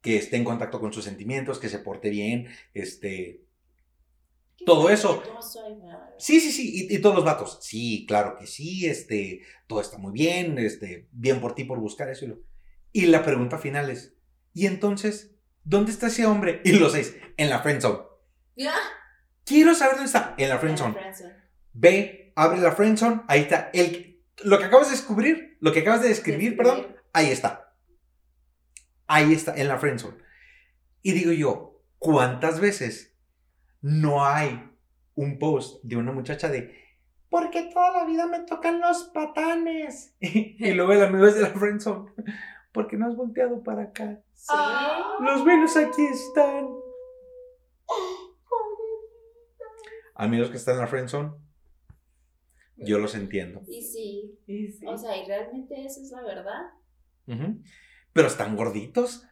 que 0.00 0.16
esté 0.16 0.36
en 0.36 0.44
contacto 0.44 0.80
con 0.80 0.92
sus 0.92 1.04
sentimientos, 1.04 1.58
que 1.58 1.68
se 1.68 1.78
porte 1.78 2.10
bien, 2.10 2.48
este, 2.74 3.44
todo 4.64 4.90
eso. 4.90 5.22
Sí, 6.18 6.40
sí, 6.40 6.52
sí, 6.52 6.88
y, 6.88 6.94
y, 6.94 6.98
todos 7.00 7.16
los 7.16 7.24
vatos. 7.24 7.58
Sí, 7.62 8.04
claro 8.06 8.36
que 8.38 8.46
sí, 8.46 8.86
este, 8.86 9.42
todo 9.66 9.80
está 9.80 9.98
muy 9.98 10.12
bien, 10.12 10.58
este, 10.58 11.08
bien 11.12 11.40
por 11.40 11.54
ti 11.54 11.64
por 11.64 11.78
buscar 11.78 12.08
eso. 12.10 12.24
Y, 12.24 12.28
lo... 12.28 12.38
y 12.92 13.06
la 13.06 13.24
pregunta 13.24 13.58
final 13.58 13.90
es, 13.90 14.14
¿y 14.52 14.66
entonces 14.66 15.32
dónde 15.64 15.92
está 15.92 16.08
ese 16.08 16.26
hombre? 16.26 16.60
Y 16.64 16.72
los 16.72 16.92
seis, 16.92 17.16
en 17.36 17.50
la 17.50 17.60
friendzone. 17.60 18.00
¿Ya? 18.56 18.74
Quiero 19.44 19.74
saber 19.74 19.94
dónde 19.94 20.06
está, 20.06 20.34
en 20.36 20.48
la 20.48 20.58
friendzone. 20.58 20.96
Ve, 21.72 22.32
abre 22.36 22.60
la 22.60 22.72
friendzone, 22.72 23.22
ahí 23.28 23.40
está. 23.40 23.70
El, 23.72 24.22
lo 24.44 24.58
que 24.58 24.64
acabas 24.64 24.88
de 24.88 24.96
descubrir, 24.96 25.56
lo 25.60 25.72
que 25.72 25.80
acabas 25.80 26.02
de 26.02 26.08
describir, 26.08 26.56
perdón, 26.56 26.96
ahí 27.12 27.30
está. 27.30 27.69
Ahí 29.12 29.32
está, 29.32 29.56
en 29.56 29.66
la 29.66 29.76
friendzone. 29.76 30.18
Y 31.02 31.10
digo 31.10 31.32
yo, 31.32 31.82
¿cuántas 31.98 32.60
veces 32.60 33.18
no 33.80 34.24
hay 34.24 34.70
un 35.16 35.40
post 35.40 35.82
de 35.82 35.96
una 35.96 36.12
muchacha 36.12 36.48
de 36.48 36.78
porque 37.28 37.70
toda 37.72 37.90
la 37.90 38.04
vida 38.04 38.28
me 38.28 38.40
tocan 38.40 38.80
los 38.80 39.10
patanes? 39.12 40.14
y 40.20 40.72
luego 40.74 40.92
el 40.92 41.02
amigo 41.02 41.26
es 41.26 41.34
de 41.34 41.42
la 41.42 41.50
friendzone. 41.50 42.12
porque 42.72 42.96
no 42.96 43.08
has 43.08 43.16
volteado 43.16 43.64
para 43.64 43.82
acá? 43.82 44.22
Sí. 44.32 44.54
Los 45.20 45.44
menos 45.44 45.76
aquí 45.76 46.06
están. 46.06 46.68
Amigos 50.14 50.50
que 50.50 50.56
están 50.56 50.74
en 50.76 50.80
la 50.82 50.86
friendzone, 50.86 51.32
yo 52.76 53.00
los 53.00 53.16
entiendo. 53.16 53.62
Y 53.66 53.82
sí. 53.82 54.38
Sí, 54.46 54.70
sí. 54.70 54.86
O 54.86 54.96
sea, 54.96 55.16
y 55.16 55.26
realmente 55.26 55.84
esa 55.84 56.00
es 56.00 56.12
la 56.12 56.22
verdad. 56.22 56.70
Ujú. 57.26 57.60
Pero 58.12 58.26
están 58.28 58.56
gorditos. 58.56 59.24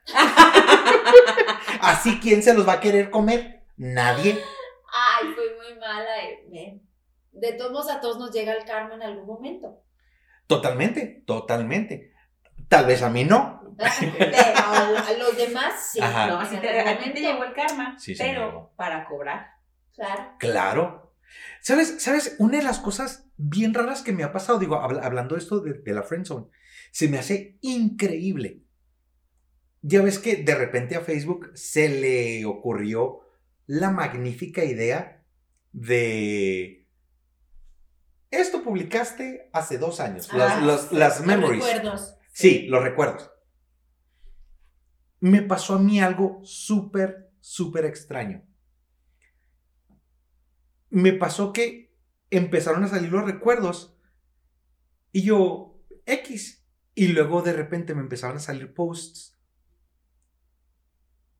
Así, 1.80 2.18
¿quién 2.20 2.42
se 2.42 2.54
los 2.54 2.66
va 2.68 2.74
a 2.74 2.80
querer 2.80 3.10
comer? 3.10 3.64
Nadie. 3.76 4.32
Ay, 4.32 5.28
fue 5.34 5.44
muy 5.56 5.78
mala. 5.78 6.18
eh. 6.52 6.80
De 7.32 7.52
todos 7.52 7.70
modos, 7.72 7.90
a 7.90 8.00
todos 8.00 8.18
nos 8.18 8.32
llega 8.32 8.52
el 8.52 8.64
karma 8.64 8.94
en 8.94 9.02
algún 9.02 9.26
momento. 9.26 9.82
Totalmente, 10.46 11.22
totalmente. 11.26 12.12
Tal 12.68 12.86
vez 12.86 13.02
a 13.02 13.10
mí 13.10 13.24
no. 13.24 13.74
Pero 13.78 14.58
a 14.58 15.12
los 15.18 15.36
demás 15.36 15.90
sí. 15.92 16.00
Ajá. 16.00 16.26
No, 16.26 16.48
te, 16.48 17.12
llegó 17.14 17.44
el 17.44 17.52
karma, 17.54 17.96
Sí, 17.98 18.14
pero 18.18 18.72
para 18.76 19.04
cobrar. 19.06 19.52
Claro. 19.94 20.32
Claro. 20.38 21.14
¿Sabes? 21.60 22.02
¿Sabes? 22.02 22.36
Una 22.38 22.58
de 22.58 22.64
las 22.64 22.78
cosas 22.80 23.26
bien 23.36 23.74
raras 23.74 24.02
que 24.02 24.12
me 24.12 24.24
ha 24.24 24.32
pasado, 24.32 24.58
digo, 24.58 24.76
habla- 24.76 25.02
hablando 25.04 25.34
de 25.34 25.40
esto 25.40 25.60
de, 25.60 25.74
de 25.74 25.92
la 25.92 26.02
friendzone, 26.02 26.46
se 26.90 27.08
me 27.08 27.18
hace 27.18 27.58
increíble. 27.60 28.62
Ya 29.82 30.02
ves 30.02 30.18
que 30.18 30.36
de 30.36 30.54
repente 30.54 30.96
a 30.96 31.00
Facebook 31.00 31.50
se 31.54 31.88
le 31.88 32.44
ocurrió 32.44 33.20
la 33.66 33.90
magnífica 33.90 34.64
idea 34.64 35.24
de... 35.72 36.86
Esto 38.30 38.62
publicaste 38.62 39.48
hace 39.52 39.78
dos 39.78 40.00
años, 40.00 40.32
las, 40.32 40.52
Ah, 40.52 40.60
las- 40.60 40.92
las 40.92 41.18
Los 41.18 41.26
memories. 41.26 41.64
recuerdos. 41.64 42.16
Sí, 42.32 42.66
los 42.66 42.82
recuerdos. 42.82 43.30
Me 45.20 45.42
pasó 45.42 45.74
a 45.74 45.78
mí 45.78 46.00
algo 46.00 46.40
súper, 46.44 47.30
súper 47.40 47.84
extraño. 47.86 48.44
Me 50.90 51.12
pasó 51.12 51.52
que 51.52 51.96
empezaron 52.30 52.84
a 52.84 52.88
salir 52.88 53.10
los 53.10 53.24
recuerdos 53.24 53.96
y 55.12 55.22
yo, 55.22 55.80
X. 56.06 56.64
Y 56.94 57.08
luego 57.08 57.42
de 57.42 57.52
repente 57.52 57.94
me 57.94 58.00
empezaron 58.02 58.36
a 58.36 58.40
salir 58.40 58.74
posts 58.74 59.37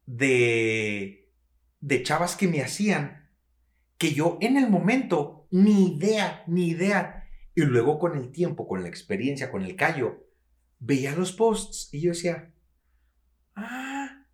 de, 0.08 1.30
de 1.80 2.02
chavas 2.02 2.34
que 2.34 2.48
me 2.48 2.62
hacían 2.62 3.28
que 3.98 4.14
yo 4.14 4.38
en 4.40 4.56
el 4.56 4.70
momento 4.70 5.46
ni 5.50 5.96
idea, 5.96 6.44
ni 6.46 6.68
idea. 6.68 7.28
Y 7.54 7.62
luego 7.62 7.98
con 7.98 8.16
el 8.16 8.32
tiempo, 8.32 8.66
con 8.66 8.82
la 8.82 8.88
experiencia, 8.88 9.50
con 9.50 9.64
el 9.64 9.76
callo, 9.76 10.24
veía 10.78 11.14
los 11.14 11.32
posts 11.32 11.92
y 11.92 12.00
yo 12.00 12.12
decía, 12.12 12.54
ah, 13.54 14.24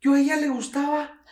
yo 0.00 0.14
a 0.14 0.20
ella 0.20 0.36
le 0.36 0.48
gustaba. 0.48 1.20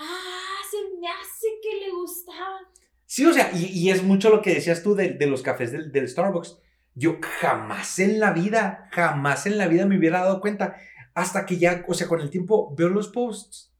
Ah, 0.00 0.60
se 0.70 0.76
me 1.00 1.08
hace 1.08 1.48
que 1.60 1.84
le 1.84 1.90
gustaba. 1.90 2.60
Sí, 3.04 3.26
o 3.26 3.32
sea, 3.32 3.50
y, 3.52 3.64
y 3.64 3.90
es 3.90 4.04
mucho 4.04 4.30
lo 4.30 4.42
que 4.42 4.54
decías 4.54 4.84
tú 4.84 4.94
de, 4.94 5.08
de 5.08 5.26
los 5.26 5.42
cafés 5.42 5.72
del, 5.72 5.90
del 5.90 6.08
Starbucks. 6.08 6.56
Yo 6.94 7.18
jamás 7.40 7.98
en 7.98 8.20
la 8.20 8.30
vida, 8.30 8.88
jamás 8.92 9.46
en 9.46 9.58
la 9.58 9.66
vida 9.66 9.86
me 9.86 9.98
hubiera 9.98 10.20
dado 10.20 10.40
cuenta. 10.40 10.76
Hasta 11.18 11.44
que 11.46 11.58
ya, 11.58 11.84
o 11.88 11.94
sea, 11.94 12.06
con 12.06 12.20
el 12.20 12.30
tiempo 12.30 12.72
veo 12.76 12.88
los 12.88 13.08
posts. 13.08 13.72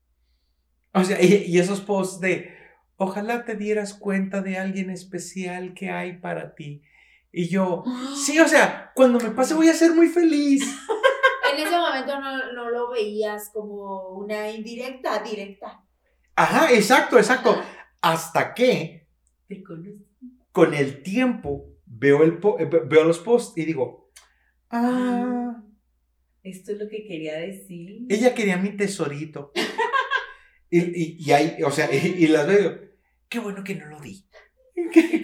O 0.93 1.05
sea, 1.05 1.23
y, 1.23 1.45
y 1.47 1.59
esos 1.59 1.81
posts 1.81 2.19
de, 2.21 2.53
ojalá 2.97 3.45
te 3.45 3.55
dieras 3.55 3.95
cuenta 3.95 4.41
de 4.43 4.59
alguien 4.59 4.91
especial 4.91 5.73
que 5.75 5.91
hay 5.91 6.19
para 6.19 6.55
ti. 6.57 6.83
Y 7.31 7.49
yo, 7.49 7.85
sí, 8.25 8.41
o 8.41 8.49
sea, 8.49 8.91
cuando 8.95 9.21
me 9.21 9.31
pase 9.31 9.55
voy 9.55 9.69
a 9.69 9.75
ser 9.75 9.93
muy 9.95 10.09
feliz. 10.09 10.65
En 11.53 11.67
ese 11.67 11.77
momento 11.77 12.21
no, 12.21 12.53
no 12.55 12.71
lo 12.71 12.91
veías 12.91 13.51
como 13.53 14.09
una 14.11 14.51
indirecta, 14.51 15.23
directa. 15.23 15.85
Ajá, 16.35 16.73
exacto, 16.73 17.19
exacto. 17.19 17.57
Hasta 18.01 18.53
que 18.55 19.07
Te 19.47 19.63
con 20.53 20.75
el 20.75 21.03
tiempo 21.05 21.67
veo, 21.87 22.23
el 22.25 22.39
po- 22.39 22.59
eh, 22.59 22.65
ve- 22.65 22.83
veo 22.85 23.05
los 23.05 23.19
posts 23.21 23.57
y 23.59 23.65
digo, 23.65 24.11
ah, 24.71 25.63
Esto 26.49 26.73
es 26.73 26.79
lo 26.79 26.89
que 26.89 27.07
quería 27.07 27.37
decir. 27.39 28.01
ella 28.09 28.35
quería 28.35 28.57
mi 28.57 28.71
tesorito. 28.77 29.53
y, 30.71 30.81
y, 30.81 31.17
y 31.19 31.33
ahí, 31.33 31.57
o 31.65 31.71
sea, 31.71 31.89
y, 31.93 32.25
y 32.25 32.29
las 32.29 32.47
veo, 32.47 32.79
qué 33.29 33.39
bueno 33.39 33.65
que 33.65 33.75
no 33.75 33.87
lo 33.87 34.01
di. 34.01 34.25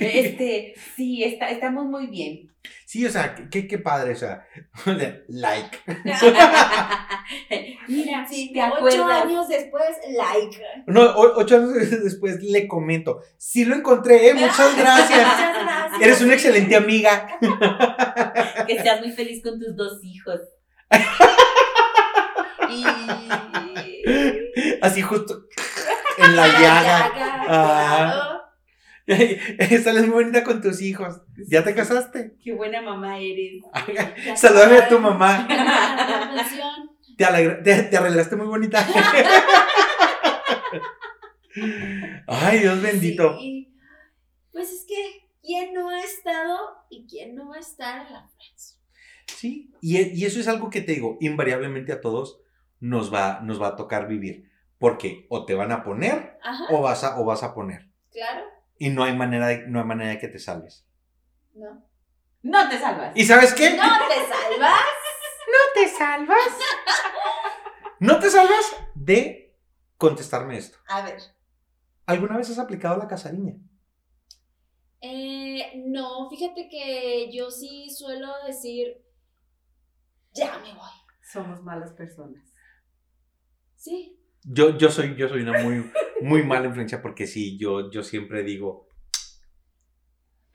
Este, 0.00 0.74
sí, 0.96 1.22
está, 1.22 1.48
estamos 1.50 1.86
muy 1.86 2.08
bien. 2.08 2.50
Sí, 2.86 3.04
o 3.06 3.10
sea, 3.10 3.34
qué, 3.50 3.68
qué 3.68 3.78
padre, 3.78 4.12
o 4.12 4.16
sea, 4.16 4.46
like. 5.28 5.78
Mira, 7.88 8.26
Sí, 8.28 8.50
¿te 8.52 8.60
ocho 8.62 9.04
años 9.04 9.48
después, 9.48 9.84
like. 10.16 10.60
No, 10.86 11.02
o- 11.02 11.38
ocho 11.40 11.56
años 11.56 11.72
después 12.02 12.42
le 12.42 12.66
comento, 12.66 13.20
sí 13.36 13.64
lo 13.64 13.76
encontré, 13.76 14.28
¿eh? 14.30 14.34
muchas 14.34 14.76
gracias. 14.76 15.18
Muchas 15.18 15.64
gracias. 15.64 16.02
Eres 16.02 16.20
una 16.22 16.34
excelente 16.34 16.74
amiga. 16.76 17.38
Que 18.66 18.82
seas 18.82 19.00
muy 19.00 19.12
feliz 19.12 19.42
con 19.42 19.58
tus 19.60 19.76
dos 19.76 20.02
hijos. 20.02 20.40
Y... 22.68 22.84
Así 24.82 25.02
justo 25.02 25.44
en 26.18 26.36
la 26.36 26.46
llaga. 26.48 27.10
claro. 27.46 28.34
Sales 29.84 30.02
muy 30.06 30.10
bonita 30.24 30.44
con 30.44 30.62
tus 30.62 30.80
hijos. 30.80 31.20
¿Ya 31.48 31.62
te 31.62 31.74
casaste? 31.74 32.36
Qué 32.42 32.54
buena 32.54 32.80
mamá 32.80 33.18
eres. 33.18 33.62
Saludame 34.40 34.78
a 34.78 34.88
tu 34.88 34.98
mamá. 34.98 35.46
Te, 37.16 37.24
alegra- 37.24 37.62
te, 37.62 37.82
te 37.84 37.96
arreglaste 37.96 38.34
muy 38.34 38.46
bonita. 38.46 38.84
Ay, 42.26 42.58
Dios 42.58 42.82
bendito. 42.82 43.38
Sí. 43.38 43.72
Pues 44.50 44.72
es 44.72 44.84
que, 44.88 45.28
¿quién 45.42 45.72
no 45.74 45.90
ha 45.90 46.00
estado 46.00 46.58
y 46.90 47.06
quién 47.08 47.36
no 47.36 47.48
va 47.50 47.56
a 47.56 47.60
estar 47.60 48.04
en 48.06 48.12
la 48.12 48.26
Friends? 48.28 48.73
Sí, 49.26 49.72
y, 49.80 49.96
e- 49.98 50.12
y 50.14 50.24
eso 50.24 50.40
es 50.40 50.48
algo 50.48 50.70
que 50.70 50.80
te 50.80 50.92
digo, 50.92 51.16
invariablemente 51.20 51.92
a 51.92 52.00
todos 52.00 52.40
nos 52.80 53.12
va, 53.12 53.40
nos 53.40 53.60
va 53.60 53.68
a 53.68 53.76
tocar 53.76 54.06
vivir. 54.08 54.50
Porque 54.78 55.26
o 55.30 55.44
te 55.46 55.54
van 55.54 55.72
a 55.72 55.82
poner 55.84 56.38
Ajá, 56.42 56.64
o 56.70 56.82
vas 56.82 57.04
a, 57.04 57.18
o 57.20 57.24
vas 57.24 57.42
a 57.42 57.54
poner. 57.54 57.90
claro. 58.12 58.44
Y 58.78 58.90
no 58.90 59.04
hay 59.04 59.14
manera 59.16 59.46
de, 59.48 59.66
no 59.68 59.78
hay 59.78 59.84
manera 59.86 60.10
de 60.10 60.18
que 60.18 60.26
te 60.28 60.38
salves. 60.40 60.84
No. 61.54 61.86
No 62.42 62.68
te 62.68 62.78
salvas. 62.78 63.12
¿Y 63.16 63.24
sabes 63.24 63.54
qué? 63.54 63.70
¿No 63.70 63.82
te 63.82 64.16
salvas? 64.26 64.80
¿No 65.46 65.72
te 65.74 65.88
salvas? 65.88 66.38
No 68.00 68.18
te 68.18 68.28
salvas 68.28 68.76
de 68.94 69.56
contestarme 69.96 70.58
esto. 70.58 70.76
A 70.88 71.02
ver. 71.02 71.18
¿Alguna 72.04 72.36
vez 72.36 72.50
has 72.50 72.58
aplicado 72.58 72.98
la 72.98 73.06
casariña? 73.08 73.54
Eh, 75.00 75.72
no, 75.86 76.28
fíjate 76.30 76.68
que 76.68 77.30
yo 77.32 77.50
sí 77.50 77.88
suelo 77.90 78.28
decir, 78.46 79.03
ya 80.34 80.58
me 80.58 80.72
voy. 80.74 80.90
Somos 81.22 81.62
malas 81.62 81.92
personas. 81.92 82.52
Sí. 83.76 84.18
Yo, 84.44 84.76
yo, 84.76 84.90
soy, 84.90 85.14
yo 85.16 85.28
soy 85.28 85.42
una 85.42 85.62
muy, 85.62 85.90
muy 86.20 86.42
mala 86.42 86.66
influencia 86.66 87.00
porque 87.00 87.26
sí, 87.26 87.58
yo, 87.58 87.90
yo 87.90 88.02
siempre 88.02 88.42
digo, 88.42 88.88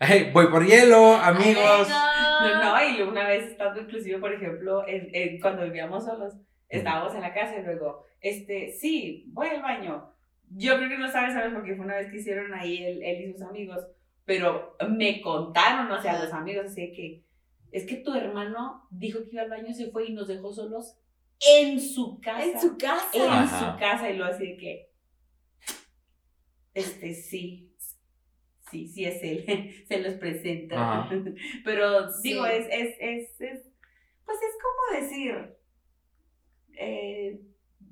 Ay, 0.01 0.31
voy 0.31 0.47
por 0.47 0.65
hielo, 0.65 1.15
amigos. 1.15 1.89
No, 1.89 2.63
no, 2.63 2.89
y 2.89 3.01
una 3.01 3.27
vez 3.27 3.51
estando 3.51 3.81
inclusive, 3.81 4.17
por 4.19 4.31
ejemplo, 4.33 4.87
en- 4.87 5.09
en- 5.13 5.41
cuando 5.41 5.63
vivíamos 5.63 6.05
solos, 6.05 6.35
estábamos 6.69 7.13
en 7.15 7.21
la 7.21 7.33
casa 7.33 7.57
y 7.59 7.63
luego, 7.63 8.05
este, 8.21 8.71
sí, 8.71 9.25
voy 9.33 9.47
al 9.49 9.61
baño. 9.61 10.13
Yo 10.51 10.77
creo 10.77 10.87
que 10.87 10.97
no 10.97 11.11
sabes, 11.11 11.33
sabes, 11.33 11.53
porque 11.53 11.75
fue 11.75 11.83
una 11.85 11.97
vez 11.97 12.09
que 12.09 12.17
hicieron 12.17 12.53
ahí 12.53 12.81
él, 12.83 13.03
él 13.03 13.21
y 13.29 13.33
sus 13.33 13.41
amigos, 13.41 13.85
pero 14.23 14.77
me 14.89 15.19
contaron, 15.21 15.91
o 15.91 16.01
sea, 16.01 16.23
los 16.23 16.31
amigos, 16.31 16.67
así 16.67 16.93
que, 16.93 17.25
es 17.71 17.85
que 17.85 17.97
tu 17.97 18.13
hermano 18.13 18.87
dijo 18.89 19.19
que 19.23 19.31
iba 19.33 19.43
al 19.43 19.49
baño, 19.49 19.73
se 19.73 19.91
fue 19.91 20.07
y 20.07 20.13
nos 20.13 20.27
dejó 20.27 20.51
solos 20.53 20.97
en 21.39 21.79
su 21.79 22.19
casa. 22.19 22.43
En 22.43 22.59
su 22.59 22.77
casa. 22.77 23.09
en 23.13 23.29
Ajá. 23.29 23.73
su 23.73 23.79
casa 23.79 24.09
y 24.09 24.17
lo 24.17 24.25
así 24.25 24.47
de 24.47 24.57
que, 24.57 24.91
este, 26.73 27.13
sí, 27.13 27.73
sí, 28.69 28.87
sí 28.87 29.05
es 29.05 29.23
él, 29.23 29.83
se 29.87 29.99
los 29.99 30.15
presento. 30.15 30.75
Ajá. 30.75 31.09
Pero 31.63 32.11
digo, 32.21 32.45
es, 32.45 32.65
es, 32.69 32.95
es, 32.99 33.41
es, 33.41 33.67
pues 34.25 34.37
es 34.41 34.55
como 34.61 35.01
decir, 35.01 35.57
eh, 36.77 37.41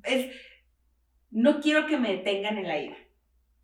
es, 0.04 0.36
no 1.30 1.60
quiero 1.62 1.88
que 1.88 1.98
me 1.98 2.18
detengan 2.18 2.58
en 2.58 2.68
la 2.68 2.80
ira. 2.80 2.98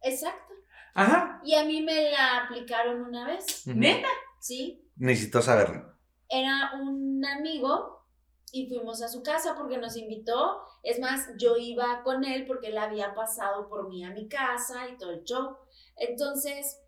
Exacto. 0.02 0.54
Ajá. 0.96 1.42
Y 1.44 1.56
a 1.56 1.66
mí 1.66 1.82
me 1.82 2.12
la 2.12 2.44
aplicaron 2.44 3.02
una 3.02 3.26
vez. 3.28 3.66
¿Neta? 3.66 4.10
¿sí? 4.40 4.86
Necesito 4.98 5.42
saberlo. 5.42 5.93
Era 6.30 6.72
un 6.82 7.24
amigo 7.26 8.04
y 8.52 8.68
fuimos 8.68 9.02
a 9.02 9.10
su 9.10 9.24
casa 9.24 9.56
porque 9.56 9.78
nos 9.78 9.98
invitó. 9.98 10.62
Es 10.84 11.00
más, 11.00 11.28
yo 11.38 11.58
iba 11.58 12.04
con 12.04 12.24
él 12.24 12.46
porque 12.46 12.68
él 12.68 12.78
había 12.78 13.16
pasado 13.16 13.68
por 13.68 13.90
mí 13.90 14.04
a 14.04 14.12
mi 14.12 14.28
casa 14.28 14.90
y 14.90 14.98
todo 14.98 15.12
el 15.12 15.24
show. 15.24 15.58
Entonces, 15.96 16.80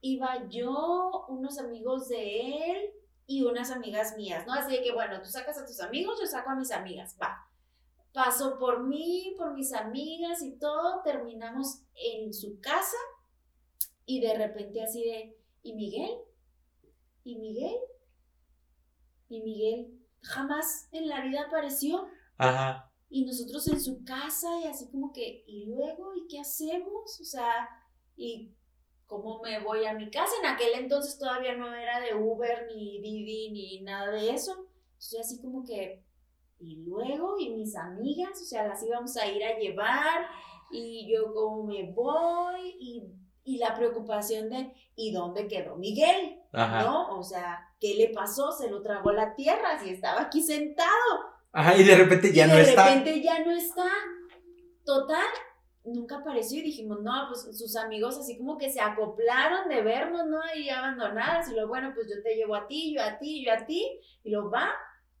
iba 0.00 0.46
yo, 0.48 1.24
unos 1.28 1.58
amigos 1.58 2.08
de 2.08 2.72
él 2.72 2.90
y 3.26 3.42
unas 3.42 3.70
amigas 3.70 4.16
mías, 4.16 4.46
¿no? 4.46 4.52
Así 4.52 4.82
que, 4.82 4.92
bueno, 4.92 5.20
tú 5.22 5.30
sacas 5.30 5.58
a 5.58 5.64
tus 5.64 5.80
amigos, 5.80 6.20
yo 6.20 6.26
saco 6.26 6.50
a 6.50 6.56
mis 6.56 6.70
amigas, 6.70 7.16
va. 7.20 7.48
Pasó 8.12 8.58
por 8.58 8.84
mí, 8.84 9.34
por 9.38 9.54
mis 9.54 9.72
amigas 9.72 10.42
y 10.42 10.58
todo, 10.58 11.02
terminamos 11.02 11.80
en 11.94 12.34
su 12.34 12.60
casa 12.60 12.98
y 14.04 14.20
de 14.20 14.34
repente 14.34 14.82
así 14.82 15.02
de, 15.02 15.38
¿y 15.62 15.72
Miguel? 15.72 16.18
¿Y 17.24 17.36
Miguel? 17.36 17.78
Y 19.34 19.42
Miguel 19.42 20.00
jamás 20.20 20.88
en 20.92 21.08
la 21.08 21.20
vida 21.22 21.42
apareció. 21.46 22.06
Ajá. 22.38 22.90
Y 23.08 23.24
nosotros 23.24 23.66
en 23.68 23.80
su 23.80 24.04
casa 24.04 24.48
y 24.62 24.66
así 24.66 24.90
como 24.90 25.12
que, 25.12 25.44
¿y 25.46 25.66
luego? 25.66 26.14
¿Y 26.14 26.26
qué 26.26 26.40
hacemos? 26.40 27.20
O 27.20 27.24
sea, 27.24 27.68
¿y 28.16 28.52
cómo 29.06 29.40
me 29.42 29.60
voy 29.60 29.84
a 29.84 29.94
mi 29.94 30.10
casa? 30.10 30.32
En 30.40 30.46
aquel 30.46 30.74
entonces 30.74 31.18
todavía 31.18 31.54
no 31.54 31.72
era 31.72 32.00
de 32.00 32.14
Uber, 32.14 32.66
ni 32.74 33.00
Didi, 33.00 33.50
ni 33.50 33.80
nada 33.82 34.10
de 34.10 34.30
eso. 34.30 34.52
Entonces 34.94 35.20
así 35.20 35.40
como 35.40 35.64
que, 35.64 36.04
¿y 36.58 36.76
luego? 36.76 37.38
¿Y 37.38 37.50
mis 37.50 37.76
amigas? 37.76 38.40
O 38.40 38.44
sea, 38.44 38.66
las 38.66 38.82
íbamos 38.82 39.16
a 39.16 39.26
ir 39.26 39.44
a 39.44 39.58
llevar. 39.58 40.26
Y 40.70 41.12
yo 41.12 41.32
cómo 41.32 41.64
me 41.64 41.92
voy. 41.92 42.76
Y, 42.80 43.04
y 43.44 43.58
la 43.58 43.74
preocupación 43.74 44.48
de, 44.48 44.72
¿y 44.96 45.12
dónde 45.12 45.46
quedó 45.46 45.76
Miguel? 45.76 46.40
Ajá. 46.52 46.82
¿No? 46.82 47.18
O 47.18 47.22
sea, 47.22 47.73
¿qué 47.84 47.94
le 47.96 48.08
pasó? 48.14 48.50
Se 48.50 48.70
lo 48.70 48.80
tragó 48.80 49.12
la 49.12 49.34
tierra, 49.34 49.78
si 49.78 49.90
estaba 49.90 50.22
aquí 50.22 50.42
sentado. 50.42 50.88
Ajá, 51.52 51.76
y 51.76 51.84
de 51.84 51.96
repente 51.96 52.32
ya 52.32 52.46
y 52.46 52.48
no 52.48 52.54
de 52.54 52.62
está. 52.62 52.88
repente 52.88 53.20
ya 53.20 53.44
no 53.44 53.50
está. 53.50 53.86
Total, 54.86 55.26
nunca 55.84 56.16
apareció 56.16 56.60
y 56.60 56.62
dijimos, 56.62 57.02
no, 57.02 57.12
pues 57.28 57.58
sus 57.58 57.76
amigos 57.76 58.16
así 58.18 58.38
como 58.38 58.56
que 58.56 58.70
se 58.70 58.80
acoplaron 58.80 59.68
de 59.68 59.82
vernos, 59.82 60.26
¿no? 60.26 60.40
Y 60.56 60.70
abandonadas. 60.70 61.50
Y 61.50 61.54
lo 61.54 61.68
bueno, 61.68 61.92
pues 61.94 62.08
yo 62.08 62.22
te 62.22 62.34
llevo 62.36 62.54
a 62.54 62.66
ti, 62.66 62.94
yo 62.94 63.02
a 63.02 63.18
ti, 63.18 63.44
yo 63.44 63.52
a 63.52 63.66
ti. 63.66 64.00
Y 64.22 64.30
lo 64.30 64.50
va, 64.50 64.70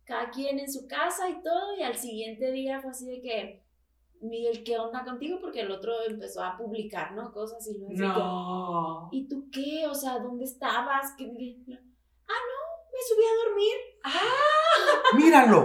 cada 0.04 0.30
quien 0.30 0.58
en 0.58 0.72
su 0.72 0.86
casa 0.86 1.28
y 1.28 1.42
todo. 1.42 1.76
Y 1.78 1.82
al 1.82 1.96
siguiente 1.96 2.50
día 2.50 2.80
fue 2.80 2.92
así 2.92 3.04
de 3.04 3.20
que, 3.20 3.62
Miguel, 4.22 4.64
¿qué 4.64 4.78
onda 4.78 5.04
contigo? 5.04 5.38
Porque 5.38 5.60
el 5.60 5.70
otro 5.70 5.92
empezó 6.08 6.42
a 6.42 6.56
publicar, 6.56 7.12
¿no? 7.12 7.30
Cosas 7.30 7.68
y 7.68 7.78
No. 7.94 9.10
¿Y 9.12 9.28
tú 9.28 9.50
qué? 9.52 9.86
O 9.86 9.94
sea, 9.94 10.18
¿dónde 10.18 10.46
estabas? 10.46 11.12
¿Qué? 11.18 11.66
Ah, 12.94 13.00
me 13.00 13.02
subí 13.08 13.24
a 13.24 13.34
dormir. 13.44 13.76
Míralo. 15.14 15.64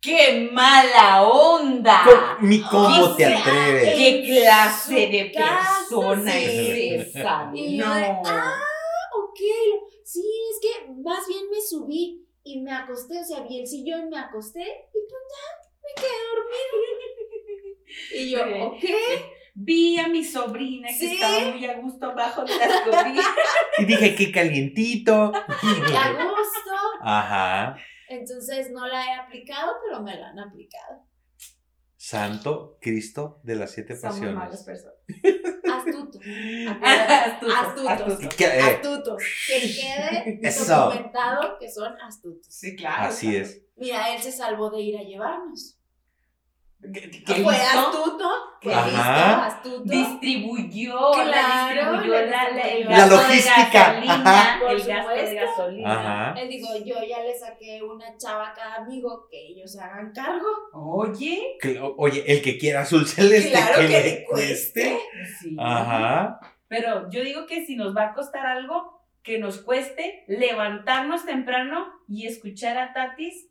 ¡Qué 0.00 0.48
mala 0.52 1.22
onda! 1.22 2.38
Ni 2.40 2.62
cómo 2.62 3.14
te 3.16 3.26
atreves. 3.26 3.94
¿Qué 3.94 4.24
clase 4.26 5.08
de 5.08 5.32
persona 5.34 6.38
es 6.38 7.08
esa? 7.08 7.50
Y 7.54 7.78
yo 7.78 7.94
de, 7.94 8.08
no. 8.08 8.22
ah, 8.24 8.62
ok. 9.14 9.40
Sí, 10.04 10.24
es 10.50 10.60
que 10.60 10.90
más 11.02 11.26
bien 11.28 11.50
me 11.50 11.60
subí 11.60 12.26
y 12.44 12.60
me 12.60 12.72
acosté, 12.72 13.18
o 13.20 13.24
sea, 13.24 13.40
vi 13.40 13.60
el 13.60 13.66
sillón, 13.66 14.08
me 14.08 14.18
acosté 14.18 14.60
y 14.62 14.98
pues 15.08 15.22
ya, 15.30 15.44
me 15.82 15.94
quedé 15.94 16.18
dormida. 16.34 16.96
Y 18.12 18.30
yo, 18.30 18.40
ok. 18.68 18.84
Vi 19.54 19.98
a 19.98 20.08
mi 20.08 20.24
sobrina 20.24 20.88
que 20.88 20.94
Sí. 20.94 21.14
estaba 21.14 21.50
muy 21.52 21.64
a 21.66 21.78
gusto 21.80 22.06
abajo 22.06 22.44
de 22.44 22.56
las 22.56 22.80
cobijas. 22.82 23.26
Y 23.78 23.84
dije, 23.84 24.14
qué 24.14 24.30
calientito. 24.32 25.32
A 25.34 26.12
gusto. 26.12 26.76
Ajá. 27.02 27.76
Entonces 28.08 28.70
no 28.72 28.86
la 28.86 29.06
he 29.06 29.12
aplicado, 29.14 29.72
pero 29.86 30.02
me 30.02 30.16
la 30.18 30.28
han 30.28 30.38
aplicado. 30.38 31.06
Santo 31.96 32.78
Cristo 32.80 33.40
de 33.42 33.56
las 33.56 33.72
siete 33.72 33.94
Somos 33.96 34.20
malas 34.20 34.64
pasiones. 34.64 34.64
personas. 34.64 34.94
Astuto. 35.70 36.18
Astutos, 36.82 37.54
Astutos. 37.54 37.86
astutos. 37.88 38.34
¿Qué- 38.36 38.44
eh? 38.44 38.60
Astutos. 38.60 39.22
Que 39.46 39.60
quede 39.80 40.40
Eso. 40.42 40.76
documentado 40.76 41.58
que 41.58 41.70
son 41.70 41.94
astutos. 42.00 42.46
Sí, 42.52 42.74
claro. 42.76 43.08
Así 43.08 43.28
claro. 43.28 43.44
es. 43.44 43.62
Mira, 43.76 44.14
él 44.14 44.20
se 44.22 44.32
salvó 44.32 44.70
de 44.70 44.80
ir 44.80 44.98
a 44.98 45.02
llevarnos. 45.02 45.78
¿Qué, 46.92 47.10
qué 47.10 47.34
Fue 47.42 47.54
hizo? 47.54 47.78
astuto. 47.80 48.30
Listo, 48.62 49.00
astuto. 49.00 49.82
Distribuyó, 49.84 51.12
Claro, 51.12 51.30
la 51.30 51.72
distribuyó 52.00 52.20
la, 52.26 52.50
la- 52.50 52.60
el. 52.68 52.88
La 52.88 53.04
de 53.04 53.10
logística, 53.10 53.92
gasolina, 53.92 54.14
ajá. 54.14 54.58
Por 54.60 54.70
el 54.72 54.82
gasto 54.86 55.10
de 55.12 55.34
gasolina. 55.34 55.92
Ajá. 56.30 56.40
Él 56.40 56.48
dijo, 56.48 56.68
yo 56.84 56.94
ya 57.06 57.20
le 57.22 57.38
saqué 57.38 57.82
una 57.82 58.16
chava 58.16 58.48
a 58.48 58.52
cada 58.54 58.74
amigo 58.76 59.26
que 59.30 59.46
ellos 59.48 59.72
se 59.72 59.80
hagan 59.80 60.12
cargo. 60.12 60.46
Oye, 60.72 61.56
Que- 61.60 61.80
Oye, 61.98 62.24
el 62.26 62.42
que 62.42 62.56
quiera 62.58 62.80
azul 62.82 63.06
celeste, 63.06 63.50
Claro 63.50 63.80
que 63.80 63.86
que 63.86 63.92
le 63.92 64.02
le 64.04 64.24
cueste. 64.24 64.98
sí. 65.40 65.56
Ajá. 65.58 66.40
Pero 66.68 67.10
yo 67.10 67.22
digo 67.22 67.46
que 67.46 67.66
si 67.66 67.76
nos 67.76 67.94
va 67.96 68.06
a 68.06 68.14
costar 68.14 68.46
algo, 68.46 69.02
que 69.22 69.38
nos 69.38 69.58
cueste 69.58 70.24
levantarnos 70.28 71.26
temprano 71.26 71.86
y 72.08 72.26
escuchar 72.26 72.78
a 72.78 72.92
Tatis, 72.94 73.48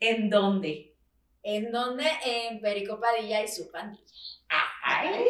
¿en 0.00 0.30
dónde? 0.30 0.94
¿En 1.42 1.70
donde 1.72 2.04
En 2.24 2.60
Perico 2.60 3.00
Padilla 3.00 3.42
y 3.42 3.48
su 3.48 3.70
pandilla. 3.70 4.02
Ay, 4.82 5.24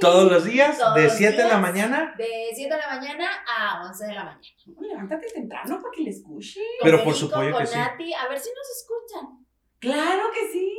Todos 0.00 0.30
los 0.30 0.44
días, 0.44 0.78
Todos 0.78 0.94
de 0.94 1.04
los 1.04 1.12
7 1.14 1.42
de 1.42 1.48
la 1.48 1.58
mañana. 1.58 2.14
De 2.16 2.50
7 2.54 2.72
de 2.74 2.80
la 2.80 2.88
mañana 2.88 3.28
a 3.46 3.82
11 3.88 4.06
de 4.06 4.12
la 4.14 4.24
mañana. 4.24 4.40
levántate 4.80 5.26
temprano 5.28 5.80
para 5.82 5.92
que 5.94 6.02
le 6.02 6.10
escuche. 6.10 6.60
Pero 6.82 7.02
por 7.04 7.14
supuesto 7.14 7.44
que 7.46 7.52
con 7.52 7.66
sí. 7.66 7.76
Nati, 7.76 8.14
a 8.14 8.28
ver 8.28 8.38
si 8.38 8.50
nos 8.50 8.70
escuchan. 8.70 9.46
Claro 9.78 10.30
que 10.32 10.50
sí. 10.52 10.72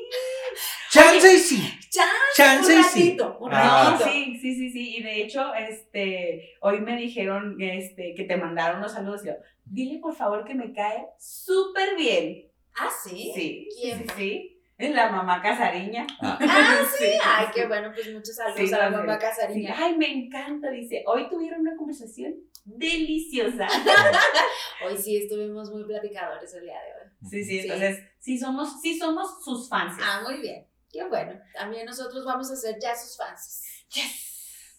Chance 0.91 1.33
y 1.33 1.37
sí. 1.37 1.79
Chance, 1.91 2.11
Chance 2.35 2.73
un 2.73 2.79
y 2.79 2.83
sí. 2.83 2.99
ratito, 3.09 3.37
un 3.39 3.53
Ah. 3.53 3.83
No, 3.83 3.91
ratito. 3.91 4.09
sí, 4.09 4.37
sí, 4.41 4.55
sí, 4.55 4.69
sí. 4.71 4.97
Y 4.97 5.03
de 5.03 5.21
hecho, 5.21 5.53
este, 5.53 6.55
hoy 6.61 6.79
me 6.81 6.95
dijeron 6.97 7.57
este, 7.61 8.15
que 8.15 8.23
te 8.23 8.37
mandaron 8.37 8.79
unos 8.79 8.93
saludos. 8.93 9.23
Y 9.23 9.27
yo, 9.27 9.33
dile 9.65 9.99
por 9.99 10.15
favor 10.15 10.43
que 10.45 10.55
me 10.55 10.73
cae 10.73 11.05
súper 11.19 11.95
bien. 11.95 12.46
Ah, 12.77 12.89
sí. 13.03 13.31
Sí, 13.35 13.69
sí, 13.71 13.81
¿Quién? 13.81 13.99
sí, 13.99 14.05
sí. 14.15 14.53
Es 14.77 14.93
la 14.93 15.09
mamá 15.09 15.41
casariña. 15.41 16.05
Ah. 16.21 16.37
Ah, 16.39 16.79
sí. 16.97 17.05
Sí. 17.05 17.11
Ay, 17.23 17.47
qué 17.53 17.65
bueno, 17.67 17.91
pues 17.93 18.13
muchos 18.13 18.35
saludos 18.35 18.57
Sí, 18.69 18.73
a 18.73 18.77
la 18.77 18.89
mamá 18.91 19.13
sí. 19.15 19.19
Sí, 19.19 19.25
Casariña. 19.27 19.75
Ay, 19.77 19.97
me 19.97 20.11
encanta. 20.11 20.69
Dice, 20.69 21.03
hoy 21.07 21.27
tuvieron 21.29 21.61
una 21.61 21.75
conversación 21.75 22.35
deliciosa. 22.65 23.67
Hoy 24.85 24.97
sí 24.97 25.17
estuvimos 25.17 25.71
muy 25.71 25.83
platicadores 25.85 26.53
el 26.53 26.63
día 26.65 26.75
de 26.75 26.93
hoy. 26.93 27.29
Sí, 27.29 27.43
sí, 27.43 27.61
Sí. 27.61 27.67
entonces, 27.67 28.03
sí 28.19 28.37
somos, 28.37 28.79
sí 28.81 28.97
somos 28.99 29.43
sus 29.43 29.67
fans. 29.69 29.97
Ah, 30.03 30.21
muy 30.23 30.39
bien. 30.41 30.67
Qué 30.91 31.03
bueno. 31.05 31.33
También 31.53 31.85
nosotros 31.85 32.23
vamos 32.25 32.51
a 32.51 32.55
ser 32.55 32.77
ya 32.79 32.95
sus 32.95 33.17
fans. 33.17 33.63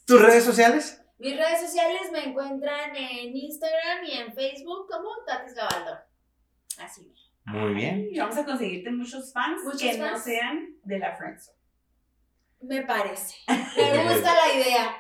¿Tus 0.07 0.21
redes 0.23 0.45
sociales? 0.45 1.03
Mis 1.19 1.37
redes 1.37 1.61
sociales 1.61 2.13
me 2.13 2.25
encuentran 2.25 2.95
en 2.95 3.37
Instagram 3.37 4.05
y 4.05 4.13
en 4.13 4.33
Facebook 4.33 4.87
como 4.89 5.09
Tatis 5.27 5.55
Gabaldón. 5.55 5.99
Así. 6.79 7.13
Muy 7.49 7.75
bien. 7.75 8.09
Y 8.11 8.19
vamos 8.19 8.37
a 8.37 8.45
conseguirte 8.45 8.91
muchos 8.91 9.33
fans 9.33 9.63
Muchos 9.65 9.81
que 9.83 9.99
no 9.99 10.19
sean 10.19 10.77
de 10.85 10.99
la 10.99 11.17
Friendzone. 11.17 11.57
Me 12.61 12.83
parece. 12.83 13.37
Me 13.49 14.03
gusta 14.15 14.35
la 14.35 14.53
idea. 14.55 14.97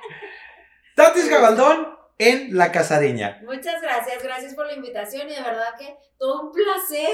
Tatis 0.94 1.28
Gabaldón 1.28 1.88
en 2.18 2.56
La 2.56 2.72
Casareña. 2.72 3.40
Muchas 3.44 3.80
gracias, 3.82 4.22
gracias 4.22 4.54
por 4.54 4.66
la 4.66 4.74
invitación 4.74 5.28
y 5.28 5.34
de 5.34 5.42
verdad 5.42 5.76
que 5.78 5.96
todo 6.18 6.42
un 6.46 6.52
placer 6.52 7.08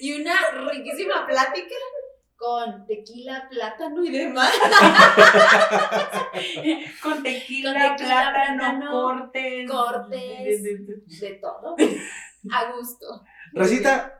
y 0.00 0.20
una 0.20 0.34
riquísima 0.70 1.26
plática 1.26 1.74
con 2.36 2.86
tequila, 2.86 3.46
plátano 3.50 4.02
y 4.02 4.10
demás. 4.10 4.50
Con 7.02 7.22
tequila, 7.22 7.72
Con 7.72 7.96
tequila, 7.96 8.30
plátano, 8.32 8.58
plátano, 8.58 8.90
cortes. 8.90 9.70
cortes. 9.70 10.62
de- 10.62 10.78
de- 10.78 10.78
de- 10.78 11.28
De 11.28 11.34
todo. 11.34 11.76
A 12.52 12.72
gusto. 12.72 13.22
Rosita, 13.52 14.19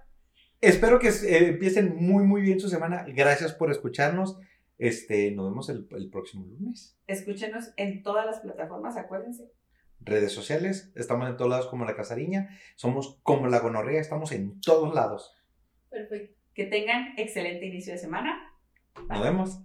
espero 0.60 0.98
que 0.98 1.08
eh, 1.08 1.48
empiecen 1.48 1.96
muy, 1.96 2.24
muy 2.24 2.42
bien 2.42 2.60
su 2.60 2.68
semana. 2.68 3.04
Gracias 3.08 3.52
por 3.52 3.70
escucharnos. 3.70 4.38
Este, 4.78 5.30
nos 5.32 5.50
vemos 5.50 5.68
el, 5.68 5.86
el 5.90 6.08
próximo 6.08 6.46
lunes. 6.46 6.96
Escúchenos 7.06 7.72
en 7.76 8.02
todas 8.02 8.24
las 8.24 8.40
plataformas, 8.40 8.96
acuérdense. 8.96 9.52
Redes 10.00 10.32
sociales, 10.32 10.90
estamos 10.94 11.28
en 11.28 11.36
todos 11.36 11.50
lados 11.50 11.66
como 11.66 11.84
la 11.84 11.94
Casariña. 11.94 12.48
Somos 12.76 13.18
como 13.22 13.48
la 13.48 13.58
Gonorrea, 13.58 14.00
estamos 14.00 14.32
en 14.32 14.58
todos 14.60 14.94
lados. 14.94 15.34
Perfecto. 15.90 16.34
Que 16.54 16.64
tengan 16.64 17.14
excelente 17.18 17.66
inicio 17.66 17.92
de 17.92 17.98
semana. 17.98 18.40
Nos 19.08 19.22
vemos. 19.22 19.60